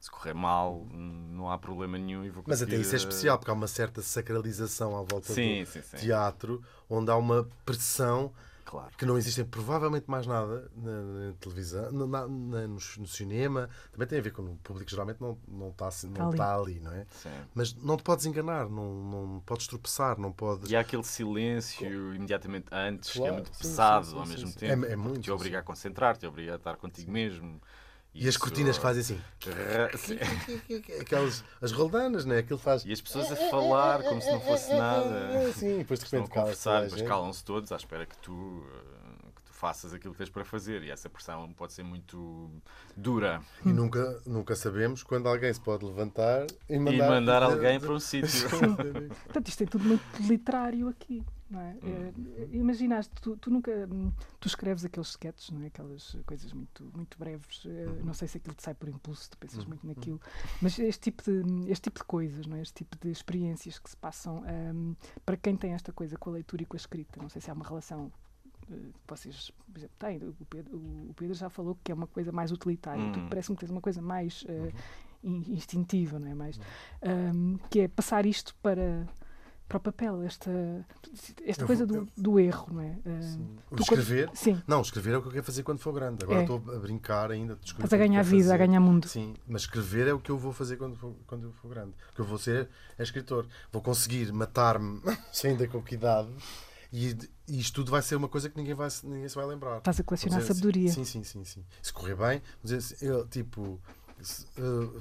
Se 0.00 0.10
correr 0.10 0.34
mal, 0.34 0.86
não 0.90 1.50
há 1.50 1.58
problema 1.58 1.98
nenhum 1.98 2.24
e 2.24 2.30
vou 2.30 2.42
Mas 2.46 2.62
até 2.62 2.74
isso 2.76 2.94
é 2.94 2.96
eh, 2.96 2.98
especial, 2.98 3.38
porque 3.38 3.50
há 3.50 3.54
uma 3.54 3.68
certa 3.68 4.00
sacralização 4.00 4.96
à 4.96 5.02
volta 5.02 5.34
Sim, 5.34 5.64
do 5.64 5.70
sim, 5.70 5.82
sim. 5.82 5.98
teatro, 5.98 6.62
onde 6.88 7.10
há 7.10 7.16
uma 7.16 7.46
pressão 7.66 8.32
Claro. 8.64 8.90
que 8.96 9.04
não 9.04 9.18
existem 9.18 9.44
provavelmente 9.44 10.08
mais 10.10 10.26
nada 10.26 10.70
na, 10.76 11.02
na 11.02 11.32
televisão, 11.40 11.92
na- 11.92 12.06
na- 12.06 12.26
no, 12.28 12.68
no 12.68 13.06
cinema. 13.06 13.68
Também 13.92 14.06
tem 14.08 14.18
a 14.18 14.22
ver 14.22 14.30
com 14.30 14.42
o 14.42 14.56
público 14.58 14.90
geralmente 14.90 15.20
não, 15.20 15.36
não, 15.48 15.68
está, 15.68 15.88
assim- 15.88 16.08
não 16.08 16.28
ali. 16.28 16.32
está 16.32 16.54
ali, 16.56 16.80
não 16.80 16.92
é? 16.92 17.06
Sim. 17.10 17.30
Mas 17.54 17.74
não 17.74 17.96
te 17.96 18.02
podes 18.02 18.24
enganar, 18.26 18.68
não, 18.70 18.94
não 18.94 19.40
podes 19.40 19.66
tropeçar, 19.66 20.18
não 20.18 20.32
podes. 20.32 20.70
E 20.70 20.76
há 20.76 20.80
aquele 20.80 21.02
silêncio 21.04 22.14
imediatamente 22.14 22.66
antes, 22.72 23.10
que 23.18 23.18
é 23.18 23.22
Claro, 23.22 23.34
muito 23.34 23.50
sim, 23.52 23.62
pesado 23.62 24.06
sim, 24.06 24.18
sim, 24.18 24.18
ao 24.20 24.26
sim, 24.26 24.26
mesmo 24.26 24.52
sim. 24.52 24.58
tempo. 24.58 24.86
É- 24.86 24.92
é 24.92 24.96
muito, 24.96 25.20
Te 25.22 25.30
obriga 25.30 25.58
a 25.58 25.62
concentrar-te, 25.62 26.20
te 26.20 26.26
obriga 26.26 26.52
a 26.52 26.56
estar 26.56 26.76
contigo 26.76 27.10
mesmo. 27.10 27.60
E 28.12 28.28
as 28.28 28.36
cortinas 28.36 28.76
que 28.76 28.82
fazem 28.82 29.00
assim. 29.02 29.20
Aquelas, 31.00 31.44
as 31.62 31.72
roldanas, 31.72 32.24
né? 32.24 32.38
Aquilo 32.38 32.58
faz. 32.58 32.84
E 32.84 32.92
as 32.92 33.00
pessoas 33.00 33.30
a 33.30 33.36
falar 33.36 34.02
como 34.02 34.20
se 34.20 34.30
não 34.30 34.40
fosse 34.40 34.74
nada. 34.74 35.52
Sim, 35.52 35.78
depois 35.78 36.00
de 36.00 36.06
Estão 36.06 36.18
a 36.18 36.22
repente 36.22 36.34
conversar, 36.40 36.82
depois 36.82 37.02
calam-se 37.02 37.44
todos 37.44 37.70
à 37.70 37.76
espera 37.76 38.04
que 38.04 38.16
tu, 38.18 38.64
eh, 38.68 39.28
que 39.36 39.42
tu 39.42 39.52
faças 39.52 39.94
aquilo 39.94 40.12
que 40.12 40.18
tens 40.18 40.28
para 40.30 40.44
fazer. 40.44 40.82
E 40.82 40.90
essa 40.90 41.08
pressão 41.08 41.52
pode 41.52 41.72
ser 41.72 41.84
muito 41.84 42.50
dura. 42.96 43.40
E 43.64 43.72
nunca, 43.72 44.20
nunca 44.26 44.56
sabemos 44.56 45.04
quando 45.04 45.28
alguém 45.28 45.52
se 45.52 45.60
pode 45.60 45.84
levantar 45.84 46.46
e 46.68 46.78
mandar, 46.80 46.92
E 46.92 46.98
mandar 46.98 47.42
alguém 47.44 47.78
para 47.78 47.92
um 47.92 48.00
sítio. 48.00 48.48
Portanto, 48.50 49.48
isto 49.48 49.62
é 49.62 49.66
tudo 49.66 49.84
muito 49.84 50.02
literário 50.20 50.88
aqui. 50.88 51.24
É? 51.52 51.76
Hum. 51.82 52.24
É, 52.52 52.56
imaginaste, 52.56 53.12
tu, 53.20 53.36
tu 53.36 53.50
nunca 53.50 53.72
hum, 53.90 54.12
tu 54.38 54.46
escreves 54.46 54.84
aqueles 54.84 55.08
sketches, 55.08 55.50
não 55.50 55.62
é? 55.62 55.66
aquelas 55.66 56.16
coisas 56.24 56.52
muito, 56.52 56.84
muito 56.94 57.18
breves. 57.18 57.64
eh, 57.66 57.86
Uhum. 57.88 58.04
Não 58.04 58.14
sei 58.14 58.28
se 58.28 58.36
aquilo 58.36 58.54
te 58.54 58.62
sai 58.62 58.74
por 58.74 58.88
impulso, 58.88 59.30
tu 59.30 59.36
pensas 59.38 59.64
muito 59.64 59.84
naquilo, 59.86 60.20
mas 60.60 60.78
este 60.78 61.10
tipo 61.10 61.22
de, 61.24 61.70
este 61.70 61.82
tipo 61.84 61.98
de 62.00 62.04
coisas, 62.04 62.46
não 62.46 62.56
é? 62.56 62.62
este 62.62 62.74
tipo 62.84 62.96
de 62.98 63.10
experiências 63.10 63.78
que 63.78 63.90
se 63.90 63.96
passam 63.96 64.44
hum, 64.74 64.94
para 65.26 65.36
quem 65.36 65.56
tem 65.56 65.72
esta 65.72 65.92
coisa 65.92 66.16
com 66.16 66.30
a 66.30 66.34
leitura 66.34 66.62
e 66.62 66.66
com 66.66 66.76
a 66.76 66.78
escrita. 66.78 67.20
Não 67.20 67.28
sei 67.28 67.40
se 67.40 67.50
há 67.50 67.54
uma 67.54 67.64
relação 67.66 68.12
que 68.68 68.90
vocês, 69.08 69.50
por 69.72 69.76
exemplo, 69.78 69.96
têm. 69.98 70.16
O 70.18 70.44
Pedro, 70.48 70.76
o 70.78 71.12
Pedro 71.16 71.34
já 71.34 71.50
falou 71.50 71.76
que 71.82 71.90
é 71.90 71.94
uma 71.94 72.06
coisa 72.06 72.30
mais 72.30 72.52
utilitária. 72.52 73.10
Tu 73.12 73.18
Hum. 73.18 73.26
parece-me 73.28 73.56
que 73.56 73.60
tens 73.66 73.70
uma 73.72 73.80
coisa 73.80 74.00
mais 74.00 74.42
Uhum. 74.44 74.70
in- 75.24 75.52
instintiva, 75.54 76.20
não 76.20 76.28
é? 76.28 76.34
Mais, 76.34 76.60
hum, 77.34 77.58
que 77.68 77.80
é 77.80 77.88
passar 77.88 78.24
isto 78.26 78.54
para, 78.62 79.08
para 79.70 79.78
o 79.78 79.80
papel, 79.80 80.22
esta, 80.24 80.50
esta 81.46 81.62
Eu 81.62 81.66
coisa 81.66 81.86
vou- 81.86 82.04
do, 82.04 82.12
do 82.16 82.40
erro, 82.40 82.68
não 82.72 82.80
é? 82.82 82.98
Hum, 83.06 83.56
O 83.70 83.76
tu 83.76 83.84
quando- 83.86 84.00
escrever? 84.00 84.28
Sim, 84.34 84.60
Não, 84.66 84.80
escrever 84.82 85.14
é 85.14 85.16
o 85.18 85.22
que 85.22 85.28
eu 85.28 85.32
quero 85.32 85.44
fazer 85.44 85.62
quando 85.62 85.78
for 85.78 85.92
grande. 85.92 86.24
Agora 86.24 86.40
É. 86.40 86.42
estou 86.42 86.56
a 86.56 86.78
brincar 86.78 87.30
ainda. 87.30 87.56
estás 87.62 87.92
a 87.92 87.96
ganhar 87.96 88.22
vida, 88.22 88.48
a 88.48 88.52
fazer. 88.52 88.58
ganhar 88.58 88.80
mundo. 88.80 89.06
Sim, 89.08 89.34
mas 89.46 89.62
escrever 89.62 90.08
é 90.08 90.12
o 90.12 90.18
que 90.18 90.30
eu 90.30 90.36
vou 90.36 90.52
fazer 90.52 90.76
quando 90.76 90.96
for, 90.96 91.14
quando 91.26 91.44
eu 91.44 91.52
for 91.52 91.68
grande. 91.68 91.92
O 92.10 92.14
que 92.14 92.20
eu 92.20 92.24
vou 92.24 92.36
ser 92.38 92.68
é 92.98 93.02
escritor. 93.02 93.46
Vou 93.72 93.80
conseguir 93.80 94.32
matar-me, 94.32 95.00
sem 95.32 95.52
ainda 95.52 95.66
com 95.68 95.80
que 95.80 95.94
idade, 95.94 96.28
e, 96.92 97.16
e 97.46 97.60
isto 97.60 97.76
tudo 97.76 97.90
vai 97.92 98.02
ser 98.02 98.16
uma 98.16 98.28
coisa 98.28 98.50
que 98.50 98.56
ninguém, 98.56 98.74
vai, 98.74 98.88
ninguém 99.04 99.28
se 99.28 99.34
vai 99.36 99.46
lembrar. 99.46 99.78
Estás 99.78 100.00
a 100.00 100.02
colecionar 100.02 100.40
dizer 100.40 100.50
assim, 100.50 100.60
sabedoria. 100.60 100.90
Sim, 100.92 101.04
sim, 101.04 101.22
sim, 101.22 101.44
sim. 101.44 101.64
Se 101.80 101.92
correr 101.92 102.16
bem, 102.16 102.42
dizer 102.62 102.78
assim, 102.78 102.96
eu, 103.06 103.24
tipo, 103.28 103.80
se, 104.20 104.44
uh, 104.60 105.00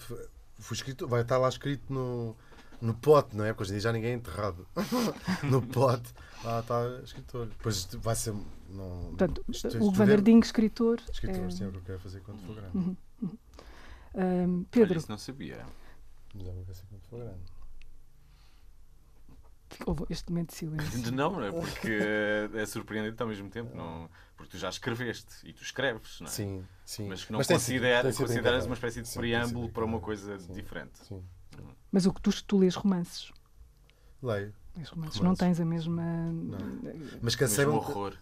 fui 0.59 0.75
escrito, 0.75 1.07
vai 1.07 1.21
estar 1.21 1.37
lá 1.39 1.49
escrito 1.49 1.91
no, 1.91 2.35
no 2.81 2.93
pote, 2.93 3.35
não 3.35 3.43
é? 3.45 3.49
Porque 3.53 3.63
hoje 3.63 3.71
em 3.71 3.75
dia 3.75 3.81
já 3.81 3.91
ninguém 3.93 4.11
é 4.11 4.13
enterrado. 4.15 4.67
no 5.43 5.61
pote, 5.61 6.13
lá 6.43 6.59
está 6.59 6.99
escritor. 7.03 7.47
Depois 7.47 7.85
vai 7.95 8.15
ser. 8.15 8.33
Não, 8.69 9.05
Portanto, 9.09 9.43
o 9.47 9.51
isto 9.51 9.91
Van 9.91 10.03
é- 10.03 10.07
der 10.07 10.21
Ding, 10.21 10.39
escritor. 10.39 11.01
Escritor, 11.11 11.45
é, 11.45 11.49
sim, 11.51 11.63
é 11.63 11.67
o 11.67 11.71
que 11.71 11.77
eu 11.77 11.81
quero 11.81 11.99
fazer 11.99 12.21
quando 12.21 12.39
for 12.45 12.55
grande. 12.55 12.77
Uhum. 12.77 12.95
hum, 13.21 13.37
Olha, 14.13 14.65
Pedro, 14.71 14.97
isso 14.99 15.09
não 15.11 15.17
sabia. 15.17 15.65
Já 16.35 16.51
vou 16.51 16.63
fazer 16.65 16.83
quando 16.89 17.01
for 17.03 17.19
grande. 17.19 17.39
houve 19.85 20.05
este 20.09 20.29
momento 20.31 20.49
de 20.49 20.55
silêncio. 20.55 21.11
Não, 21.11 21.31
não 21.31 21.43
é? 21.43 21.51
Porque 21.51 21.97
é 22.53 22.65
surpreendente 22.65 23.21
ao 23.21 23.27
mesmo 23.27 23.49
tempo. 23.49 23.75
Não, 23.75 24.09
porque 24.35 24.51
tu 24.51 24.57
já 24.57 24.69
escreveste 24.69 25.33
e 25.47 25.53
tu 25.53 25.63
escreves, 25.63 26.19
não 26.21 26.27
é? 26.27 26.31
Sim, 26.31 26.65
sim. 26.85 27.07
Mas 27.07 27.25
que 27.25 27.31
não 27.31 27.41
sido 27.43 27.53
consideras 27.53 28.05
engraçado. 28.37 28.65
uma 28.67 28.73
espécie 28.75 29.01
de 29.01 29.07
Sim, 29.07 29.19
preâmbulo 29.19 29.69
para 29.69 29.85
uma 29.85 29.99
coisa 29.99 30.37
Sim, 30.39 30.53
diferente. 30.53 30.99
Sim. 31.05 31.23
Mas 31.91 32.05
o 32.05 32.13
que 32.13 32.21
tu, 32.21 32.31
tu 32.43 32.57
lês 32.57 32.75
romances. 32.75 33.31
Leio. 34.21 34.53
Lês 34.75 34.89
romances. 34.89 35.17
Romances. 35.17 35.21
Não 35.21 35.35
tens 35.35 35.59
a 35.59 35.65
mesma. 35.65 36.03
Mas 37.21 37.35
cansei 37.35 37.65
Mesmo 37.65 37.79
horror. 37.79 38.13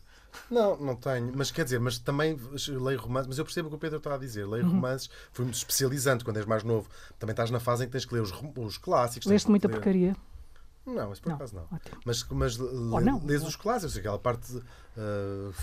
Não, 0.52 0.78
não 0.78 0.96
tenho. 0.96 1.32
Mas 1.36 1.50
quer 1.52 1.64
dizer, 1.64 1.80
mas 1.80 1.98
também 1.98 2.38
leio 2.68 3.00
romances. 3.00 3.28
Mas 3.28 3.38
eu 3.38 3.46
percebo 3.46 3.68
o 3.68 3.72
que 3.72 3.76
o 3.78 3.80
Pedro 3.80 3.98
está 3.98 4.14
a 4.14 4.18
dizer. 4.18 4.44
Uhum. 4.46 4.52
Leio 4.52 4.68
romances, 4.68 5.10
fui-me 5.32 5.52
especializando 5.52 6.24
quando 6.24 6.38
és 6.38 6.46
mais 6.46 6.64
novo. 6.64 6.88
Também 7.18 7.34
estás 7.34 7.50
na 7.50 7.60
fase 7.60 7.84
em 7.84 7.88
que 7.88 7.92
tens 7.94 8.06
que 8.06 8.14
ler 8.14 8.22
os, 8.22 8.32
os 8.58 8.78
clássicos. 8.78 9.28
Leste 9.28 9.50
muita 9.50 9.68
ler- 9.68 9.74
porcaria. 9.74 10.16
Não, 10.86 11.10
mas 11.10 11.20
por 11.20 11.30
Não. 11.30 11.36
acaso 11.36 11.56
não. 11.56 11.64
Ótimo. 11.72 11.98
Mas, 12.06 12.24
mas 12.30 12.58
não. 12.58 13.26
lês 13.26 13.44
os 13.44 13.56
clássicos, 13.58 13.98
aquela 13.98 14.18
parte. 14.20 14.56
uh, 14.56 15.54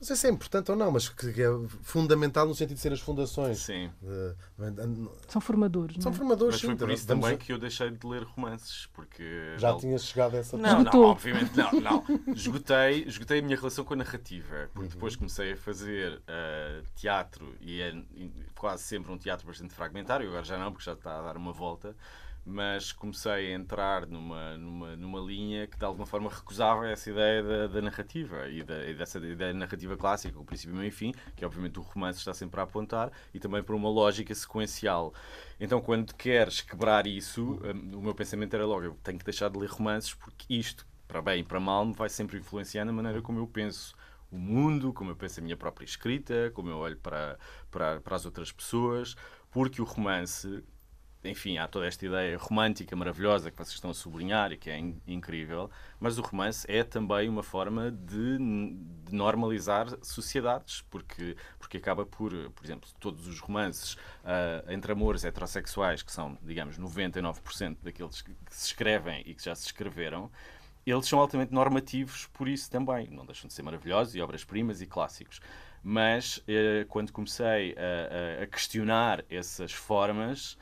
não 0.00 0.06
sei 0.06 0.16
se 0.16 0.26
é 0.26 0.30
importante 0.30 0.70
ou 0.70 0.76
não, 0.78 0.90
mas 0.90 1.08
que, 1.10 1.28
é 1.42 1.46
fundamental 1.82 2.46
no 2.46 2.54
sentido 2.54 2.76
de 2.76 2.80
ser 2.80 2.90
as 2.92 3.00
fundações. 3.00 3.58
Sim. 3.58 3.90
De- 4.00 4.70
de- 4.70 5.10
São 5.28 5.40
formadores. 5.42 5.96
são 5.96 6.10
não 6.10 6.12
é? 6.12 6.18
formadores, 6.18 6.54
Mas 6.54 6.60
foi 6.62 6.70
sim, 6.70 6.76
por 6.76 6.90
isso 6.90 7.06
também 7.06 7.36
que 7.36 7.52
eu 7.52 7.58
deixei 7.58 7.90
de 7.90 8.06
ler 8.06 8.22
romances. 8.22 8.86
Porque 8.94 9.22
Já 9.58 9.76
tinhas 9.76 10.04
chegado 10.06 10.36
a 10.36 10.38
essa 10.38 10.56
Não, 10.56 10.62
não, 10.70 10.78
Esgotou. 10.78 11.04
obviamente 11.06 11.52
não, 11.56 11.72
não. 11.80 12.04
Esgotei, 12.34 13.04
esgotei 13.06 13.40
a 13.40 13.42
minha 13.42 13.56
relação 13.56 13.84
com 13.84 13.92
a 13.92 13.96
narrativa, 13.98 14.70
porque 14.72 14.86
Uhum. 14.88 14.94
depois 14.94 15.16
comecei 15.16 15.52
a 15.52 15.56
fazer 15.56 16.20
eh, 16.26 16.82
teatro 16.96 17.54
e 17.60 17.82
é 17.82 17.90
e 18.14 18.32
quase 18.56 18.82
sempre 18.84 19.12
um 19.12 19.18
teatro 19.18 19.46
bastante 19.46 19.74
fragmentário, 19.74 20.26
agora 20.28 20.44
já 20.44 20.56
não, 20.58 20.72
porque 20.72 20.84
já 20.84 20.92
está 20.94 21.18
a 21.18 21.22
dar 21.22 21.36
uma 21.36 21.52
volta, 21.52 21.94
mas 22.44 22.92
comecei 22.92 23.52
a 23.52 23.54
entrar 23.54 24.06
numa, 24.06 24.56
numa, 24.56 24.96
numa 24.96 25.20
linha 25.20 25.66
que 25.66 25.78
de 25.78 25.84
alguma 25.84 26.06
forma 26.06 26.30
recusava 26.30 26.88
essa 26.88 27.10
ideia 27.10 27.42
da, 27.42 27.66
da 27.66 27.82
narrativa 27.82 28.48
e, 28.48 28.62
da, 28.62 28.86
e 28.86 28.94
dessa 28.94 29.18
ideia 29.18 29.52
de 29.52 29.58
narrativa 29.58 29.96
clássica, 29.96 30.38
o 30.38 30.44
princípio, 30.44 30.74
meio 30.74 30.88
e 30.88 30.90
fim, 30.90 31.12
que 31.36 31.44
obviamente 31.44 31.78
o 31.78 31.82
romance 31.82 32.18
está 32.18 32.32
sempre 32.32 32.60
a 32.60 32.64
apontar, 32.64 33.12
e 33.34 33.38
também 33.38 33.62
por 33.62 33.74
uma 33.74 33.88
lógica 33.88 34.34
sequencial. 34.34 35.12
Então, 35.60 35.80
quando 35.80 36.14
queres 36.14 36.60
quebrar 36.60 37.06
isso, 37.06 37.60
hum, 37.62 37.98
o 37.98 38.02
meu 38.02 38.14
pensamento 38.14 38.54
era 38.54 38.66
logo: 38.66 38.84
eu 38.84 38.96
tenho 39.02 39.18
que 39.18 39.24
deixar 39.24 39.50
de 39.50 39.58
ler 39.58 39.68
romances, 39.68 40.14
porque 40.14 40.46
isto, 40.54 40.86
para 41.06 41.20
bem 41.20 41.40
e 41.40 41.44
para 41.44 41.60
mal, 41.60 41.84
me 41.84 41.92
vai 41.92 42.08
sempre 42.08 42.38
influenciar 42.38 42.84
na 42.84 42.92
maneira 42.92 43.20
como 43.20 43.38
eu 43.38 43.46
penso 43.46 43.94
o 44.30 44.38
mundo, 44.38 44.92
como 44.92 45.10
eu 45.10 45.16
penso 45.16 45.40
a 45.40 45.42
minha 45.42 45.56
própria 45.56 45.84
escrita, 45.84 46.50
como 46.54 46.70
eu 46.70 46.78
olho 46.78 46.96
para, 46.96 47.38
para, 47.70 48.00
para 48.00 48.16
as 48.16 48.24
outras 48.24 48.52
pessoas, 48.52 49.16
porque 49.50 49.82
o 49.82 49.84
romance 49.84 50.62
enfim, 51.22 51.58
há 51.58 51.68
toda 51.68 51.86
esta 51.86 52.06
ideia 52.06 52.36
romântica, 52.38 52.96
maravilhosa, 52.96 53.50
que 53.50 53.56
vocês 53.56 53.74
estão 53.74 53.90
a 53.90 53.94
sublinhar 53.94 54.52
e 54.52 54.56
que 54.56 54.70
é 54.70 54.78
in 54.78 55.00
incrível, 55.06 55.70
mas 55.98 56.18
o 56.18 56.22
romance 56.22 56.66
é 56.70 56.82
também 56.82 57.28
uma 57.28 57.42
forma 57.42 57.90
de, 57.90 58.38
de, 58.38 59.14
normalizar 59.14 59.86
sociedades, 60.02 60.82
porque, 60.90 61.36
porque 61.58 61.76
acaba 61.76 62.06
por, 62.06 62.32
por 62.50 62.64
exemplo, 62.64 62.88
todos 62.98 63.26
os 63.26 63.38
romances 63.40 63.94
uh, 63.94 64.70
entre 64.70 64.92
amores 64.92 65.24
heterossexuais, 65.24 66.02
que 66.02 66.12
são, 66.12 66.38
digamos, 66.42 66.78
99% 66.78 67.76
daqueles 67.82 68.22
que 68.22 68.32
se 68.48 68.66
escrevem 68.68 69.22
e 69.26 69.34
que 69.34 69.44
já 69.44 69.54
se 69.54 69.66
escreveram, 69.66 70.30
eles 70.86 71.06
são 71.06 71.18
altamente 71.18 71.52
normativos 71.52 72.26
por 72.32 72.48
isso 72.48 72.70
também. 72.70 73.08
Não 73.10 73.26
deixam 73.26 73.48
de 73.48 73.54
ser 73.54 73.62
maravilhosos 73.62 74.14
e 74.14 74.20
obras-primas 74.20 74.80
e 74.80 74.86
clássicos. 74.86 75.40
Mas 75.82 76.42
eh, 76.46 76.84
quando 76.88 77.10
comecei 77.10 77.74
a, 77.74 78.42
a, 78.42 78.46
questionar 78.46 79.24
essas 79.30 79.72
formas, 79.72 80.58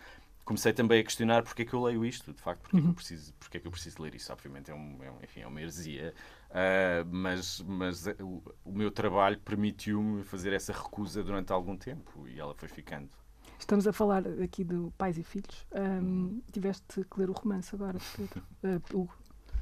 comecei 0.49 0.72
também 0.72 1.01
a 1.01 1.05
questionar 1.05 1.42
porque 1.42 1.61
é 1.61 1.64
que 1.66 1.74
eu 1.74 1.82
leio 1.82 2.03
isto, 2.07 2.32
de 2.32 2.40
facto, 2.40 2.62
porque, 2.62 2.76
uhum. 2.76 2.80
é, 2.80 2.82
que 2.82 2.86
eu 2.86 2.88
uhum. 2.88 2.94
preciso, 2.94 3.34
porque 3.34 3.57
é 3.59 3.61
que 3.61 3.66
eu 3.66 3.70
preciso 3.70 4.03
ler 4.03 4.14
isso. 4.14 4.32
Obviamente 4.32 4.70
é, 4.70 4.74
um, 4.74 4.99
é, 5.03 5.11
um, 5.11 5.16
enfim, 5.22 5.40
é 5.40 5.46
uma 5.46 5.61
heresia, 5.61 6.14
uh, 6.49 7.07
mas, 7.11 7.61
mas 7.66 8.07
o, 8.18 8.42
o 8.64 8.72
meu 8.72 8.90
trabalho 8.90 9.38
permitiu-me 9.40 10.24
fazer 10.24 10.55
essa 10.55 10.72
recusa 10.72 11.22
durante 11.22 11.53
algum 11.53 11.76
tempo 11.76 12.26
e 12.26 12.40
ela 12.40 12.55
foi 12.55 12.66
ficando. 12.66 13.11
Estamos 13.59 13.86
a 13.86 13.92
falar 13.92 14.22
aqui 14.42 14.64
de 14.64 14.90
pais 14.96 15.18
e 15.18 15.22
filhos. 15.22 15.66
Um, 15.74 16.40
tiveste 16.51 17.05
que 17.05 17.20
ler 17.20 17.28
o 17.28 17.34
romance 17.34 17.74
agora, 17.74 17.99
Pedro. 18.16 18.42
Uh, 18.62 19.01
Hugo. 19.01 19.14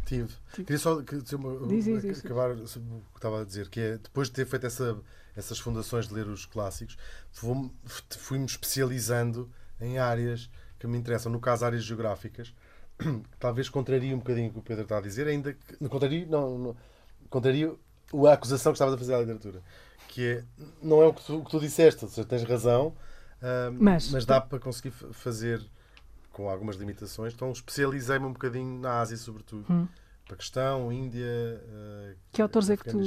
Tive. 0.05 0.33
Tive. 0.53 0.65
Queria 0.67 0.79
só 0.79 1.01
dizer 1.01 1.35
uma, 1.35 1.67
diz, 1.67 1.85
diz, 1.85 2.03
diz, 2.03 2.25
acabar 2.25 2.53
o 2.53 2.57
que 2.59 3.17
estava 3.17 3.41
a 3.41 3.45
dizer, 3.45 3.69
que 3.69 3.81
é 3.81 3.99
depois 3.99 4.29
de 4.29 4.35
ter 4.35 4.47
feito 4.47 4.67
essa, 4.67 4.97
essas 5.35 5.59
fundações 5.59 6.07
de 6.07 6.15
ler 6.15 6.29
os 6.29 6.47
clássicos, 6.47 6.97
fui-me 7.33 8.47
especializando 8.47 9.51
em 9.81 9.99
áreas 9.99 10.49
que 10.79 10.87
me 10.87 10.99
interessam, 10.99 11.31
no 11.33 11.41
caso 11.41 11.65
áreas 11.65 11.85
geográficas, 11.85 12.55
talvez 13.39 13.69
contraria 13.69 14.15
um 14.15 14.19
bocadinho 14.19 14.49
o 14.49 14.53
que 14.53 14.59
o 14.59 14.63
Pedro 14.63 14.85
está 14.85 14.99
a 14.99 15.01
dizer, 15.01 15.27
ainda 15.27 15.53
que. 15.53 15.77
Não 15.81 15.89
contraria, 15.89 16.27
não, 16.27 16.59
não, 16.59 16.77
contraria 17.29 17.73
a 18.29 18.33
acusação 18.33 18.73
que 18.73 18.77
estava 18.77 18.95
a 18.95 18.99
fazer 18.99 19.15
à 19.15 19.21
literatura. 19.21 19.63
Que 20.09 20.27
é, 20.27 20.45
não 20.83 21.03
é 21.03 21.07
o 21.07 21.13
que 21.13 21.25
tu, 21.25 21.39
o 21.39 21.45
que 21.45 21.51
tu 21.51 21.61
disseste, 21.61 22.05
ou 22.05 22.11
seja, 22.11 22.27
tens 22.27 22.43
razão, 22.45 22.89
uh, 22.89 23.73
mas, 23.79 24.11
mas 24.11 24.25
dá 24.25 24.41
para 24.41 24.59
conseguir 24.59 24.91
fazer 24.91 25.61
com 26.33 26.49
algumas 26.49 26.77
limitações. 26.77 27.35
Então 27.35 27.51
especializei-me 27.51 28.27
um 28.27 28.33
bocadinho 28.33 28.79
na 28.79 29.01
Ásia, 29.01 29.17
sobretudo. 29.17 29.65
Hum. 29.71 29.89
Paquistão, 30.27 30.93
Índia. 30.93 31.25
Uh, 31.25 32.17
que 32.33 32.43
autores 32.43 32.69
é 32.69 32.77
que, 32.77 32.85
tu, 32.85 33.01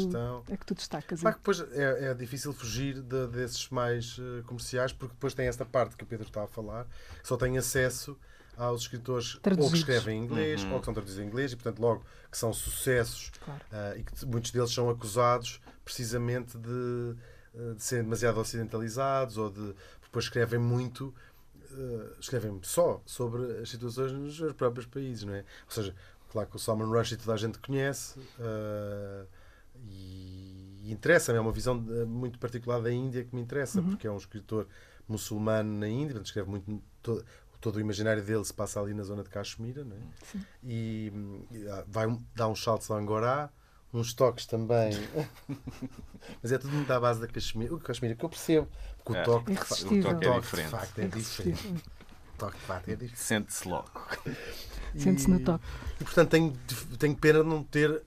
é 0.49 0.57
que 0.57 0.65
tu 0.65 0.73
destacas? 0.73 1.19
Claro 1.19 1.37
depois 1.37 1.59
é, 1.73 2.11
é 2.11 2.13
difícil 2.13 2.53
fugir 2.53 3.01
de, 3.01 3.27
desses 3.27 3.69
mais 3.69 4.17
uh, 4.17 4.41
comerciais, 4.45 4.93
porque 4.93 5.13
depois 5.13 5.33
tem 5.33 5.47
esta 5.47 5.65
parte 5.65 5.97
que 5.97 6.03
o 6.03 6.07
Pedro 6.07 6.27
está 6.27 6.43
a 6.43 6.47
falar, 6.47 6.87
só 7.21 7.35
tem 7.35 7.57
acesso 7.57 8.17
aos 8.55 8.81
escritores 8.81 9.39
ou 9.57 9.69
que 9.69 9.77
escrevem 9.77 10.19
em 10.19 10.23
inglês 10.23 10.63
uhum. 10.63 10.73
ou 10.73 10.79
que 10.79 10.85
são 10.85 10.93
traduzidos 10.93 11.23
em 11.23 11.27
inglês 11.27 11.51
e, 11.51 11.55
portanto, 11.55 11.79
logo 11.79 12.05
que 12.31 12.37
são 12.37 12.53
sucessos 12.53 13.31
claro. 13.43 13.61
uh, 13.71 13.99
e 13.99 14.03
que 14.03 14.25
muitos 14.25 14.51
deles 14.51 14.71
são 14.71 14.89
acusados 14.89 15.61
precisamente 15.83 16.57
de, 16.57 17.15
de 17.75 17.83
serem 17.83 18.03
demasiado 18.03 18.39
ocidentalizados 18.39 19.37
ou 19.37 19.49
de. 19.49 19.75
Depois 20.03 20.25
escrevem 20.25 20.59
muito 20.59 21.13
escrevem 22.19 22.59
só 22.63 22.99
sobre 23.05 23.59
as 23.59 23.69
situações 23.69 24.11
nos 24.11 24.37
seus 24.37 24.53
próprios 24.53 24.87
países, 24.87 25.23
não 25.23 25.35
é? 25.35 25.39
Ou 25.65 25.71
seja, 25.71 25.95
Claro 26.29 26.47
que 26.47 26.55
o 26.55 26.59
Salman 26.59 26.87
Rushdie 26.87 27.17
toda 27.17 27.33
a 27.33 27.37
gente 27.37 27.57
conhece 27.59 28.19
uh, 28.19 29.27
e, 29.75 30.83
e 30.83 30.91
interessa-me, 30.91 31.37
é 31.37 31.41
uma 31.41 31.51
visão 31.51 31.75
muito 31.75 32.37
particular 32.37 32.81
da 32.81 32.91
Índia 32.91 33.23
que 33.23 33.35
me 33.35 33.41
interessa, 33.41 33.81
uhum. 33.81 33.89
porque 33.89 34.07
é 34.07 34.11
um 34.11 34.17
escritor 34.17 34.67
muçulmano 35.07 35.79
na 35.79 35.87
Índia, 35.87 36.09
portanto, 36.09 36.27
escreve 36.27 36.49
muito. 36.49 36.83
Todo, 37.01 37.25
todo 37.59 37.75
o 37.75 37.79
imaginário 37.79 38.23
dele 38.23 38.45
se 38.45 38.53
passa 38.53 38.79
ali 38.79 38.93
na 38.93 39.03
zona 39.03 39.23
de 39.23 39.29
Kashmir, 39.29 39.83
não 39.83 39.95
é? 39.95 40.39
E, 40.63 41.11
e, 41.51 41.65
vai 41.87 42.07
dar 42.33 42.47
uns 42.47 42.63
saltos 42.63 42.89
a 42.89 42.95
Angorá, 42.95 43.49
uns 43.93 44.13
toques 44.13 44.45
também. 44.45 44.93
Mas 46.41 46.51
é 46.51 46.57
tudo 46.57 46.73
muito 46.73 46.91
à 46.91 46.99
base 46.99 47.19
da 47.19 47.27
Kashmir. 47.27 47.73
O 47.73 47.79
Kashmir 47.79 48.15
que 48.15 48.23
eu 48.23 48.29
percebo, 48.29 48.67
porque 49.03 49.17
é, 49.17 49.21
o 49.21 49.25
toque, 49.25 49.51
o 49.51 50.01
toque 50.01 50.27
é 50.27 50.39
diferente. 50.39 50.65
De 50.65 50.71
facto 50.71 50.99
é 50.99 51.07
diferente. 51.07 51.83
Toque 52.39 52.57
de 52.95 53.05
é. 53.05 53.09
Sente-se 53.15 53.67
logo. 53.67 53.91
Sente-se 54.97 55.29
no 55.29 55.39
top. 55.41 55.63
E, 55.99 56.03
portanto, 56.03 56.29
tenho, 56.29 56.53
tenho 56.97 57.15
pena 57.15 57.43
de 57.43 57.49
não 57.49 57.61
ter 57.61 58.01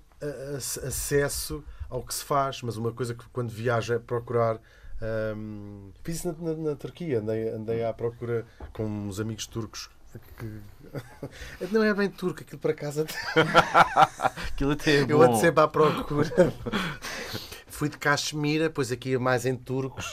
acesso 0.86 1.62
ao 1.90 2.02
que 2.02 2.14
se 2.14 2.24
faz, 2.24 2.62
mas 2.62 2.76
uma 2.76 2.92
coisa 2.92 3.14
que 3.14 3.24
quando 3.32 3.50
viajo 3.50 3.92
é 3.92 3.98
procurar. 3.98 4.58
Um, 5.36 5.90
fiz 6.02 6.16
isso 6.16 6.28
na, 6.28 6.52
na, 6.52 6.70
na, 6.70 6.76
Turquia, 6.76 7.18
andei, 7.18 7.48
andei 7.50 7.84
à 7.84 7.92
procura 7.92 8.46
com 8.72 8.84
uns 8.84 9.20
amigos 9.20 9.46
turcos. 9.46 9.90
Que... 10.38 10.60
Não 11.72 11.82
é 11.82 11.92
bem 11.92 12.08
turco, 12.08 12.40
aquilo 12.40 12.60
para 12.60 12.72
casa. 12.72 13.04
aquilo 14.48 14.72
até 14.72 14.98
é 14.98 15.04
bom. 15.04 15.10
Eu 15.10 15.22
ando 15.22 15.36
sempre 15.38 15.62
à 15.62 15.68
procura. 15.68 16.30
Fui 17.66 17.88
de 17.88 17.98
Caxemira, 17.98 18.70
pois 18.70 18.92
aqui 18.92 19.14
é 19.14 19.18
mais 19.18 19.44
em 19.44 19.56
turcos 19.56 20.12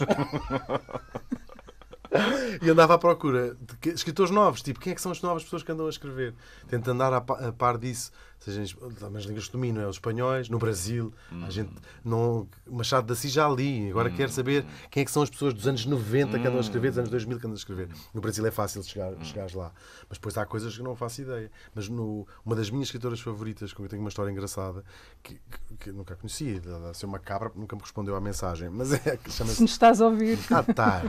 e 2.61 2.69
andava 2.69 2.95
à 2.95 2.97
procura 2.97 3.55
de 3.81 3.89
escritores 3.89 4.31
novos, 4.31 4.61
tipo, 4.61 4.79
quem 4.79 4.91
é 4.91 4.95
que 4.95 5.01
são 5.01 5.11
as 5.11 5.21
novas 5.21 5.43
pessoas 5.43 5.63
que 5.63 5.71
andam 5.71 5.85
a 5.85 5.89
escrever? 5.89 6.33
Tento 6.67 6.89
andar 6.89 7.13
a 7.13 7.21
par 7.21 7.77
disso, 7.77 8.11
seja 8.39 8.61
as 8.61 9.23
línguas 9.25 9.45
que 9.45 9.51
domino, 9.51 9.79
é 9.79 9.87
os 9.87 9.97
espanhóis, 9.97 10.49
no 10.49 10.57
Brasil, 10.57 11.13
a 11.31 11.35
hum. 11.35 11.51
gente 11.51 11.71
não. 12.03 12.47
Machado 12.67 13.05
de 13.05 13.13
Assis 13.13 13.31
já 13.31 13.47
li, 13.49 13.89
agora 13.89 14.09
quero 14.09 14.31
saber 14.31 14.65
quem 14.89 15.01
é 15.01 15.05
que 15.05 15.11
são 15.11 15.21
as 15.21 15.29
pessoas 15.29 15.53
dos 15.53 15.67
anos 15.67 15.85
90 15.85 16.39
que 16.39 16.47
andam 16.47 16.57
a 16.57 16.61
escrever, 16.61 16.89
dos 16.89 16.99
anos 16.99 17.09
2000 17.09 17.39
que 17.39 17.45
andam 17.45 17.55
a 17.55 17.57
escrever. 17.57 17.89
No 18.13 18.21
Brasil 18.21 18.45
é 18.45 18.51
fácil 18.51 18.81
chegar, 18.83 19.13
chegares 19.23 19.53
lá, 19.53 19.71
mas 20.07 20.17
depois 20.17 20.37
há 20.37 20.45
coisas 20.45 20.75
que 20.75 20.81
não 20.81 20.95
faço 20.95 21.21
ideia. 21.21 21.51
Mas 21.75 21.89
no, 21.89 22.27
uma 22.45 22.55
das 22.55 22.69
minhas 22.69 22.87
escritoras 22.87 23.19
favoritas, 23.19 23.73
com 23.73 23.83
que 23.83 23.85
eu 23.85 23.89
tenho 23.89 24.01
uma 24.01 24.09
história 24.09 24.31
engraçada, 24.31 24.83
que, 25.21 25.33
que, 25.33 25.77
que 25.77 25.91
nunca 25.91 26.15
conheci, 26.15 26.59
deve 26.59 26.93
ser 26.93 27.05
uma 27.05 27.19
cabra, 27.19 27.51
nunca 27.55 27.75
me 27.75 27.81
respondeu 27.81 28.15
à 28.15 28.21
mensagem, 28.21 28.69
mas 28.69 28.93
é 28.93 29.17
que 29.17 29.31
chama-se. 29.31 29.57
Se 29.57 29.61
me 29.61 29.69
estás 29.69 30.01
a 30.01 30.05
ouvir. 30.05 30.39
Ah, 30.51 30.63
tá. 30.63 31.03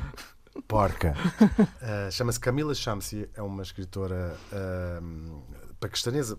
Porca. 0.67 1.15
Uh, 1.41 2.11
Chama-se 2.13 2.41
Camila 2.41 2.75
Shamsi, 2.75 3.29
é 3.35 3.43
uma 3.43 3.63
escritora 3.63 4.37
uh, 4.53 5.43
paquistanesa, 5.79 6.39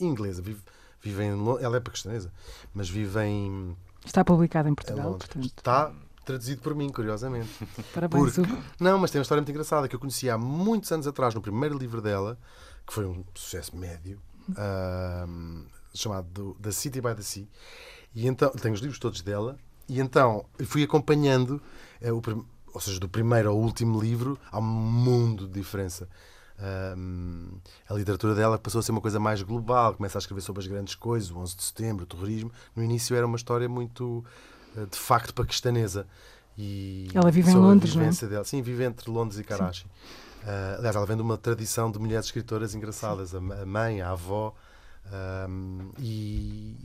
inglesa. 0.00 0.42
Vive, 0.42 0.62
vive 1.00 1.24
em, 1.24 1.30
ela 1.60 1.76
é 1.76 1.80
paquistanesa, 1.80 2.32
mas 2.74 2.88
vive 2.88 3.20
em. 3.24 3.76
Está 4.04 4.24
publicada 4.24 4.68
em 4.68 4.74
Portugal, 4.74 5.14
portanto. 5.14 5.46
Está 5.46 5.92
traduzido 6.24 6.60
por 6.60 6.74
mim, 6.74 6.90
curiosamente. 6.90 7.48
Parabéns, 7.94 8.34
Porque, 8.34 8.52
Não, 8.78 8.98
mas 8.98 9.10
tem 9.10 9.18
uma 9.18 9.22
história 9.22 9.40
muito 9.40 9.50
engraçada 9.50 9.88
que 9.88 9.94
eu 9.94 10.00
conheci 10.00 10.28
há 10.28 10.36
muitos 10.36 10.90
anos 10.92 11.06
atrás, 11.06 11.34
no 11.34 11.40
primeiro 11.40 11.78
livro 11.78 12.02
dela, 12.02 12.38
que 12.86 12.92
foi 12.92 13.06
um 13.06 13.24
sucesso 13.34 13.76
médio, 13.76 14.20
uh, 14.50 15.64
chamado 15.94 16.56
The 16.60 16.72
City 16.72 17.00
by 17.00 17.14
the 17.14 17.22
Sea. 17.22 17.48
E 18.14 18.26
então, 18.26 18.50
tenho 18.50 18.74
os 18.74 18.80
livros 18.80 18.98
todos 18.98 19.22
dela, 19.22 19.56
e 19.88 20.00
então 20.00 20.44
fui 20.64 20.82
acompanhando 20.82 21.62
uh, 22.02 22.14
o, 22.14 22.46
ou 22.76 22.80
seja, 22.80 23.00
do 23.00 23.08
primeiro 23.08 23.48
ao 23.48 23.56
último 23.56 23.98
livro, 23.98 24.38
há 24.52 24.58
um 24.58 24.62
mundo 24.62 25.46
de 25.46 25.54
diferença. 25.54 26.06
Um, 26.94 27.52
a 27.88 27.94
literatura 27.94 28.34
dela 28.34 28.58
passou 28.58 28.80
a 28.80 28.82
ser 28.82 28.92
uma 28.92 29.00
coisa 29.00 29.18
mais 29.18 29.40
global, 29.40 29.94
começa 29.94 30.18
a 30.18 30.20
escrever 30.20 30.42
sobre 30.42 30.60
as 30.60 30.68
grandes 30.68 30.94
coisas, 30.94 31.30
o 31.30 31.38
11 31.38 31.56
de 31.56 31.62
setembro, 31.62 32.04
o 32.04 32.06
terrorismo. 32.06 32.52
No 32.74 32.84
início 32.84 33.16
era 33.16 33.24
uma 33.24 33.36
história 33.36 33.66
muito, 33.66 34.22
eh, 34.76 34.84
de 34.90 34.98
facto, 34.98 35.32
paquistanesa. 35.32 36.06
E 36.58 37.08
ela 37.14 37.30
vive 37.30 37.50
em 37.50 37.54
Londres, 37.54 37.96
não 37.96 38.04
é? 38.04 38.10
Dela. 38.10 38.44
Sim, 38.44 38.60
vive 38.60 38.84
entre 38.84 39.10
Londres 39.10 39.40
e 39.40 39.44
Karachi. 39.44 39.86
Uh, 39.86 40.76
aliás, 40.76 40.94
ela 40.94 41.06
vem 41.06 41.16
de 41.16 41.22
uma 41.22 41.38
tradição 41.38 41.90
de 41.90 41.98
mulheres 41.98 42.26
escritoras 42.26 42.74
engraçadas, 42.74 43.34
a 43.34 43.40
mãe, 43.40 44.02
a 44.02 44.10
avó. 44.10 44.54
Um, 45.48 45.92
e, 45.98 46.76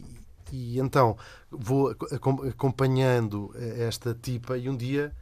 e 0.54 0.80
então 0.80 1.18
vou 1.50 1.94
acompanhando 2.50 3.54
esta 3.78 4.14
tipa 4.14 4.58
e 4.58 4.70
um 4.70 4.78
dia 4.78 5.14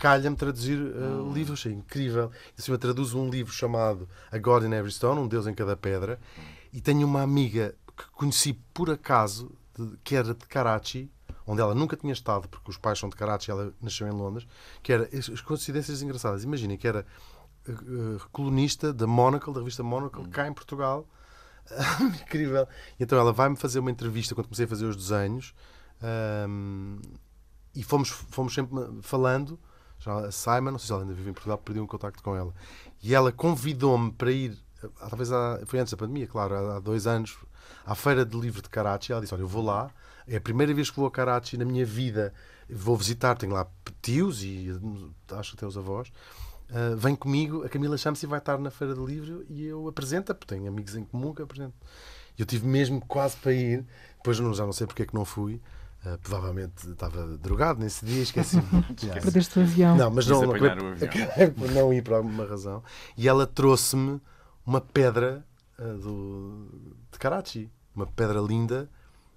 calha-me 0.00 0.34
traduzir 0.34 0.80
uh, 0.80 1.22
o 1.22 1.32
livro, 1.32 1.52
achei 1.52 1.70
incrível. 1.70 2.32
E 2.56 2.60
assim, 2.60 2.72
eu 2.72 2.78
traduzo 2.78 3.20
um 3.20 3.28
livro 3.28 3.52
chamado 3.52 4.08
A 4.32 4.38
God 4.38 4.64
in 4.64 4.72
Every 4.72 4.90
Stone, 4.90 5.20
Um 5.20 5.28
Deus 5.28 5.46
em 5.46 5.54
Cada 5.54 5.76
Pedra, 5.76 6.18
e 6.72 6.80
tenho 6.80 7.06
uma 7.06 7.20
amiga 7.20 7.74
que 7.94 8.04
conheci 8.12 8.54
por 8.72 8.90
acaso, 8.90 9.52
de, 9.78 9.98
que 10.02 10.16
era 10.16 10.32
de 10.34 10.46
Karachi, 10.46 11.10
onde 11.46 11.60
ela 11.60 11.74
nunca 11.74 11.96
tinha 11.96 12.14
estado, 12.14 12.48
porque 12.48 12.70
os 12.70 12.78
pais 12.78 12.98
são 12.98 13.10
de 13.10 13.14
Karachi, 13.14 13.50
ela 13.50 13.74
nasceu 13.80 14.08
em 14.08 14.12
Londres, 14.12 14.48
que 14.82 14.90
era 14.90 15.06
as 15.12 15.40
coincidências 15.42 16.00
engraçadas. 16.00 16.44
Imaginem 16.44 16.78
que 16.78 16.88
era 16.88 17.04
uh, 17.68 18.20
colunista 18.32 18.94
da 18.94 19.06
Monocle, 19.06 19.52
da 19.52 19.60
revista 19.60 19.82
Monocle, 19.82 20.26
cá 20.28 20.48
em 20.48 20.54
Portugal. 20.54 21.06
incrível. 22.22 22.66
E 22.98 23.02
então 23.02 23.18
ela 23.18 23.34
vai-me 23.34 23.54
fazer 23.54 23.80
uma 23.80 23.90
entrevista 23.90 24.34
quando 24.34 24.46
comecei 24.46 24.64
a 24.64 24.68
fazer 24.68 24.86
os 24.86 24.96
desenhos. 24.96 25.54
Um, 26.48 26.98
e 27.74 27.82
fomos, 27.82 28.08
fomos 28.08 28.54
sempre 28.54 28.74
falando 29.02 29.58
a 30.06 30.30
Simon, 30.30 30.72
não 30.72 30.78
sei 30.78 30.86
se 30.86 30.92
ela 30.92 31.02
ainda 31.02 31.14
vive 31.14 31.30
em 31.30 31.32
Portugal, 31.32 31.58
perdi 31.58 31.80
um 31.80 31.86
contacto 31.86 32.22
com 32.22 32.36
ela. 32.36 32.54
E 33.02 33.14
ela 33.14 33.32
convidou-me 33.32 34.12
para 34.12 34.30
ir, 34.30 34.56
talvez 34.98 35.32
há, 35.32 35.60
foi 35.66 35.78
antes 35.78 35.92
da 35.92 35.96
pandemia, 35.96 36.26
claro, 36.26 36.54
há 36.54 36.80
dois 36.80 37.06
anos, 37.06 37.36
à 37.84 37.94
Feira 37.94 38.24
de 38.24 38.38
Livro 38.38 38.62
de 38.62 38.68
Karachi. 38.68 39.12
Ela 39.12 39.20
disse: 39.20 39.34
Olha, 39.34 39.42
eu 39.42 39.48
vou 39.48 39.62
lá, 39.62 39.90
é 40.26 40.36
a 40.36 40.40
primeira 40.40 40.72
vez 40.72 40.90
que 40.90 40.96
vou 40.96 41.06
a 41.06 41.10
Karachi 41.10 41.56
na 41.56 41.64
minha 41.64 41.84
vida, 41.84 42.32
vou 42.68 42.96
visitar, 42.96 43.36
tenho 43.36 43.52
lá 43.52 43.66
tios 44.00 44.42
e 44.42 44.68
acho 45.32 45.50
que 45.50 45.56
até 45.56 45.66
os 45.66 45.76
avós. 45.76 46.08
Uh, 46.70 46.96
vem 46.96 47.16
comigo, 47.16 47.64
a 47.64 47.68
Camila 47.68 47.98
chama-se 47.98 48.26
vai 48.26 48.38
estar 48.38 48.56
na 48.58 48.70
Feira 48.70 48.94
do 48.94 49.04
Livro 49.04 49.44
e 49.48 49.64
eu 49.64 49.88
apresento, 49.88 50.32
porque 50.32 50.54
tenho 50.54 50.68
amigos 50.68 50.94
em 50.94 51.04
comum 51.04 51.34
que 51.34 51.42
apresento. 51.42 51.74
Eu 52.38 52.46
tive 52.46 52.66
mesmo 52.66 53.00
quase 53.06 53.36
para 53.36 53.52
ir, 53.52 53.84
depois 54.16 54.38
não, 54.38 54.54
já 54.54 54.64
não 54.64 54.72
sei 54.72 54.86
porque 54.86 55.02
é 55.02 55.06
que 55.06 55.14
não 55.14 55.24
fui. 55.24 55.60
Uh, 56.04 56.16
provavelmente 56.18 56.88
estava 56.88 57.26
drogado 57.36 57.78
nesse 57.80 58.06
dia, 58.06 58.22
esqueci. 58.24 58.56
yeah. 59.02 59.20
Perdeste 59.20 59.58
o 59.58 59.62
avião. 59.62 59.96
Não, 59.96 60.10
mas 60.10 60.26
não, 60.26 60.42
não, 60.42 60.52
por 61.56 61.70
não 61.72 61.92
ir 61.92 62.02
por 62.02 62.14
alguma 62.14 62.46
razão. 62.46 62.82
E 63.16 63.28
ela 63.28 63.46
trouxe-me 63.46 64.20
uma 64.64 64.80
pedra 64.80 65.44
uh, 65.78 65.98
do, 65.98 66.96
de 67.12 67.18
Karachi, 67.18 67.70
uma 67.94 68.06
pedra 68.06 68.40
linda 68.40 68.88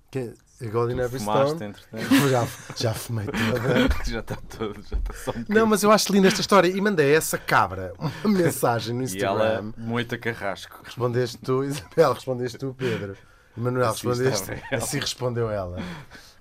que 0.09 0.20
é 0.20 0.68
God 0.68 0.91
in 0.91 0.99
Every 0.99 1.20
Stone. 1.20 1.76
Já, 2.30 2.47
já 2.76 2.93
fumei 2.93 3.26
toda. 3.26 3.89
já 4.05 4.20
está 4.20 4.36
todo, 4.36 4.82
já 4.84 4.95
está 4.97 5.14
só 5.14 5.32
um 5.32 5.45
Não, 5.49 5.66
mas 5.66 5.84
eu 5.84 5.91
acho 5.91 6.14
linda 6.14 6.28
esta 6.28 6.39
história 6.39 6.68
e 6.68 6.80
mandei 6.80 7.14
essa 7.16 7.38
cabra 7.38 7.93
uma 7.97 8.38
mensagem 8.38 8.95
no 8.95 9.03
Instagram. 9.03 9.34
E 9.34 9.53
ela, 9.55 9.74
moita 9.78 10.18
carrasco. 10.18 10.80
Respondeste 10.84 11.38
tu, 11.39 11.64
Isabel, 11.64 12.14
respondeste 12.14 12.57
tu, 12.57 12.76
Pedro. 12.78 13.18
Manuel, 13.57 13.89
assim 13.89 14.07
respondeste. 14.07 14.64
Assim 14.72 14.99
respondeu 14.99 15.49
ela. 15.49 15.78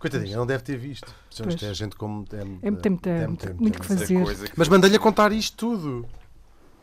Coitadinha, 0.02 0.36
não 0.36 0.44
deve 0.44 0.64
ter 0.64 0.76
visto. 0.76 1.14
Isto 1.30 1.64
é 1.64 1.72
gente 1.72 1.94
como. 1.94 2.24
É, 2.32 2.66
é, 2.66 2.70
tem, 2.72 2.96
tem, 2.96 3.36
tem, 3.36 3.54
muito 3.54 3.78
que 3.78 3.86
fazer. 3.86 4.18
Mas 4.56 4.68
mandei-lhe 4.68 4.96
a 4.96 4.98
contar 4.98 5.30
isto 5.30 5.56
tudo. 5.56 6.04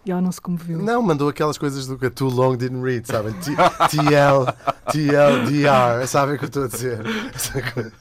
E 0.05 0.11
ela 0.11 0.21
não 0.21 0.31
se 0.31 0.39
comoveu. 0.39 0.81
Não, 0.81 1.01
mandou 1.01 1.27
aquelas 1.27 1.57
coisas 1.57 1.85
do 1.85 1.97
que 1.97 2.09
too 2.09 2.29
long 2.29 2.55
didn't 2.55 2.81
read, 2.81 3.05
sabem? 3.05 3.33
TL, 3.33 4.45
TLDR, 4.89 6.07
sabem 6.07 6.35
o 6.35 6.37
que 6.39 6.45
eu 6.45 6.47
estou 6.47 6.63
a 6.63 6.67
dizer? 6.67 6.99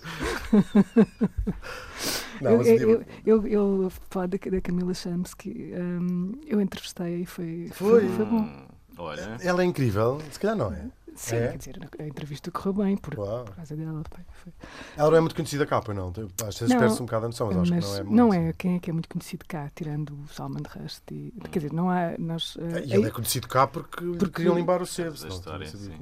Não, 2.40 2.62
eu, 2.62 3.04
eu, 3.26 3.44
eu, 3.44 3.46
eu 3.48 3.92
falo 4.08 4.28
da, 4.28 4.38
da 4.38 4.60
Camila 4.60 4.94
Chamsky, 4.94 5.72
um, 5.74 6.30
eu 6.46 6.60
entrevistei 6.60 7.22
e 7.22 7.26
foi, 7.26 7.68
foi, 7.72 8.02
foi, 8.02 8.08
foi 8.10 8.24
bom. 8.24 8.42
Hum, 8.42 8.66
olha. 8.96 9.36
Ela 9.40 9.62
é 9.62 9.66
incrível, 9.66 10.22
se 10.30 10.38
calhar 10.38 10.56
não 10.56 10.72
é? 10.72 10.86
Sim, 11.18 11.34
é? 11.34 11.48
quer 11.48 11.58
dizer, 11.58 11.78
a 11.98 12.06
entrevista 12.06 12.48
correu 12.52 12.72
bem 12.74 12.96
por, 12.96 13.14
por 13.16 13.50
causa 13.50 13.74
dela. 13.74 14.02
Foi. 14.08 14.52
Ela 14.96 15.10
não 15.10 15.16
é 15.16 15.20
muito 15.20 15.34
conhecida 15.34 15.66
cá, 15.66 15.82
pois 15.82 15.98
não? 15.98 16.12
Às 16.46 16.58
vezes 16.58 16.74
perde-se 16.74 17.02
um 17.02 17.06
bocado 17.06 17.24
a 17.24 17.28
noção, 17.28 17.48
mas, 17.48 17.70
mas, 17.70 17.72
acho 17.72 17.80
que 17.80 17.88
não 17.88 17.96
é 17.96 18.02
muito. 18.04 18.16
Não 18.16 18.48
é, 18.48 18.52
quem 18.52 18.76
é 18.76 18.78
que 18.78 18.88
é 18.88 18.92
muito 18.92 19.08
conhecido 19.08 19.44
cá, 19.48 19.68
tirando 19.74 20.10
o 20.10 20.28
Salman 20.32 20.62
Rushdie? 20.62 21.34
Quer 21.50 21.58
dizer, 21.58 21.72
não 21.72 21.90
há. 21.90 22.16
Nós, 22.18 22.54
uh, 22.54 22.60
e 22.84 22.94
ele 22.94 23.08
é 23.08 23.10
conhecido 23.10 23.48
cá 23.48 23.66
porque, 23.66 24.04
porque 24.04 24.30
queriam 24.30 24.56
limpar 24.56 24.80
o 24.80 24.86
sebo. 24.86 25.18
Da 25.18 25.28
história, 25.28 25.66
sim. 25.66 25.92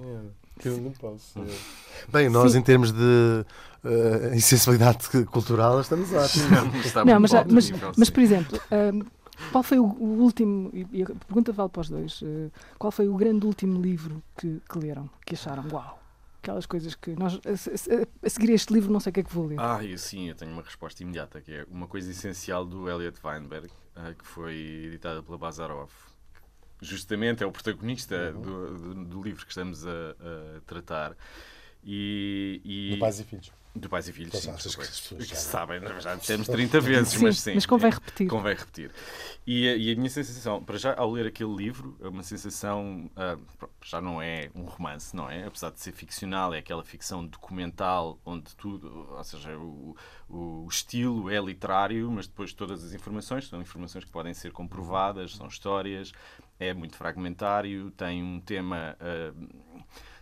Eu 0.62 0.76
não 0.78 0.90
posso. 0.92 1.40
Bem, 2.12 2.28
nós 2.28 2.52
sim. 2.52 2.58
em 2.58 2.62
termos 2.62 2.92
de 2.92 2.98
uh, 3.84 4.34
insensibilidade 4.34 5.08
cultural 5.32 5.80
estamos 5.80 6.12
ótimos. 6.12 6.48
não, 7.06 7.20
mas, 7.20 7.32
mas, 7.50 7.72
mas, 7.96 8.10
por 8.10 8.22
exemplo, 8.22 8.58
uh, 8.58 9.06
qual 9.52 9.62
foi 9.62 9.78
o, 9.78 9.84
o, 9.84 10.22
último, 10.22 10.70
e 10.72 11.02
a 11.02 11.06
pergunta 11.06 11.52
vale 11.52 11.68
para 11.68 11.80
os 11.80 11.88
dois, 11.88 12.22
uh, 12.22 12.50
qual 12.78 12.90
foi 12.90 13.08
o 13.08 13.16
grande 13.16 13.46
último 13.46 13.80
livro 13.80 14.22
que, 14.36 14.60
que 14.68 14.78
leram, 14.78 15.08
que 15.24 15.34
acharam, 15.34 15.64
uau, 15.70 16.00
aquelas 16.42 16.66
coisas 16.66 16.94
que 16.94 17.14
nós, 17.16 17.34
a, 17.34 17.50
a, 17.50 18.26
a, 18.26 18.28
seguir 18.30 18.52
este 18.52 18.72
livro 18.72 18.92
não 18.92 19.00
sei 19.00 19.10
o 19.10 19.12
que 19.12 19.20
é 19.20 19.22
que 19.22 19.32
vou 19.32 19.46
ler. 19.46 19.58
Ah, 19.58 19.84
eu, 19.84 19.98
sim, 19.98 20.28
eu 20.28 20.34
tenho 20.34 20.52
uma 20.52 20.62
resposta 20.62 21.02
imediata, 21.02 21.40
que 21.40 21.52
é 21.52 21.66
uma 21.70 21.86
coisa 21.86 22.10
essencial 22.10 22.64
do 22.64 22.88
Elliot 22.88 23.18
Weinberg, 23.24 23.66
uh, 23.66 24.14
que 24.14 24.26
foi 24.26 24.54
editada 24.86 25.22
pela 25.22 25.36
Bazarov. 25.36 25.90
Justamente 26.80 27.42
é 27.42 27.46
o 27.46 27.52
protagonista 27.52 28.32
uhum. 28.34 28.42
do, 28.42 28.78
do, 28.78 29.04
do, 29.06 29.22
livro 29.22 29.44
que 29.44 29.50
estamos 29.50 29.86
a, 29.86 29.90
a 29.90 30.60
tratar. 30.66 31.16
E, 31.82 32.60
e... 32.64 32.94
Do 32.94 33.00
Pais 33.00 33.18
e 33.18 33.24
Filhos. 33.24 33.50
Do 33.76 33.88
Pais 33.88 34.08
e 34.08 34.12
Filhos, 34.12 34.38
sim. 34.38 34.50
Achas 34.50 34.74
que, 34.74 34.80
pessoas 34.80 35.26
que 35.26 35.36
sabem, 35.36 35.80
já 36.00 36.14
dissemos 36.14 36.48
30 36.48 36.80
vezes, 36.82 37.08
sim, 37.14 37.22
mas 37.22 37.38
sim. 37.38 37.54
Mas 37.54 37.66
convém 37.66 37.90
repetir. 37.90 38.28
Convém 38.28 38.54
repetir. 38.54 38.90
E, 39.46 39.66
e, 39.66 39.92
a 39.92 39.96
minha 39.96 40.10
sensação, 40.10 40.62
para 40.62 40.76
já, 40.76 40.94
ao 40.96 41.10
ler 41.10 41.26
aquele 41.26 41.54
livro, 41.54 41.96
é 42.00 42.08
uma 42.08 42.22
sensação. 42.22 43.08
Uh, 43.16 43.68
já 43.84 44.00
não 44.00 44.20
é 44.20 44.50
um 44.54 44.64
romance, 44.64 45.14
não 45.14 45.30
é? 45.30 45.46
Apesar 45.46 45.70
de 45.70 45.80
ser 45.80 45.92
ficcional, 45.92 46.52
é 46.52 46.58
aquela 46.58 46.82
ficção 46.82 47.24
documental 47.24 48.18
onde 48.24 48.56
tudo. 48.56 49.06
Ou 49.10 49.24
seja, 49.24 49.56
o, 49.56 49.94
o 50.28 50.66
estilo 50.68 51.30
é 51.30 51.38
literário, 51.38 52.10
mas 52.10 52.26
depois 52.26 52.52
todas 52.52 52.82
as 52.82 52.92
informações 52.92 53.46
são 53.48 53.60
informações 53.60 54.04
que 54.04 54.10
podem 54.10 54.34
ser 54.34 54.50
comprovadas, 54.50 55.36
são 55.36 55.46
histórias. 55.46 56.12
É 56.58 56.74
muito 56.74 56.96
fragmentário, 56.96 57.90
tem 57.92 58.22
um 58.22 58.40
tema. 58.40 58.96
Uh, 59.00 59.75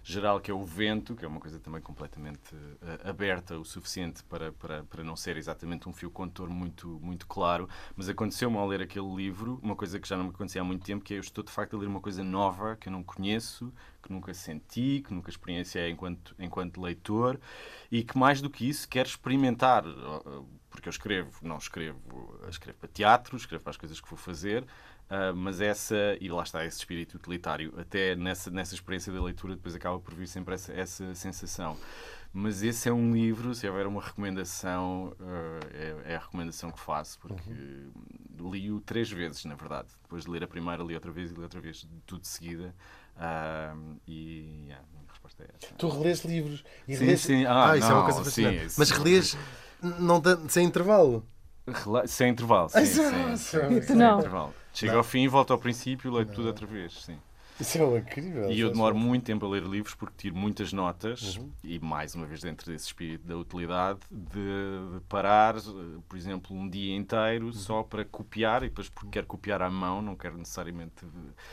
geral, 0.05 0.39
que 0.39 0.51
é 0.51 0.55
o 0.55 0.63
vento, 0.63 1.17
que 1.17 1.25
é 1.25 1.29
uma 1.29 1.41
coisa 1.41 1.59
também 1.59 1.81
completamente 1.81 2.55
uh, 2.55 3.09
aberta 3.09 3.59
o 3.59 3.65
suficiente 3.65 4.23
para, 4.25 4.53
para, 4.53 4.85
para 4.85 5.03
não 5.03 5.17
ser 5.17 5.39
exatamente 5.39 5.89
um 5.89 5.93
fio 5.95 6.11
condutor 6.11 6.51
muito, 6.51 7.01
muito 7.03 7.27
claro. 7.27 7.67
Mas 7.97 8.09
aconteceu-me 8.09 8.59
ao 8.59 8.67
ler 8.67 8.83
aquele 8.83 9.13
livro 9.15 9.59
uma 9.63 9.75
coisa 9.75 9.99
que 9.99 10.07
já 10.07 10.17
não 10.17 10.25
me 10.25 10.31
acontecia 10.31 10.61
há 10.61 10.65
muito 10.65 10.85
tempo, 10.85 11.03
que 11.03 11.15
é 11.15 11.17
eu 11.17 11.23
estou 11.23 11.43
de 11.43 11.51
facto 11.51 11.75
a 11.75 11.79
ler 11.79 11.87
uma 11.87 12.01
coisa 12.01 12.23
nova 12.23 12.77
que 12.77 12.89
eu 12.89 12.93
não 12.93 13.03
conheço, 13.03 13.73
que 14.03 14.13
nunca 14.13 14.35
senti, 14.35 15.03
que 15.05 15.15
nunca 15.15 15.31
experienciei 15.31 15.91
enquanto, 15.91 16.35
enquanto 16.39 16.83
leitor 16.83 17.41
e 17.91 18.05
que 18.05 18.19
mais 18.19 18.43
do 18.43 18.51
que 18.51 18.69
isso 18.69 18.87
quero 18.87 19.09
experimentar 19.09 19.85
porque 20.75 20.89
eu 20.89 20.91
escrevo, 20.91 21.31
não 21.41 21.57
escrevo, 21.57 22.41
escrevo 22.49 22.79
para 22.79 22.89
teatro, 22.89 23.37
escrevo 23.37 23.63
para 23.63 23.71
as 23.71 23.77
coisas 23.77 24.01
que 24.01 24.11
vou 24.11 24.19
fazer, 24.19 24.67
Uh, 25.05 25.37
mas 25.37 25.61
essa, 25.61 26.17
e 26.21 26.29
lá 26.29 26.43
está 26.43 26.65
esse 26.65 26.79
espírito 26.79 27.17
utilitário, 27.17 27.75
até 27.79 28.17
nessa, 28.17 28.51
nessa 28.51 28.75
experiência 28.75 29.13
da 29.13 29.23
leitura, 29.23 29.55
depois 29.55 29.75
acaba 29.75 29.99
por 30.01 30.15
vir 30.15 30.27
sempre 30.27 30.55
essa, 30.55 30.73
essa 30.73 31.15
sensação. 31.15 31.77
Mas 32.33 32.65
esse 32.65 32.89
é 32.89 32.93
um 32.93 33.13
livro, 33.13 33.55
se 33.55 33.69
houver 33.69 33.87
uma 33.87 34.03
recomendação, 34.03 35.15
uh, 35.21 35.61
é, 35.73 36.13
é, 36.13 36.17
a 36.17 36.19
recomendação 36.19 36.71
que 36.71 36.81
faço, 36.81 37.19
porque 37.21 37.49
uhum. 37.49 38.51
li-o 38.51 38.81
três 38.81 39.09
vezes, 39.09 39.45
na 39.45 39.55
verdade. 39.55 39.89
Depois 40.03 40.25
de 40.25 40.31
ler 40.31 40.43
a 40.43 40.49
primeira, 40.49 40.83
li 40.83 40.95
outra 40.95 41.13
vez 41.13 41.31
e 41.31 41.35
li 41.35 41.43
outra 41.43 41.61
vez, 41.61 41.87
tudo 42.05 42.23
de 42.23 42.29
seguida. 42.29 42.75
Uh, 43.17 44.01
e 44.09 44.65
yeah, 44.67 44.85
a 44.85 44.91
minha 44.91 45.05
resposta 45.09 45.45
é 45.45 45.49
essa. 45.55 45.75
Tu 45.75 45.89
relês 45.89 46.25
livros 46.25 46.65
e 46.89 46.97
sim, 46.97 47.05
relês... 47.05 47.21
sim. 47.21 47.45
Ah, 47.45 47.71
ah 47.71 47.77
isso 47.77 47.89
não, 47.89 47.95
é 47.95 47.99
uma 47.99 48.05
coisa 48.05 48.25
fascinante. 48.25 48.71
Sim, 48.71 48.77
mas 48.79 48.91
relês 48.91 49.39
não, 49.81 50.23
sem 50.49 50.67
intervalo? 50.67 51.25
Sem 52.07 52.31
intervalo, 52.31 52.69
sim. 52.69 52.85
sim, 52.85 53.03
sim, 53.03 53.37
sim, 53.37 53.83
sem 53.83 53.97
intervalo. 53.97 54.55
Chega 54.75 54.93
não. 54.93 54.99
ao 54.99 55.05
fim, 55.05 55.27
volta 55.29 55.53
ao 55.53 55.59
princípio, 55.59 56.12
leio 56.12 56.27
tudo 56.27 56.49
outra 56.49 56.66
vez, 56.66 56.93
sim. 56.93 57.18
Isso 57.61 57.79
é 57.79 57.99
incrível. 57.99 58.51
E 58.51 58.59
eu 58.59 58.70
demoro 58.70 58.97
muito 58.97 59.25
tempo 59.25 59.47
a 59.47 59.49
ler 59.49 59.62
livros 59.62 59.95
porque 59.95 60.14
tiro 60.16 60.35
muitas 60.35 60.72
notas 60.72 61.37
uhum. 61.37 61.53
e, 61.62 61.79
mais 61.79 62.14
uma 62.16 62.27
vez, 62.27 62.41
dentro 62.41 62.70
desse 62.70 62.87
espírito 62.87 63.25
da 63.29 63.37
utilidade, 63.37 64.01
de, 64.11 64.95
de 64.95 65.01
parar, 65.09 65.55
por 66.09 66.18
exemplo, 66.18 66.57
um 66.57 66.68
dia 66.68 66.97
inteiro 66.97 67.47
uhum. 67.47 67.53
só 67.53 67.85
para 67.85 68.05
copiar 68.05 68.64
e 68.64 68.68
depois 68.68 68.89
porque 68.89 69.11
quero 69.11 69.27
copiar 69.29 69.62
à 69.62 69.70
mão, 69.70 70.03
não 70.03 70.16
quero 70.16 70.37
necessariamente, 70.37 71.07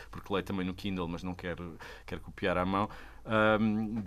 porque 0.09 0.34
leio 0.34 0.43
também 0.43 0.65
no 0.65 0.74
Kindle, 0.74 1.07
mas 1.07 1.22
não 1.22 1.36
quero, 1.36 1.78
quero 2.03 2.22
copiar 2.22 2.57
à 2.57 2.65
mão. 2.65 2.89
Um, 3.24 4.03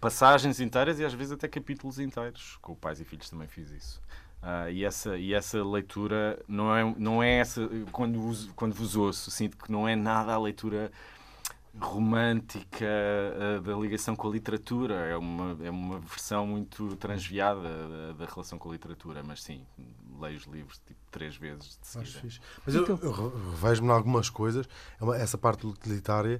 passagens 0.00 0.60
inteiras 0.60 1.00
e 1.00 1.04
às 1.04 1.12
vezes 1.12 1.32
até 1.32 1.48
capítulos 1.48 1.98
inteiros. 1.98 2.56
Com 2.62 2.76
Pais 2.76 3.00
e 3.00 3.04
Filhos 3.04 3.28
também 3.28 3.48
fiz 3.48 3.72
isso. 3.72 4.00
Uh, 4.44 4.68
e, 4.70 4.84
essa, 4.84 5.16
e 5.16 5.32
essa 5.32 5.64
leitura 5.64 6.38
não 6.46 6.76
é, 6.76 6.94
não 6.98 7.22
é 7.22 7.38
essa. 7.38 7.66
Quando 7.90 8.20
vos, 8.20 8.50
quando 8.54 8.74
vos 8.74 8.94
ouço, 8.94 9.30
sinto 9.30 9.56
que 9.56 9.72
não 9.72 9.88
é 9.88 9.96
nada 9.96 10.34
a 10.34 10.38
leitura 10.38 10.92
romântica 11.80 12.84
uh, 12.84 13.62
da 13.62 13.74
ligação 13.74 14.14
com 14.14 14.28
a 14.28 14.30
literatura. 14.30 14.94
É 15.06 15.16
uma, 15.16 15.56
é 15.64 15.70
uma 15.70 15.98
versão 15.98 16.46
muito 16.46 16.94
transviada 16.96 17.62
da, 17.62 18.12
da 18.12 18.26
relação 18.26 18.58
com 18.58 18.68
a 18.68 18.72
literatura. 18.72 19.22
Mas 19.22 19.42
sim, 19.42 19.64
leio 20.20 20.36
os 20.36 20.44
livros 20.44 20.78
tipo, 20.86 21.00
três 21.10 21.36
vezes 21.36 21.78
de 21.80 21.86
seguida. 21.86 22.42
Mas 22.66 22.74
eu, 22.74 22.86
eu 22.86 23.50
revejo-me 23.50 23.88
em 23.88 23.92
algumas 23.92 24.28
coisas. 24.28 24.68
É 25.00 25.22
essa 25.22 25.38
parte 25.38 25.66
utilitária, 25.66 26.38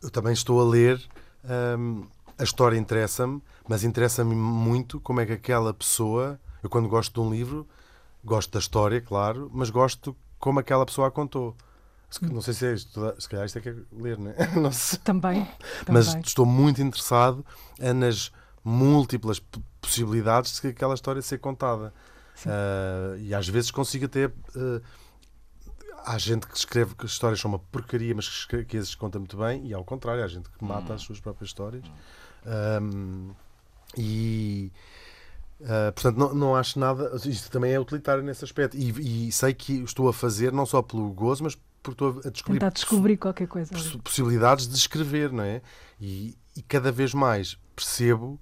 eu 0.00 0.08
também 0.08 0.32
estou 0.32 0.60
a 0.60 0.64
ler. 0.64 1.02
Um, 1.44 2.06
a 2.38 2.44
história 2.44 2.76
interessa-me, 2.76 3.42
mas 3.68 3.82
interessa-me 3.82 4.36
muito 4.36 5.00
como 5.00 5.20
é 5.20 5.26
que 5.26 5.32
aquela 5.32 5.74
pessoa 5.74 6.38
eu, 6.64 6.70
quando 6.70 6.88
gosto 6.88 7.12
de 7.12 7.20
um 7.20 7.30
livro, 7.30 7.68
gosto 8.24 8.50
da 8.50 8.58
história, 8.58 8.98
claro, 8.98 9.50
mas 9.52 9.68
gosto 9.68 10.16
como 10.38 10.58
aquela 10.58 10.86
pessoa 10.86 11.08
a 11.08 11.10
contou. 11.10 11.54
Não 12.22 12.40
sei 12.40 12.54
se 12.54 12.66
é 12.66 12.72
isto, 12.72 13.14
se 13.18 13.28
calhar 13.28 13.44
isto 13.44 13.58
é 13.58 13.60
que 13.60 13.68
é 13.68 13.74
ler, 13.92 14.16
não 14.18 14.30
é? 14.30 14.34
Também, 15.84 15.92
Mas 15.92 16.14
estou 16.24 16.46
muito 16.46 16.80
interessado 16.80 17.44
nas 17.94 18.32
múltiplas 18.64 19.42
possibilidades 19.80 20.58
de 20.58 20.68
aquela 20.68 20.94
história 20.94 21.20
ser 21.20 21.38
contada. 21.38 21.92
Uh, 22.46 23.18
e 23.18 23.34
às 23.34 23.46
vezes 23.46 23.70
consigo 23.70 24.06
até. 24.06 24.26
Uh, 24.26 24.80
há 26.04 26.16
gente 26.16 26.46
que 26.46 26.56
escreve 26.56 26.94
que 26.94 27.04
as 27.04 27.12
histórias 27.12 27.40
são 27.40 27.50
uma 27.50 27.58
porcaria, 27.58 28.14
mas 28.14 28.46
que, 28.46 28.64
que 28.64 28.76
esses 28.76 28.94
conta 28.94 29.18
muito 29.18 29.36
bem, 29.36 29.66
e 29.66 29.74
ao 29.74 29.84
contrário, 29.84 30.24
há 30.24 30.28
gente 30.28 30.48
que 30.48 30.64
mata 30.64 30.92
hum. 30.92 30.96
as 30.96 31.02
suas 31.02 31.20
próprias 31.20 31.50
histórias. 31.50 31.84
Um, 32.46 33.32
e 33.96 34.72
Uh, 35.64 35.90
portanto, 35.94 36.16
não, 36.18 36.34
não 36.34 36.56
acho 36.56 36.78
nada. 36.78 37.10
Isto 37.24 37.50
também 37.50 37.72
é 37.72 37.80
utilitário 37.80 38.22
nesse 38.22 38.44
aspecto. 38.44 38.76
E, 38.76 39.28
e, 39.28 39.32
sei 39.32 39.54
que 39.54 39.82
estou 39.82 40.08
a 40.08 40.12
fazer 40.12 40.52
não 40.52 40.66
só 40.66 40.82
pelo 40.82 41.10
gozo, 41.10 41.42
mas 41.42 41.56
porque 41.82 41.94
estou 42.04 42.20
a 42.22 42.30
descobrir. 42.30 42.60
Tentar 42.60 42.70
descobrir 42.70 43.16
qualquer 43.16 43.48
coisa. 43.48 43.74
Possibilidades 44.02 44.68
de 44.68 44.76
escrever, 44.76 45.32
não 45.32 45.42
é? 45.42 45.62
E, 45.98 46.36
e 46.54 46.62
cada 46.62 46.92
vez 46.92 47.14
mais 47.14 47.58
percebo 47.74 48.38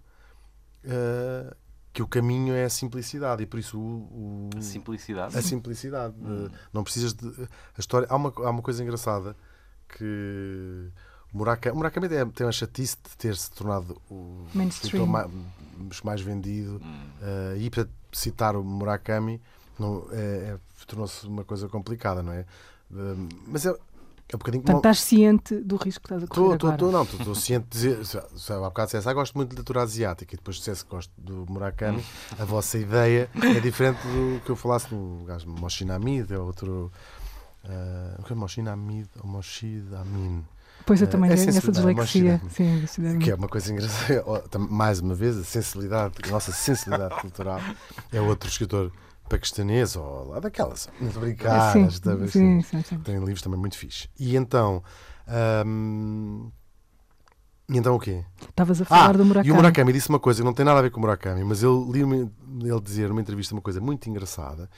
uh, 0.85 1.55
que 1.93 2.03
o 2.03 2.09
caminho 2.09 2.55
é 2.55 2.65
a 2.65 2.71
simplicidade 2.71 3.43
e 3.45 3.47
por 3.47 3.61
isso 3.61 3.79
o, 3.79 4.51
o- 4.57 4.63
Simplicidade. 4.63 5.39
a 5.39 5.43
simplicidade. 5.43 6.15
Hum. 6.21 6.49
não 6.73 6.83
precisas 6.83 7.15
de. 7.15 7.29
A 7.29 7.81
história. 7.81 8.09
Há 8.11 8.17
uma, 8.17 8.33
há 8.37 8.51
uma 8.51 8.63
coisa 8.63 8.83
engraçada 8.83 9.37
que. 9.89 10.89
Murakami, 11.33 11.77
Murakami 11.77 12.09
tem 12.09 12.27
tem 12.31 12.47
uma 12.47 12.53
chatice 12.53 12.97
de 13.09 13.17
ter 13.17 13.37
se 13.37 13.51
tornado 13.51 14.01
o 14.11 14.45
escritor 14.69 15.07
mais, 15.07 15.31
mais 16.05 16.21
vendido. 16.21 16.81
Hum. 16.85 17.07
eh, 17.23 17.57
e 17.59 17.71
para 17.71 17.89
citar 18.13 18.55
o 18.57 18.63
Murakami 18.63 19.41
não, 19.79 20.07
é, 20.13 20.17
é- 20.55 20.59
tornou-se 20.87 21.27
uma 21.27 21.45
coisa 21.45 21.69
complicada, 21.69 22.23
não 22.23 22.33
é? 22.33 22.41
Eh, 22.41 23.15
mas 23.47 23.65
é, 23.65 23.71
é 23.71 23.73
um 24.35 24.39
bocadinho 24.39 24.63
Portanto, 24.63 24.83
como. 24.83 24.93
estás 24.93 25.01
ciente 25.01 25.55
do 25.57 25.77
risco 25.77 26.03
que 26.07 26.15
estás 26.15 26.23
a 26.25 26.27
correr 26.27 26.55
Estou, 26.55 26.71
agora. 26.71 26.75
estou, 26.75 26.93
não, 26.93 27.03
estou 27.21 27.35
ciente 27.35 27.67
de 27.71 27.71
dizer. 27.79 28.05
Se, 28.05 28.21
se 28.37 28.53
há 28.53 28.59
bocado 28.59 28.87
dissesse, 28.89 29.09
ah, 29.09 29.13
gosto 29.15 29.35
muito 29.35 29.49
de 29.49 29.55
literatura 29.57 29.83
asiática 29.83 30.35
e 30.35 30.37
depois 30.37 30.57
dissesse 30.59 30.85
que 30.85 30.91
gosto 30.91 31.11
do 31.17 31.47
Murakami, 31.51 32.05
a 32.39 32.45
vossa 32.45 32.77
ideia 32.79 33.31
é 33.35 33.61
diferente 33.61 33.99
do 34.03 34.41
que 34.45 34.51
eu 34.51 34.57
falasse 34.57 34.89
do 34.89 35.25
gajo 35.27 35.49
Moshinamid, 35.49 36.31
é 36.33 36.39
outro. 36.39 36.93
Uh, 37.65 38.21
o 38.21 38.25
que 38.25 38.33
é 38.33 38.37
Moshinamid 38.37 39.09
ou 39.23 39.29
Moshid 39.29 39.95
Amin? 39.95 40.45
Pois 40.85 41.01
eu 41.01 41.07
Eh, 41.07 41.11
também 41.11 41.31
é 41.31 41.35
tenho 41.35 41.49
essa 41.49 41.61
sensibilidade, 41.61 41.95
dislexia. 41.95 42.41
Sim, 42.51 42.81
dislexia. 42.81 43.19
Que 43.19 43.31
é 43.31 43.35
uma 43.35 43.49
coisa 43.49 43.73
engraçada. 43.73 44.25
Oh, 44.27 44.59
Mais 44.59 45.01
uma 45.01 45.15
vez, 45.15 45.37
a 45.37 45.45
sensibilidade, 45.45 46.15
a 46.25 46.29
nossa 46.29 46.51
sensibilidade 46.53 47.21
cultural 47.21 47.61
é 48.13 48.21
outro 48.21 48.49
escritor 48.49 48.93
paquistanês 49.29 49.97
ou 49.97 50.29
lá 50.29 50.41
daquelas. 50.41 50.89
A 51.01 51.19
brincar, 51.21 51.73
sim, 51.73 51.85
esta 51.85 52.17
vez, 52.17 52.33
sim, 52.33 52.61
sim, 52.63 52.83
sim. 52.83 52.99
tem 52.99 53.17
livros 53.19 53.41
também 53.43 53.59
muito 53.59 53.79
fixe. 53.79 54.09
E 54.19 54.37
então. 54.37 54.83
hum, 55.67 56.51
e 57.71 57.79
então 57.79 57.95
o 57.95 57.99
quê? 58.01 58.23
Estavas 58.51 58.83
a 58.83 58.85
falar 58.85 59.11
Ah, 59.11 59.13
do 59.13 59.25
Murakami. 59.25 59.49
E 59.49 59.53
o 59.53 59.55
Murakami 59.55 59.93
disse 59.93 60.09
uma 60.09 60.19
coisa 60.19 60.41
que 60.41 60.45
não 60.45 60.53
tem 60.53 60.65
nada 60.65 60.81
a 60.81 60.83
ver 60.83 60.91
com 60.91 60.99
o 60.99 61.01
Murakami, 61.01 61.43
mas 61.45 61.63
ele 61.63 61.85
li 61.91 62.01
ele 62.69 62.81
dizer 62.83 63.09
numa 63.09 63.21
entrevista 63.21 63.55
uma 63.55 63.63
coisa 63.63 63.81
muito 63.81 64.11
engraçada, 64.11 64.69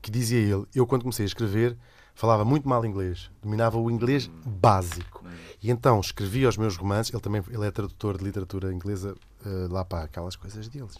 que 0.00 0.10
dizia 0.10 0.38
ele, 0.38 0.64
eu 0.74 0.86
quando 0.86 1.02
comecei 1.02 1.24
a 1.24 1.26
escrever 1.26 1.76
falava 2.14 2.44
muito 2.44 2.68
mal 2.68 2.84
inglês, 2.84 3.30
dominava 3.42 3.78
o 3.78 3.90
inglês 3.90 4.30
básico. 4.46 5.24
E 5.62 5.70
então 5.70 6.00
escrevia 6.00 6.48
os 6.48 6.56
meus 6.56 6.76
romances, 6.76 7.12
ele 7.12 7.22
também 7.22 7.42
ele 7.48 7.66
é 7.66 7.70
tradutor 7.70 8.18
de 8.18 8.24
literatura 8.24 8.72
inglesa 8.72 9.14
eh, 9.44 9.66
lá 9.70 9.84
para 9.84 10.04
aquelas 10.04 10.36
coisas 10.36 10.68
deles. 10.68 10.94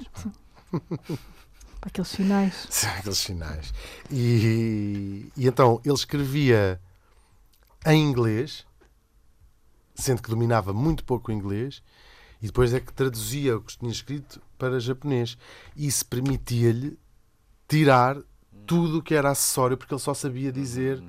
Para 0.71 1.89
aqueles 1.89 2.09
sinais. 2.09 2.67
Sim, 2.71 2.87
aqueles 2.87 3.19
sinais. 3.19 3.75
E, 4.11 5.31
e 5.37 5.47
então 5.47 5.81
ele 5.85 5.95
escrevia 5.95 6.81
em 7.87 8.03
inglês, 8.03 8.67
sendo 9.95 10.23
que 10.23 10.31
dominava 10.31 10.73
muito 10.73 11.05
pouco 11.05 11.31
o 11.31 11.35
inglês, 11.35 11.83
e 12.41 12.47
depois 12.47 12.73
é 12.75 12.81
que 12.81 12.93
traduzia 12.93 13.57
o 13.57 13.61
que 13.61 13.79
tinha 13.79 13.91
escrito 13.93 14.41
para 14.59 14.81
japonês. 14.81 15.37
E 15.77 15.87
isso 15.87 16.05
permitia-lhe 16.07 16.99
tirar 17.69 18.19
tudo 18.67 18.99
o 18.99 19.03
que 19.03 19.15
era 19.15 19.31
acessório, 19.31 19.77
porque 19.77 19.93
ele 19.93 20.01
só 20.01 20.15
sabia 20.15 20.51
dizer 20.51 21.03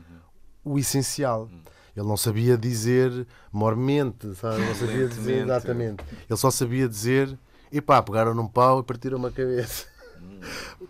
o 0.64 0.78
essencial. 0.78 1.50
Ele 1.96 2.08
não 2.08 2.18
sabia 2.18 2.58
dizer 2.58 3.26
mormente, 3.52 4.36
sabe? 4.36 4.60
Não 4.60 4.76
sabia 4.76 5.08
dizer 5.08 5.44
exatamente. 5.44 6.04
Ele 6.30 6.38
só 6.38 6.52
sabia 6.52 6.90
dizer, 6.90 7.38
epá, 7.72 8.02
pegaram 8.02 8.34
num 8.34 8.48
pau 8.48 8.82
e 8.82 8.84
partiram 8.84 9.18
uma 9.18 9.32
cabeça. 9.32 9.86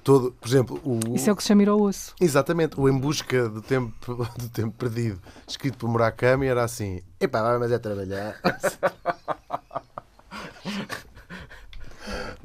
Todo, 0.03 0.31
por 0.31 0.47
exemplo, 0.47 0.81
o, 0.83 1.15
Isso 1.15 1.29
é 1.29 1.33
o 1.33 1.35
que 1.35 1.43
se 1.43 1.47
chama 1.47 1.63
ir 1.63 1.69
ao 1.69 1.79
osso. 1.79 2.15
Exatamente, 2.19 2.79
o 2.79 2.89
Em 2.89 2.97
Busca 2.97 3.47
do 3.47 3.61
Tempo, 3.61 4.15
do 4.37 4.49
tempo 4.49 4.75
Perdido, 4.77 5.21
escrito 5.47 5.77
por 5.77 5.89
Murakami, 5.89 6.47
era 6.47 6.63
assim: 6.63 7.01
epá, 7.19 7.41
vai, 7.41 7.57
mas 7.59 7.71
é 7.71 7.77
trabalhar. 7.77 8.39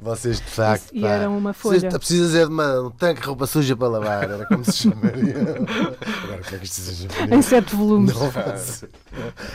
Vocês 0.01 0.37
de 0.37 0.47
facto. 0.47 0.89
E 0.91 1.01
pá, 1.01 1.09
era 1.09 1.29
uma 1.29 1.53
vocês 1.53 1.83
folha. 1.83 1.99
Precisas 1.99 2.33
é 2.33 2.45
de 2.45 2.51
uma, 2.51 2.81
um 2.81 2.89
tanque 2.89 3.21
de 3.21 3.27
roupa 3.27 3.45
suja 3.45 3.75
para 3.75 3.87
lavar, 3.87 4.23
era 4.31 4.45
como 4.47 4.65
se 4.65 4.73
chamaria. 4.73 5.35
Agora, 5.37 6.43
como 6.43 6.55
é 6.55 6.57
que 6.57 6.65
isto 6.65 6.81
se 6.81 7.07
chama? 7.07 7.35
Em 7.35 7.41
sete 7.43 7.75
volumes. 7.75 8.15
Não 8.15 8.31
faço. 8.31 8.87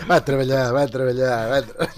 Vai 0.06 0.20
trabalhar, 0.20 0.72
vai 0.72 0.86
trabalhar, 0.86 1.48
vai 1.48 1.62
trabalhar. 1.62 1.94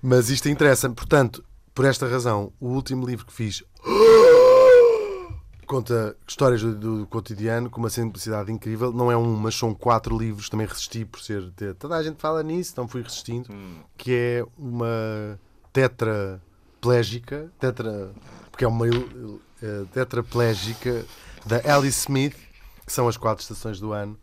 Mas 0.00 0.30
isto 0.30 0.48
interessa-me, 0.48 0.94
portanto, 0.94 1.44
por 1.74 1.84
esta 1.84 2.06
razão, 2.06 2.52
o 2.60 2.68
último 2.68 3.04
livro 3.04 3.26
que 3.26 3.32
fiz 3.32 3.64
conta 5.66 6.16
histórias 6.26 6.62
do, 6.62 6.74
do 6.74 7.06
cotidiano 7.08 7.68
com 7.68 7.78
uma 7.78 7.90
simplicidade 7.90 8.50
incrível. 8.50 8.92
Não 8.92 9.12
é 9.12 9.16
um, 9.16 9.36
mas 9.36 9.54
são 9.54 9.74
quatro 9.74 10.16
livros. 10.16 10.48
Também 10.48 10.66
resisti 10.66 11.04
por 11.04 11.20
ser. 11.20 11.52
Toda 11.78 11.96
a 11.96 12.02
gente 12.02 12.20
fala 12.20 12.42
nisso, 12.42 12.70
então 12.72 12.88
fui 12.88 13.02
resistindo. 13.02 13.48
Que 13.96 14.12
é 14.14 14.44
uma 14.56 15.38
tetraplégica, 16.80 17.50
tetra, 17.58 18.12
porque 18.50 18.64
é 18.64 18.68
uma 18.68 18.86
eh, 18.88 19.84
tetraplégica 19.92 21.04
da 21.44 21.56
Alice 21.74 22.00
Smith, 22.00 22.36
que 22.86 22.92
são 22.92 23.08
as 23.08 23.16
quatro 23.16 23.42
estações 23.42 23.80
do 23.80 23.92
ano. 23.92 24.18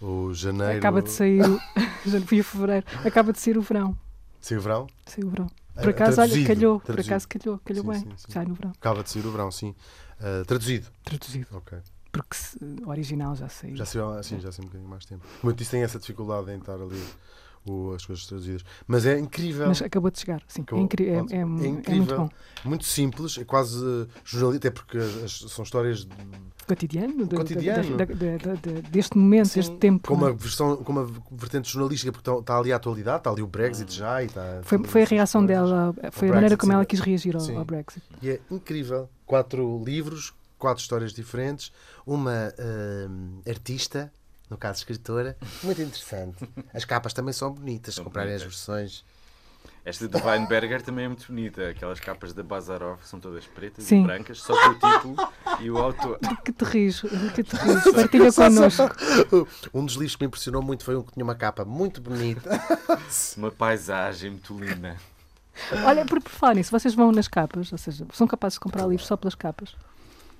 O 0.00 0.34
janeiro. 0.34 0.78
Acaba 0.78 1.00
de 1.00 1.10
sair. 1.10 1.40
Já 2.04 2.20
fui 2.20 2.40
a 2.40 2.44
fevereiro. 2.44 2.86
Acaba 3.04 3.32
de 3.32 3.40
sair 3.40 3.56
o 3.56 3.62
verão. 3.62 3.96
Saiu 4.40 4.58
o 4.58 4.62
verão? 4.62 4.86
Saiu 5.06 5.26
o 5.28 5.30
verão. 5.30 5.50
Ah, 5.74 5.80
Por 5.80 5.88
acaso, 5.90 6.20
olha, 6.20 6.28
traduzido, 6.30 6.46
calhou. 6.46 6.80
Por 6.80 6.86
traduzido. 6.86 7.12
acaso 7.14 7.28
calhou. 7.28 7.60
Calhou 7.64 7.82
Sim, 7.84 7.90
bem. 7.90 8.00
sim, 8.00 8.16
sim. 8.18 8.32
Sai 8.32 8.44
no 8.44 8.54
verão. 8.54 8.70
Acaba 8.72 9.02
de 9.02 9.10
sair 9.10 9.26
o 9.26 9.30
verão, 9.30 9.50
sim. 9.50 9.74
Ah, 10.20 10.44
traduzido. 10.46 10.88
Traduzido. 11.02 11.46
Ok. 11.52 11.78
Porque 12.12 12.36
o 12.84 12.90
original 12.90 13.34
já 13.34 13.48
saiu. 13.48 13.76
Já 13.76 13.86
saiu, 13.86 14.10
assim, 14.12 14.38
já 14.40 14.52
saiu 14.52 14.64
um 14.64 14.68
bocadinho 14.68 14.90
mais 14.90 15.04
tempo. 15.06 15.24
Como 15.40 15.50
eu 15.50 15.56
disse, 15.56 15.70
tem 15.70 15.82
essa 15.82 15.98
dificuldade 15.98 16.50
em 16.52 16.58
estar 16.58 16.74
ali 16.74 17.02
o- 17.66 17.92
as 17.92 18.04
coisas 18.04 18.26
traduzidas. 18.26 18.62
Mas 18.86 19.06
é 19.06 19.18
incrível. 19.18 19.66
Mas 19.68 19.80
acabou 19.82 20.10
de 20.10 20.18
chegar. 20.20 20.42
Sim, 20.46 20.60
é, 20.60 20.64
Acabou. 20.64 20.84
é, 20.84 20.88
Pronto. 21.14 21.32
é- 21.32 21.36
É 21.36 21.40
é 21.40 21.44
muito 21.44 21.66
incrível. 21.66 22.16
bom. 22.18 22.28
Muito 22.64 22.84
simples, 22.84 23.38
é 23.38 23.44
quase 23.44 23.84
uh, 23.84 24.08
jornalista, 24.24 24.68
até 24.68 24.70
porque 24.74 24.98
as- 24.98 25.44
são 25.50 25.62
histórias 25.62 26.04
de- 26.04 26.16
Cotidiano, 26.66 27.26
do- 27.26 27.36
Cotidiano. 27.36 27.96
deste 28.90 29.18
momento, 29.18 29.48
Sim, 29.48 29.60
deste 29.60 29.76
tempo. 29.76 30.08
com 30.08 30.14
é? 30.14 30.16
uma 30.16 30.32
versão, 30.32 30.76
com 30.78 30.92
uma 30.92 31.06
vertente 31.30 31.70
jornalística, 31.70 32.10
porque 32.10 32.28
está, 32.30 32.40
está 32.40 32.58
ali 32.58 32.72
a 32.72 32.76
atualidade, 32.76 33.18
está 33.18 33.30
ali 33.30 33.42
o 33.42 33.46
Brexit 33.46 33.92
já 33.94 34.22
e 34.22 34.26
está. 34.26 34.60
Foi, 34.62 34.82
foi 34.84 35.02
a 35.02 35.06
reação 35.06 35.44
dela, 35.44 35.94
foi 36.12 36.28
a 36.30 36.32
maneira 36.34 36.56
como 36.56 36.72
sim. 36.72 36.76
ela 36.76 36.86
quis 36.86 37.00
reagir 37.00 37.36
ao, 37.36 37.58
ao 37.58 37.64
Brexit. 37.64 38.02
E 38.22 38.30
é 38.30 38.40
incrível. 38.50 39.08
Quatro 39.26 39.82
livros, 39.84 40.32
quatro 40.58 40.80
histórias 40.82 41.12
diferentes, 41.12 41.70
uma 42.06 42.52
hum, 43.10 43.40
artista, 43.46 44.10
no 44.54 44.58
caso 44.58 44.78
escritora, 44.78 45.36
muito 45.64 45.82
interessante. 45.82 46.48
As 46.72 46.84
capas 46.84 47.12
também 47.12 47.32
são 47.32 47.50
bonitas, 47.52 47.94
se 47.94 47.96
São 47.96 48.04
comprarem 48.04 48.32
as 48.34 48.42
bonitas. 48.42 48.56
versões. 48.66 49.04
Esta 49.84 50.08
do 50.08 50.18
Weinberger 50.24 50.80
também 50.80 51.04
é 51.04 51.08
muito 51.08 51.26
bonita. 51.26 51.68
Aquelas 51.68 52.00
capas 52.00 52.32
da 52.32 52.42
Bazarov 52.42 53.00
são 53.04 53.18
todas 53.20 53.44
pretas 53.46 53.84
Sim. 53.84 54.00
e 54.02 54.04
brancas, 54.04 54.38
só 54.40 54.54
com 54.54 54.70
o 54.70 54.74
título 54.74 55.16
e 55.60 55.70
o 55.70 55.76
autor. 55.76 56.18
Que 56.42 56.52
te 56.52 56.64
rires, 56.64 57.00
que 57.34 57.42
te 57.42 57.52
rires. 57.56 57.92
Partilha 57.92 58.32
connosco. 58.32 58.84
Um 59.74 59.84
dos 59.84 59.96
livros 59.96 60.16
que 60.16 60.22
me 60.22 60.28
impressionou 60.28 60.62
muito 60.62 60.84
foi 60.84 60.96
um 60.96 61.02
que 61.02 61.12
tinha 61.12 61.24
uma 61.24 61.34
capa 61.34 61.64
muito 61.66 62.00
bonita. 62.00 62.48
Uma 63.36 63.50
paisagem 63.50 64.30
muito 64.30 64.58
linda. 64.58 64.96
Olha, 65.84 66.04
por, 66.06 66.22
por 66.22 66.30
falar 66.30 66.54
nisso, 66.54 66.70
vocês 66.70 66.94
vão 66.94 67.12
nas 67.12 67.28
capas, 67.28 67.70
ou 67.70 67.76
seja, 67.78 68.06
são 68.12 68.26
capazes 68.26 68.54
de 68.54 68.60
comprar 68.60 68.86
livros 68.86 69.06
só 69.06 69.16
pelas 69.16 69.34
capas. 69.34 69.74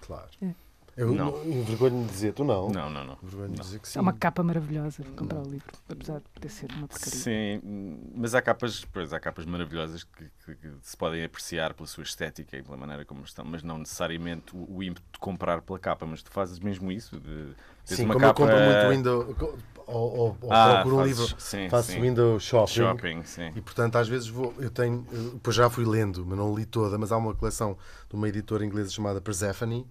Claro. 0.07 0.29
É. 0.43 0.51
Eu 0.97 1.13
Não. 1.13 1.45
envergonho-me 1.45 2.05
de 2.05 2.11
dizer, 2.13 2.33
tu 2.35 2.45
não. 2.45 2.69
Não, 2.71 2.89
não, 2.89 3.05
não. 3.05 3.19
De 3.49 3.61
dizer 3.61 3.81
que 3.81 3.89
sim. 3.89 3.99
É 3.99 4.03
uma 4.03 4.13
capa 4.13 4.43
maravilhosa 4.45 5.03
de 5.03 5.11
comprar 5.11 5.41
o 5.41 5.49
livro, 5.51 5.73
apesar 5.89 6.19
de 6.19 6.29
poder 6.33 6.49
ser 6.49 6.71
uma 6.73 6.87
porcaria. 6.87 7.19
Sim, 7.21 7.99
mas 8.15 8.35
há 8.35 8.41
capas, 8.41 8.85
pois, 8.93 9.13
há 9.13 9.19
capas 9.19 9.45
maravilhosas 9.45 10.05
que, 10.05 10.25
que- 10.45 10.55
que 10.55 10.69
se 10.83 10.97
podem 10.97 11.25
apreciar 11.25 11.75
pela 11.75 11.87
sua 11.89 12.05
estética 12.05 12.57
e 12.57 12.63
pela 12.63 12.77
maneira 12.77 13.05
como 13.05 13.25
estão, 13.25 13.45
mas 13.45 13.63
não 13.63 13.79
necessariamente 13.79 14.55
o, 14.57 14.77
o 14.77 14.83
ímpeto 14.83 15.07
de 15.15 15.19
comprar 15.19 15.63
pela 15.63 15.79
capa. 15.81 16.07
Mas 16.07 16.23
tu 16.23 16.31
fazes 16.31 16.61
mesmo 16.61 16.93
isso? 16.93 17.19
De, 17.19 17.49
Sim, 17.85 18.05
uma 18.05 18.15
como 18.15 18.27
capa... 18.27 18.43
eu 18.43 18.47
compro 18.49 18.65
muito 18.65 18.89
window. 18.89 19.55
Ou, 19.87 20.17
ou, 20.17 20.39
ou 20.41 20.53
Ah, 20.53 20.77
procuro 20.77 20.95
um 20.97 20.99
fazes- 21.01 21.19
livro, 21.19 21.35
sim, 21.41 21.69
faço 21.69 21.93
sim. 21.93 22.01
window 22.01 22.41
shopping. 22.41 22.73
Shopping, 22.73 23.23
sim. 23.25 23.53
E 23.55 23.61
portanto, 23.61 23.97
às 23.97 24.09
vezes 24.09 24.29
vou. 24.29 24.55
Eu 24.59 24.71
tenho. 24.71 25.05
eu, 25.13 25.39
Pois 25.43 25.55
já 25.55 25.69
fui 25.69 25.85
lendo, 25.85 26.25
mas 26.25 26.39
não 26.39 26.55
li 26.55 26.65
toda. 26.65 26.97
Mas 26.97 27.13
há 27.13 27.17
uma 27.19 27.35
coleção 27.35 27.77
de 28.09 28.15
uma 28.17 28.27
editora 28.27 28.65
inglesa 28.65 28.91
chamada 28.91 29.21
Persephone, 29.21 29.87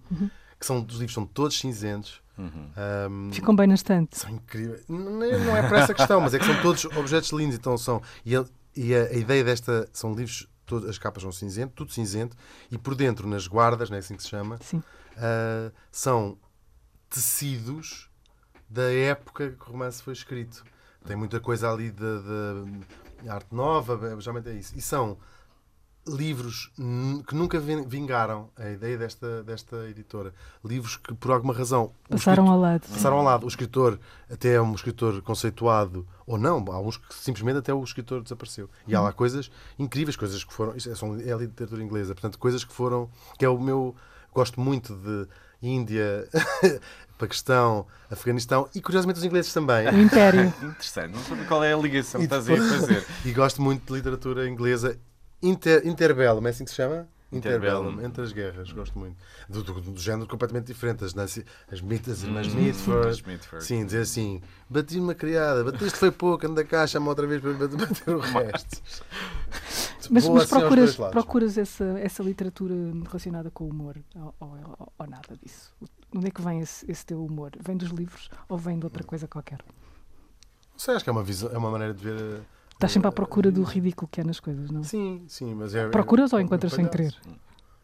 que 0.64 0.66
são, 0.66 0.78
os 0.88 0.94
livros 0.94 1.12
são 1.12 1.26
todos 1.26 1.58
cinzentos. 1.58 2.22
Uhum. 2.38 2.70
Ahm, 2.76 3.30
Ficam 3.32 3.54
bem 3.54 3.66
na 3.66 3.74
estante. 3.74 4.18
são 4.18 4.30
incríveis. 4.30 4.82
Não 4.88 5.22
é 5.22 5.38
não 5.38 5.56
é 5.56 5.68
por 5.68 5.76
essa 5.76 5.94
questão, 5.94 6.20
mas 6.20 6.32
é 6.34 6.38
que 6.38 6.46
são 6.46 6.60
todos 6.62 6.84
objetos 6.96 7.30
lindos. 7.30 7.54
Então 7.56 7.76
são. 7.76 8.02
E, 8.24 8.34
a, 8.34 8.44
e 8.74 8.94
a, 8.94 9.02
a 9.04 9.12
ideia 9.14 9.44
desta. 9.44 9.88
São 9.92 10.12
livros. 10.14 10.48
Todas, 10.66 10.88
as 10.88 10.96
capas 10.96 11.22
são 11.22 11.30
cinzento, 11.30 11.74
tudo 11.74 11.92
cinzento. 11.92 12.34
E 12.70 12.78
por 12.78 12.94
dentro, 12.94 13.28
nas 13.28 13.46
guardas, 13.46 13.90
não 13.90 13.96
é 13.96 14.00
assim 14.00 14.16
que 14.16 14.22
se 14.22 14.30
chama, 14.30 14.58
ah, 15.18 15.70
são 15.92 16.38
tecidos 17.10 18.08
da 18.68 18.90
época 18.90 19.50
que 19.50 19.62
o 19.68 19.72
romance 19.72 20.02
foi 20.02 20.14
escrito. 20.14 20.64
Tem 21.06 21.14
muita 21.16 21.38
coisa 21.38 21.70
ali 21.70 21.90
da 21.90 22.20
da 23.22 23.34
arte 23.34 23.54
nova, 23.54 24.18
geralmente 24.20 24.48
é 24.48 24.54
isso. 24.54 24.72
E 24.76 24.80
são 24.80 25.18
livros 26.06 26.70
que 27.26 27.34
nunca 27.34 27.58
vingaram 27.58 28.50
a 28.56 28.70
ideia 28.70 28.98
desta, 28.98 29.42
desta 29.42 29.88
editora. 29.88 30.34
Livros 30.64 30.96
que, 30.96 31.14
por 31.14 31.30
alguma 31.30 31.54
razão. 31.54 31.92
Passaram 32.08 32.50
ao 32.50 32.58
lado. 32.58 32.86
Passaram 32.88 33.16
ao 33.18 33.24
lado. 33.24 33.44
O 33.44 33.48
escritor 33.48 33.98
até 34.30 34.54
é 34.54 34.60
um 34.60 34.74
escritor 34.74 35.22
conceituado, 35.22 36.06
ou 36.26 36.36
não. 36.36 36.64
Há 36.70 36.80
uns 36.80 36.96
que 36.96 37.14
simplesmente 37.14 37.58
até 37.58 37.72
o 37.72 37.82
escritor 37.82 38.22
desapareceu. 38.22 38.68
E 38.86 38.94
há 38.94 39.00
lá 39.00 39.12
coisas 39.12 39.50
incríveis, 39.78 40.16
coisas 40.16 40.44
que 40.44 40.52
foram. 40.52 40.76
Isso 40.76 40.90
é, 40.90 41.28
é 41.28 41.32
a 41.32 41.36
literatura 41.36 41.82
inglesa. 41.82 42.14
Portanto, 42.14 42.38
coisas 42.38 42.64
que 42.64 42.72
foram. 42.72 43.08
que 43.38 43.44
é 43.44 43.48
o 43.48 43.58
meu. 43.58 43.94
Gosto 44.32 44.60
muito 44.60 44.96
de 44.96 45.28
Índia, 45.62 46.28
Paquistão, 47.16 47.86
Afeganistão 48.10 48.68
e, 48.74 48.80
curiosamente, 48.80 49.18
os 49.18 49.24
ingleses 49.24 49.52
também. 49.52 49.88
O 49.88 50.00
Império. 50.00 50.52
Interessante. 50.60 51.14
Não 51.14 51.22
sei 51.22 51.44
qual 51.46 51.62
é 51.62 51.72
a 51.72 51.76
ligação 51.76 52.20
que 52.20 52.24
estás 52.24 52.50
a 52.50 52.56
fazer. 52.56 53.06
e 53.24 53.32
gosto 53.32 53.62
muito 53.62 53.86
de 53.86 53.92
literatura 53.92 54.48
inglesa 54.48 54.98
Inter, 55.44 55.86
Interbellum, 55.86 56.46
é 56.46 56.50
assim 56.50 56.64
que 56.64 56.70
se 56.70 56.76
chama? 56.76 57.06
Interbellum, 57.30 57.88
Interbellum. 57.88 58.06
entre 58.06 58.22
as 58.22 58.32
guerras, 58.32 58.72
gosto 58.72 58.98
muito. 58.98 59.16
Do, 59.48 59.62
do, 59.62 59.80
do 59.80 60.00
género 60.00 60.26
completamente 60.28 60.66
diferente. 60.66 61.04
As, 61.04 61.16
as, 61.16 61.40
as 61.70 61.80
mitas, 61.80 62.22
irmãs 62.22 62.46
hum, 62.46 62.60
Mitford. 62.60 63.24
Sim, 63.60 63.84
dizer 63.84 64.02
assim: 64.02 64.40
bati 64.70 64.98
uma 64.98 65.14
criada, 65.14 65.64
batiste 65.64 65.98
foi 65.98 66.10
pouco, 66.10 66.46
anda 66.46 66.64
cá, 66.64 66.86
chama 66.86 67.08
outra 67.08 67.26
vez 67.26 67.42
para 67.42 67.52
bater 67.52 68.14
o 68.14 68.20
resto. 68.20 68.80
mas, 70.10 70.28
mas 70.28 70.44
assim 70.44 70.60
procuras, 70.60 70.96
procuras 70.96 71.58
essa, 71.58 71.84
essa 71.98 72.22
literatura 72.22 72.74
relacionada 73.06 73.50
com 73.50 73.64
o 73.64 73.68
humor 73.68 73.96
ou, 74.14 74.34
ou, 74.40 74.92
ou, 74.96 75.06
nada 75.06 75.36
disso? 75.42 75.74
Onde 76.14 76.28
é 76.28 76.30
que 76.30 76.40
vem 76.40 76.60
esse, 76.60 76.90
esse 76.90 77.04
teu 77.04 77.24
humor? 77.24 77.50
Vem 77.60 77.76
dos 77.76 77.90
livros 77.90 78.30
ou 78.48 78.56
vem 78.56 78.78
de 78.78 78.86
outra 78.86 79.02
coisa 79.02 79.26
qualquer? 79.26 79.58
Não 80.72 80.78
sei, 80.78 80.94
acho 80.94 81.04
que 81.04 81.10
é 81.10 81.12
uma, 81.12 81.24
visão, 81.24 81.50
é 81.50 81.58
uma 81.58 81.70
maneira 81.70 81.92
de 81.92 82.02
ver 82.02 82.42
Estás 82.74 82.92
sempre 82.92 83.08
à 83.08 83.12
procura 83.12 83.50
do 83.50 83.62
ridículo 83.62 84.08
que 84.10 84.20
é 84.20 84.24
nas 84.24 84.40
coisas, 84.40 84.70
não? 84.70 84.82
Sim, 84.82 85.24
sim, 85.26 85.54
mas 85.54 85.74
é. 85.74 85.88
Procuras 85.88 86.32
ou 86.32 86.40
encontras 86.40 86.72
sem 86.72 86.86
querer? 86.86 87.14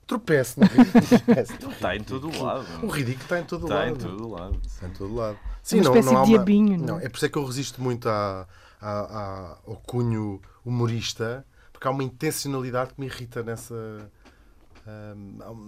Tropeço, 0.07 0.59
não 0.59 0.66
é? 0.66 1.41
Está 1.43 1.97
em 1.97 2.03
todo 2.03 2.28
o 2.28 2.43
lado. 2.43 2.66
O 2.82 2.88
ridículo 2.88 3.22
está 3.22 3.38
em 3.38 3.45
todo 3.45 3.66
o 3.66 3.68
lado. 3.68 3.93
Está 3.93 4.07
em 4.09 4.11
todo 4.11 4.26
o 4.26 4.30
lado. 4.30 4.61
Está 4.66 4.86
em 4.88 4.91
todo 4.91 5.12
o 5.12 5.14
lado. 5.14 5.38
Sim, 5.62 5.76
uma 5.76 5.84
não, 5.84 5.91
espécie 5.95 6.14
não 6.14 6.22
de 6.22 6.28
diabinho, 6.30 6.76
uma... 6.78 6.86
não? 6.86 6.99
É 6.99 7.09
por 7.09 7.16
isso 7.16 7.26
é 7.26 7.28
que 7.28 7.38
eu 7.38 7.45
resisto 7.45 7.80
muito 7.80 8.09
à, 8.09 8.49
à, 8.80 8.91
à, 8.91 9.59
ao 9.64 9.76
cunho 9.76 10.41
humorista, 10.64 11.47
porque 11.72 11.86
há 11.86 11.93
uma 11.93 12.03
intencionalidade 12.03 12.93
que 12.95 13.01
me 13.01 13.07
irrita 13.07 13.45
nessa 13.45 14.11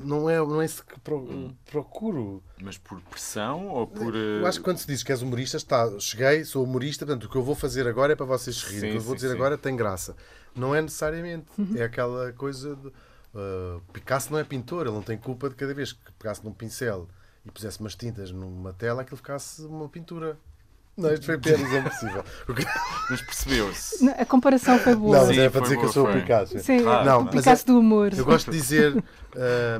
não, 0.05 0.29
é, 0.29 0.39
não 0.39 0.63
é 0.63 0.65
isso 0.65 0.85
que 0.85 0.99
pro, 1.01 1.19
hum. 1.19 1.55
procuro. 1.67 2.43
Mas 2.61 2.79
por 2.79 3.01
pressão 3.03 3.69
ou 3.69 3.87
por. 3.87 4.15
Eu 4.15 4.47
acho 4.47 4.59
que 4.59 4.65
quando 4.65 4.79
se 4.79 4.87
diz 4.87 5.03
que 5.03 5.13
és 5.13 5.23
humorista, 5.23 5.57
está, 5.57 5.89
cheguei, 5.99 6.45
sou 6.45 6.65
humorista, 6.65 7.05
portanto 7.05 7.25
o 7.25 7.29
que 7.29 7.37
eu 7.37 7.43
vou 7.43 7.55
fazer 7.55 7.87
agora 7.87 8.13
é 8.13 8.17
para 8.17 8.27
vocês 8.27 8.63
rirem. 8.63 8.91
O 8.91 8.93
que 8.93 8.99
eu 8.99 9.03
vou 9.03 9.15
dizer 9.15 9.29
sim. 9.29 9.35
agora 9.35 9.59
tem 9.59 9.77
graça. 9.77 10.17
Não 10.55 10.75
é 10.75 10.81
necessariamente. 10.81 11.47
Uhum. 11.59 11.77
É 11.77 11.85
aquela 11.85 12.33
coisa 12.33 12.77
de. 12.77 12.89
Uh, 12.89 13.81
Picasso 13.93 14.31
não 14.31 14.39
é 14.39 14.45
pintor, 14.45 14.87
ele 14.87 14.95
não 14.95 15.03
tem 15.03 15.17
culpa 15.17 15.49
de 15.49 15.55
cada 15.55 15.73
vez 15.73 15.93
que 15.93 16.13
pegasse 16.19 16.45
num 16.45 16.53
pincel 16.53 17.09
e 17.45 17.51
pusesse 17.51 17.81
umas 17.81 17.95
tintas 17.95 18.31
numa 18.31 18.73
tela, 18.73 19.03
aquilo 19.03 19.17
ficasse 19.17 19.63
uma 19.63 19.89
pintura. 19.89 20.39
Não, 20.95 21.13
isto 21.15 21.25
foi 21.25 21.37
apenas 21.37 21.73
impossível. 21.73 22.23
Mas 23.09 23.23
percebeu-se. 23.23 24.09
A 24.11 24.27
comparação 24.27 24.79
foi 24.79 24.95
boa. 24.95 25.19
Não, 25.19 25.27
mas 25.27 25.39
é 25.39 25.49
para 25.49 25.63
dizer 25.63 25.79
que 25.79 25.85
eu 25.85 25.93
sou 25.93 26.09
o 26.09 26.13
Picasso. 26.13 26.59
Sim, 26.59 26.83
claro, 26.83 27.05
não, 27.05 27.27
Picasso 27.27 27.63
é, 27.63 27.67
do 27.67 27.79
humor. 27.79 28.13
Eu 28.15 28.25
gosto 28.25 28.51
de 28.51 28.59
dizer, 28.59 28.97
uh, 28.97 29.03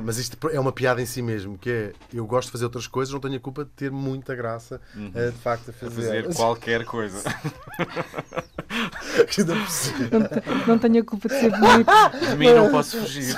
mas 0.03 0.17
isto 0.17 0.37
é 0.49 0.59
uma 0.59 0.71
piada 0.71 1.01
em 1.01 1.05
si 1.05 1.21
mesmo, 1.21 1.57
que 1.57 1.69
é, 1.69 1.93
eu 2.13 2.25
gosto 2.25 2.47
de 2.47 2.53
fazer 2.53 2.65
outras 2.65 2.87
coisas, 2.87 3.13
não 3.13 3.19
tenho 3.19 3.35
a 3.35 3.39
culpa 3.39 3.63
de 3.63 3.71
ter 3.71 3.91
muita 3.91 4.35
graça, 4.35 4.81
uh, 4.95 5.31
de 5.31 5.37
facto, 5.37 5.69
a 5.69 5.73
fazer. 5.73 6.19
A 6.19 6.23
fazer 6.23 6.35
qualquer 6.35 6.83
coisa. 6.85 7.23
não, 10.11 10.67
não 10.67 10.79
tenho 10.79 11.01
a 11.01 11.05
culpa 11.05 11.29
de 11.29 11.39
ser 11.39 11.51
bonito. 11.51 11.91
De 12.29 12.35
mim 12.35 12.53
não 12.53 12.69
posso 12.71 12.99
fugir. 12.99 13.35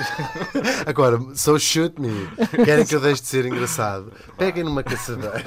Agora, 0.86 1.20
so 1.36 1.60
shoot 1.60 2.00
me. 2.00 2.28
Querem 2.64 2.86
que 2.86 2.96
eu 2.96 3.02
deixe 3.02 3.22
de 3.22 3.28
ser 3.28 3.46
engraçado? 3.46 4.12
Peguem 4.38 4.64
numa 4.64 4.84
caçadeira. 4.84 5.44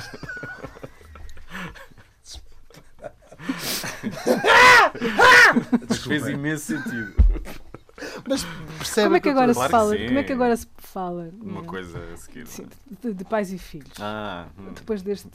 Fez 6.05 6.27
imenso 6.29 6.67
sentido. 6.67 7.15
Mas 8.29 8.45
percebe 8.79 9.07
como 9.07 9.17
é 9.17 9.21
que 9.21 9.29
agora 9.29 9.55
se 9.55 9.69
fala? 9.69 9.97
Como 9.97 10.19
é 10.19 10.23
que 10.23 10.33
agora 10.33 10.57
se 10.57 10.67
fala? 10.77 11.31
Uma 11.41 11.65
coisa 11.65 11.99
a 12.13 12.17
seguir. 12.17 12.47
Sim, 12.47 12.67
de, 13.03 13.13
de, 13.15 13.25
pais 13.25 13.53
e 13.53 13.59
filhos. 13.59 13.93
Ah, 13.99 14.47
hum. 14.59 14.73
Depois 14.75 15.03
deste. 15.03 15.29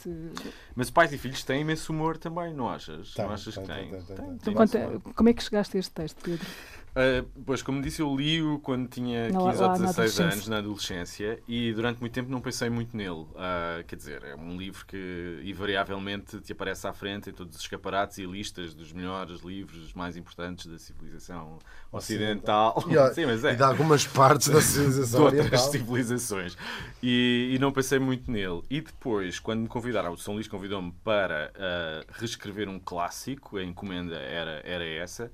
Mas 0.74 0.90
pais 0.90 1.12
e 1.12 1.18
filhos 1.18 1.42
têm 1.44 1.60
imenso 1.60 1.92
humor 1.92 2.16
também, 2.16 2.54
não 2.54 2.68
achas? 2.68 3.12
Tem, 3.12 3.24
não 3.24 3.32
achas 3.32 3.54
tem, 3.54 3.64
que 3.64 3.72
têm? 3.72 3.90
Tem, 3.90 4.02
tem, 4.02 4.38
tem, 4.38 4.62
então, 4.62 5.00
como 5.14 5.28
é 5.28 5.32
que 5.34 5.42
chegaste 5.42 5.76
a 5.76 5.80
este 5.80 5.92
texto, 5.92 6.22
Pedro? 6.22 6.46
Uh, 6.94 7.28
pois, 7.44 7.60
como 7.60 7.82
disse, 7.82 8.00
eu 8.00 8.14
li-o 8.14 8.60
quando 8.60 8.88
tinha 8.88 9.26
15 9.26 9.62
ou 9.62 9.72
16 9.72 10.20
anos, 10.20 10.48
na 10.48 10.58
adolescência, 10.58 11.40
e 11.48 11.72
durante 11.72 11.98
muito 11.98 12.12
tempo 12.12 12.30
não 12.30 12.40
pensei 12.40 12.70
muito 12.70 12.96
nele. 12.96 13.10
Uh, 13.10 13.82
quer 13.88 13.96
dizer, 13.96 14.22
é 14.22 14.36
um 14.36 14.56
livro 14.56 14.86
que 14.86 15.40
invariavelmente 15.44 16.40
te 16.40 16.52
aparece 16.52 16.86
à 16.86 16.92
frente 16.92 17.30
em 17.30 17.32
todos 17.32 17.56
os 17.56 17.62
escaparates 17.62 18.18
e 18.18 18.24
listas 18.24 18.74
dos 18.74 18.92
melhores 18.92 19.40
livros 19.40 19.92
mais 19.92 20.16
importantes 20.16 20.66
da 20.66 20.78
civilização 20.78 21.58
ocidental. 21.90 22.74
ocidental. 22.76 23.10
E, 23.10 23.10
Sim, 23.14 23.26
mas 23.26 23.44
é. 23.44 23.54
e 23.54 23.56
de 23.56 23.62
algumas 23.64 24.06
partes 24.06 24.48
da 24.48 24.60
civilização 24.60 25.18
de 25.30 25.38
outras 25.38 25.46
oriental. 25.46 25.70
civilizações. 25.72 26.56
E, 27.02 27.50
e, 27.54 27.58
não 27.58 27.72
pensei 27.72 27.98
muito 27.98 28.30
nele. 28.30 28.62
E 28.70 28.80
depois, 28.80 29.40
quando 29.40 29.62
me 29.62 29.68
convidaram, 29.68 30.12
o 30.12 30.16
São 30.16 30.34
Luís 30.34 30.46
convidou-me 30.46 30.92
para 31.02 31.50
uh, 31.56 32.12
reescrever 32.12 32.68
um 32.68 32.78
clássico, 32.78 33.56
a 33.56 33.64
encomenda 33.64 34.14
era, 34.16 34.62
era 34.64 34.84
essa. 34.84 35.28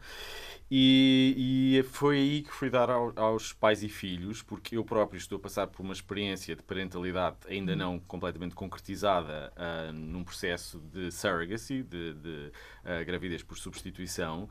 E, 0.73 1.75
e, 1.77 1.83
foi 1.83 2.17
aí 2.19 2.43
que 2.43 2.53
fui 2.53 2.71
dar 2.71 2.89
ao, 2.89 3.13
aos 3.17 3.53
pais 3.53 3.83
e 3.83 3.89
filhos, 3.89 4.41
porque 4.41 4.77
eu 4.77 4.85
próprio 4.85 5.19
estou 5.19 5.37
a 5.37 5.41
passar 5.41 5.67
por 5.67 5.83
uma 5.83 5.93
experiência 5.93 6.55
de 6.55 6.63
parentalidade 6.63 7.39
ainda 7.49 7.75
não 7.75 7.99
completamente 7.99 8.55
concretizada 8.55 9.53
uh, 9.57 9.93
num 9.93 10.23
processo 10.23 10.79
de 10.79 11.11
surrogacy, 11.11 11.83
de, 11.83 12.15
de 12.15 12.53
uh, 12.85 13.05
gravidez 13.05 13.43
por 13.43 13.59
substituição. 13.59 14.49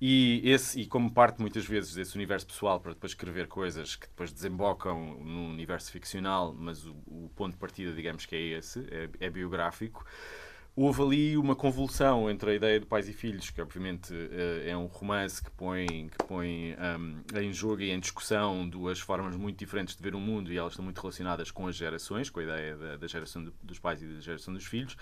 E, 0.00 0.42
esse, 0.44 0.80
e 0.80 0.86
como 0.86 1.12
parte 1.12 1.40
muitas 1.40 1.64
vezes 1.64 1.94
desse 1.94 2.16
universo 2.16 2.44
pessoal 2.48 2.80
para 2.80 2.92
depois 2.92 3.12
escrever 3.12 3.46
coisas 3.46 3.94
que 3.94 4.08
depois 4.08 4.32
desembocam 4.32 5.14
num 5.22 5.48
universo 5.48 5.92
ficcional, 5.92 6.52
mas 6.52 6.84
o, 6.84 6.96
o 7.06 7.30
ponto 7.36 7.52
de 7.52 7.58
partida, 7.58 7.92
digamos 7.92 8.26
que 8.26 8.34
é 8.34 8.40
esse, 8.58 8.80
é, 8.90 9.08
é 9.20 9.30
biográfico 9.30 10.04
houve 10.74 11.02
ali 11.02 11.36
uma 11.36 11.54
convulsão 11.54 12.30
entre 12.30 12.50
a 12.50 12.54
ideia 12.54 12.80
de 12.80 12.86
pais 12.86 13.08
e 13.08 13.12
filhos, 13.12 13.50
que 13.50 13.60
obviamente 13.60 14.12
eh, 14.14 14.70
é 14.70 14.76
um 14.76 14.86
romance 14.86 15.42
que 15.42 15.50
põe, 15.50 16.08
que 16.08 16.24
põe 16.26 16.74
um, 16.98 17.22
em 17.38 17.52
jogo 17.52 17.82
e 17.82 17.90
em 17.90 18.00
discussão 18.00 18.66
duas 18.68 18.98
formas 18.98 19.36
muito 19.36 19.58
diferentes 19.58 19.94
de 19.94 20.02
ver 20.02 20.14
o 20.14 20.20
mundo 20.20 20.50
e 20.52 20.56
elas 20.56 20.72
estão 20.72 20.84
muito 20.84 21.00
relacionadas 21.00 21.50
com 21.50 21.66
as 21.66 21.76
gerações, 21.76 22.30
com 22.30 22.40
a 22.40 22.42
ideia 22.42 22.76
da, 22.76 22.96
da 22.96 23.06
geração 23.06 23.52
dos 23.62 23.78
pais 23.78 24.02
e 24.02 24.06
da 24.06 24.20
geração 24.20 24.54
dos 24.54 24.64
filhos, 24.64 24.96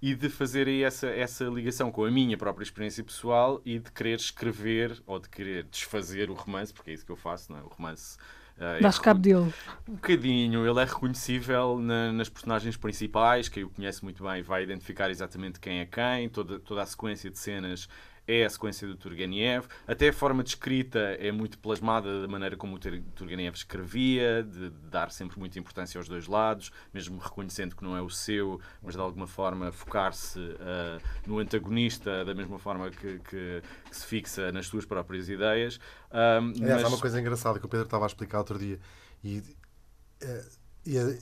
e 0.00 0.16
de 0.16 0.28
fazer 0.28 0.66
aí 0.66 0.82
essa, 0.82 1.06
essa 1.06 1.44
ligação 1.44 1.92
com 1.92 2.04
a 2.04 2.10
minha 2.10 2.36
própria 2.36 2.64
experiência 2.64 3.04
pessoal 3.04 3.62
e 3.64 3.78
de 3.78 3.92
querer 3.92 4.18
escrever 4.18 5.00
ou 5.06 5.20
de 5.20 5.28
querer 5.28 5.62
desfazer 5.64 6.28
o 6.30 6.34
romance, 6.34 6.74
porque 6.74 6.90
é 6.90 6.94
isso 6.94 7.06
que 7.06 7.12
eu 7.12 7.16
faço, 7.16 7.52
não 7.52 7.60
é? 7.60 7.62
O 7.62 7.68
romance 7.68 8.18
Uh, 8.62 8.80
Dás 8.80 8.98
cabo 8.98 9.18
dele. 9.18 9.52
Um 9.88 9.94
bocadinho. 9.94 10.64
Ele 10.64 10.80
é 10.80 10.84
reconhecível 10.84 11.78
na, 11.80 12.12
nas 12.12 12.28
personagens 12.28 12.76
principais, 12.76 13.48
quem 13.48 13.64
o 13.64 13.68
conhece 13.68 14.04
muito 14.04 14.22
bem 14.22 14.42
vai 14.42 14.62
identificar 14.62 15.10
exatamente 15.10 15.58
quem 15.58 15.80
é 15.80 15.86
quem, 15.86 16.28
toda, 16.28 16.60
toda 16.60 16.82
a 16.82 16.86
sequência 16.86 17.28
de 17.28 17.38
cenas 17.38 17.88
é 18.26 18.44
a 18.44 18.50
sequência 18.50 18.86
do 18.86 18.96
Turgenev. 18.96 19.66
Até 19.86 20.08
a 20.08 20.12
forma 20.12 20.42
de 20.42 20.50
escrita 20.50 20.98
é 20.98 21.32
muito 21.32 21.58
plasmada 21.58 22.22
da 22.22 22.28
maneira 22.28 22.56
como 22.56 22.76
o 22.76 22.78
Turgenev 22.78 23.54
escrevia, 23.54 24.42
de 24.42 24.70
dar 24.90 25.10
sempre 25.10 25.38
muita 25.38 25.58
importância 25.58 25.98
aos 25.98 26.08
dois 26.08 26.26
lados, 26.26 26.70
mesmo 26.92 27.18
reconhecendo 27.18 27.74
que 27.74 27.82
não 27.82 27.96
é 27.96 28.02
o 28.02 28.10
seu, 28.10 28.60
mas 28.82 28.94
de 28.94 29.00
alguma 29.00 29.26
forma 29.26 29.72
focar-se 29.72 30.38
uh, 30.38 31.02
no 31.26 31.38
antagonista 31.38 32.24
da 32.24 32.34
mesma 32.34 32.58
forma 32.58 32.90
que, 32.90 33.18
que, 33.18 33.62
que, 33.88 33.96
se 33.96 34.06
fixa 34.06 34.52
nas 34.52 34.66
suas 34.66 34.84
próprias 34.84 35.28
ideias. 35.28 35.78
Um, 36.10 36.50
Aliás, 36.62 36.82
mas... 36.82 36.84
há 36.84 36.88
uma 36.88 37.00
coisa 37.00 37.20
engraçada 37.20 37.58
que 37.58 37.66
o 37.66 37.68
Pedro 37.68 37.86
estava 37.86 38.04
a 38.04 38.06
explicar 38.06 38.38
outro 38.38 38.58
dia. 38.58 38.78
E, 39.24 39.38
uh, 39.38 40.61
e 40.84 40.98
eh, 40.98 41.16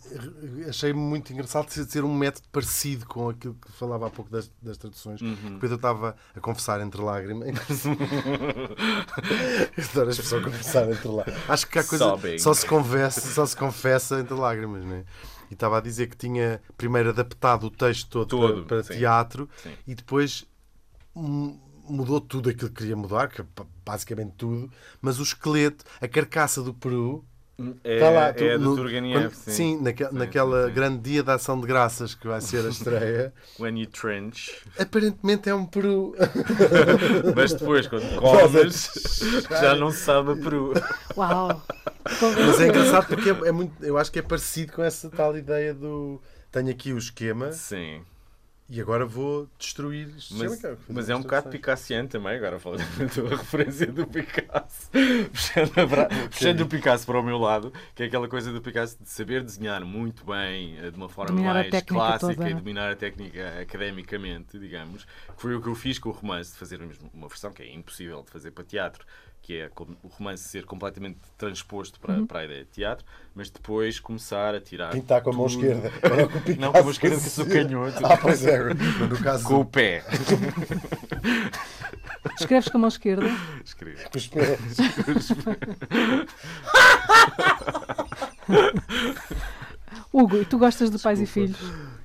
achei 0.68 0.92
muito 0.92 1.32
engraçado 1.32 1.68
ser 1.70 2.02
um 2.02 2.14
método 2.14 2.48
parecido 2.50 3.04
com 3.06 3.28
aquilo 3.28 3.54
que 3.54 3.70
falava 3.72 4.06
há 4.06 4.10
pouco 4.10 4.30
das, 4.30 4.50
das 4.62 4.78
traduções. 4.78 5.20
Uhum. 5.20 5.56
O 5.56 5.58
Pedro 5.60 5.76
estava 5.76 6.16
a 6.34 6.40
confessar 6.40 6.80
entre 6.80 7.02
lágrimas. 7.02 7.48
Adoro 9.90 10.08
a 10.08 10.10
expressão 10.10 10.42
confessar 10.42 10.90
entre 10.90 11.08
lágrimas. 11.08 11.50
Acho 11.50 11.66
que 11.66 11.78
há 11.78 11.84
coisa 11.84 12.04
só 12.38 12.54
se, 12.54 12.64
conversa, 12.66 13.20
só 13.20 13.44
se 13.44 13.54
confessa 13.54 14.18
entre 14.18 14.34
lágrimas, 14.34 14.82
não 14.82 14.94
é? 14.94 15.04
E 15.50 15.54
estava 15.54 15.76
a 15.76 15.80
dizer 15.80 16.06
que 16.08 16.16
tinha 16.16 16.62
primeiro 16.78 17.10
adaptado 17.10 17.64
o 17.64 17.70
texto 17.70 18.08
todo, 18.08 18.28
todo 18.28 18.64
para, 18.64 18.82
para 18.82 18.82
sim. 18.84 18.98
teatro 18.98 19.48
sim. 19.62 19.72
e 19.86 19.94
depois 19.94 20.46
mudou 21.14 22.20
tudo 22.20 22.48
aquilo 22.48 22.70
que 22.70 22.76
queria 22.76 22.96
mudar, 22.96 23.28
que 23.28 23.42
é 23.42 23.44
basicamente 23.84 24.34
tudo, 24.38 24.70
mas 25.02 25.18
o 25.18 25.22
esqueleto, 25.22 25.84
a 26.00 26.08
carcaça 26.08 26.62
do 26.62 26.72
Peru 26.72 27.24
É, 27.84 27.98
Tá 27.98 28.10
lá, 28.10 28.26
é 28.28 28.32
tu- 28.32 28.58
do 28.58 28.58
no- 28.70 28.76
Turgenev, 28.76 29.12
quando- 29.24 29.34
sim. 29.34 29.50
sim, 29.50 29.82
naque- 29.82 30.04
Sim, 30.06 30.14
naquela 30.16 30.62
sim, 30.62 30.68
sim. 30.68 30.74
grande 30.74 30.98
dia 30.98 31.22
da 31.22 31.34
ação 31.34 31.60
de 31.60 31.66
graças 31.66 32.14
que 32.14 32.26
vai 32.26 32.40
ser 32.40 32.64
a 32.64 32.68
estreia. 32.68 33.32
When 33.60 33.78
you 33.80 33.86
trench. 33.88 34.52
Aparentemente 34.78 35.48
é 35.48 35.54
um 35.54 35.66
peru. 35.66 36.14
Mas 37.36 37.52
depois, 37.52 37.86
quando 37.86 38.16
comes, 38.20 38.90
já 39.50 39.74
não 39.74 39.90
se 39.90 39.98
sabe 39.98 40.32
a 40.32 40.36
peru. 40.36 40.72
Uau! 41.16 41.62
Mas 42.04 42.60
é 42.60 42.68
engraçado 42.68 43.06
porque 43.08 43.30
é, 43.30 43.48
é 43.48 43.52
muito, 43.52 43.72
eu 43.84 43.96
acho 43.98 44.10
que 44.10 44.18
é 44.18 44.22
parecido 44.22 44.72
com 44.72 44.82
essa 44.82 45.08
tal 45.10 45.36
ideia 45.36 45.74
do 45.74 46.20
tenho 46.50 46.70
aqui 46.70 46.92
o 46.92 46.98
esquema 46.98 47.52
Sim. 47.52 48.00
E 48.70 48.80
agora 48.80 49.04
vou 49.04 49.48
destruir 49.58 50.08
este 50.16 50.32
Mas, 50.34 50.60
fazer 50.60 50.78
mas 50.88 51.10
é 51.10 51.16
um 51.16 51.22
bocado 51.22 51.48
picassiano 51.48 52.08
também, 52.08 52.36
agora 52.36 52.56
falando 52.60 52.78
da 52.96 53.06
tua 53.08 53.30
referência 53.30 53.86
do 53.88 54.06
Picasso. 54.06 54.88
Puxando, 55.32 55.78
a 55.78 55.86
bra- 55.86 56.08
puxando 56.30 56.60
o 56.60 56.66
Picasso 56.68 57.04
para 57.04 57.18
o 57.18 57.22
meu 57.22 57.36
lado, 57.36 57.72
que 57.96 58.04
é 58.04 58.06
aquela 58.06 58.28
coisa 58.28 58.52
do 58.52 58.62
Picasso 58.62 58.96
de 59.02 59.10
saber 59.10 59.42
desenhar 59.42 59.84
muito 59.84 60.24
bem, 60.24 60.78
eh, 60.78 60.90
de 60.90 60.96
uma 60.96 61.08
forma 61.08 61.32
Dominar 61.32 61.54
mais 61.54 61.82
clássica 61.82 62.34
toda, 62.34 62.48
e 62.48 62.54
né? 62.54 62.60
dominar 62.60 62.92
a 62.92 62.94
técnica 62.96 63.60
academicamente, 63.60 64.56
digamos. 64.56 65.04
Que 65.04 65.42
foi 65.42 65.56
o 65.56 65.60
que 65.60 65.68
eu 65.68 65.74
fiz 65.74 65.98
com 65.98 66.10
o 66.10 66.12
romance, 66.12 66.52
de 66.52 66.58
fazer 66.58 66.80
uma 67.12 67.26
versão 67.26 67.52
que 67.52 67.62
é 67.64 67.74
impossível 67.74 68.22
de 68.22 68.30
fazer 68.30 68.52
para 68.52 68.62
teatro, 68.62 69.04
que 69.42 69.58
é 69.58 69.68
com- 69.70 69.96
o 70.02 70.08
romance 70.08 70.44
ser 70.48 70.64
completamente 70.64 71.18
transposto 71.38 71.98
para, 71.98 72.14
Uhum. 72.14 72.26
para 72.26 72.40
a 72.40 72.44
ideia 72.44 72.64
de 72.64 72.70
teatro, 72.70 73.04
mas 73.34 73.50
depois 73.50 73.98
começar 73.98 74.54
a 74.54 74.60
tirar. 74.60 74.90
Quem 74.90 75.00
está 75.00 75.20
com 75.20 75.30
a 75.30 75.32
mão 75.32 75.46
tudo. 75.48 75.64
esquerda? 75.64 75.92
Era 76.02 76.26
o 76.26 76.28
que 76.28 76.36
o 76.36 76.40
Picasso 76.42 76.60
Não, 76.60 76.72
com 76.72 76.78
a 76.78 76.82
mão 76.82 76.90
esquerda, 76.90 77.16
que 77.16 77.22
sou 77.30 77.46
canhoto. 77.48 78.06
Ah, 78.06 78.16
pois 78.16 78.44
é. 78.46 78.74
No 78.74 79.18
caso 79.22 79.44
Com 79.44 79.60
o 79.60 79.64
pé. 79.64 80.04
Escreves 82.38 82.68
com 82.68 82.76
a 82.78 82.80
mão 82.80 82.88
esquerda. 82.88 83.26
Escrevo. 83.64 84.10
dos 84.10 84.26
pés. 84.28 84.60
Hugo, 90.12 90.36
e 90.38 90.44
tu 90.44 90.58
gostas 90.58 90.90
de 90.90 90.98
pais 90.98 91.20
e 91.20 91.26
filhos? 91.26 91.58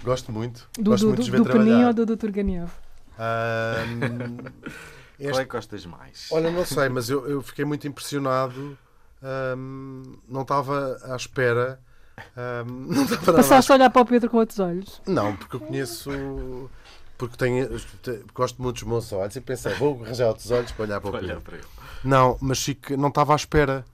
Gosto 0.04 0.32
muito. 0.32 0.68
Do, 0.78 0.92
Gosto 0.92 1.02
do, 1.04 1.08
muito 1.10 1.20
do, 1.20 1.26
de 1.26 1.32
ver 1.32 1.38
do 1.42 1.46
Peninho 1.46 1.88
ou 1.88 1.94
do, 1.94 2.06
do 2.06 2.18
Turgenev? 2.18 2.70
Ahm, 5.20 5.24
Qual 5.24 5.30
este- 5.32 5.41
é 5.41 5.45
que 5.45 5.51
gostas 5.51 5.86
mais? 5.86 6.28
Olha, 6.32 6.51
não 6.51 6.66
sei, 6.66 6.89
mas 6.89 7.09
eu, 7.09 7.28
eu 7.28 7.41
fiquei 7.41 7.66
muito 7.66 7.88
impressionado. 7.88 8.78
ahm, 9.22 10.03
não 10.28 10.41
estava 10.41 10.97
à 11.03 11.16
espera. 11.16 11.80
ahm, 12.38 12.88
não 12.93 13.03
estava 13.03 13.34
Passaste 13.34 13.72
a 13.72 13.76
olhar 13.76 13.89
para 13.89 14.01
o 14.01 14.05
Pedro 14.05 14.30
com 14.30 14.38
outros 14.38 14.59
olhos. 14.59 15.01
Não, 15.05 15.36
porque 15.36 15.55
eu 15.55 15.59
conheço. 15.59 16.70
Porque 17.18 17.38
tenho, 17.38 17.80
te- 18.03 18.26
gosto 18.34 18.61
muito 18.61 18.76
dos 18.76 18.84
meus 18.84 19.13
olhos 19.13 19.34
e 19.38 19.41
pensei, 19.41 19.74
vou 19.76 20.03
arranjar 20.03 20.28
outros 20.28 20.51
olhos 20.51 20.70
para 20.74 20.84
olhar 20.84 20.99
para 20.99 21.09
o 21.09 21.13
Pedro. 21.20 21.41
para 21.41 21.55
ele. 21.55 21.66
Não, 22.03 22.38
mas 22.41 22.61
fico, 22.61 22.97
não 22.97 23.07
estava 23.07 23.32
à 23.32 23.38
espera, 23.38 23.86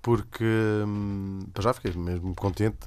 porque 0.00 0.44
hum, 0.86 1.40
já 1.58 1.72
fiquei 1.72 1.92
mesmo 1.92 2.32
contente. 2.36 2.78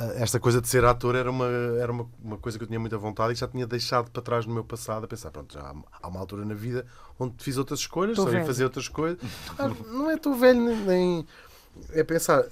Ah, 0.00 0.12
Esta 0.16 0.38
coisa 0.40 0.60
de 0.60 0.68
ser 0.68 0.84
ator 0.84 1.14
era, 1.14 1.30
uma, 1.30 1.46
era 1.46 1.90
uma, 1.90 2.08
uma 2.22 2.38
coisa 2.38 2.56
que 2.58 2.64
eu 2.64 2.68
tinha 2.68 2.78
muita 2.80 2.96
vontade 2.98 3.32
e 3.32 3.36
já 3.36 3.48
tinha 3.48 3.66
deixado 3.66 4.10
para 4.10 4.22
trás 4.22 4.46
no 4.46 4.54
meu 4.54 4.64
passado, 4.64 5.04
a 5.04 5.08
pensar, 5.08 5.30
pronto, 5.30 5.52
já 5.54 5.60
há, 5.60 5.74
há 6.02 6.08
uma 6.08 6.20
altura 6.20 6.44
na 6.44 6.54
vida 6.54 6.86
onde 7.18 7.34
fiz 7.38 7.56
outras 7.58 7.80
escolhas, 7.80 8.16
Tô 8.16 8.22
sabia 8.22 8.38
velho. 8.38 8.46
fazer 8.46 8.64
outras 8.64 8.88
coisas. 8.88 9.18
Ah, 9.58 9.68
não 9.90 10.10
é 10.10 10.14
estou 10.14 10.34
velho, 10.34 10.60
nem, 10.60 10.76
nem- 10.76 11.26
É 11.90 12.02
pensar, 12.02 12.42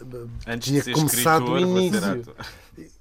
Antes 0.46 0.68
tinha 0.68 0.78
de 0.80 0.84
ser 0.84 0.92
começado 0.92 1.46
ser 1.46 1.60
início. 1.60 2.34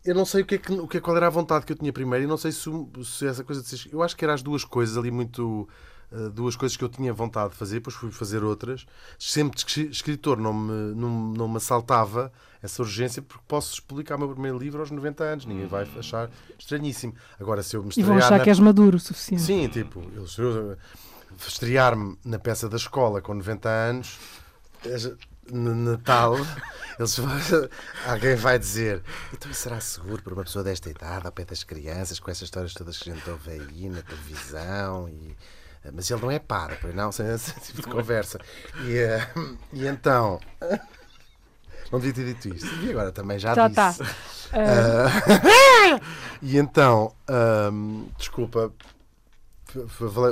Eu 0.04 0.16
não 0.16 0.26
sei 0.26 0.42
o 0.42 0.46
que 0.46 0.56
é 0.56 0.58
que, 0.58 0.74
o 0.74 0.88
que 0.88 0.98
é, 0.98 1.02
qual 1.02 1.16
era 1.18 1.28
a 1.28 1.30
vontade 1.30 1.66
que 1.66 1.74
eu 1.74 1.78
tinha 1.78 1.92
primeiro 1.94 2.24
e 2.26 2.28
não 2.28 2.38
sei 2.38 2.52
se, 2.52 2.70
o- 2.70 2.90
se 3.04 3.28
essa 3.28 3.44
coisa 3.44 3.62
de 3.62 3.68
ser. 3.68 3.90
Eu 3.94 4.02
acho 4.02 4.16
que 4.16 4.24
eram 4.24 4.34
as 4.34 4.42
duas 4.42 4.64
coisas 4.64 4.98
ali 4.98 5.12
muito. 5.12 5.68
Eh, 6.16 6.30
Duas 6.30 6.56
coisas 6.56 6.78
que 6.78 6.84
eu 6.84 6.90
tinha 6.90 7.14
vontade 7.14 7.52
de 7.52 7.56
fazer, 7.58 7.76
depois 7.76 7.96
fui 7.96 8.12
fazer 8.12 8.44
outras. 8.44 8.86
Sempre 9.20 9.60
escritor 9.92 10.38
não 10.38 10.54
me, 10.54 10.96
não, 10.96 11.10
não 11.34 11.48
me 11.48 11.58
assaltava 11.58 12.32
essa 12.64 12.82
urgência, 12.82 13.22
porque 13.22 13.44
posso 13.48 13.84
publicar 13.84 14.16
o 14.16 14.20
meu 14.20 14.30
primeiro 14.30 14.58
livro 14.58 14.80
aos 14.80 14.90
90 14.90 15.24
anos. 15.24 15.46
Ninguém 15.46 15.68
vai 15.68 15.88
achar 15.98 16.30
estranhíssimo. 16.58 17.14
Agora, 17.40 17.62
se 17.62 17.76
eu 17.76 17.84
me 17.84 17.90
E 17.96 18.02
vão 18.02 18.18
estrear 18.18 18.18
achar 18.18 18.38
na- 18.40 18.44
que 18.44 18.50
és 18.50 18.60
maduro 18.60 18.98
o 18.98 19.00
suficiente. 19.00 19.44
Sim, 19.44 19.68
tipo, 19.68 20.02
eu, 20.16 20.78
estrear-me 21.48 22.18
na 22.24 22.40
peça 22.40 22.68
da 22.70 22.78
escola 22.78 23.22
com 23.22 23.34
90 23.34 23.70
anos, 23.70 24.18
no 25.52 25.76
Natal, 25.76 26.36
eles 26.98 27.18
vão- 27.18 27.30
alguém 28.08 28.36
vai 28.36 28.58
dizer: 28.58 29.04
então 29.34 29.54
será 29.54 29.80
seguro 29.80 30.22
para 30.24 30.34
uma 30.34 30.44
pessoa 30.44 30.64
desta 30.64 30.90
idade, 30.90 31.26
ao 31.26 31.32
pé 31.32 31.46
das 31.46 31.64
crianças, 31.64 32.20
com 32.20 32.32
essas 32.32 32.44
histórias 32.44 32.74
todas 32.74 32.98
que 32.98 33.12
a 33.12 33.14
gente 33.14 33.30
ouve 33.30 33.52
aí 33.52 33.90
na 33.90 34.02
televisão? 34.02 35.08
E, 35.10 35.36
mas 35.94 36.10
ele 36.10 36.22
não 36.22 36.32
é 36.32 36.40
para, 36.40 36.78
não, 36.94 37.12
sem 37.12 37.28
esse 37.34 37.54
tipo 37.62 37.82
de 37.82 37.88
conversa. 37.88 38.40
E, 38.86 38.98
eh, 38.98 39.28
e 39.74 39.88
então. 39.88 40.40
Não 41.92 42.00
devia 42.00 42.14
ter 42.14 42.26
dito 42.34 42.56
isto. 42.56 42.68
E 42.84 42.90
agora 42.92 43.12
também 43.12 43.38
já 43.38 43.54
Já 43.54 43.68
disse. 43.68 44.04
Ah, 44.04 44.08
Ah, 44.54 46.00
e 46.42 46.58
então, 46.58 47.14
ahm, 47.28 48.06
desculpa, 48.18 48.72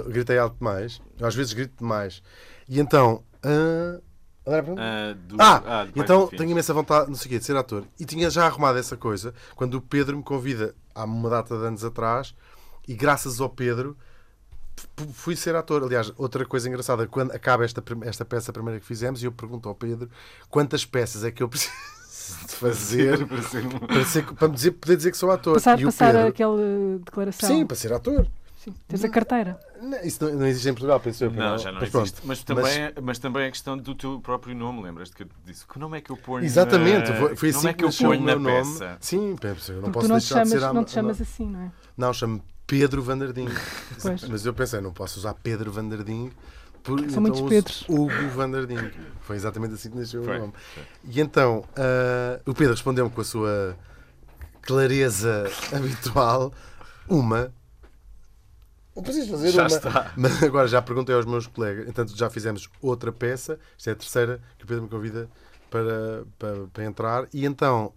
gritei 0.07 0.37
alto 0.37 0.57
demais. 0.57 1.01
Às 1.21 1.35
vezes 1.35 1.53
grito 1.53 1.73
demais. 1.79 2.21
E 2.67 2.79
então, 2.79 3.23
ah, 3.43 3.99
pergunta? 4.45 4.81
Ah, 4.81 5.13
do- 5.27 5.35
Ah, 5.41 5.63
ah, 5.65 5.87
então 5.95 6.27
tenho 6.27 6.51
imensa 6.51 6.73
vontade, 6.73 7.07
não 7.09 7.15
sei 7.15 7.27
o 7.27 7.29
quê, 7.29 7.39
de 7.39 7.45
ser 7.45 7.55
ator. 7.55 7.85
E 7.99 8.05
tinha 8.05 8.29
já 8.29 8.45
arrumado 8.45 8.77
essa 8.79 8.97
coisa 8.97 9.33
quando 9.55 9.75
o 9.75 9.81
Pedro 9.81 10.17
me 10.17 10.23
convida 10.23 10.73
há 10.95 11.03
uma 11.03 11.29
data 11.29 11.57
de 11.57 11.65
anos 11.65 11.83
atrás 11.83 12.33
e 12.87 12.95
graças 12.95 13.39
ao 13.39 13.49
Pedro 13.49 13.97
fui 15.13 15.35
ser 15.35 15.55
ator. 15.55 15.83
Aliás, 15.83 16.11
outra 16.17 16.45
coisa 16.45 16.67
engraçada, 16.67 17.07
quando 17.07 17.31
acaba 17.31 17.63
esta, 17.65 17.83
esta 18.03 18.23
peça 18.25 18.51
primeira 18.53 18.79
que 18.79 18.85
fizemos 18.85 19.21
e 19.21 19.25
eu 19.25 19.31
pergunto 19.31 19.67
ao 19.69 19.75
Pedro 19.75 20.09
quantas 20.49 20.85
peças 20.85 21.23
é 21.23 21.31
que 21.31 21.41
eu 21.43 21.47
preciso 21.49 21.73
de 22.47 22.53
fazer 22.55 23.25
Para 23.27 23.41
ser 23.41 23.67
para, 23.67 24.05
ser- 24.05 24.49
dizer, 24.51 24.71
poder 24.71 24.97
dizer 24.97 25.11
que 25.11 25.17
sou 25.17 25.31
ator. 25.31 25.53
passar 25.55 25.79
e 25.79 25.83
o 25.83 25.87
passar 25.87 26.13
Pedro, 26.13 26.27
aquela 26.29 26.57
declaração. 27.03 27.49
Sim, 27.49 27.65
para 27.65 27.75
ser 27.75 27.91
ator. 27.93 28.27
Sim. 28.55 28.73
Tens 28.87 29.03
a 29.03 29.09
carteira. 29.09 29.59
Não, 29.81 29.99
isso 30.05 30.23
não, 30.23 30.33
não 30.35 30.47
existe 30.47 30.69
em 30.69 30.73
Portugal, 30.73 30.97
penso 30.97 31.25
eu. 31.25 31.31
Não, 31.31 31.57
já 31.57 31.69
não 31.69 31.81
Mas 31.81 31.89
pronto. 31.89 32.05
existe. 32.05 32.21
Mas 32.25 32.43
também, 32.43 32.93
mas... 33.01 33.19
também 33.19 33.45
a 33.47 33.51
questão 33.51 33.77
do 33.77 33.93
teu 33.93 34.21
próprio 34.21 34.55
nome, 34.55 34.81
lembras-te 34.81 35.13
que 35.17 35.23
eu 35.23 35.27
disse? 35.45 35.67
Que 35.67 35.77
nome 35.77 35.97
é 35.97 36.01
que 36.01 36.09
eu 36.09 36.15
ponho 36.15 36.45
Exatamente, 36.45 37.11
na... 37.11 37.17
foi- 37.17 37.35
foi 37.35 37.49
que 37.51 37.57
assim 37.57 37.57
nome 37.57 37.69
é 37.69 37.73
que 37.73 37.83
eu 37.83 37.89
ponho 37.91 38.21
o 38.21 38.25
na 38.25 38.35
meu 38.37 38.39
nome. 38.39 38.55
peça? 38.79 38.97
Sim, 39.01 39.35
penso, 39.35 39.69
eu 39.73 39.81
não 39.81 39.91
Porque 39.91 39.93
posso 39.95 40.07
não 40.07 40.15
deixar 40.17 40.43
de 40.45 40.49
chamas, 40.49 40.61
ser 40.61 40.63
a- 40.65 40.73
não 40.73 40.83
te 40.85 40.91
chamas 40.91 41.19
assim, 41.21 41.45
não 41.49 41.59
é? 41.61 41.71
Não, 41.97 42.13
chamo 42.13 42.41
Pedro 42.67 43.01
Vanderding. 43.01 43.49
Pois. 44.01 44.23
Mas 44.27 44.45
eu 44.45 44.53
pensei, 44.53 44.81
não 44.81 44.91
posso 44.91 45.19
usar 45.19 45.33
Pedro 45.35 45.71
Vanderding. 45.71 46.31
Por, 46.83 46.99
São 47.09 47.21
muitos 47.21 47.39
uso 47.39 47.49
Pedros. 47.49 47.85
Hugo 47.87 48.29
Vanderding. 48.35 48.91
Foi 49.21 49.37
exatamente 49.37 49.75
assim 49.75 49.89
que 49.89 49.97
nasceu 49.97 50.23
Foi, 50.23 50.35
o 50.35 50.39
nome. 50.39 50.53
E 51.05 51.21
então, 51.21 51.63
ah, 51.77 52.41
o 52.45 52.53
Pedro 52.53 52.73
respondeu-me 52.73 53.09
com 53.09 53.21
a 53.21 53.23
sua 53.23 53.77
clareza 54.61 55.45
habitual. 55.71 56.53
Uma. 57.07 57.53
Não 58.95 59.01
preciso 59.01 59.31
fazer 59.31 59.51
Já 59.51 59.61
uma. 59.61 59.67
está. 59.67 60.13
Mas 60.17 60.43
agora 60.43 60.67
já 60.67 60.81
perguntei 60.81 61.15
aos 61.15 61.25
meus 61.25 61.47
colegas. 61.47 61.87
Entanto, 61.87 62.15
já 62.17 62.29
fizemos 62.29 62.69
outra 62.81 63.11
peça. 63.11 63.57
Esta 63.77 63.91
é 63.91 63.93
a 63.93 63.95
terceira 63.95 64.41
que 64.57 64.65
o 64.65 64.67
Pedro 64.67 64.83
me 64.83 64.89
convida 64.89 65.29
para, 65.69 66.25
para, 66.37 66.67
para 66.67 66.83
entrar. 66.83 67.27
E 67.33 67.45
então, 67.45 67.93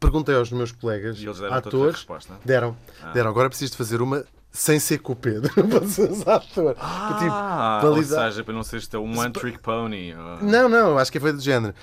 perguntei 0.00 0.34
aos 0.34 0.50
meus 0.50 0.72
colegas, 0.72 1.18
E 1.18 1.24
eles 1.26 1.38
deram 1.38 1.54
atores. 1.54 1.94
resposta. 1.96 2.34
Deram. 2.44 2.76
Ah. 3.02 3.12
Deram. 3.12 3.30
Agora 3.30 3.48
preciso 3.48 3.72
de 3.72 3.78
fazer 3.78 4.00
uma 4.02 4.24
sem 4.50 4.78
ser 4.80 4.98
com 4.98 5.12
o 5.12 5.16
Pedro. 5.16 5.52
para 5.68 5.84
ser 5.88 6.10
ator. 6.28 6.74
Ah, 6.78 7.16
tipo, 7.80 7.86
ou 7.88 7.94
validar- 7.94 8.30
seja, 8.30 8.44
para 8.44 8.54
não 8.54 8.62
ser 8.62 8.78
este 8.78 8.96
um 8.96 9.18
one 9.18 9.32
trick 9.32 9.58
pony. 9.58 10.14
ou- 10.14 10.42
Não, 10.42 10.68
não, 10.68 10.98
acho 10.98 11.12
que 11.12 11.20
foi 11.20 11.32
do 11.32 11.40
género. 11.40 11.74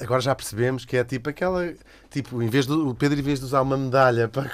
Agora 0.00 0.20
já 0.20 0.34
percebemos 0.34 0.84
que 0.84 0.96
é 0.96 1.04
tipo 1.04 1.28
aquela. 1.30 1.72
Tipo, 2.10 2.40
em 2.42 2.48
vez 2.48 2.64
do, 2.66 2.88
o 2.88 2.94
Pedro, 2.94 3.18
em 3.18 3.22
vez 3.22 3.40
de 3.40 3.46
usar 3.46 3.60
uma 3.62 3.76
medalha 3.76 4.28
para. 4.28 4.48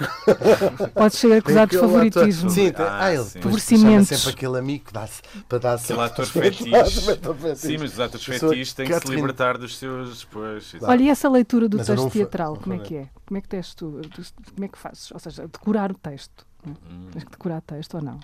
Podes 0.94 1.18
ser 1.18 1.32
acusado 1.38 1.70
de 1.72 1.78
favoritismo. 1.78 2.50
ator- 2.50 2.54
Sim, 2.54 2.72
tem- 2.72 2.86
Ah, 2.86 2.98
ah, 3.04 3.14
ele 3.14 3.24
sim. 3.24 4.04
sempre 4.04 4.30
aquele 4.30 4.58
amigo 4.58 4.84
que 4.86 4.92
dá 4.92 5.08
para 5.48 5.58
dar 5.58 5.74
Aquele 5.74 6.00
ator 6.00 6.26
fetiche. 6.26 6.64
Sim, 7.56 7.78
mas 7.78 7.92
os 7.92 8.00
atores 8.00 8.24
fetiches 8.24 8.72
têm 8.72 8.86
que 8.86 9.00
se 9.00 9.14
libertar 9.14 9.58
dos 9.58 9.76
seus. 9.76 10.24
Pois. 10.24 10.74
Olha, 10.80 11.02
e 11.02 11.08
essa 11.10 11.28
leitura 11.28 11.68
do 11.68 11.76
Mas 11.76 11.86
texto 11.86 12.02
não 12.02 12.10
teatral, 12.10 12.54
não 12.54 12.60
como 12.62 12.74
é 12.74 12.78
que 12.78 12.96
é? 12.96 13.08
Como 13.26 13.38
é 13.38 13.40
que 13.40 13.48
tens 13.48 13.74
tu? 13.74 14.00
Como 14.54 14.64
é 14.64 14.68
que 14.68 14.78
fazes? 14.78 15.10
Ou 15.12 15.18
seja, 15.18 15.46
decorar 15.46 15.90
o 15.92 15.94
texto. 15.94 16.46
não 16.64 16.72
é? 16.72 16.76
Hum. 16.94 17.08
Tens 17.12 17.24
que 17.24 17.30
decorar 17.30 17.60
texto 17.60 17.94
ou 17.94 18.02
não? 18.02 18.20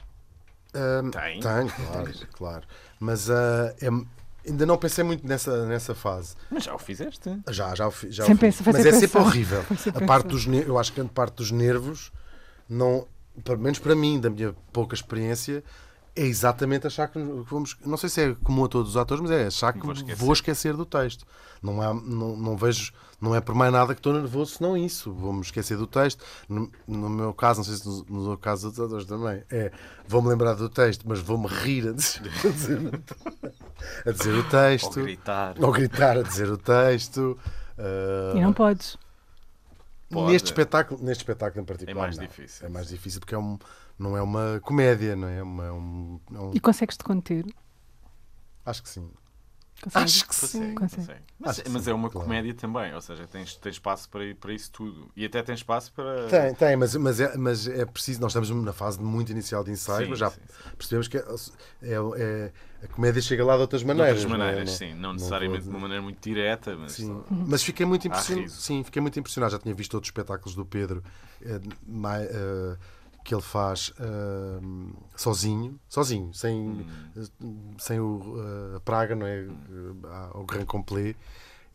Ahm, 0.75 1.11
Tem. 1.11 1.41
Tem, 1.41 1.69
claro, 1.69 2.13
claro. 2.33 2.63
Mas 3.01 3.31
ah, 3.31 3.75
é- 3.81 3.91
ainda 4.47 4.65
não 4.67 4.77
pensei 4.79 5.03
muito 5.05 5.27
nessa, 5.27 5.67
nessa 5.67 5.95
fase. 5.95 6.35
Mas 6.51 6.65
já 6.65 6.75
o 6.75 6.79
fizeste. 6.79 7.39
Já, 7.51 7.75
já 7.75 7.87
o 7.87 7.91
fi- 7.91 8.11
já 8.11 8.25
o 8.25 8.27
Sem 8.27 8.37
fiz. 8.37 8.61
Mas 8.65 8.77
é 8.77 8.93
sempre 8.93 9.01
pensar. 9.09 9.21
horrível. 9.21 9.63
Foi 9.65 9.77
sem 9.77 9.93
A 9.95 10.07
parte 10.07 10.29
pensar. 10.29 10.51
dos 10.51 10.67
eu 10.67 10.79
acho 10.79 10.93
que 10.93 11.01
a 11.01 11.05
parte 11.05 11.35
dos 11.37 11.51
nervos, 11.51 12.13
não, 12.69 13.07
pelo 13.45 13.59
menos 13.59 13.79
para 13.79 13.95
mim, 13.95 14.21
da 14.21 14.31
minha 14.31 14.55
pouca 14.73 14.95
experiência, 14.95 15.63
é 16.15 16.23
exatamente 16.25 16.87
achar 16.87 17.09
que 17.09 17.19
vamos. 17.49 17.77
Não 17.85 17.97
sei 17.97 18.09
se 18.09 18.21
é 18.23 18.35
comum 18.43 18.65
a 18.65 18.69
todos 18.69 18.91
os 18.91 18.97
atores, 18.97 19.21
mas 19.23 19.31
é 19.31 19.47
achar 19.47 19.73
que 19.73 19.81
Vou 19.81 19.95
vou 19.95 19.95
esquecer. 20.05 20.33
esquecer, 20.33 20.75
do 20.77 20.87
texto. 20.87 21.27
Não, 21.63 21.81
há, 21.83 21.93
não, 21.93 22.37
não 22.37 22.57
vejo, 22.57 22.93
não 23.21 23.35
é 23.35 23.41
por 23.41 23.55
mais 23.55 23.73
nada 23.73 23.95
que 23.95 23.99
estou 24.01 24.13
nervoso, 24.13 24.57
senão 24.57 24.77
isso. 24.77 25.13
Vou-me 25.13 25.41
esquecer 25.41 25.77
do 25.77 25.87
texto. 25.87 26.25
No, 26.49 26.71
no 26.87 27.09
meu 27.09 27.33
caso, 27.35 27.61
não 27.61 27.65
sei 27.65 27.77
se 27.77 27.87
no, 28.11 28.29
no 28.31 28.39
caso 28.39 28.71
dos 28.71 28.79
atores 28.81 29.07
também, 29.07 29.43
é 29.51 29.73
vou-me 30.07 30.29
lembrar 30.29 30.55
do 30.55 30.69
texto, 30.69 31.05
mas 31.09 31.19
vou-me 31.21 31.47
rir 31.47 31.89
a 31.89 31.93
dizer, 31.93 32.23
a 32.45 32.49
dizer, 32.51 33.03
a 34.07 34.11
dizer 34.13 34.35
o 34.35 34.37
Ou 34.39 34.45
texto. 34.45 35.03
gritar. 35.03 35.55
Ou 35.63 35.73
gritar 35.73 36.19
a 36.19 36.23
dizer 36.23 36.51
o 36.51 36.59
texto. 36.59 37.39
Uh, 37.79 38.37
E 38.37 38.41
não 38.41 38.53
podes. 38.53 38.97
Pode. 40.11 40.33
Neste 40.33 40.47
espetáculo, 40.47 41.03
neste 41.03 41.23
espetáculo 41.23 41.63
em 41.63 41.67
particular. 41.67 41.97
É 41.97 42.01
mais 42.01 42.17
não. 42.17 42.25
difícil, 42.27 42.67
É 42.67 42.69
mais 42.71 42.89
difícil 42.89 43.19
porque 43.21 43.35
é 43.35 43.39
um, 43.39 43.59
não 43.99 44.17
é 44.17 44.23
uma 44.23 44.61
comédia, 44.63 45.17
não 45.17 45.27
é? 45.27 45.39
É 45.39 45.43
uma- 45.43 45.65
é 45.67 45.73
um, 45.73 46.21
é 46.33 46.39
um- 46.39 46.51
E 46.55 46.61
consegues-te 46.61 47.03
conter? 47.03 47.45
acho 48.65 48.83
que 48.83 48.89
sim. 48.89 49.11
Consegues? 49.83 50.05
Acho 50.15 50.27
que 50.29 50.35
sim. 50.35 50.47
Consegue, 50.47 50.75
Consegue. 50.75 50.97
consegue. 51.07 51.21
Mas, 51.39 51.61
que 51.61 51.69
mas 51.69 51.83
sim, 51.85 51.91
é 51.91 51.95
uma 51.95 52.09
claro. 52.11 52.27
comédia 52.27 52.55
também, 52.55 52.95
ou 52.95 53.01
seja, 53.01 53.27
tens, 53.27 53.55
tens 53.57 53.73
espaço 53.73 54.09
para, 54.09 54.23
para 54.35 54.53
isso 54.53 54.71
tudo. 54.73 55.11
E 55.15 55.25
até 55.25 55.43
tens 55.43 55.61
espaço 55.61 55.93
para. 55.93 56.27
Tem, 56.29 56.55
tem, 56.55 56.77
mas, 56.77 56.97
mas, 56.97 57.21
é, 57.21 57.37
mas 57.37 57.69
é 57.69 57.85
preciso. 57.85 58.21
Nós 58.21 58.31
estamos 58.33 58.51
na 58.65 58.73
fase 58.73 59.01
muito 59.01 59.31
inicial 59.33 59.63
de 59.63 59.71
ensaio, 59.71 60.05
Sim, 60.05 60.11
mas 60.11 60.19
já 60.19 60.31
sim, 60.31 60.41
sim. 60.41 60.71
percebemos 60.77 61.09
que 61.09 61.19
é, 61.19 61.25
é- 61.83 61.93
é- 62.17 62.53
a 62.85 62.89
comédia 62.89 63.21
chega 63.23 63.45
lá 63.45 63.55
de 63.57 63.61
outras 63.63 63.83
De 63.83 63.87
maneiras. 63.87 64.23
outras 64.25 64.31
não 64.31 64.37
é? 64.45 64.49
maneiras, 64.49 64.71
Não- 64.71 64.77
sim. 64.79 64.95
Não 64.95 65.01
não 65.03 65.13
necessariamente 65.13 65.61
vou- 65.63 65.71
de 65.71 65.77
uma 65.77 65.81
maneira 65.81 66.03
muito 66.03 66.21
direta, 66.23 66.77
mas. 66.77 66.93
Sim, 66.93 67.23
mas 67.31 67.63
fiquei 67.63 67.85
muito 67.87 68.07
impressionado. 68.09 68.49
Sim, 68.51 68.83
fiquei 68.83 69.03
muito 69.03 69.19
impressionado. 69.19 69.53
Já 69.53 69.59
tinha 69.59 69.75
visto 69.75 69.95
outros 69.95 70.09
espetáculos 70.09 70.55
do 70.55 70.65
Pedro 70.65 71.03
eh, 71.43 71.61
que 73.27 73.35
ele 73.35 73.43
faz 73.43 73.93
eh, 73.99 74.61
sozinho, 75.17 75.79
sozinho, 75.89 76.33
sem, 76.33 76.87
Hum. 77.41 77.75
sem 77.79 77.99
o 77.99 78.37
eh, 78.77 78.79
Praga, 78.85 79.17
não 79.17 79.27
é? 79.27 79.47
O 80.35 80.45
Grand 80.45 80.65
Complet. 80.65 81.17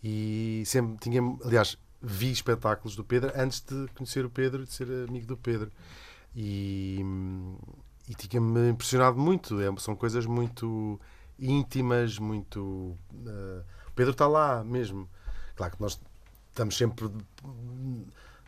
E 0.04 0.64
sempre 0.66 0.97
tinha, 0.99 1.22
aliás, 1.45 1.78
vi 2.02 2.32
espetáculos 2.32 2.95
do 2.95 3.04
Pedro 3.04 3.32
antes 3.36 3.60
de 3.62 3.88
conhecer 3.95 4.26
o 4.26 4.30
Pedro 4.30 4.64
e 4.64 4.66
de 4.66 4.72
ser 4.74 4.88
amigo 5.10 5.28
do 5.28 5.36
Pedro. 5.38 5.70
E, 6.36 7.02
e 8.08 8.16
tinha-me 8.16 8.70
impressionado 8.70 9.20
muito. 9.20 9.60
É, 9.60 9.68
são 9.78 9.95
coisas 9.95 10.26
muito 10.26 10.99
íntimas, 11.38 12.18
muito. 12.18 12.97
eh, 13.28 13.62
o 13.89 13.91
Pedro 13.93 14.14
está 14.14 14.26
lá 14.26 14.64
mesmo. 14.64 15.08
Claro 15.56 15.76
que 15.76 15.82
nós 15.82 15.99
estamos 16.49 16.78
sempre. 16.78 17.12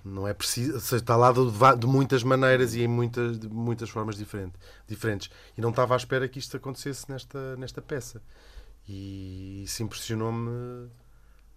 Não 0.04 0.28
é 0.28 0.34
preciso. 0.34 0.74
ou 0.74 0.80
seja, 0.80 1.02
Está 1.02 1.16
lá 1.16 1.32
de, 1.32 1.40
de 1.80 1.88
muitas 1.88 2.24
maneiras 2.24 2.74
e 2.76 2.82
em 2.82 2.88
muitas, 2.88 3.40
de 3.40 3.48
muitas 3.48 3.90
formas 3.90 4.18
diferente, 4.18 4.54
diferentes. 4.88 5.30
E 5.58 5.62
não 5.62 5.70
estava 5.70 5.94
à 5.94 5.98
espera 5.98 6.28
que 6.28 6.40
isto 6.40 6.58
acontecesse 6.58 7.10
nesta, 7.10 7.56
nesta 7.56 7.82
peça. 7.82 8.22
E 8.88 9.64
isso 9.64 9.82
impressionou-me 9.84 10.90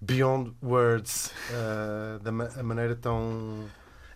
beyond 0.00 0.54
words. 0.62 1.32
eh, 1.50 2.18
da 2.22 2.30
ma- 2.32 2.50
a 2.56 2.62
maneira 2.62 2.94
tão. 2.94 3.64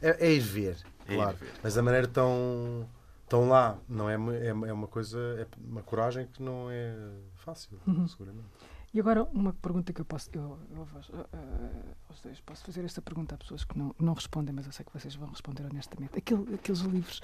É, 0.01 0.27
é 0.29 0.33
ir 0.33 0.41
ver, 0.41 0.77
É 1.09 1.13
ir 1.13 1.17
claro. 1.17 1.37
ver. 1.37 1.53
Mas 1.63 1.77
a 1.77 1.83
maneira 1.83 2.07
tão. 2.07 2.89
tão 3.29 3.49
lá. 3.49 3.77
Não 3.89 4.09
é, 4.09 4.15
é, 4.15 4.49
é 4.49 4.73
uma 4.73 4.87
coisa. 4.87 5.19
É 5.39 5.47
uma 5.59 5.83
coragem 5.83 6.27
que 6.33 6.41
não 6.43 6.71
é 6.71 6.95
fácil, 7.37 7.81
Uhum. 7.87 8.07
seguramente. 8.07 8.47
E 8.93 8.99
agora 8.99 9.23
uma 9.33 9.53
pergunta 9.53 9.93
que 9.93 10.01
eu 10.01 10.05
posso, 10.05 10.29
eu, 10.33 10.59
eu 10.73 10.89
eh, 11.13 11.27
eh, 11.33 11.95
aos 12.09 12.21
dois, 12.21 12.41
posso 12.41 12.65
fazer 12.65 12.85
esta 12.85 13.01
pergunta 13.01 13.37
a 13.37 13.39
pessoas 13.39 13.63
que 13.63 13.79
não, 13.79 13.95
não 13.99 14.15
respondem, 14.15 14.53
mas 14.53 14.67
eu 14.67 14.73
sei 14.73 14.85
que 14.85 14.93
vocês 14.93 15.15
vão 15.15 15.29
responder 15.29 15.65
honestamente. 15.65 16.19
Aquele, 16.19 16.55
aqueles 16.55 16.81
livros 16.81 17.21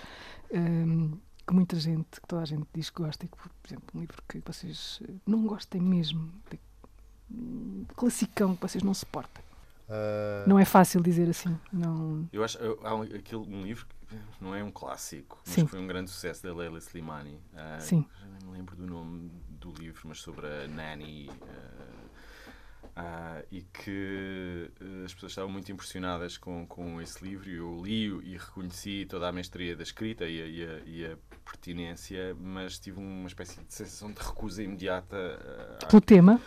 ehm, 0.50 1.14
que 1.44 1.52
muita 1.52 1.74
gente, 1.76 2.20
que 2.20 2.26
toda 2.28 2.42
a 2.42 2.44
gente 2.44 2.66
diz 2.72 2.88
que 2.90 3.02
gosta, 3.02 3.24
e 3.24 3.28
que, 3.28 3.36
por 3.36 3.50
exemplo, 3.66 3.86
um 3.94 4.00
livro 4.00 4.22
que 4.28 4.40
vocês 4.46 5.00
eh, 5.08 5.12
não 5.26 5.44
gostem 5.44 5.80
mesmo, 5.80 6.32
de, 6.48 6.60
um 7.30 7.84
classicão 7.96 8.54
que 8.54 8.62
vocês 8.62 8.84
não 8.84 8.94
suportem. 8.94 9.44
Ah, 9.88 10.44
Não 10.46 10.58
é 10.58 10.64
fácil 10.64 11.00
dizer 11.00 11.28
assim. 11.28 11.56
Não, 11.72 12.28
Eu 12.32 12.42
acho 12.44 12.58
eu- 12.58 12.78
há 12.84 12.94
um, 12.94 13.02
aquele, 13.02 13.42
um 13.42 13.62
livro 13.62 13.86
que 14.08 14.16
não 14.40 14.54
é 14.54 14.62
um 14.62 14.70
clássico, 14.70 15.38
mas 15.44 15.54
Sim. 15.54 15.64
que 15.64 15.70
foi 15.70 15.80
um 15.80 15.86
grande 15.86 16.10
sucesso 16.10 16.42
da 16.42 16.54
Leila 16.54 16.78
Slimani. 16.78 17.40
Ah, 17.54 17.78
Sim. 17.80 18.04
Já 18.20 18.26
nem 18.26 18.48
me 18.48 18.52
lembro 18.56 18.76
do 18.76 18.86
nome 18.86 19.30
do 19.56 19.72
livro, 19.72 20.02
mas 20.08 20.18
sobre 20.20 20.46
a 20.46 20.66
Nanny. 20.68 21.28
ah, 22.94 23.42
e 23.52 23.60
que 23.62 24.70
ah, 24.80 25.04
as 25.04 25.12
pessoas 25.14 25.32
estavam 25.32 25.50
muito 25.50 25.70
impressionadas 25.70 26.38
com, 26.38 26.66
com 26.66 27.00
esse 27.00 27.22
livro. 27.24 27.48
Eu 27.50 27.82
li-o 27.84 28.22
e 28.22 28.36
reconheci 28.36 29.06
toda 29.08 29.28
a 29.28 29.32
mestria 29.32 29.76
da 29.76 29.82
escrita 29.82 30.24
e 30.26 30.42
a, 30.42 30.46
e 30.46 30.64
a- 30.64 30.80
e 30.86 31.04
a 31.12 31.16
pertinência, 31.44 32.34
mas 32.40 32.78
tive 32.78 32.98
uma 32.98 33.26
espécie 33.28 33.60
de 33.60 33.72
sensação 33.72 34.10
de 34.12 34.20
recusa 34.20 34.62
imediata. 34.62 35.16
ah, 35.82 35.86
pelo 35.86 36.00
tema, 36.00 36.40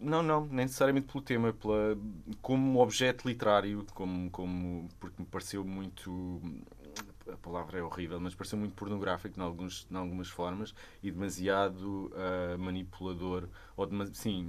não, 0.00 0.22
não, 0.22 0.44
nem 0.46 0.66
necessariamente 0.66 1.06
pelo 1.06 1.22
tema, 1.24 1.52
pela, 1.52 1.96
como 2.42 2.80
objeto 2.80 3.26
literário, 3.26 3.86
como, 3.94 4.28
como, 4.30 4.88
porque 5.00 5.22
me 5.22 5.26
pareceu 5.26 5.64
muito. 5.64 6.42
A 7.32 7.36
palavra 7.36 7.78
é 7.78 7.82
horrível, 7.82 8.20
mas 8.20 8.34
pareceu 8.34 8.58
muito 8.58 8.74
pornográfico 8.74 9.38
em, 9.38 9.42
alguns, 9.42 9.86
em 9.90 9.96
algumas 9.96 10.28
formas 10.28 10.74
e 11.02 11.10
demasiado 11.10 12.10
ah, 12.14 12.56
manipulador. 12.58 13.48
Ou 13.76 13.86
dema- 13.86 14.06
sim, 14.12 14.46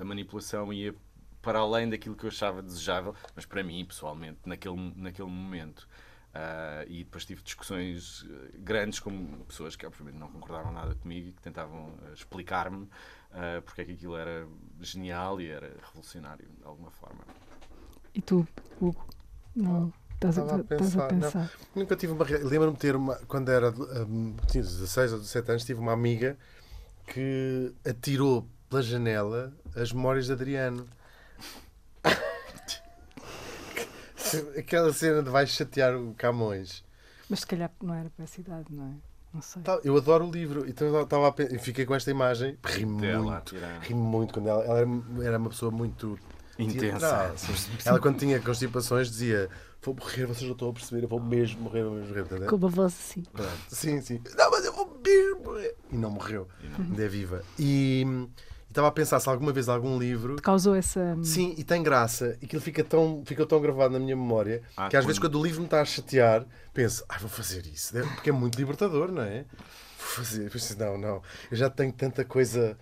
a 0.00 0.04
manipulação 0.04 0.72
ia 0.72 0.94
para 1.42 1.60
além 1.60 1.88
daquilo 1.88 2.16
que 2.16 2.24
eu 2.24 2.28
achava 2.28 2.60
desejável, 2.62 3.14
mas 3.34 3.46
para 3.46 3.62
mim, 3.62 3.84
pessoalmente, 3.84 4.40
naquele, 4.46 4.92
naquele 4.96 5.28
momento. 5.28 5.88
Ah, 6.34 6.84
e 6.88 7.04
depois 7.04 7.24
tive 7.24 7.42
discussões 7.42 8.26
eh, 8.28 8.50
grandes 8.58 8.98
com 9.00 9.42
pessoas 9.44 9.74
que, 9.76 9.86
obviamente, 9.86 10.16
não 10.18 10.28
concordavam 10.28 10.72
nada 10.72 10.94
comigo 10.96 11.28
e 11.28 11.32
que 11.32 11.40
tentavam 11.40 11.94
explicar-me 12.12 12.88
ah, 13.32 13.62
porque 13.64 13.82
é 13.82 13.84
que 13.84 13.92
aquilo 13.92 14.16
era 14.16 14.46
genial 14.80 15.40
e 15.40 15.48
era 15.48 15.68
revolucionário, 15.82 16.46
de 16.58 16.64
alguma 16.64 16.90
forma. 16.90 17.24
e 18.14 18.20
tu, 18.20 18.46
Hugo, 18.80 19.06
não. 19.54 19.92
Estás 20.16 20.38
a, 20.38 20.42
a 20.42 20.44
estás 20.44 20.60
a 20.60 20.64
pensar, 20.64 21.12
não. 21.12 21.20
pensar. 21.20 21.50
Nunca 21.74 21.94
tive 21.94 22.12
uma. 22.12 22.24
Lembro-me 22.24 22.72
de 22.72 22.78
ter 22.78 22.96
uma. 22.96 23.16
Quando 23.28 23.50
era. 23.50 23.70
hum, 23.70 24.34
tinha 24.50 24.64
16 24.64 25.12
ou 25.12 25.18
17 25.18 25.50
anos, 25.50 25.64
tive 25.64 25.80
uma 25.80 25.92
amiga 25.92 26.38
que 27.06 27.72
atirou 27.86 28.48
pela 28.68 28.82
janela 28.82 29.52
as 29.74 29.92
memórias 29.92 30.26
de 30.26 30.32
Adriano. 30.32 30.86
Aquela 34.58 34.92
cena 34.92 35.22
de 35.22 35.30
vai 35.30 35.46
chatear 35.46 35.94
o 35.94 36.12
Camões. 36.14 36.84
Mas 37.28 37.40
se 37.40 37.46
calhar 37.46 37.70
não 37.82 37.94
era 37.94 38.08
para 38.10 38.24
essa 38.24 38.40
idade, 38.40 38.66
não 38.70 38.86
é? 38.86 38.92
Não 39.34 39.42
sei. 39.42 39.62
Eu 39.84 39.96
adoro 39.96 40.26
o 40.26 40.30
livro. 40.30 40.68
Então 40.68 40.88
eu 40.88 41.02
estava 41.02 41.28
a 41.28 41.54
e 41.54 41.58
fiquei 41.58 41.84
com 41.84 41.94
esta 41.94 42.10
imagem. 42.10 42.56
Ri-me 42.64 43.12
a 43.12 43.20
muito. 43.20 43.54
Ri-me 43.82 44.00
muito 44.00 44.32
quando 44.32 44.48
ela, 44.48 44.64
ela 44.64 44.78
era, 45.22 45.38
uma 45.38 45.50
pessoa 45.50 45.70
muito 45.70 46.18
Intensa. 46.58 47.34
Ela, 47.84 48.00
quando 48.00 48.18
tinha 48.18 48.40
constipações, 48.40 49.10
dizia: 49.10 49.50
Vou 49.82 49.94
morrer, 49.94 50.26
vocês 50.26 50.42
não 50.42 50.52
estão 50.52 50.68
a 50.68 50.72
perceber, 50.72 51.04
eu 51.04 51.08
vou 51.08 51.20
mesmo 51.20 51.60
morrer, 51.62 51.82
vou 51.84 51.92
mesmo 51.92 52.08
morrer. 52.08 52.22
entendeu? 52.22 52.48
Com 52.48 52.56
uma 52.56 52.68
voz 52.68 52.92
assim. 52.92 53.22
Pronto. 53.32 53.50
Sim, 53.68 54.00
sim. 54.00 54.20
Não, 54.36 54.50
mas 54.50 54.64
eu 54.64 54.72
vou 54.72 55.00
mesmo 55.04 55.44
morrer. 55.44 55.74
E 55.92 55.96
não 55.96 56.10
morreu. 56.10 56.48
Ainda 56.78 57.04
é 57.04 57.08
viva. 57.08 57.42
E 57.56 58.04
estava 58.68 58.88
a 58.88 58.90
pensar 58.90 59.20
se 59.20 59.28
alguma 59.28 59.52
vez 59.52 59.68
algum 59.68 59.96
livro. 59.96 60.36
Causou 60.42 60.74
essa. 60.74 61.16
Sim, 61.22 61.54
e 61.56 61.62
tem 61.62 61.84
graça. 61.84 62.36
E 62.42 62.46
aquilo 62.46 62.60
fica 62.60 62.82
tão, 62.82 63.22
ficou 63.24 63.46
tão 63.46 63.60
gravado 63.60 63.92
na 63.92 64.00
minha 64.00 64.16
memória 64.16 64.60
Ah, 64.76 64.88
que 64.88 64.96
às 64.96 65.04
vezes 65.04 65.20
quando- 65.20 65.30
quando 65.34 65.40
o 65.40 65.44
livro 65.44 65.60
me 65.60 65.66
está 65.66 65.80
a 65.80 65.84
chatear, 65.84 66.44
penso, 66.74 67.04
ah, 67.08 67.18
vou 67.18 67.28
fazer 67.30 67.64
isso. 67.66 67.94
Porque 68.16 68.30
é 68.30 68.32
muito 68.32 68.56
libertador, 68.56 69.12
não 69.12 69.22
é? 69.22 69.44
Vou 69.98 70.24
fazer. 70.24 70.50
Penso, 70.50 70.76
não, 70.78 70.98
não. 70.98 71.22
Eu 71.48 71.56
já 71.56 71.70
tenho 71.70 71.92
tanta 71.92 72.24
coisa. 72.24 72.76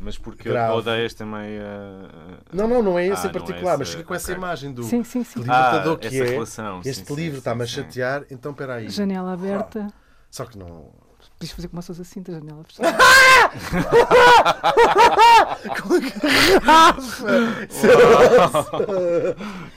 Mas 0.00 0.16
porque 0.16 0.48
Grave. 0.48 0.74
odeias 0.74 1.12
também 1.12 1.58
a. 1.58 2.38
Não, 2.52 2.68
não, 2.68 2.80
não 2.82 2.98
é 2.98 3.06
esse 3.08 3.22
Ah, 3.22 3.26
em 3.26 3.30
é 3.30 3.32
particular, 3.32 3.72
esse, 3.72 3.78
mas 3.80 3.90
fica 3.90 4.04
com 4.04 4.14
essa 4.14 4.30
ok. 4.30 4.36
imagem 4.36 4.72
do 4.72 4.84
Sim, 4.84 5.02
sim, 5.02 5.24
sim. 5.24 5.40
libertador 5.40 5.94
Ah, 5.94 5.98
que 5.98 6.06
essa 6.06 6.16
é. 6.16 6.28
relação, 6.28 6.80
Este 6.84 7.06
sim, 7.08 7.14
livro 7.16 7.38
está-me 7.38 7.62
a 7.64 7.66
chatear, 7.66 8.24
então 8.30 8.52
espera 8.52 8.74
aí. 8.74 8.88
Janela 8.88 9.32
aberta. 9.32 9.88
Só 10.30 10.44
que 10.44 10.56
não. 10.56 10.92
Podias 11.38 11.52
fazer 11.54 11.68
como 11.68 11.80
fosse 11.82 12.00
assim, 12.02 12.20
da 12.20 12.32
janela 12.32 12.64
fechada. 12.64 12.98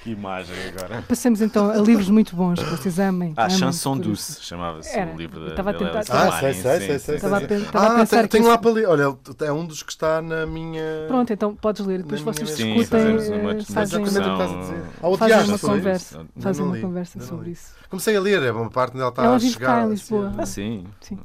Que 0.03 0.11
imagem 0.11 0.55
agora. 0.69 1.03
Passemos 1.07 1.41
então 1.41 1.69
a 1.69 1.77
livros 1.77 2.09
muito 2.09 2.35
bons 2.35 2.59
que 2.61 2.69
vocês 2.69 2.99
amem. 2.99 3.33
Ah, 3.37 3.45
amem 3.45 3.57
Chanson 3.57 3.97
Douce 3.97 4.41
chamava-se 4.41 4.97
o 4.99 5.15
livro 5.15 5.39
da 5.41 5.49
Estava 5.51 5.69
a 5.69 5.73
tentar- 5.73 5.99
Ah, 6.09 6.39
sei, 6.39 6.53
sei, 6.53 6.53
Sim, 6.53 6.61
sei, 6.87 6.99
sim, 6.99 7.05
sei. 7.05 7.15
Estava 7.15 7.37
a 7.37 7.41
pen- 7.41 7.57
estava 7.61 7.85
a 7.85 7.91
Ah, 7.93 7.99
pensar 7.99 8.27
tenho, 8.27 8.47
lá 8.47 8.57
para 8.57 8.71
ler. 8.71 8.87
Olha, 8.87 9.15
é 9.41 9.51
um 9.51 9.65
dos 9.65 9.83
que 9.83 9.91
está 9.91 10.21
na 10.21 10.45
minha. 10.45 10.81
Pronto, 11.07 11.31
então 11.31 11.55
podes 11.55 11.85
ler. 11.85 11.99
Depois 12.01 12.21
vocês. 12.21 12.49
Sim, 12.49 12.73
discutem, 12.73 12.87
fazemos 12.99 13.27
uma, 13.27 13.37
uma 13.37 13.43
fazem, 13.43 13.59
Exatamente 13.59 13.95
o 13.95 14.03
que 14.03 14.09
discussão. 14.09 14.33
estás 14.33 14.51
a 14.51 14.59
dizer. 14.61 14.83
Ah, 14.83 14.99
fazem 15.01 15.13
odiaste, 15.37 15.49
uma 15.49 15.59
conversa. 15.59 16.25
Fazem 16.39 16.65
uma 16.65 16.77
conversa 16.79 17.19
sobre 17.21 17.49
isso. 17.51 17.73
Comecei 17.89 18.15
a 18.15 18.19
ler, 18.21 18.41
é 18.43 18.51
uma 18.51 18.69
parte 18.69 18.93
onde 18.93 19.01
ela 19.01 19.09
está 19.09 19.23
Ela 19.23 19.35
a 19.35 19.37
vive 19.37 19.53
chegar. 19.53 19.67
cá 19.67 19.77
em 19.79 19.83
assim, 19.83 19.89
Lisboa. 19.91 20.33
Ah, 20.37 20.45
sim. 20.45 20.85
Sim. 21.01 21.19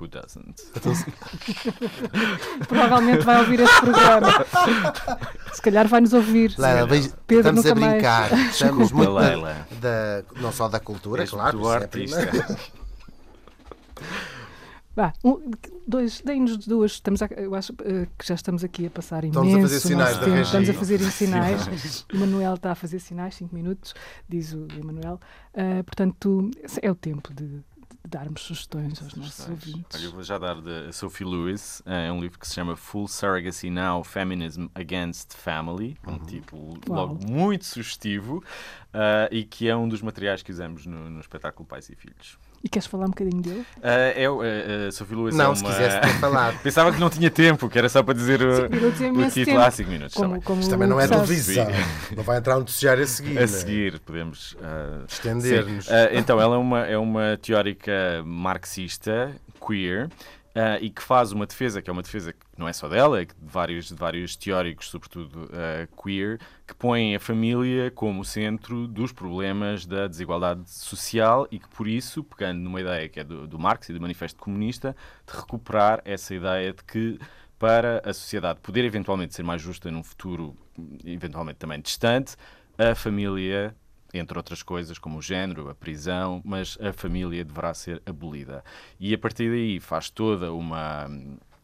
Who 0.00 0.06
doesn't? 0.06 0.62
Provavelmente 2.68 3.24
vai 3.24 3.40
ouvir 3.40 3.60
este 3.60 3.80
programa. 3.80 4.44
Se 5.52 5.60
calhar 5.62 5.88
vai 5.88 6.00
nos 6.00 6.12
ouvir. 6.12 6.54
Leila, 6.56 6.86
Pedro 7.26 7.58
estamos 7.58 7.66
a 7.66 7.68
nunca 7.70 7.80
mais. 7.80 7.92
brincar. 7.94 8.32
Estamos 8.50 8.92
muito 8.92 9.14
da, 9.14 9.20
Leila. 9.20 9.66
da- 9.80 10.24
não 10.40 10.52
só 10.52 10.68
da 10.68 10.78
cultura, 10.78 11.22
És 11.22 11.30
claro. 11.30 11.58
do 11.58 11.72
é 11.72 11.74
artista. 11.76 12.16
primeira. 12.26 12.58
Vá, 14.94 15.12
um, 15.24 15.50
dois, 15.86 16.20
deem-nos 16.22 16.58
duas. 16.66 16.92
Estamos 16.92 17.22
a- 17.22 17.28
eu 17.36 17.54
acho 17.54 17.72
eh, 17.84 18.06
que 18.18 18.26
já 18.26 18.34
estamos 18.34 18.64
aqui 18.64 18.86
a 18.86 18.90
passar 18.90 19.22
imenso 19.24 19.40
Estamos 19.44 19.64
a 19.64 19.68
fazer 19.68 19.80
sinais 19.80 20.16
da 20.18 20.24
tempo. 20.24 20.36
Estamos 20.40 20.68
a 20.68 20.74
fazer 20.74 20.98
Sinais. 21.10 21.60
sinais. 21.62 22.06
O 22.12 22.16
Manuel 22.18 22.54
está 22.54 22.72
a 22.72 22.74
fazer 22.74 22.98
sinais, 22.98 23.34
5 23.36 23.54
minutos, 23.54 23.94
diz 24.28 24.52
o 24.52 24.66
Emanuel. 24.76 25.20
Ah, 25.54 25.82
portanto, 25.84 26.50
é 26.82 26.90
o 26.90 26.96
tempo 26.96 27.32
de 27.32 27.60
darmos 28.08 28.42
sugestões 28.42 29.00
aos 29.02 29.14
nossos 29.14 29.34
Sugestões. 29.34 29.66
ouvintes. 29.68 29.96
Olha, 29.96 30.04
eu 30.06 30.12
vou 30.12 30.22
já 30.22 30.38
dar 30.38 30.60
de 30.60 30.92
Sophie 30.92 31.24
Lewis, 31.26 31.82
é 31.86 32.10
um 32.10 32.20
livro 32.20 32.38
que 32.38 32.46
se 32.48 32.54
chama 32.54 32.74
Full 32.76 33.06
Surrogacy 33.08 33.70
Now, 33.70 34.02
Feminism 34.02 34.66
Against 34.74 35.34
Family, 35.34 35.96
um 36.06 36.18
título 36.18 36.78
Uau. 36.88 37.06
logo 37.06 37.30
muito 37.30 37.64
sugestivo 37.64 38.42
ah, 38.92 39.28
e 39.30 39.44
que 39.44 39.68
é 39.68 39.76
um 39.76 39.88
dos 39.88 40.02
materiais 40.02 40.42
que 40.42 40.50
usamos 40.50 40.86
no, 40.86 41.10
no 41.10 41.20
espetáculo 41.20 41.66
Pais 41.66 41.88
e 41.90 41.94
Filhos. 41.94 42.38
E 42.62 42.68
queres 42.68 42.86
falar 42.86 43.04
um 43.04 43.10
bocadinho 43.10 43.40
dele? 43.40 43.64
Ah, 43.82 44.12
é, 44.16 44.28
o- 44.28 44.40
ah, 44.42 44.44
ah, 44.88 44.90
Sophie 44.92 45.14
Lewis 45.14 45.34
é 45.34 45.38
Não, 45.38 45.46
uma... 45.50 45.56
se 45.56 45.64
quisesse 45.64 46.00
ter 46.00 46.18
falado. 46.18 46.58
Pensava 46.62 46.92
que 46.92 46.98
não 46.98 47.08
tinha 47.08 47.30
tempo, 47.30 47.68
que 47.68 47.78
era 47.78 47.88
só 47.88 48.02
para 48.02 48.14
dizer 48.14 48.42
uh, 48.42 48.66
Eu 48.74 48.88
o 48.88 49.30
título 49.30 49.60
há 49.60 49.70
5 49.70 49.90
minutos. 49.90 50.14
tá 50.14 50.20
Como, 50.20 50.32
bem. 50.34 50.42
como 50.42 50.60
Isto 50.60 50.70
também 50.70 50.88
não 50.88 51.00
é 51.00 51.06
televisão. 51.06 51.66
Não 52.16 52.22
vai 52.24 52.38
entrar 52.38 52.56
um 52.56 52.60
noticiário 52.60 53.04
a 53.04 53.06
seguir. 53.08 53.38
A 53.38 53.40
né? 53.42 53.46
seguir, 53.46 54.00
podemos 54.00 54.56
ah, 54.60 55.04
Estender-nos. 55.08 55.86
Então, 56.12 56.40
ela 56.40 56.56
é 56.56 56.58
uma, 56.58 56.86
é 56.86 56.98
uma 56.98 57.38
teórica 57.40 58.22
marxista, 58.24 59.30
queer, 59.64 60.08
ah, 60.54 60.78
e 60.80 60.90
que 60.90 61.02
faz 61.02 61.32
uma 61.32 61.46
defesa, 61.46 61.80
que 61.80 61.88
é 61.88 61.92
uma 61.92 62.02
defesa 62.02 62.32
que 62.32 62.38
não 62.56 62.68
é 62.68 62.72
só 62.72 62.88
dela, 62.88 63.20
é 63.20 63.24
de 63.24 63.34
vários, 63.40 63.88
de 63.88 63.94
vários 63.94 64.36
teóricos, 64.36 64.88
sobretudo 64.90 65.48
ah, 65.52 65.86
queer, 66.02 66.38
que 66.66 66.74
põem 66.74 67.14
a 67.14 67.20
família 67.20 67.90
como 67.90 68.24
centro 68.24 68.86
dos 68.86 69.12
problemas 69.12 69.86
da 69.86 70.06
desigualdade 70.06 70.68
social 70.70 71.46
e 71.50 71.58
que, 71.58 71.68
por 71.68 71.86
isso, 71.86 72.24
pegando 72.24 72.60
numa 72.60 72.80
ideia 72.80 73.08
que 73.08 73.20
é 73.20 73.24
do, 73.24 73.46
do 73.46 73.58
Marx 73.58 73.88
e 73.88 73.92
do 73.92 74.00
Manifesto 74.00 74.38
Comunista, 74.38 74.96
de 75.26 75.36
recuperar 75.36 76.00
essa 76.04 76.34
ideia 76.34 76.72
de 76.72 76.82
que 76.84 77.18
para 77.58 78.00
a 78.04 78.12
sociedade 78.12 78.60
poder 78.60 78.84
eventualmente 78.84 79.34
ser 79.34 79.42
mais 79.42 79.60
justa 79.60 79.90
num 79.90 80.02
futuro 80.02 80.56
eventualmente 81.04 81.58
também 81.58 81.80
distante, 81.80 82.36
a 82.78 82.94
família 82.94 83.74
entre 84.12 84.38
outras 84.38 84.62
coisas, 84.62 84.98
como 84.98 85.18
o 85.18 85.22
género, 85.22 85.68
a 85.68 85.74
prisão, 85.74 86.40
mas 86.44 86.78
a 86.80 86.92
família 86.92 87.44
deverá 87.44 87.74
ser 87.74 88.02
abolida. 88.06 88.64
E 88.98 89.14
a 89.14 89.18
partir 89.18 89.50
daí 89.50 89.80
faz 89.80 90.10
toda 90.10 90.52
uma, 90.52 91.06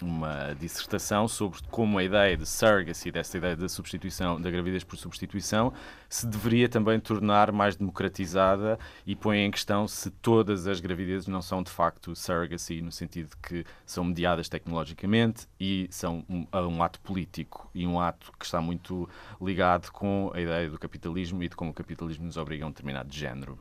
uma 0.03 0.55
dissertação 0.55 1.27
sobre 1.29 1.59
como 1.71 1.99
a 1.99 2.05
ideia 2.05 2.37
de 2.37 2.47
surrogacy, 2.47 3.11
dessa 3.11 3.37
ideia 3.39 3.57
da 3.57 3.69
substituição, 3.69 4.41
da 4.41 4.51
gravidez 4.51 4.85
por 4.85 4.97
substituição, 4.97 5.73
se 6.09 6.27
deveria 6.27 6.69
também 6.69 6.99
tornar 7.01 7.53
mais 7.53 7.77
democratizada 7.77 8.79
e 9.07 9.15
põe 9.17 9.39
em 9.39 9.51
questão 9.51 9.87
se 9.89 10.11
todas 10.11 10.67
as 10.67 10.81
gravidezes 10.81 11.27
não 11.27 11.43
são 11.43 11.63
de 11.63 11.71
facto 11.71 12.15
surrogacy, 12.15 12.81
no 12.81 12.93
sentido 12.93 13.31
de 13.31 13.37
que 13.37 13.65
são 13.87 14.05
mediadas 14.05 14.49
tecnologicamente 14.49 15.47
e 15.59 15.89
são 15.91 16.25
um, 16.29 16.47
um 16.53 16.83
ato 16.83 17.01
político 17.01 17.71
e 17.75 17.87
um 17.87 18.01
ato 18.01 18.33
que 18.39 18.45
está 18.45 18.61
muito 18.61 19.09
ligado 19.41 19.91
com 19.91 20.31
a 20.35 20.41
ideia 20.41 20.69
do 20.69 20.79
capitalismo 20.79 21.43
e 21.43 21.49
de 21.49 21.57
como 21.57 21.71
o 21.71 21.75
capitalismo 21.75 22.27
nos 22.27 22.37
obriga 22.37 22.65
a 22.65 22.69
um 22.69 22.71
determinado 22.71 23.13
género. 23.13 23.59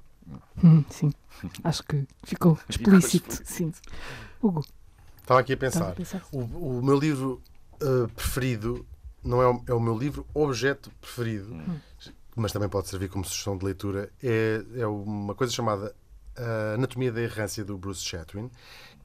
Hum, 0.64 0.84
sim, 0.90 1.12
acho 1.64 1.84
que 1.84 2.06
ficou 2.24 2.58
explícito. 2.70 3.30
explícito. 3.30 3.42
Sim. 3.46 3.74
Hugo, 4.42 4.64
Estava 5.24 5.40
aqui 5.40 5.54
a 5.54 5.58
pensar. 5.58 5.96
O, 6.32 6.40
o 6.80 6.84
meu 6.84 7.00
livro 7.00 7.42
uh, 7.82 8.08
preferido 8.10 8.86
não 9.24 9.42
é 9.42 9.48
o, 9.48 9.64
é 9.68 9.74
o 9.74 9.80
meu 9.80 9.98
livro 9.98 10.26
objeto 10.34 10.92
preferido, 11.00 11.56
mas 12.36 12.52
também 12.52 12.68
pode 12.68 12.90
servir 12.90 13.08
como 13.10 13.24
sugestão 13.24 13.58
de 13.58 13.64
leitura. 13.64 14.12
É, 14.22 14.62
é 14.76 14.86
uma 14.86 15.34
coisa 15.34 15.52
chamada 15.54 15.96
uh, 16.38 16.74
Anatomia 16.76 17.12
da 17.12 17.22
Errância 17.22 17.64
do 17.64 17.78
Bruce 17.78 18.04
Chatwin, 18.04 18.52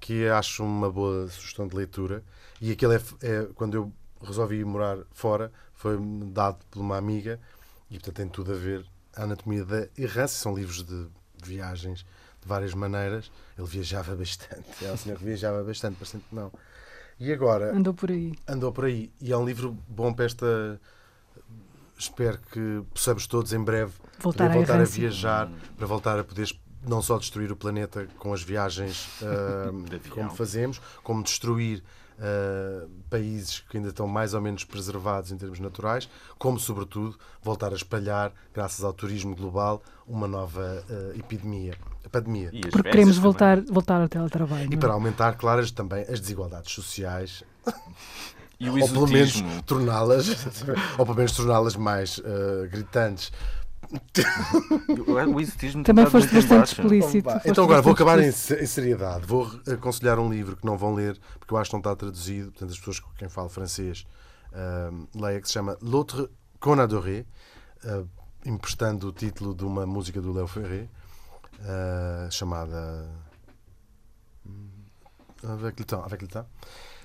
que 0.00 0.26
acho 0.26 0.64
uma 0.64 0.90
boa 0.90 1.28
sugestão 1.28 1.68
de 1.68 1.76
leitura. 1.76 2.24
E 2.60 2.72
aquele 2.72 2.96
é, 2.96 3.02
é- 3.22 3.48
quando 3.54 3.74
eu 3.74 3.92
resolvi 4.20 4.64
morar 4.64 4.98
fora, 5.12 5.52
foi-me 5.72 6.24
dado 6.32 6.58
por 6.68 6.80
uma 6.80 6.96
amiga 6.96 7.38
e 7.88 7.94
portanto 7.94 8.16
tem 8.16 8.28
tudo 8.28 8.52
a 8.52 8.56
ver. 8.56 8.84
A 9.14 9.22
Anatomia 9.22 9.64
da 9.64 9.88
Errância 9.96 10.38
são 10.40 10.52
livros 10.54 10.82
de 10.82 11.06
viagens 11.44 12.04
várias 12.49 12.74
maneiras. 12.74 13.30
Ele 13.57 13.66
viajava 13.66 14.14
bastante. 14.16 14.64
É 14.84 14.90
um 14.92 14.96
senhor 14.96 15.18
que 15.18 15.24
viajava 15.24 15.62
bastante, 15.62 15.96
bastante 16.01 16.24
não. 16.32 16.51
E 17.20 17.32
agora 17.32 17.76
Andou 17.76 17.92
por 17.94 18.11
aí. 18.11 18.32
andou 18.49 18.72
por 18.72 18.84
aí. 18.86 19.11
E 19.20 19.32
é 19.32 19.36
um 19.36 19.44
livro 19.44 19.76
bom 19.88 20.12
para 20.12 20.24
esta. 20.24 20.80
Espero 21.99 22.38
que 22.53 22.82
possamos 22.94 23.26
todos 23.26 23.53
em 23.53 23.62
breve 23.62 23.92
Voltar 24.20 24.51
a 24.53 24.57
errância. 24.57 25.01
viajar, 25.01 25.51
para 25.76 25.86
voltar 25.86 26.18
a 26.18 26.22
poder 26.24 26.49
não 26.86 27.03
só 27.03 27.18
destruir 27.18 27.51
o 27.51 27.57
planeta 27.57 28.07
com 28.18 28.32
as 28.32 28.40
viagens 28.42 29.09
avião. 29.22 30.11
como 30.11 30.30
fazemos, 30.30 30.80
como 31.03 31.22
destruir 31.24 31.82
ah, 32.20 32.86
países 33.08 33.60
que 33.68 33.76
ainda 33.76 33.90
estão 33.90 34.06
mais 34.06 34.34
ou 34.34 34.40
menos 34.40 34.64
preservados 34.64 35.30
em 35.32 35.36
termos 35.36 35.58
naturais, 35.60 36.08
como, 36.38 36.58
sobretudo, 36.58 37.18
voltar 37.42 37.72
a 37.72 37.76
espalhar, 37.76 38.32
graças 38.54 38.84
ao 38.84 38.92
turismo 38.92 39.34
global, 39.36 39.82
uma 40.06 40.26
nova 40.28 40.84
ah, 40.90 41.16
epidemia. 41.16 41.74
Pandemia. 42.10 42.48
E 42.52 42.60
Porque 42.62 42.88
queremos 42.90 43.16
também. 43.16 43.22
voltar, 43.22 43.60
voltar 43.62 44.00
ao 44.00 44.08
teletrabalho. 44.08 44.64
E 44.64 44.68
não 44.70 44.76
é? 44.78 44.80
para 44.80 44.92
aumentar, 44.94 45.34
claro, 45.36 45.60
as- 45.60 45.70
também 45.70 46.02
as 46.08 46.18
desigualdades 46.20 46.72
sociais 46.72 47.44
E 48.60 48.68
o 48.70 48.80
ou 48.80 48.88
pelo 48.88 49.06
menos 49.06 49.34
torná-las 49.66 50.26
ou 50.98 51.04
pelo 51.04 51.16
menos 51.16 51.32
torná-las 51.32 51.76
mais 51.76 52.20
eh, 52.24 52.66
gritantes. 52.68 53.30
O 55.34 55.40
exotismo 55.40 55.82
Também 55.82 56.06
foste 56.06 56.34
bastante 56.34 56.72
explícito. 56.72 57.18
Então, 57.18 57.32
foste 57.32 57.50
então 57.50 57.64
agora 57.64 57.82
vou 57.82 57.92
acabar 57.92 58.18
em, 58.18 58.28
em 58.28 58.32
seriedade. 58.32 59.26
Vou 59.26 59.50
aconselhar 59.70 60.18
um 60.18 60.30
livro 60.30 60.56
que 60.56 60.66
não 60.66 60.76
vão 60.76 60.94
ler, 60.94 61.18
porque 61.38 61.54
eu 61.54 61.58
acho 61.58 61.70
que 61.70 61.74
não 61.74 61.80
está 61.80 61.96
traduzido. 61.96 62.50
Portanto, 62.50 62.70
as 62.70 62.78
pessoas 62.78 63.00
com 63.00 63.10
quem 63.12 63.28
falo 63.28 63.48
francês 63.48 64.06
uh, 64.52 65.08
leia, 65.18 65.40
que 65.40 65.46
se 65.46 65.54
chama 65.54 65.76
L'autre 65.80 66.28
qu'on 66.60 66.78
adoré, 66.78 67.24
uh, 67.84 68.06
emprestando 68.44 69.08
o 69.08 69.12
título 69.12 69.54
de 69.54 69.64
uma 69.64 69.86
música 69.86 70.20
do 70.20 70.32
Léo 70.32 70.46
Ferré, 70.46 70.88
uh, 71.60 72.30
chamada 72.30 73.08
hum, 74.46 74.68
Avec 75.42 75.78
le 75.78 75.84
temps. 75.84 76.04
Avec 76.04 76.22
le 76.22 76.28
temps. 76.28 76.46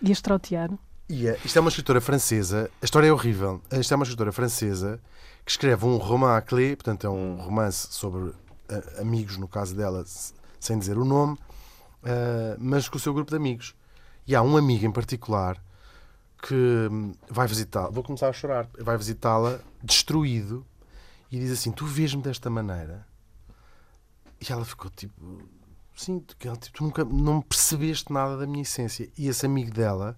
Ias 0.02 0.22
trautear. 0.22 0.70
E 1.10 1.28
é, 1.28 1.38
isto 1.46 1.58
é 1.58 1.62
uma 1.62 1.70
escritora 1.70 2.02
francesa. 2.02 2.70
A 2.82 2.86
história 2.86 3.08
é 3.08 3.14
horrível. 3.14 3.62
Isto 3.72 3.94
é 3.94 3.96
uma 3.96 4.04
escritora 4.04 4.32
francesa 4.32 5.00
que 5.46 5.52
escreve 5.52 5.86
um 5.86 5.98
roman 5.98 6.36
à 6.36 6.42
clé, 6.42 6.76
portanto, 6.76 7.06
é 7.06 7.10
um 7.10 7.36
romance 7.38 7.88
sobre 7.92 8.34
ah, 8.70 9.02
amigos, 9.02 9.38
no 9.38 9.48
caso 9.48 9.76
dela, 9.76 10.04
sem 10.60 10.80
dizer 10.80 10.98
o 10.98 11.06
nome, 11.06 11.38
ah, 12.04 12.56
mas 12.60 12.88
com 12.88 12.98
o 12.98 13.00
seu 13.00 13.14
grupo 13.14 13.32
de 13.32 13.38
amigos. 13.38 13.76
E 14.26 14.36
há 14.36 14.42
um 14.42 14.56
amigo 14.56 14.86
em 14.86 14.92
particular 14.92 15.62
que 16.42 16.88
hum, 16.92 17.14
vai 17.30 17.48
visitá-la. 17.48 17.90
Vou 17.90 18.04
começar 18.04 18.30
a 18.30 18.34
chorar. 18.34 18.70
Vai 18.80 18.98
visitá-la 18.98 19.60
destruído 19.82 20.66
e 21.32 21.40
diz 21.40 21.52
assim: 21.52 21.72
Tu 21.72 21.86
vês-me 21.86 22.22
desta 22.22 22.50
maneira? 22.50 23.06
E 24.40 24.52
ela 24.52 24.66
ficou 24.66 24.92
tipo. 24.92 25.14
Sim, 25.96 26.20
tipo, 26.20 26.58
tu 26.72 26.84
nunca 26.84 27.06
não 27.06 27.42
percebeste 27.42 28.12
nada 28.12 28.38
da 28.38 28.48
minha 28.48 28.64
essência. 28.64 29.10
E 29.18 29.28
esse 29.28 29.46
amigo 29.46 29.72
dela 29.72 30.18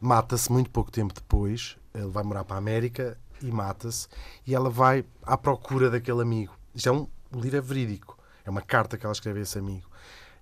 mata-se 0.00 0.50
muito 0.50 0.70
pouco 0.70 0.90
tempo 0.90 1.14
depois. 1.14 1.76
Ele 1.94 2.08
vai 2.08 2.24
morar 2.24 2.44
para 2.44 2.56
a 2.56 2.58
América 2.58 3.18
e 3.42 3.50
mata-se. 3.50 4.08
E 4.46 4.54
ela 4.54 4.70
vai 4.70 5.04
à 5.22 5.36
procura 5.36 5.90
daquele 5.90 6.22
amigo. 6.22 6.54
Isto 6.74 6.88
é 6.88 6.92
um, 6.92 7.06
livro 7.34 7.58
é 7.58 7.60
verídico. 7.60 8.18
É 8.44 8.50
uma 8.50 8.62
carta 8.62 8.96
que 8.96 9.04
ela 9.04 9.12
escreve 9.12 9.40
a 9.40 9.42
esse 9.42 9.58
amigo. 9.58 9.88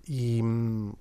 E, 0.08 0.42
hum, 0.42 0.92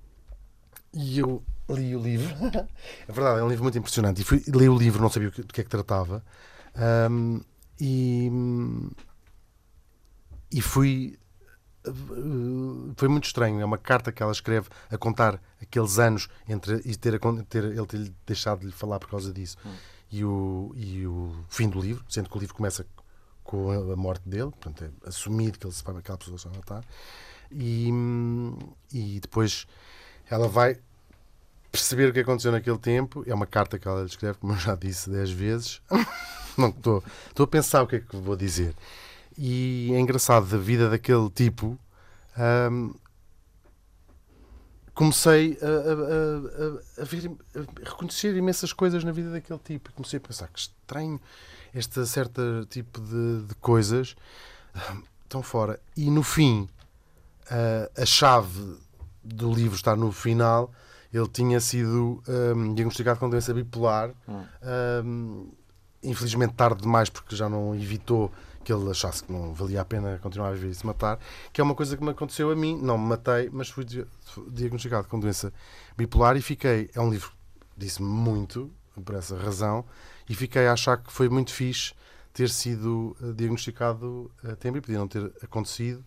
e 0.92 1.18
eu 1.18 1.42
li 1.68 1.94
o 1.94 2.00
livro. 2.00 2.34
é 3.08 3.12
verdade, 3.12 3.40
é 3.40 3.42
um 3.42 3.48
livro 3.48 3.64
muito 3.64 3.78
impressionante. 3.78 4.22
E 4.22 4.24
fui, 4.24 4.42
li 4.46 4.68
o 4.68 4.76
livro, 4.76 5.02
não 5.02 5.10
sabia 5.10 5.30
do 5.30 5.46
que 5.46 5.60
é 5.60 5.64
que 5.64 5.70
tratava. 5.70 6.24
Hum, 7.10 7.40
e, 7.80 8.28
hum, 8.30 8.90
e 10.50 10.60
fui. 10.60 11.18
Foi 12.96 13.08
muito 13.08 13.24
estranho. 13.24 13.60
É 13.60 13.64
uma 13.64 13.78
carta 13.78 14.12
que 14.12 14.22
ela 14.22 14.32
escreve 14.32 14.68
a 14.90 14.98
contar 14.98 15.40
aqueles 15.62 15.98
anos 15.98 16.28
entre 16.46 16.82
e 16.84 16.94
ter, 16.96 17.18
ter 17.48 17.64
ele 17.64 17.86
ter 17.86 18.12
deixado 18.26 18.60
de 18.60 18.66
lhe 18.66 18.72
falar 18.72 18.98
por 18.98 19.08
causa 19.08 19.32
disso 19.32 19.56
e, 20.10 20.24
o, 20.24 20.72
e 20.74 21.06
o 21.06 21.34
fim 21.48 21.68
do 21.68 21.80
livro, 21.80 22.04
sendo 22.08 22.28
que 22.28 22.36
o 22.36 22.40
livro 22.40 22.54
começa 22.54 22.86
com 23.44 23.70
a, 23.70 23.96
morte 23.96 24.28
dele, 24.28 24.50
portanto 24.50 24.84
é 24.84 25.08
assumido 25.08 25.58
que 25.58 25.66
ele 25.66 25.74
se 25.74 25.82
vai 25.82 25.96
aquela 25.96 26.18
pessoa 26.18 26.38
se 26.38 26.48
matar. 26.48 26.84
E, 27.50 27.88
e 28.92 29.20
depois 29.20 29.66
ela 30.30 30.48
vai 30.48 30.78
perceber 31.72 32.10
o 32.10 32.12
que 32.12 32.20
aconteceu 32.20 32.52
naquele 32.52 32.78
tempo. 32.78 33.24
É 33.26 33.34
uma 33.34 33.46
carta 33.46 33.78
que 33.78 33.88
ela 33.88 34.00
lhe 34.00 34.06
escreve, 34.06 34.38
como 34.38 34.52
eu 34.52 34.58
já 34.58 34.74
disse 34.74 35.10
dez 35.10 35.30
vezes. 35.30 35.80
Não 36.58 36.68
estou, 36.68 37.02
estou 37.28 37.44
a 37.44 37.46
pensar 37.46 37.82
o 37.82 37.86
que 37.86 37.96
é 37.96 38.00
que 38.00 38.16
vou 38.16 38.36
dizer. 38.36 38.74
E 39.36 39.90
é 39.94 40.00
engraçado 40.00 40.46
da 40.46 40.58
vida 40.58 40.90
daquele 40.90 41.30
tipo. 41.30 41.78
hum, 42.70 42.92
comecei 44.98 45.56
a, 45.62 45.66
a- 45.66 47.00
a- 47.00 47.02
a- 47.02 47.04
ver, 47.04 47.30
a 47.54 47.88
reconhecer 47.90 48.36
imensas 48.36 48.72
coisas 48.72 49.04
na 49.04 49.12
vida 49.12 49.30
daquele 49.30 49.60
tipo. 49.60 49.90
E 49.90 49.92
comecei 49.92 50.16
a 50.16 50.20
pensar 50.20 50.48
que 50.48 50.58
estranho 50.58 51.20
este 51.72 52.04
certo 52.04 52.66
tipo 52.68 53.00
de, 53.00 53.44
de 53.46 53.54
coisas 53.60 54.16
hum, 54.74 55.02
tão 55.28 55.40
fora. 55.40 55.78
E 55.96 56.10
no 56.10 56.24
fim, 56.24 56.68
a, 57.48 58.04
chave 58.04 58.76
do 59.22 59.52
livro 59.54 59.76
está 59.76 59.94
no 59.94 60.10
final. 60.10 60.72
Ele 61.12 61.28
tinha 61.28 61.60
sido 61.60 62.20
hum, 62.56 62.74
diagnosticado 62.74 63.20
com 63.20 63.30
doença 63.30 63.54
bipolar. 63.54 64.10
Hum, 65.04 65.48
infelizmente 66.02 66.54
tarde 66.54 66.82
demais 66.82 67.08
porque 67.08 67.36
já 67.36 67.48
não 67.48 67.72
evitou 67.74 68.32
que 68.64 68.72
ele 68.72 68.90
achasse 68.90 69.24
que 69.24 69.32
não 69.32 69.54
valia 69.54 69.80
a 69.80 69.84
pena 69.84 70.18
continuar 70.18 70.48
a 70.48 70.52
viver 70.52 70.70
e 70.70 70.74
se 70.74 70.86
matar, 70.86 71.18
que 71.52 71.60
é 71.60 71.64
uma 71.64 71.74
coisa 71.74 71.96
que 71.96 72.02
me 72.02 72.10
aconteceu 72.10 72.50
a 72.50 72.56
mim. 72.56 72.78
Não 72.80 72.98
me 72.98 73.08
matei, 73.08 73.48
mas 73.52 73.68
fui 73.68 73.86
diagnosticado 74.48 75.08
com 75.08 75.18
doença 75.18 75.52
bipolar 75.96 76.36
e 76.36 76.42
fiquei. 76.42 76.90
É 76.94 77.00
um 77.00 77.10
livro 77.10 77.30
que 77.30 77.78
disse-me 77.78 78.08
muito, 78.08 78.70
por 79.04 79.14
essa 79.14 79.36
razão, 79.36 79.84
e 80.28 80.34
fiquei 80.34 80.66
a 80.66 80.72
achar 80.72 80.98
que 80.98 81.12
foi 81.12 81.28
muito 81.28 81.52
fixe 81.52 81.94
ter 82.32 82.50
sido 82.50 83.16
eh, 83.22 83.32
diagnosticado 83.32 84.30
a 84.44 84.54
tempo 84.54 84.78
e 84.78 84.80
podia 84.80 84.98
não 84.98 85.08
ter 85.08 85.32
acontecido. 85.42 86.04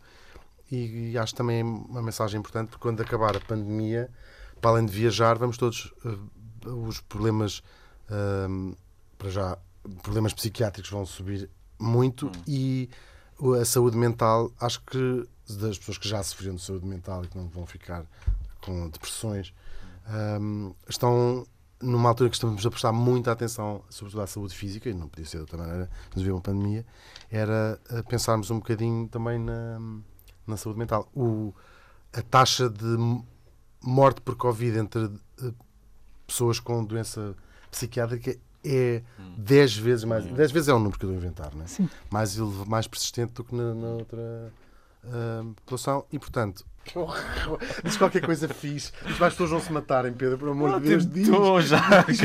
E, 0.71 1.11
e 1.11 1.17
acho 1.17 1.35
também 1.35 1.61
uma 1.63 2.01
mensagem 2.01 2.39
importante, 2.39 2.69
porque 2.69 2.81
quando 2.81 3.01
acabar 3.01 3.35
a 3.35 3.39
pandemia, 3.41 4.09
para 4.61 4.71
além 4.71 4.85
de 4.85 4.91
viajar, 4.93 5.37
vamos 5.37 5.57
todos. 5.57 5.93
Uh, 6.05 6.29
os 6.85 7.01
problemas. 7.01 7.63
Uh, 8.09 8.75
para 9.17 9.29
já, 9.29 9.57
problemas 10.01 10.33
psiquiátricos 10.33 10.89
vão 10.89 11.05
subir 11.05 11.49
muito 11.81 12.27
hum. 12.27 12.31
e 12.47 12.89
a 13.59 13.65
saúde 13.65 13.97
mental, 13.97 14.51
acho 14.59 14.81
que 14.81 15.27
das 15.49 15.77
pessoas 15.77 15.97
que 15.97 16.07
já 16.07 16.21
sofreram 16.21 16.55
de 16.55 16.61
saúde 16.61 16.85
mental 16.85 17.23
e 17.25 17.27
que 17.27 17.37
não 17.37 17.47
vão 17.47 17.65
ficar 17.65 18.05
com 18.61 18.89
depressões, 18.89 19.53
um, 20.39 20.73
estão 20.87 21.45
numa 21.81 22.09
altura 22.09 22.29
que 22.29 22.35
estamos 22.35 22.63
a 22.63 22.69
prestar 22.69 22.91
muita 22.91 23.31
atenção, 23.31 23.83
sobretudo 23.89 24.21
à 24.21 24.27
saúde 24.27 24.55
física, 24.55 24.89
e 24.89 24.93
não 24.93 25.07
podia 25.07 25.25
ser 25.25 25.37
de 25.37 25.41
outra 25.41 25.57
maneira, 25.57 25.89
nos 26.15 26.23
viu 26.23 26.35
uma 26.35 26.41
pandemia, 26.41 26.85
era 27.29 27.79
eh, 27.89 28.03
pensarmos 28.03 28.51
um 28.51 28.57
bocadinho 28.59 29.07
também 29.07 29.39
na, 29.39 29.79
na 30.45 30.57
saúde 30.57 30.77
mental. 30.77 31.09
O, 31.15 31.53
a 32.13 32.21
taxa 32.21 32.69
de 32.69 32.97
morte 33.81 34.21
por 34.21 34.35
Covid 34.35 34.77
entre 34.77 35.05
uh, 35.05 35.55
pessoas 36.27 36.59
com 36.59 36.83
doença 36.85 37.35
psiquiátrica 37.71 38.37
é 38.63 39.01
10 39.37 39.77
hum. 39.77 39.83
vezes 39.83 40.03
mais. 40.03 40.25
10 40.25 40.51
vezes 40.51 40.69
é 40.69 40.73
um 40.73 40.79
número 40.79 40.97
que 40.97 41.05
eu 41.05 41.11
estou 41.11 41.21
a 41.21 41.25
inventar, 41.25 41.55
não 41.55 41.63
é? 41.63 41.67
Sim. 41.67 41.89
Mais, 42.09 42.37
mais 42.67 42.87
persistente 42.87 43.33
do 43.33 43.43
que 43.43 43.55
na, 43.55 43.73
na 43.73 43.87
outra 43.89 44.53
uh, 45.03 45.53
população. 45.53 46.05
E, 46.11 46.19
portanto, 46.19 46.65
diz 47.83 47.97
qualquer 47.97 48.21
coisa 48.21 48.47
fixe. 48.47 48.91
Diz 49.05 49.19
mais 49.19 49.33
pessoas 49.33 49.49
vão 49.51 49.59
se 49.59 49.71
matarem, 49.71 50.13
Pedro, 50.13 50.37
por 50.37 50.49
amor 50.49 50.79
de 50.79 50.87
Deus. 50.87 51.05
Diz, 51.05 51.27
já 51.67 52.03
diz, 52.03 52.19